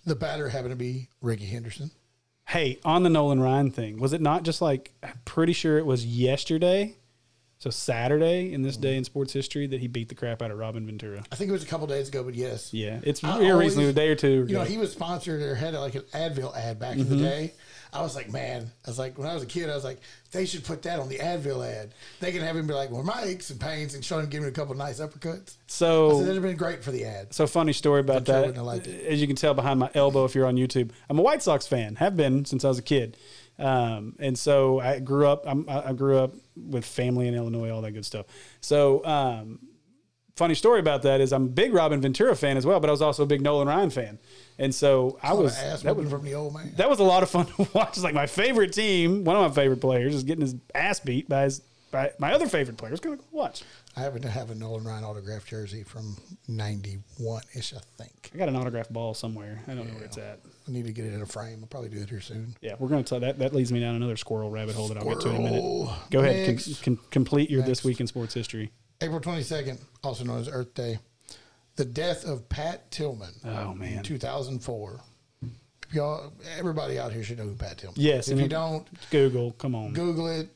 The 0.05 0.15
batter 0.15 0.49
happened 0.49 0.71
to 0.71 0.77
be 0.77 1.09
Rickey 1.21 1.47
Henderson. 1.47 1.91
Hey, 2.49 2.79
on 2.85 3.03
the 3.03 3.11
Nolan 3.11 3.41
Ryan 3.41 3.71
thing, 3.71 3.99
was 3.99 4.13
it 4.13 4.21
not 4.21 4.45
just 4.45 4.63
like 4.63 4.93
I'm 5.03 5.21
pretty 5.25 5.53
sure 5.53 5.79
it 5.79 5.87
was 5.87 6.07
yesterday, 6.07 6.97
so 7.59 7.71
Saturday 7.71 8.53
in 8.53 8.63
this 8.63 8.77
day 8.77 8.97
in 8.97 9.03
sports 9.03 9.33
history 9.33 9.67
that 9.67 9.81
he 9.81 9.89
beat 9.89 10.09
the 10.09 10.15
crap 10.15 10.43
out 10.43 10.53
of 10.53 10.59
Robin 10.59 10.87
Ventura? 10.87 11.25
I 11.33 11.35
think 11.35 11.49
it 11.49 11.53
was 11.53 11.65
a 11.65 11.67
couple 11.67 11.89
days 11.89 12.09
ago, 12.09 12.23
but 12.23 12.35
yes. 12.37 12.73
Yeah, 12.73 13.01
it's 13.03 13.25
I 13.25 13.51
always- 13.51 13.71
recently, 13.71 13.89
a 13.89 13.93
day 13.93 14.09
or 14.11 14.15
two. 14.15 14.47
You 14.49 14.55
know, 14.55 14.63
he 14.65 14.79
was 14.79 14.93
sponsored 14.93 15.43
or 15.43 15.57
had 15.57 15.75
like 15.75 15.97
an 15.97 16.03
Advil 16.15 16.57
ad 16.57 16.79
back 16.79 16.97
in 16.97 17.05
Mm-hmm. 17.07 17.17
the 17.17 17.23
day. 17.23 17.53
I 17.93 18.03
was 18.03 18.15
like, 18.15 18.31
man, 18.31 18.71
I 18.85 18.91
was 18.91 18.99
like, 18.99 19.19
when 19.19 19.27
I 19.27 19.35
was 19.35 19.43
a 19.43 19.47
kid, 19.47 19.69
I 19.71 19.75
was 19.75 19.85
like, 19.85 19.99
they 20.37 20.47
should 20.47 20.65
put 20.65 20.83
that 20.83 21.01
on 21.01 21.09
the 21.09 21.19
Advil 21.19 21.67
ad. 21.67 21.95
They 22.21 22.31
can 22.31 22.43
have 22.43 22.57
him 22.57 22.67
be 22.67 22.75
like, 22.75 22.91
well, 22.91 23.03
my 23.03 23.23
aches 23.25 23.51
and 23.51 23.59
pains 23.59 23.95
and 23.95 24.05
show 24.05 24.19
him 24.19 24.29
give 24.29 24.43
him 24.43 24.49
a 24.49 24.53
couple 24.53 24.75
nice 24.75 25.01
uppercuts. 25.01 25.57
So 25.67 26.21
that'd 26.21 26.35
have 26.35 26.43
been 26.43 26.57
great 26.57 26.85
for 26.85 26.91
the 26.91 27.05
ad. 27.05 27.33
So 27.35 27.47
funny 27.47 27.73
story 27.73 28.01
about 28.01 28.19
I'm 28.19 28.25
sure 28.25 28.35
I 28.35 28.39
that. 28.39 28.41
wouldn't 28.47 28.57
have 28.59 28.67
liked 28.67 28.87
it. 28.87 29.07
As 29.07 29.21
you 29.21 29.27
can 29.27 29.37
tell 29.37 29.55
behind 29.55 29.81
my 29.81 29.91
elbow, 29.95 30.25
if 30.25 30.35
you're 30.35 30.47
on 30.47 30.57
YouTube, 30.57 30.91
I'm 31.09 31.19
a 31.19 31.23
White 31.23 31.43
Sox 31.43 31.67
fan. 31.67 31.97
Have 31.97 32.17
been 32.17 32.45
since 32.45 32.65
I 32.65 32.69
was 32.69 32.79
a 32.79 32.83
kid, 32.83 33.17
um, 33.59 34.15
and 34.19 34.39
so 34.39 34.81
I 34.81 35.01
grew 35.01 35.27
up. 35.27 35.45
I'm, 35.47 35.69
I 35.69 35.89
I 35.89 35.93
grew 35.93 36.19
up 36.19 36.35
with 36.57 36.85
family 36.85 37.29
in 37.29 37.35
Illinois, 37.35 37.71
all 37.71 37.83
that 37.83 37.93
good 37.93 38.07
stuff. 38.07 38.27
So, 38.61 39.05
um, 39.05 39.59
funny 40.37 40.55
story 40.55 40.81
about 40.81 41.03
that 41.03 41.21
is 41.21 41.33
I'm 41.33 41.45
a 41.45 41.49
big 41.49 41.73
Robin 41.73 42.01
Ventura 42.01 42.37
fan 42.37 42.57
as 42.57 42.65
well, 42.67 42.79
but 42.81 42.89
I 42.89 42.93
was 42.93 43.03
also 43.03 43.23
a 43.23 43.27
big 43.27 43.41
Nolan 43.41 43.69
Ryan 43.69 43.91
fan, 43.91 44.19
and 44.59 44.75
so 44.75 45.19
I 45.23 45.33
was 45.33 45.57
that 45.83 45.97
was 45.97 46.11
from 46.11 46.25
the 46.25 46.35
old 46.35 46.55
man. 46.55 46.73
that 46.77 46.89
was 46.89 46.99
a 46.99 47.05
lot 47.05 47.23
of 47.23 47.31
fun 47.31 47.47
to 47.57 47.69
watch. 47.73 47.91
It's 47.91 48.05
like 48.05 48.15
my 48.15 48.27
favorite 48.27 48.73
team, 48.73 49.25
one 49.25 49.37
of 49.37 49.43
my 49.43 49.55
favorite 49.55 49.81
players, 49.81 50.15
is 50.15 50.23
getting 50.23 50.43
his 50.43 50.55
ass 50.75 51.01
beat 51.01 51.29
by 51.29 51.45
his 51.45 51.63
my, 51.93 52.11
my 52.19 52.33
other 52.33 52.47
favorite 52.47 52.77
player 52.77 52.95
going 52.97 53.17
to 53.17 53.23
go 53.23 53.29
watch. 53.33 53.63
I 53.97 54.01
happen 54.01 54.21
to 54.23 54.29
have 54.29 54.51
a 54.51 54.55
Nolan 54.55 54.85
Ryan 54.85 55.05
autographed 55.05 55.49
jersey 55.49 55.83
from 55.83 56.17
'91 56.49 57.43
ish, 57.55 57.73
I 57.73 57.79
think. 57.97 58.31
I 58.35 58.39
got 58.39 58.49
an 58.49 58.57
autographed 58.57 58.93
ball 58.93 59.15
somewhere. 59.15 59.63
I 59.67 59.75
don't 59.75 59.87
know 59.87 59.95
where 59.95 60.05
it's 60.05 60.19
at. 60.19 60.41
I 60.69 60.71
need 60.71 60.85
to 60.87 60.93
get 60.93 61.07
it 61.07 61.15
in 61.15 61.23
a 61.23 61.27
frame. 61.27 61.61
I'll 61.63 61.69
probably 61.69 61.89
do 61.89 61.99
it 61.99 62.11
here 62.11 62.21
soon. 62.21 62.55
Yeah, 62.61 62.75
we're 62.79 62.89
going 62.89 63.03
to 63.03 63.09
tell 63.09 63.21
that. 63.21 63.39
That 63.39 63.55
leads 63.55 63.73
me 63.73 63.81
down 63.81 63.95
another 63.95 64.17
squirrel 64.17 64.51
rabbit 64.51 64.75
hole 64.75 64.89
that 64.89 64.99
I'll 64.99 65.05
get 65.05 65.21
to 65.21 65.31
in 65.31 65.37
a 65.37 65.41
minute. 65.41 65.91
Go 66.11 66.21
ahead, 66.21 66.49
Next. 66.49 66.83
con, 66.83 66.99
complete 67.11 67.49
your 67.51 67.61
Next. 67.61 67.69
this 67.69 67.85
week 67.85 68.01
in 68.01 68.07
sports 68.07 68.35
history. 68.35 68.73
April 69.01 69.21
22nd, 69.21 69.79
also 70.03 70.25
known 70.25 70.41
as 70.41 70.49
Earth 70.49 70.75
Day, 70.75 70.99
the 71.77 71.85
death 71.85 72.25
of 72.25 72.49
Pat 72.49 72.91
Tillman. 72.91 73.33
Oh, 73.45 73.75
man. 73.75 73.99
in 73.99 74.03
2004. 74.03 75.01
Y'all, 75.93 76.33
everybody 76.59 76.99
out 76.99 77.13
here 77.13 77.23
should 77.23 77.39
know 77.39 77.45
who 77.45 77.55
Pat 77.55 77.79
Tillman. 77.79 78.01
Yes, 78.01 78.29
If 78.29 78.41
you 78.41 78.49
don't, 78.49 78.87
Google, 79.11 79.53
come 79.53 79.75
on. 79.75 79.93
Google 79.93 80.29
it. 80.29 80.49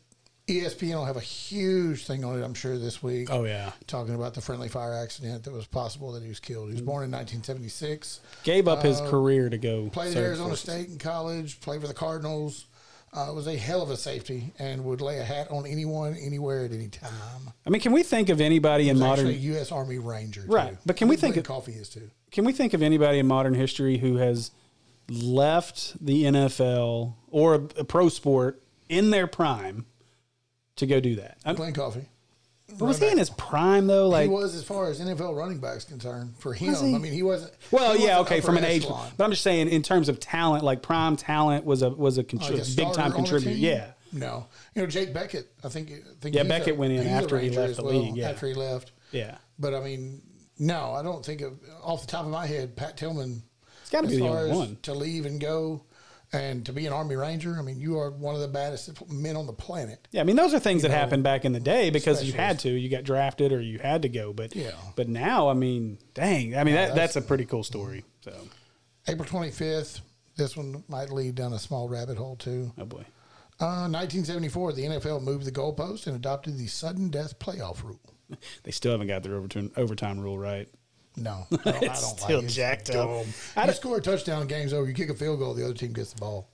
ESPN 0.49 0.95
will 0.95 1.05
have 1.05 1.17
a 1.17 1.21
huge 1.21 2.05
thing 2.07 2.25
on 2.25 2.37
it, 2.41 2.45
I'm 2.45 2.55
sure, 2.55 2.77
this 2.77 3.01
week. 3.01 3.29
Oh 3.31 3.45
yeah, 3.45 3.71
Talking 3.87 4.17
about 4.17 4.35
the 4.35 4.41
friendly 4.41 4.69
fire 4.69 4.95
accident 4.95 5.45
that 5.45 5.53
was 5.53 5.69
possible 5.69 6.11
that 6.13 6.25
he 6.25 6.29
was 6.29 6.41
killed. 6.41 6.67
He 6.69 6.73
was 6.73 6.81
born 6.83 7.05
in 7.05 7.11
1976. 7.13 8.19
gave 8.43 8.67
up 8.67 8.83
his 8.83 9.01
Uh, 9.01 9.09
career 9.09 9.49
to 9.49 9.59
go. 9.59 9.89
Played 9.91 10.17
at 10.17 10.25
Arizona. 10.25 10.57
State 10.57 10.89
in 10.89 10.99
college. 10.99 11.61
Played 11.61 11.83
for 11.83 11.87
the 11.87 11.95
Cardinals. 11.95 12.65
Uh, 13.13 13.33
was 13.35 13.49
a 13.49 13.57
hell 13.57 13.83
of 13.83 13.91
a 13.91 13.97
safety 13.97 14.53
and 14.61 14.85
would 14.85 15.01
lay 15.01 15.19
a 15.19 15.25
hat 15.25 15.51
on 15.51 15.67
anyone, 15.67 16.15
anywhere, 16.15 16.65
at 16.65 16.71
any 16.71 16.87
time. 16.87 17.51
I 17.67 17.71
mean, 17.71 17.81
can 17.81 17.91
we 17.91 18.05
think 18.05 18.29
of 18.29 18.41
anybody 18.41 18.89
in 18.89 19.01
modern 19.01 19.29
U.S. 19.29 19.73
Army 19.73 19.99
Ranger, 19.99 20.43
too. 20.43 20.53
Right, 20.53 20.77
but 20.87 20.97
can 20.97 21.09
we 21.09 21.17
think 21.17 21.37
of- 21.37 21.45
Coffee 21.45 21.73
is 21.73 21.89
too? 21.89 22.09
can 22.31 22.45
we 22.45 22.53
think 22.53 22.73
of 22.73 22.83
anybody 22.83 23.19
in 23.19 23.27
modern 23.27 23.55
history 23.55 23.99
who 23.99 24.19
has 24.19 24.53
left 25.09 25.97
the 26.05 26.23
NFL 26.25 27.15
or 27.33 27.55
a, 27.57 27.63
a 27.79 27.85
pro 27.85 28.09
sport 28.09 28.63
in 28.89 29.11
their 29.11 29.27
prime 29.27 29.87
to 30.77 30.87
go 30.87 31.01
do 31.01 31.17
that? 31.17 31.39
Glen 31.57 31.73
Coffee. 31.73 32.07
But 32.79 32.87
was 32.87 32.99
he 32.99 33.09
in 33.09 33.19
his 33.19 33.31
prime 33.31 33.87
though? 33.87 34.09
Like, 34.09 34.25
he 34.25 34.29
was 34.29 34.55
as 34.55 34.65
far 34.65 34.89
as 34.89 35.01
NFL 35.01 35.37
running 35.37 35.59
backs 35.59 35.85
concerned 35.85 36.35
for 36.39 36.53
him. 36.55 36.75
I 36.75 36.99
mean, 36.99 37.13
he 37.13 37.23
wasn't. 37.23 37.53
well, 37.71 37.95
he 37.95 38.05
yeah, 38.05 38.19
wasn't 38.19 38.27
okay, 38.33 38.41
from 38.41 38.57
an 38.57 38.65
age, 38.65 38.85
echelon. 38.85 39.11
but 39.17 39.25
I'm 39.25 39.31
just 39.31 39.43
saying 39.43 39.69
in 39.69 39.83
terms 39.83 40.09
of 40.09 40.21
talent, 40.21 40.65
like 40.65 40.83
prime 40.83 41.17
talent 41.17 41.65
was 41.65 41.83
a 41.83 41.91
was 41.91 42.19
a, 42.19 42.25
contri- 42.25 42.59
Like 42.59 42.63
a 42.69 42.77
big 42.77 42.93
time 42.95 43.13
contributor. 43.13 43.51
Yeah, 43.51 43.93
No, 44.13 44.47
you 44.75 44.83
know 44.83 44.87
Jake 44.89 45.13
Beckett. 45.13 45.51
I 45.65 45.69
think. 45.69 45.91
I 45.91 45.97
think 46.21 46.35
Yeah, 46.35 46.45
Beckett 46.45 46.75
a- 46.75 46.79
went 46.79 46.93
in 46.93 47.07
after 47.07 47.39
he 47.39 47.51
left 47.51 47.77
the 47.77 47.85
well, 47.85 47.95
league, 47.95 48.17
yeah. 48.17 48.31
after 48.31 48.47
he 48.47 48.55
left. 48.55 48.93
yeah. 49.13 49.37
But 49.59 49.75
I 49.75 49.81
mean, 49.81 50.23
no, 50.59 50.93
I 50.93 51.03
don't 51.03 51.25
think 51.25 51.41
of 51.43 51.59
off 51.83 52.03
the 52.03 52.07
top 52.07 52.25
of 52.25 52.31
my 52.31 52.47
head. 52.47 52.77
Pat 52.77 52.97
Tillman. 52.97 53.43
It's 53.83 53.91
got 53.91 54.03
to 54.03 54.09
be 54.09 54.17
the 54.19 54.29
only 54.29 54.57
one. 54.57 54.79
to 54.83 54.95
leave 54.95 55.27
and 55.27 55.41
go, 55.41 55.83
and 56.33 56.65
to 56.67 56.73
be 56.73 56.87
an 56.87 56.93
Army 56.93 57.17
Ranger. 57.17 57.57
I 57.59 57.63
mean, 57.63 57.79
you 57.79 57.99
are 57.99 58.11
one 58.11 58.35
of 58.35 58.41
the 58.41 58.49
baddest 58.49 58.91
men 59.11 59.37
on 59.37 59.47
the 59.47 59.53
planet. 59.53 60.07
Yeah, 60.13 60.21
I 60.21 60.25
mean 60.25 60.37
those 60.37 60.55
are 60.55 60.59
things 60.61 60.83
that 60.83 60.89
know, 60.91 60.95
happened 60.97 61.23
back 61.25 61.45
in 61.45 61.53
the 61.53 61.61
day 61.61 61.91
because 61.91 62.23
you 62.25 62.33
had 62.33 62.59
to, 62.61 62.71
you 62.71 62.89
got 62.89 63.05
drafted 63.05 63.53
or 63.53 63.61
you 63.61 63.79
had 63.79 64.03
to 64.03 64.09
go. 64.09 64.33
But 64.33 64.55
Yeah. 64.55 64.73
but 64.97 65.09
now, 65.09 65.49
I 65.49 65.55
mean, 65.55 65.99
dang, 66.15 66.57
I 66.57 66.65
mean 66.65 66.75
that, 66.75 66.89
that's- 66.95 67.15
that's 67.15 67.17
a 67.17 67.23
pretty 67.23 67.45
cool 67.47 67.65
story. 67.65 68.05
So, 68.23 68.33
April 69.09 69.27
twenty 69.29 69.51
fifth. 69.51 70.01
This 70.37 70.57
one 70.57 70.85
might 70.89 71.11
lead 71.11 71.35
down 71.35 71.53
a 71.53 71.59
small 71.59 71.89
rabbit 71.89 72.17
hole 72.17 72.37
too. 72.37 72.73
oh 72.79 72.85
boy, 72.87 73.05
Uh, 73.61 73.89
1974, 73.89 74.73
the 74.73 74.83
NFL 74.85 75.23
moved 75.23 75.45
the 75.45 75.53
goalpost 75.53 76.07
and 76.07 76.17
adopted 76.17 76.57
the 76.57 76.67
sudden 76.67 77.11
death 77.11 77.39
playoff 77.39 77.83
rule. 77.83 78.01
they 78.63 78.71
still 78.71 78.93
haven't 78.93 79.09
got 79.09 79.23
their 79.23 79.35
overtime 79.35 79.71
overtime 79.77 80.19
rule 80.21 80.39
right. 80.39 80.69
No, 81.25 81.47
I 81.51 81.57
don't, 81.57 81.67
I 81.67 81.81
don't 81.81 81.95
still 81.97 82.37
like 82.41 82.45
it. 82.47 82.49
Jacked 82.49 82.91
up. 82.91 83.09
dumb. 83.09 83.27
I 83.57 83.67
You 83.67 83.73
score 83.73 83.99
a 83.99 84.01
touchdown, 84.01 84.47
game's 84.47 84.73
over. 84.73 84.89
You 84.89 84.95
kick 84.95 85.11
a 85.11 85.15
field 85.15 85.39
goal, 85.39 85.53
the 85.55 85.65
other 85.65 85.75
team 85.75 85.93
gets 85.93 86.13
the 86.15 86.21
ball. 86.21 86.49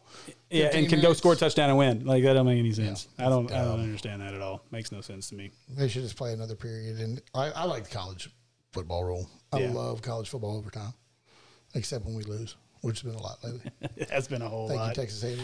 Yeah, 0.51 0.71
and 0.73 0.89
can 0.89 1.01
go 1.01 1.13
score 1.13 1.35
a 1.35 1.37
touchdown 1.37 1.69
and 1.71 1.79
win. 1.79 2.05
Like 2.05 2.23
that 2.25 2.33
don't 2.33 2.47
make 2.47 2.59
any 2.59 2.73
sense. 2.73 3.07
I 3.19 3.25
don't 3.29 3.51
I 3.53 3.63
don't 3.65 3.81
understand 3.81 4.23
that 4.23 4.35
at 4.35 4.41
all. 4.41 4.63
Makes 4.71 4.91
no 4.93 5.01
sense 5.01 5.29
to 5.31 5.35
me. 5.37 5.53
They 5.69 5.89
should 5.89 6.03
just 6.03 6.17
play 6.17 6.33
another 6.33 6.55
period. 6.57 6.99
And 6.99 7.21
I, 7.35 7.51
I 7.51 7.65
like 7.65 7.85
the 7.89 7.95
college 7.97 8.31
football 8.73 9.05
rule. 9.05 9.29
I 9.53 9.61
Yeah. 9.61 9.71
love 9.73 10.03
college 10.03 10.29
football 10.29 10.57
overtime, 10.57 10.93
except 11.75 12.05
when 12.05 12.15
we 12.17 12.25
lose, 12.25 12.57
which 12.81 13.01
has 13.03 13.11
been 13.13 13.21
a 13.21 13.23
lot 13.23 13.39
lately. 13.45 13.71
It 13.97 14.11
has 14.11 14.27
been 14.27 14.43
a 14.43 14.49
whole 14.49 14.69
Thank 14.69 14.81
lot. 14.81 14.89
you, 14.97 15.03
Texas 15.03 15.23
A&M. 15.23 15.39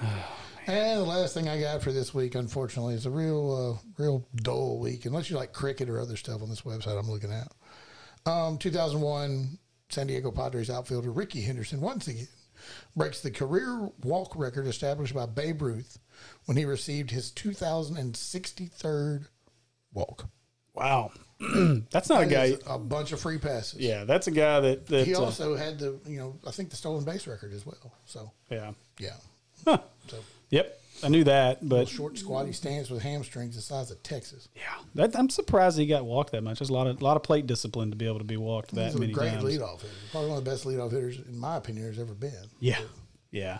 and 0.66 1.00
the 1.00 1.04
last 1.04 1.32
thing 1.34 1.48
I 1.48 1.60
got 1.60 1.82
for 1.82 1.92
this 1.92 2.12
week, 2.12 2.34
unfortunately, 2.34 2.94
is 2.94 3.06
a 3.06 3.10
real, 3.10 3.78
uh, 3.78 4.02
real 4.02 4.26
dull 4.36 4.78
week. 4.78 5.06
Unless 5.06 5.30
you 5.30 5.36
like 5.36 5.52
cricket 5.52 5.88
or 5.88 6.00
other 6.00 6.16
stuff 6.16 6.42
on 6.42 6.48
this 6.48 6.62
website 6.62 6.98
I'm 6.98 7.08
looking 7.10 7.32
at. 7.32 7.48
Um, 8.26 8.58
2001, 8.58 9.58
San 9.88 10.08
Diego 10.08 10.30
Padres 10.30 10.68
outfielder 10.68 11.10
Rickey 11.12 11.40
Henderson 11.42 11.80
once 11.80 12.08
again 12.08 12.28
breaks 12.96 13.20
the 13.20 13.30
career 13.30 13.88
walk 14.02 14.34
record 14.36 14.66
established 14.66 15.14
by 15.14 15.26
Babe 15.26 15.62
Ruth 15.62 15.98
when 16.46 16.56
he 16.56 16.64
received 16.64 17.10
his 17.10 17.30
2063rd 17.30 19.26
walk. 19.92 20.28
Wow, 20.74 21.12
that's 21.90 22.08
not 22.08 22.24
a 22.24 22.26
guy. 22.26 22.56
a 22.66 22.78
bunch 22.78 23.12
of 23.12 23.20
free 23.20 23.38
passes. 23.38 23.80
Yeah, 23.80 24.04
that's 24.04 24.26
a 24.26 24.32
guy 24.32 24.60
that 24.60 24.86
that 24.86 25.06
He 25.06 25.14
uh, 25.14 25.20
also 25.20 25.54
had 25.54 25.78
the, 25.78 25.98
you 26.06 26.18
know, 26.18 26.36
I 26.46 26.50
think 26.50 26.70
the 26.70 26.76
stolen 26.76 27.04
base 27.04 27.26
record 27.26 27.52
as 27.52 27.64
well. 27.64 27.94
So, 28.04 28.32
yeah. 28.50 28.72
yeah. 28.98 29.14
Huh. 29.64 29.78
So, 30.08 30.18
Yep, 30.50 30.80
I 31.02 31.08
knew 31.08 31.24
that, 31.24 31.68
but 31.68 31.88
short, 31.88 32.16
squatty 32.18 32.52
stance 32.52 32.88
with 32.88 33.02
hamstrings 33.02 33.56
the 33.56 33.62
size 33.62 33.90
of 33.90 34.02
Texas. 34.02 34.48
yeah, 34.54 34.62
that, 34.94 35.16
I'm 35.18 35.28
surprised 35.28 35.76
he 35.78 35.86
got 35.86 36.04
walked 36.04 36.32
that 36.32 36.42
much. 36.42 36.58
There's 36.60 36.70
a 36.70 36.72
lot 36.72 36.86
of 36.86 37.02
lot 37.02 37.16
of 37.16 37.22
plate 37.22 37.46
discipline 37.46 37.90
to 37.90 37.96
be 37.96 38.06
able 38.06 38.18
to 38.18 38.24
be 38.24 38.36
walked 38.36 38.74
that 38.74 38.86
He's 38.86 38.94
a 38.94 38.98
many 39.00 39.12
great 39.12 39.32
times. 39.32 39.44
leadoff 39.44 39.80
hitter. 39.82 39.92
Probably 40.12 40.30
one 40.30 40.38
of 40.38 40.44
the 40.44 40.50
best 40.50 40.64
leadoff 40.64 40.92
hitters, 40.92 41.18
in 41.18 41.38
my 41.38 41.56
opinion, 41.56 41.84
there's 41.84 41.98
ever 41.98 42.14
been. 42.14 42.32
Yeah, 42.60 42.78
yeah. 43.32 43.58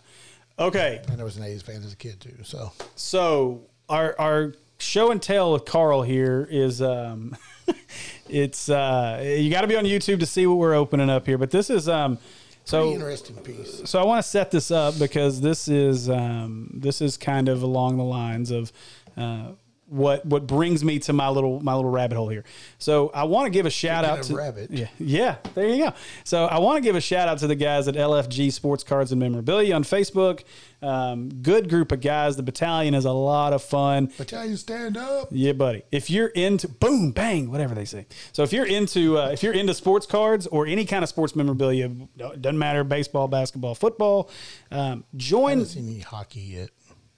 Okay, 0.59 1.03
And 1.11 1.20
I 1.20 1.24
was 1.24 1.36
an 1.36 1.42
A's 1.42 1.61
fan 1.62 1.82
as 1.82 1.92
a 1.92 1.97
kid, 1.97 2.20
too. 2.20 2.36
So, 2.44 2.72
so 2.94 3.62
our 3.90 4.14
our 4.18 4.55
show 4.78 5.11
and 5.11 5.20
tell 5.20 5.53
with 5.53 5.64
Carl 5.66 6.03
here 6.03 6.47
is 6.51 6.80
um, 6.80 7.36
it's 8.28 8.68
uh, 8.70 9.22
you 9.38 9.51
got 9.51 9.62
to 9.62 9.66
be 9.66 9.76
on 9.76 9.84
YouTube 9.84 10.20
to 10.20 10.26
see 10.26 10.47
what 10.47 10.57
we're 10.57 10.74
opening 10.74 11.11
up 11.11 11.26
here, 11.26 11.36
but 11.36 11.51
this 11.51 11.68
is 11.68 11.88
um, 11.88 12.18
so 12.66 12.92
interesting 12.92 13.36
piece. 13.36 13.82
so 13.84 14.00
I 14.00 14.04
want 14.04 14.22
to 14.22 14.28
set 14.28 14.50
this 14.50 14.70
up 14.70 14.98
because 14.98 15.40
this 15.40 15.68
is 15.68 16.10
um, 16.10 16.70
this 16.74 17.00
is 17.00 17.16
kind 17.16 17.48
of 17.48 17.62
along 17.62 17.96
the 17.96 18.04
lines 18.04 18.50
of 18.50 18.72
uh, 19.16 19.52
what 19.89 20.26
what 20.26 20.47
brings 20.47 20.82
me 20.82 20.99
to 20.99 21.12
my 21.12 21.28
little 21.28 21.61
my 21.61 21.74
little 21.74 21.91
rabbit 21.91 22.16
hole 22.16 22.28
here. 22.28 22.45
So 22.78 23.11
I 23.14 23.24
want 23.24 23.47
to 23.47 23.51
give 23.51 23.66
a 23.66 23.70
shout 23.70 24.05
Speaking 24.05 24.18
out 24.18 24.24
to 24.24 24.34
rabbit. 24.37 24.70
yeah 24.70 24.89
yeah 24.99 25.37
there 25.55 25.68
you 25.68 25.84
go. 25.84 25.93
So 26.24 26.45
I 26.47 26.59
want 26.59 26.76
to 26.76 26.80
give 26.80 26.97
a 26.97 27.01
shout 27.01 27.28
out 27.28 27.39
to 27.39 27.47
the 27.47 27.55
guys 27.55 27.87
at 27.87 27.95
LFG 27.95 28.53
Sports 28.53 28.82
Cards 28.82 29.12
and 29.12 29.20
Memorabilia 29.20 29.74
on 29.74 29.84
Facebook. 29.84 30.43
Um, 30.82 31.28
good 31.43 31.68
group 31.70 31.91
of 31.93 32.01
guys. 32.01 32.37
The 32.37 32.43
battalion 32.43 32.95
is 32.95 33.05
a 33.05 33.12
lot 33.12 33.53
of 33.53 33.62
fun. 33.62 34.12
Battalion, 34.18 34.57
stand 34.57 34.97
up. 34.97 35.28
Yeah, 35.30 35.53
buddy. 35.53 35.82
If 35.91 36.11
you're 36.11 36.28
into 36.28 36.68
boom, 36.68 37.12
bang, 37.12 37.51
whatever 37.51 37.74
they 37.74 37.84
say. 37.87 38.07
So 38.32 38.43
if 38.43 38.53
you're 38.53 38.66
into 38.66 39.18
uh, 39.18 39.28
if 39.28 39.43
you're 39.43 39.55
into 39.55 39.72
sports 39.74 40.07
cards 40.07 40.47
or 40.49 40.66
any 40.66 40.84
kind 40.84 41.03
of 41.03 41.09
sports 41.09 41.34
memorabilia, 41.37 41.89
doesn't 42.18 42.59
matter 42.59 42.84
baseball, 42.84 43.28
basketball, 43.28 43.74
football. 43.74 44.30
Um, 44.70 45.05
I 45.14 45.16
join. 45.16 45.51
haven't 45.59 45.66
seen 45.66 45.89
any 45.89 46.01
hockey 46.01 46.41
yet. 46.41 46.70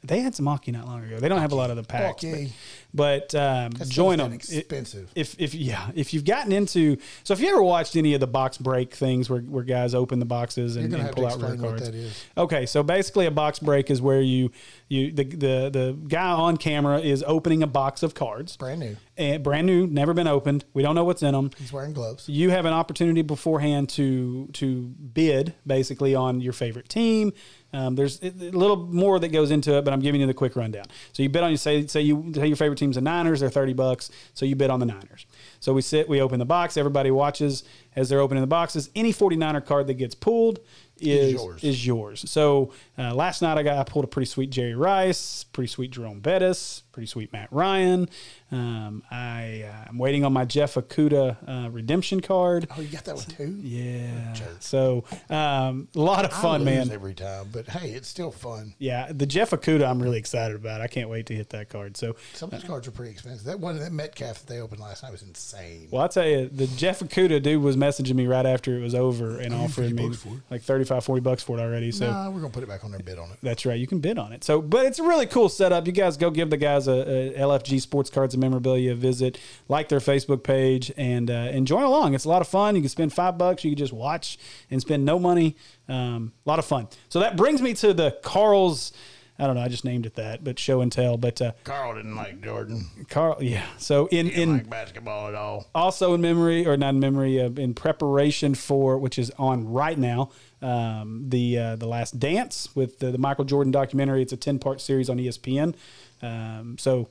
They 0.09 0.21
had 0.21 0.35
some 0.35 0.47
hockey 0.47 0.73
not 0.73 0.87
long 0.87 1.05
ago. 1.05 1.21
They 1.21 1.29
don't 1.29 1.41
have 1.41 1.53
a 1.53 1.55
lot 1.55 1.71
of 1.71 1.77
the 1.77 1.83
packs, 1.83 2.25
but, 2.25 2.31
Hockey. 2.31 2.53
but 2.93 3.35
um, 3.35 3.73
join 3.89 4.19
them. 4.19 4.33
expensive. 4.33 5.11
If 5.15 5.39
if 5.39 5.55
yeah, 5.55 5.91
if 5.95 6.13
you've 6.13 6.25
gotten 6.25 6.51
into 6.53 6.97
so 7.25 7.35
if 7.35 7.41
you 7.41 7.49
ever 7.49 7.63
watched 7.63 7.95
any 7.97 8.15
of 8.15 8.21
the 8.21 8.27
box 8.27 8.59
break 8.59 8.95
things 8.95 9.29
where, 9.29 9.41
where 9.41 9.65
guys 9.65 9.95
open 9.95 10.19
the 10.19 10.25
boxes 10.25 10.77
and, 10.77 10.93
and 10.93 11.13
pull 11.15 11.27
out 11.27 11.41
rare 11.41 11.57
cards. 11.57 11.85
that 11.85 11.95
is. 11.95 12.25
Okay, 12.37 12.67
so 12.67 12.83
basically 12.83 13.27
a 13.27 13.31
box 13.31 13.59
break 13.59 13.91
is 13.91 14.01
where 14.01 14.21
you 14.21 14.51
you 14.89 15.13
the 15.13 15.25
the 15.25 15.71
the 15.71 15.99
guy 16.09 16.31
on 16.31 16.57
camera 16.57 16.99
is 16.99 17.23
opening 17.27 17.63
a 17.63 17.67
box 17.67 18.03
of 18.03 18.15
cards. 18.15 18.57
Brand 18.57 18.81
new. 18.81 18.97
And 19.17 19.43
brand 19.43 19.67
new, 19.67 19.87
never 19.87 20.15
been 20.15 20.29
opened. 20.29 20.65
We 20.75 20.83
don't 20.83 20.95
know 20.95 21.05
what's 21.05 21.23
in 21.23 21.33
them. 21.33 21.51
He's 21.59 21.73
wearing 21.73 21.93
gloves. 21.93 22.29
You 22.29 22.51
have 22.51 22.67
an 22.67 22.73
opportunity 22.73 23.23
beforehand 23.23 23.89
to 23.91 24.49
to 24.55 24.83
bid 25.13 25.55
basically 25.67 26.15
on 26.15 26.41
your 26.41 26.53
favorite 26.53 26.89
team. 26.89 27.33
Um, 27.73 27.95
there's 27.97 28.23
a 28.23 28.31
little 28.31 28.77
more 28.77 29.19
that 29.19 29.29
goes 29.29 29.51
into 29.51 29.77
it, 29.77 29.85
but 29.85 29.93
I'm 29.93 30.01
giving 30.01 30.21
you 30.21 30.27
the 30.27 30.35
quick 30.35 30.57
rundown. 30.57 30.87
So 31.13 31.23
you 31.23 31.29
bet 31.29 31.43
on 31.45 31.51
you 31.51 31.59
say 31.59 31.87
say 31.87 32.01
you 32.01 32.33
say 32.35 32.47
your 32.47 32.57
favorite 32.57 32.79
team's 32.79 32.97
the 32.97 33.03
Niners. 33.03 33.41
They're 33.41 33.51
thirty 33.51 33.75
bucks. 33.75 34.11
So 34.33 34.47
you 34.47 34.57
bet 34.57 34.71
on 34.71 34.81
the 34.81 34.87
Niners. 34.87 35.27
So 35.61 35.75
we 35.75 35.83
sit, 35.83 36.09
we 36.09 36.21
open 36.21 36.39
the 36.39 36.47
box. 36.47 36.77
Everybody 36.77 37.11
watches 37.11 37.65
as 37.95 38.09
they're 38.09 38.21
opening 38.21 38.43
the 38.43 38.47
boxes. 38.47 38.91
Any 38.95 39.13
49er 39.13 39.67
card 39.67 39.87
that 39.89 39.95
gets 39.95 40.15
pulled 40.15 40.61
is 40.99 41.33
yours. 41.33 41.65
is 41.65 41.87
yours. 41.87 42.31
So 42.31 42.73
uh, 42.97 43.15
last 43.15 43.43
night 43.43 43.59
I 43.59 43.63
got 43.63 43.77
I 43.77 43.85
pulled 43.85 44.05
a 44.05 44.09
pretty 44.09 44.27
sweet 44.27 44.51
Jerry 44.51 44.75
Rice, 44.75 45.45
pretty 45.45 45.69
sweet 45.69 45.91
Jerome 45.91 46.21
Bettis, 46.21 46.83
pretty 46.99 47.07
sweet 47.07 47.33
Matt 47.33 47.47
Ryan. 47.53 48.09
Um, 48.51 49.05
I 49.09 49.67
uh, 49.69 49.89
I'm 49.89 49.99
waiting 49.99 50.25
on 50.25 50.33
my 50.33 50.45
Jeff 50.45 50.75
Akuta 50.75 51.37
uh, 51.47 51.71
redemption 51.71 52.21
card. 52.21 52.67
Oh, 52.77 52.81
you 52.81 52.89
got 52.89 53.05
that 53.05 53.15
one 53.15 53.25
too? 53.25 53.57
Yeah. 53.63 54.35
So 54.59 55.05
um, 55.31 55.87
a 55.95 56.01
lot 56.01 56.25
of 56.25 56.33
I 56.33 56.43
fun, 56.43 56.65
man. 56.65 56.91
every 56.91 57.15
time, 57.15 57.51
but 57.53 57.69
hey, 57.69 57.91
it's 57.91 58.09
still 58.09 58.33
fun. 58.33 58.75
Yeah, 58.79 59.13
the 59.13 59.27
Jeff 59.27 59.51
Akuta 59.51 59.89
I'm 59.89 60.03
really 60.03 60.19
excited 60.19 60.57
about. 60.57 60.81
I 60.81 60.89
can't 60.89 61.09
wait 61.09 61.27
to 61.27 61.37
hit 61.37 61.51
that 61.51 61.69
card. 61.69 61.97
So 61.97 62.17
Some 62.33 62.49
of 62.49 62.59
these 62.59 62.69
cards 62.69 62.89
are 62.89 62.91
pretty 62.91 63.13
expensive. 63.13 63.45
That 63.45 63.61
one, 63.61 63.79
that 63.79 63.93
Metcalf 63.93 64.41
that 64.41 64.49
they 64.53 64.59
opened 64.59 64.81
last 64.81 65.05
night 65.05 65.13
was 65.13 65.23
insane. 65.23 65.87
Well, 65.93 66.03
I'll 66.03 66.09
tell 66.09 66.27
you, 66.27 66.49
the 66.49 66.67
Jeff 66.67 66.99
Akuta 66.99 67.41
dude 67.41 67.63
was 67.63 67.77
messaging 67.77 68.17
me 68.17 68.27
right 68.27 68.45
after 68.45 68.77
it 68.77 68.81
was 68.81 68.97
over 68.97 69.39
and 69.39 69.55
offering 69.55 69.95
me 69.95 70.09
bucks 70.09 70.23
for 70.23 70.31
it? 70.31 70.41
like 70.51 70.63
35, 70.63 71.05
40 71.05 71.21
bucks 71.21 71.43
for 71.45 71.59
it 71.59 71.63
already. 71.63 71.93
So 71.93 72.11
nah, 72.11 72.29
we're 72.29 72.41
gonna 72.41 72.53
put 72.53 72.65
it 72.65 72.69
back 72.69 72.85
on 72.85 72.91
their 72.91 72.99
bid 72.99 73.21
on 73.21 73.31
it. 73.31 73.39
that's 73.41 73.65
right. 73.65 73.79
You 73.79 73.87
can 73.87 74.01
bid 74.01 74.19
on 74.19 74.33
it. 74.33 74.43
So, 74.43 74.61
but 74.61 74.85
it's 74.85 74.99
a 74.99 75.05
really 75.05 75.27
cool 75.27 75.49
setup. 75.49 75.87
You 75.87 75.93
guys 75.93 76.17
go 76.17 76.31
give 76.31 76.51
the 76.51 76.57
guys 76.57 76.88
LFG 76.93 77.81
Sports 77.81 78.11
Cards 78.11 78.35
and 78.35 78.41
Memorabilia, 78.41 78.95
visit, 78.95 79.39
like 79.69 79.89
their 79.89 80.01
Facebook 80.01 80.43
page, 80.43 80.93
and 80.97 81.31
uh, 81.31 81.35
and 81.35 81.67
join 81.67 81.83
along. 81.83 82.15
It's 82.15 82.25
a 82.25 82.29
lot 82.29 82.43
of 82.43 82.49
fun. 82.49 82.75
You 82.77 82.83
can 82.83 82.89
spend 82.89 83.13
five 83.13 83.39
bucks. 83.39 83.65
You 83.65 83.71
can 83.71 83.79
just 83.79 83.93
watch 83.93 84.39
and 84.71 84.81
spend 84.81 85.05
no 85.05 85.19
money. 85.19 85.57
Um, 85.89 86.33
a 86.45 86.49
lot 86.49 86.59
of 86.59 86.65
fun. 86.65 86.89
So 87.09 87.21
that 87.21 87.37
brings 87.37 87.63
me 87.63 87.75
to 87.75 87.95
the 87.95 88.19
Carl's. 88.23 88.93
I 89.41 89.47
don't 89.47 89.55
know. 89.55 89.63
I 89.63 89.69
just 89.69 89.85
named 89.85 90.05
it 90.05 90.15
that, 90.17 90.43
but 90.43 90.59
show 90.59 90.81
and 90.81 90.91
tell. 90.91 91.17
But 91.17 91.41
uh, 91.41 91.53
Carl 91.63 91.95
didn't 91.95 92.17
like 92.17 92.41
Jordan. 92.43 92.87
Carl, 93.09 93.37
yeah. 93.41 93.67
So 93.79 94.07
in 94.07 94.29
in 94.29 94.53
like 94.55 94.69
basketball 94.69 95.29
at 95.29 95.37
all. 95.37 95.69
also 95.77 96.13
in 96.15 96.21
memory 96.21 96.67
or 96.67 96.77
not 96.77 96.91
in 96.91 97.01
memory 97.01 97.41
uh, 97.41 97.51
in 97.51 97.73
preparation 97.73 98.57
for 98.57 98.99
which 98.99 99.17
is 99.17 99.31
on 99.39 99.71
right 99.71 99.97
now 99.97 100.31
um, 100.63 101.25
the 101.29 101.59
uh, 101.59 101.77
the 101.77 101.87
last 101.87 102.19
dance 102.19 102.69
with 102.75 102.99
the, 102.99 103.11
the 103.11 103.19
michael 103.19 103.45
jordan 103.45 103.71
documentary 103.71 104.23
it's 104.23 104.33
a 104.33 104.37
10 104.37 104.59
part 104.59 104.81
series 104.81 105.09
on 105.09 105.19
espn 105.19 105.75
um, 106.23 106.77
so 106.79 107.09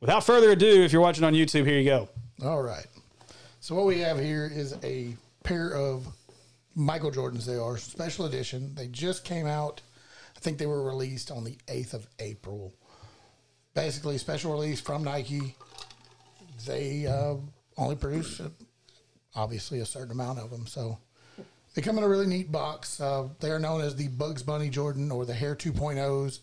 without 0.00 0.24
further 0.24 0.50
ado 0.50 0.82
if 0.82 0.92
you're 0.92 1.02
watching 1.02 1.24
on 1.24 1.32
youtube 1.32 1.66
here 1.66 1.78
you 1.78 1.84
go 1.84 2.08
All 2.44 2.62
right. 2.62 2.86
So 3.60 3.76
what 3.76 3.86
we 3.86 4.00
have 4.00 4.18
here 4.18 4.50
is 4.52 4.74
a 4.82 5.14
pair 5.44 5.72
of 5.74 6.06
Michael 6.74 7.12
Jordans. 7.12 7.44
They 7.46 7.56
are 7.56 7.76
special 7.78 8.24
edition. 8.26 8.74
They 8.74 8.88
just 8.88 9.24
came 9.24 9.46
out. 9.46 9.80
I 10.36 10.40
think 10.40 10.58
they 10.58 10.66
were 10.66 10.82
released 10.82 11.30
on 11.30 11.44
the 11.44 11.56
8th 11.68 11.94
of 11.94 12.06
April. 12.18 12.74
Basically, 13.74 14.18
special 14.18 14.52
release 14.52 14.80
from 14.80 15.04
Nike. 15.04 15.54
They 16.66 17.06
uh, 17.06 17.36
only 17.76 17.94
produce, 17.94 18.40
obviously, 19.36 19.78
a 19.78 19.86
certain 19.86 20.10
amount 20.10 20.40
of 20.40 20.50
them. 20.50 20.66
So 20.66 20.98
they 21.74 21.82
come 21.82 21.98
in 21.98 22.04
a 22.04 22.08
really 22.08 22.26
neat 22.26 22.52
box. 22.52 23.00
Uh, 23.00 23.28
they 23.40 23.50
are 23.50 23.58
known 23.58 23.80
as 23.80 23.96
the 23.96 24.08
Bugs 24.08 24.42
Bunny 24.42 24.68
Jordan 24.68 25.10
or 25.10 25.24
the 25.24 25.34
Hare 25.34 25.56
2.0s. 25.56 26.40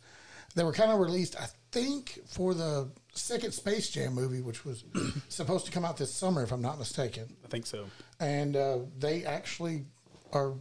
They 0.55 0.63
were 0.63 0.73
kind 0.73 0.91
of 0.91 0.99
released, 0.99 1.39
I 1.39 1.47
think, 1.71 2.19
for 2.25 2.53
the 2.53 2.89
second 3.13 3.53
Space 3.53 3.89
Jam 3.89 4.13
movie, 4.13 4.41
which 4.41 4.65
was 4.65 4.83
supposed 5.29 5.65
to 5.67 5.71
come 5.71 5.85
out 5.85 5.97
this 5.97 6.13
summer, 6.13 6.41
if 6.41 6.51
I'm 6.51 6.61
not 6.61 6.79
mistaken. 6.79 7.35
i 7.45 7.47
think 7.47 7.65
so 7.65 7.85
And 8.19 8.55
uh, 8.55 8.79
they 8.97 9.25
actually 9.25 9.85
are 10.33 10.53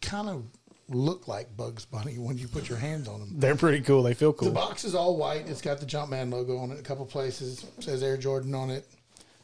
kind 0.00 0.28
of 0.28 0.44
look 0.88 1.28
like 1.28 1.56
Bugs 1.56 1.84
Bunny 1.84 2.18
when 2.18 2.36
you 2.36 2.48
put 2.48 2.68
your 2.68 2.78
hands 2.78 3.06
on 3.06 3.20
them. 3.20 3.28
they're 3.36 3.54
pretty 3.54 3.80
cool 3.80 4.02
they 4.02 4.14
feel 4.14 4.32
cool. 4.32 4.48
The 4.48 4.54
box 4.54 4.84
is 4.84 4.94
all 4.94 5.16
white. 5.16 5.48
It's 5.48 5.60
got 5.60 5.78
the 5.78 5.86
Jumpman 5.86 6.32
logo 6.32 6.58
on 6.58 6.70
it 6.72 6.78
a 6.78 6.82
couple 6.82 7.06
places. 7.06 7.64
It 7.78 7.84
says 7.84 8.02
Air 8.02 8.16
Jordan 8.16 8.54
on 8.54 8.70
it. 8.70 8.86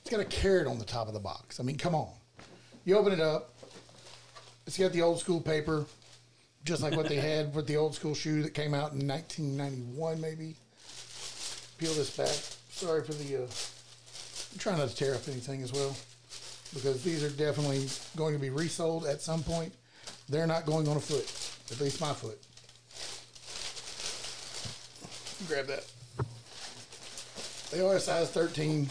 It's 0.00 0.10
got 0.10 0.20
a 0.20 0.24
carrot 0.24 0.66
on 0.66 0.78
the 0.78 0.84
top 0.84 1.08
of 1.08 1.14
the 1.14 1.20
box. 1.20 1.58
I 1.60 1.62
mean, 1.62 1.76
come 1.76 1.94
on. 1.94 2.08
You 2.84 2.96
open 2.96 3.12
it 3.12 3.20
up. 3.20 3.55
It's 4.66 4.78
got 4.78 4.92
the 4.92 5.02
old 5.02 5.20
school 5.20 5.40
paper, 5.40 5.86
just 6.64 6.82
like 6.82 6.96
what 6.96 7.08
they 7.08 7.16
had 7.16 7.54
with 7.54 7.66
the 7.66 7.76
old 7.76 7.94
school 7.94 8.14
shoe 8.14 8.42
that 8.42 8.54
came 8.54 8.74
out 8.74 8.92
in 8.92 9.06
1991, 9.06 10.20
maybe. 10.20 10.56
Peel 11.78 11.92
this 11.94 12.16
back. 12.16 12.28
Sorry 12.70 13.04
for 13.04 13.12
the. 13.12 13.36
Uh, 13.36 13.40
I'm 13.42 14.58
trying 14.58 14.78
not 14.78 14.88
to 14.88 14.96
tear 14.96 15.14
up 15.14 15.28
anything 15.28 15.62
as 15.62 15.72
well, 15.72 15.94
because 16.74 17.02
these 17.04 17.22
are 17.22 17.30
definitely 17.30 17.86
going 18.16 18.34
to 18.34 18.40
be 18.40 18.50
resold 18.50 19.06
at 19.06 19.20
some 19.20 19.42
point. 19.42 19.72
They're 20.28 20.46
not 20.46 20.66
going 20.66 20.88
on 20.88 20.96
a 20.96 21.00
foot, 21.00 21.30
at 21.70 21.80
least 21.80 22.00
my 22.00 22.12
foot. 22.12 22.38
Grab 25.48 25.66
that. 25.66 25.84
They 27.70 27.80
are 27.80 27.96
a 27.96 28.00
size 28.00 28.30
13. 28.30 28.88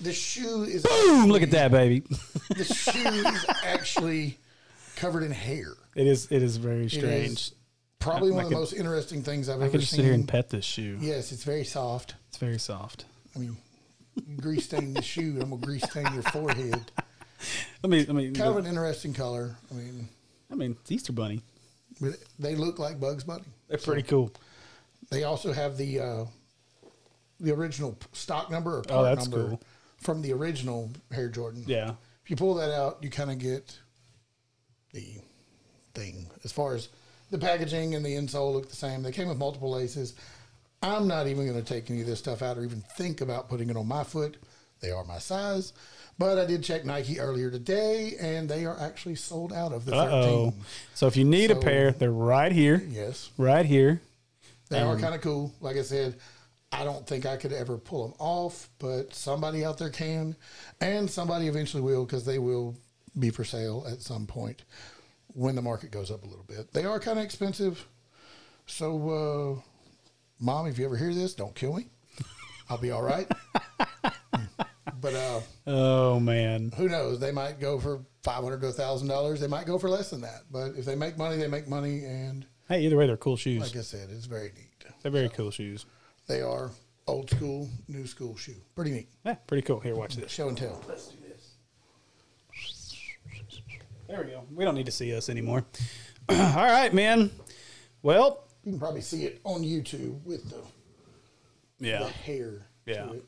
The 0.00 0.12
shoe 0.12 0.64
is. 0.64 0.82
boom 0.82 1.30
look 1.30 1.42
at 1.42 1.50
that 1.52 1.70
baby 1.70 2.00
The 2.50 2.64
shoe 2.64 3.08
is 3.08 3.46
actually 3.64 4.38
covered 4.96 5.22
in 5.22 5.30
hair. 5.30 5.74
it 5.94 6.06
is 6.06 6.26
it 6.30 6.42
is 6.42 6.56
very 6.56 6.88
strange 6.88 7.30
is 7.30 7.52
probably 7.98 8.30
I- 8.30 8.32
I 8.32 8.36
one 8.36 8.44
of 8.44 8.50
the 8.50 8.54
could- 8.56 8.60
most 8.60 8.72
interesting 8.72 9.22
things 9.22 9.48
I've 9.48 9.62
i 9.62 9.66
ever 9.66 9.68
seen. 9.68 9.68
I 9.68 9.70
could 9.72 9.80
just 9.80 9.90
seen. 9.92 9.98
sit 9.98 10.04
here 10.04 10.14
and 10.14 10.26
pet 10.28 10.50
this 10.50 10.64
shoe 10.64 10.98
Yes, 11.00 11.30
it's 11.32 11.44
very 11.44 11.64
soft. 11.64 12.14
it's 12.28 12.38
very 12.38 12.58
soft 12.58 13.04
I 13.34 13.38
mean, 13.38 13.56
grease 14.40 14.64
stain 14.64 14.94
the 14.94 15.02
shoe. 15.02 15.38
I'm 15.40 15.50
gonna 15.50 15.58
grease 15.64 15.82
stain 15.90 16.06
your 16.14 16.22
forehead. 16.22 16.90
let 17.82 17.90
me 17.90 17.98
let 18.06 18.14
me 18.16 18.30
Kind 18.32 18.48
of 18.50 18.56
an 18.56 18.66
interesting 18.66 19.12
color. 19.12 19.54
I 19.70 19.74
mean, 19.74 20.08
i 20.50 20.54
mean 20.54 20.76
it's 20.80 20.90
easter 20.90 21.12
bunny 21.12 21.42
but 22.00 22.14
they 22.38 22.54
look 22.56 22.78
like 22.78 22.98
Bugs 23.00 23.24
Bunny. 23.24 23.44
they're 23.68 23.78
pretty 23.78 24.02
cool 24.02 24.30
They 25.10 25.24
also 25.24 25.52
have 25.52 25.76
the 25.76 26.00
uh, 26.00 26.24
the 27.40 27.52
original 27.52 27.98
stock 28.12 28.50
number 28.50 28.78
or 28.78 28.82
part 28.82 29.00
Oh, 29.00 29.02
that's 29.04 29.28
number 29.28 29.48
cool. 29.50 29.62
from 29.98 30.22
the 30.22 30.32
original 30.32 30.90
Hare 31.12 31.28
Jordan. 31.28 31.64
yeah 31.66 31.90
If 32.24 32.30
you 32.30 32.36
pull 32.36 32.54
that 32.54 32.70
out, 32.70 32.98
you 33.02 33.10
kind 33.10 33.30
of 33.30 33.38
get 33.38 33.78
the 34.92 35.14
thing 35.94 36.26
as 36.44 36.52
far 36.52 36.74
as 36.74 36.88
the 37.30 37.38
packaging 37.38 37.94
and 37.94 38.04
the 38.04 38.14
insole 38.14 38.52
look 38.52 38.68
the 38.68 38.76
same. 38.76 39.02
They 39.02 39.12
came 39.12 39.28
with 39.28 39.38
multiple 39.38 39.70
laces. 39.70 40.14
I'm 40.82 41.08
not 41.08 41.26
even 41.26 41.46
going 41.46 41.62
to 41.62 41.64
take 41.74 41.90
any 41.90 42.00
of 42.02 42.06
this 42.06 42.18
stuff 42.18 42.42
out 42.42 42.56
or 42.58 42.64
even 42.64 42.82
think 42.96 43.20
about 43.20 43.48
putting 43.48 43.70
it 43.70 43.76
on 43.76 43.88
my 43.88 44.04
foot. 44.04 44.36
They 44.80 44.90
are 44.90 45.04
my 45.04 45.18
size. 45.18 45.72
But 46.18 46.38
I 46.38 46.44
did 46.46 46.62
check 46.62 46.84
Nike 46.84 47.18
earlier 47.20 47.50
today, 47.50 48.14
and 48.20 48.48
they 48.48 48.64
are 48.64 48.78
actually 48.80 49.16
sold 49.16 49.52
out 49.52 49.72
of 49.72 49.84
the 49.84 49.94
uh-oh 49.94 50.44
13. 50.50 50.64
so 50.94 51.06
if 51.06 51.16
you 51.16 51.24
need 51.24 51.50
a 51.50 51.56
pair 51.56 51.90
they're 51.92 52.10
right 52.10 52.52
here 52.52 52.82
Yes. 52.88 53.30
right 53.36 53.66
here 53.66 54.00
They 54.70 54.80
are 54.80 54.94
Um, 54.94 55.00
kind 55.00 55.14
of 55.14 55.20
cool. 55.20 55.52
Like 55.60 55.76
I 55.76 55.82
said, 55.82 56.16
I 56.72 56.84
don't 56.84 57.06
think 57.06 57.26
I 57.26 57.36
could 57.36 57.52
ever 57.52 57.76
pull 57.78 58.08
them 58.08 58.16
off, 58.18 58.68
but 58.78 59.14
somebody 59.14 59.64
out 59.64 59.76
there 59.78 59.90
can, 59.90 60.36
and 60.80 61.10
somebody 61.10 61.48
eventually 61.48 61.82
will 61.82 62.04
because 62.04 62.24
they 62.24 62.38
will 62.38 62.74
be 63.18 63.30
for 63.30 63.44
sale 63.44 63.86
at 63.90 64.02
some 64.02 64.26
point 64.26 64.62
when 65.28 65.54
the 65.54 65.62
market 65.62 65.90
goes 65.90 66.10
up 66.10 66.22
a 66.22 66.26
little 66.26 66.44
bit. 66.44 66.72
They 66.72 66.84
are 66.84 66.98
kind 67.00 67.18
of 67.18 67.24
expensive. 67.24 67.86
So, 68.66 69.60
uh, 69.60 69.60
mom, 70.40 70.66
if 70.66 70.78
you 70.78 70.84
ever 70.86 70.96
hear 70.96 71.12
this, 71.12 71.34
don't 71.34 71.54
kill 71.54 71.74
me. 71.74 71.88
I'll 72.70 72.78
be 72.78 72.90
all 72.90 73.02
right. 73.02 73.30
but 75.00 75.14
uh, 75.14 75.40
oh 75.66 76.20
man 76.20 76.72
who 76.76 76.88
knows? 76.88 77.20
They 77.20 77.32
might 77.32 77.60
go 77.60 77.78
for 77.78 78.00
five 78.22 78.42
hundred 78.42 78.60
to 78.62 78.72
thousand 78.72 79.08
dollars. 79.08 79.40
They 79.40 79.46
might 79.46 79.66
go 79.66 79.78
for 79.78 79.88
less 79.88 80.10
than 80.10 80.22
that. 80.22 80.42
But 80.50 80.72
if 80.76 80.84
they 80.84 80.96
make 80.96 81.16
money, 81.16 81.36
they 81.36 81.48
make 81.48 81.68
money. 81.68 82.04
And 82.04 82.46
hey 82.68 82.80
either 82.82 82.96
way 82.96 83.06
they're 83.06 83.16
cool 83.16 83.36
shoes 83.36 83.60
like 83.62 83.76
I 83.76 83.82
said, 83.82 84.08
it's 84.10 84.26
very 84.26 84.52
neat. 84.56 84.92
they're 85.02 85.12
very 85.12 85.28
cool 85.28 85.50
shoes 85.50 85.86
They 86.26 86.40
are 86.42 86.70
old 87.06 87.30
school, 87.30 87.68
new 87.88 88.06
school 88.06 88.36
shoe. 88.36 88.56
Pretty 88.74 88.90
neat. 88.90 89.08
Yeah, 89.24 89.34
pretty 89.46 89.62
cool. 89.62 89.80
Here, 89.80 89.94
watch 89.94 90.16
this. 90.16 90.30
Show 90.30 90.48
and 90.48 90.58
tell. 90.58 90.82
There 94.08 94.22
we 94.22 94.30
go. 94.30 94.42
We 94.54 94.64
don't 94.64 94.74
need 94.74 94.86
to 94.86 94.92
see 94.92 95.14
us 95.14 95.28
anymore. 95.28 95.64
All 96.28 96.36
right, 96.36 96.92
man. 96.92 97.30
Well, 98.02 98.44
You 98.64 98.72
can 98.72 98.78
probably 98.80 99.00
see 99.00 99.24
it 99.24 99.40
on 99.44 99.62
YouTube 99.62 100.22
with 100.24 100.48
the, 100.50 100.58
yeah, 101.78 102.00
the 102.00 102.08
hair. 102.08 102.66
to 102.86 102.92
Yeah. 102.92 103.10
it. 103.12 103.24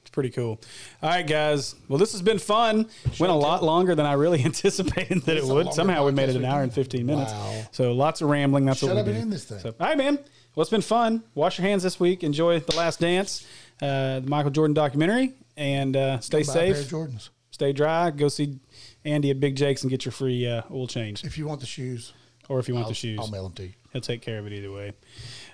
it's 0.00 0.10
pretty 0.10 0.30
cool. 0.30 0.60
All 1.02 1.10
right, 1.10 1.26
guys. 1.26 1.74
Well, 1.88 1.98
this 1.98 2.12
has 2.12 2.22
been 2.22 2.38
fun. 2.38 2.88
Went 3.18 3.32
a 3.32 3.36
lot 3.36 3.62
longer 3.62 3.94
than 3.94 4.06
I 4.06 4.14
really 4.14 4.42
anticipated 4.44 5.22
that 5.22 5.36
It's 5.36 5.48
it 5.48 5.52
would. 5.52 5.72
Somehow 5.72 6.04
we 6.06 6.12
made 6.12 6.28
it 6.30 6.36
an 6.36 6.44
hour 6.44 6.62
and 6.62 6.72
15 6.72 7.04
minutes. 7.04 7.32
Wow. 7.32 7.62
So 7.72 7.92
lots 7.92 8.20
of 8.22 8.28
rambling. 8.30 8.64
That's 8.64 8.80
Shut 8.80 8.94
what 8.94 9.04
we 9.04 9.10
and 9.12 9.18
do. 9.18 9.22
in 9.22 9.30
this 9.30 9.44
thing. 9.44 9.58
So, 9.58 9.74
all 9.78 9.86
right, 9.88 9.98
man. 9.98 10.18
Well, 10.54 10.62
it's 10.62 10.70
been 10.70 10.80
fun. 10.82 11.22
Wash 11.34 11.58
your 11.58 11.66
hands 11.66 11.82
this 11.82 11.98
week. 11.98 12.22
Enjoy 12.22 12.60
The 12.60 12.76
Last 12.76 13.00
Dance, 13.00 13.46
uh, 13.80 14.20
the 14.20 14.26
Michael 14.28 14.50
Jordan 14.50 14.74
documentary, 14.74 15.32
and 15.56 15.96
uh, 15.96 16.20
stay 16.20 16.42
safe. 16.42 16.76
Jordans. 16.90 17.30
Stay 17.50 17.72
dry. 17.72 18.10
Go 18.10 18.28
see 18.28 18.58
Andy 19.04 19.30
at 19.30 19.40
Big 19.40 19.56
Jake's 19.56 19.82
and 19.82 19.90
get 19.90 20.04
your 20.04 20.12
free 20.12 20.46
uh, 20.46 20.62
oil 20.70 20.86
change. 20.86 21.24
If 21.24 21.36
you 21.38 21.46
want 21.46 21.60
the 21.60 21.66
shoes, 21.66 22.12
Or 22.48 22.58
if 22.58 22.68
you 22.68 22.74
want 22.74 22.84
I'll, 22.84 22.90
the 22.90 22.94
shoes. 22.94 23.18
I'll 23.20 23.28
mail 23.28 23.44
them 23.44 23.52
to 23.54 23.62
you. 23.64 23.72
He'll 23.92 24.00
take 24.02 24.22
care 24.22 24.38
of 24.38 24.46
it 24.46 24.52
either 24.52 24.72
way. 24.72 24.92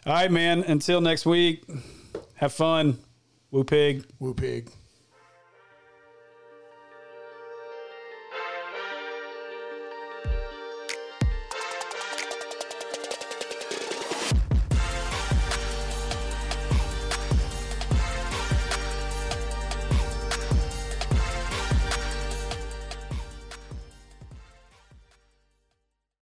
All 0.06 0.12
right, 0.12 0.30
man. 0.30 0.62
Until 0.62 1.00
next 1.00 1.26
week, 1.26 1.64
have 2.34 2.52
fun. 2.52 2.98
Woo 3.50 3.64
pig. 3.64 4.04
Woo 4.18 4.34
pig. 4.34 4.70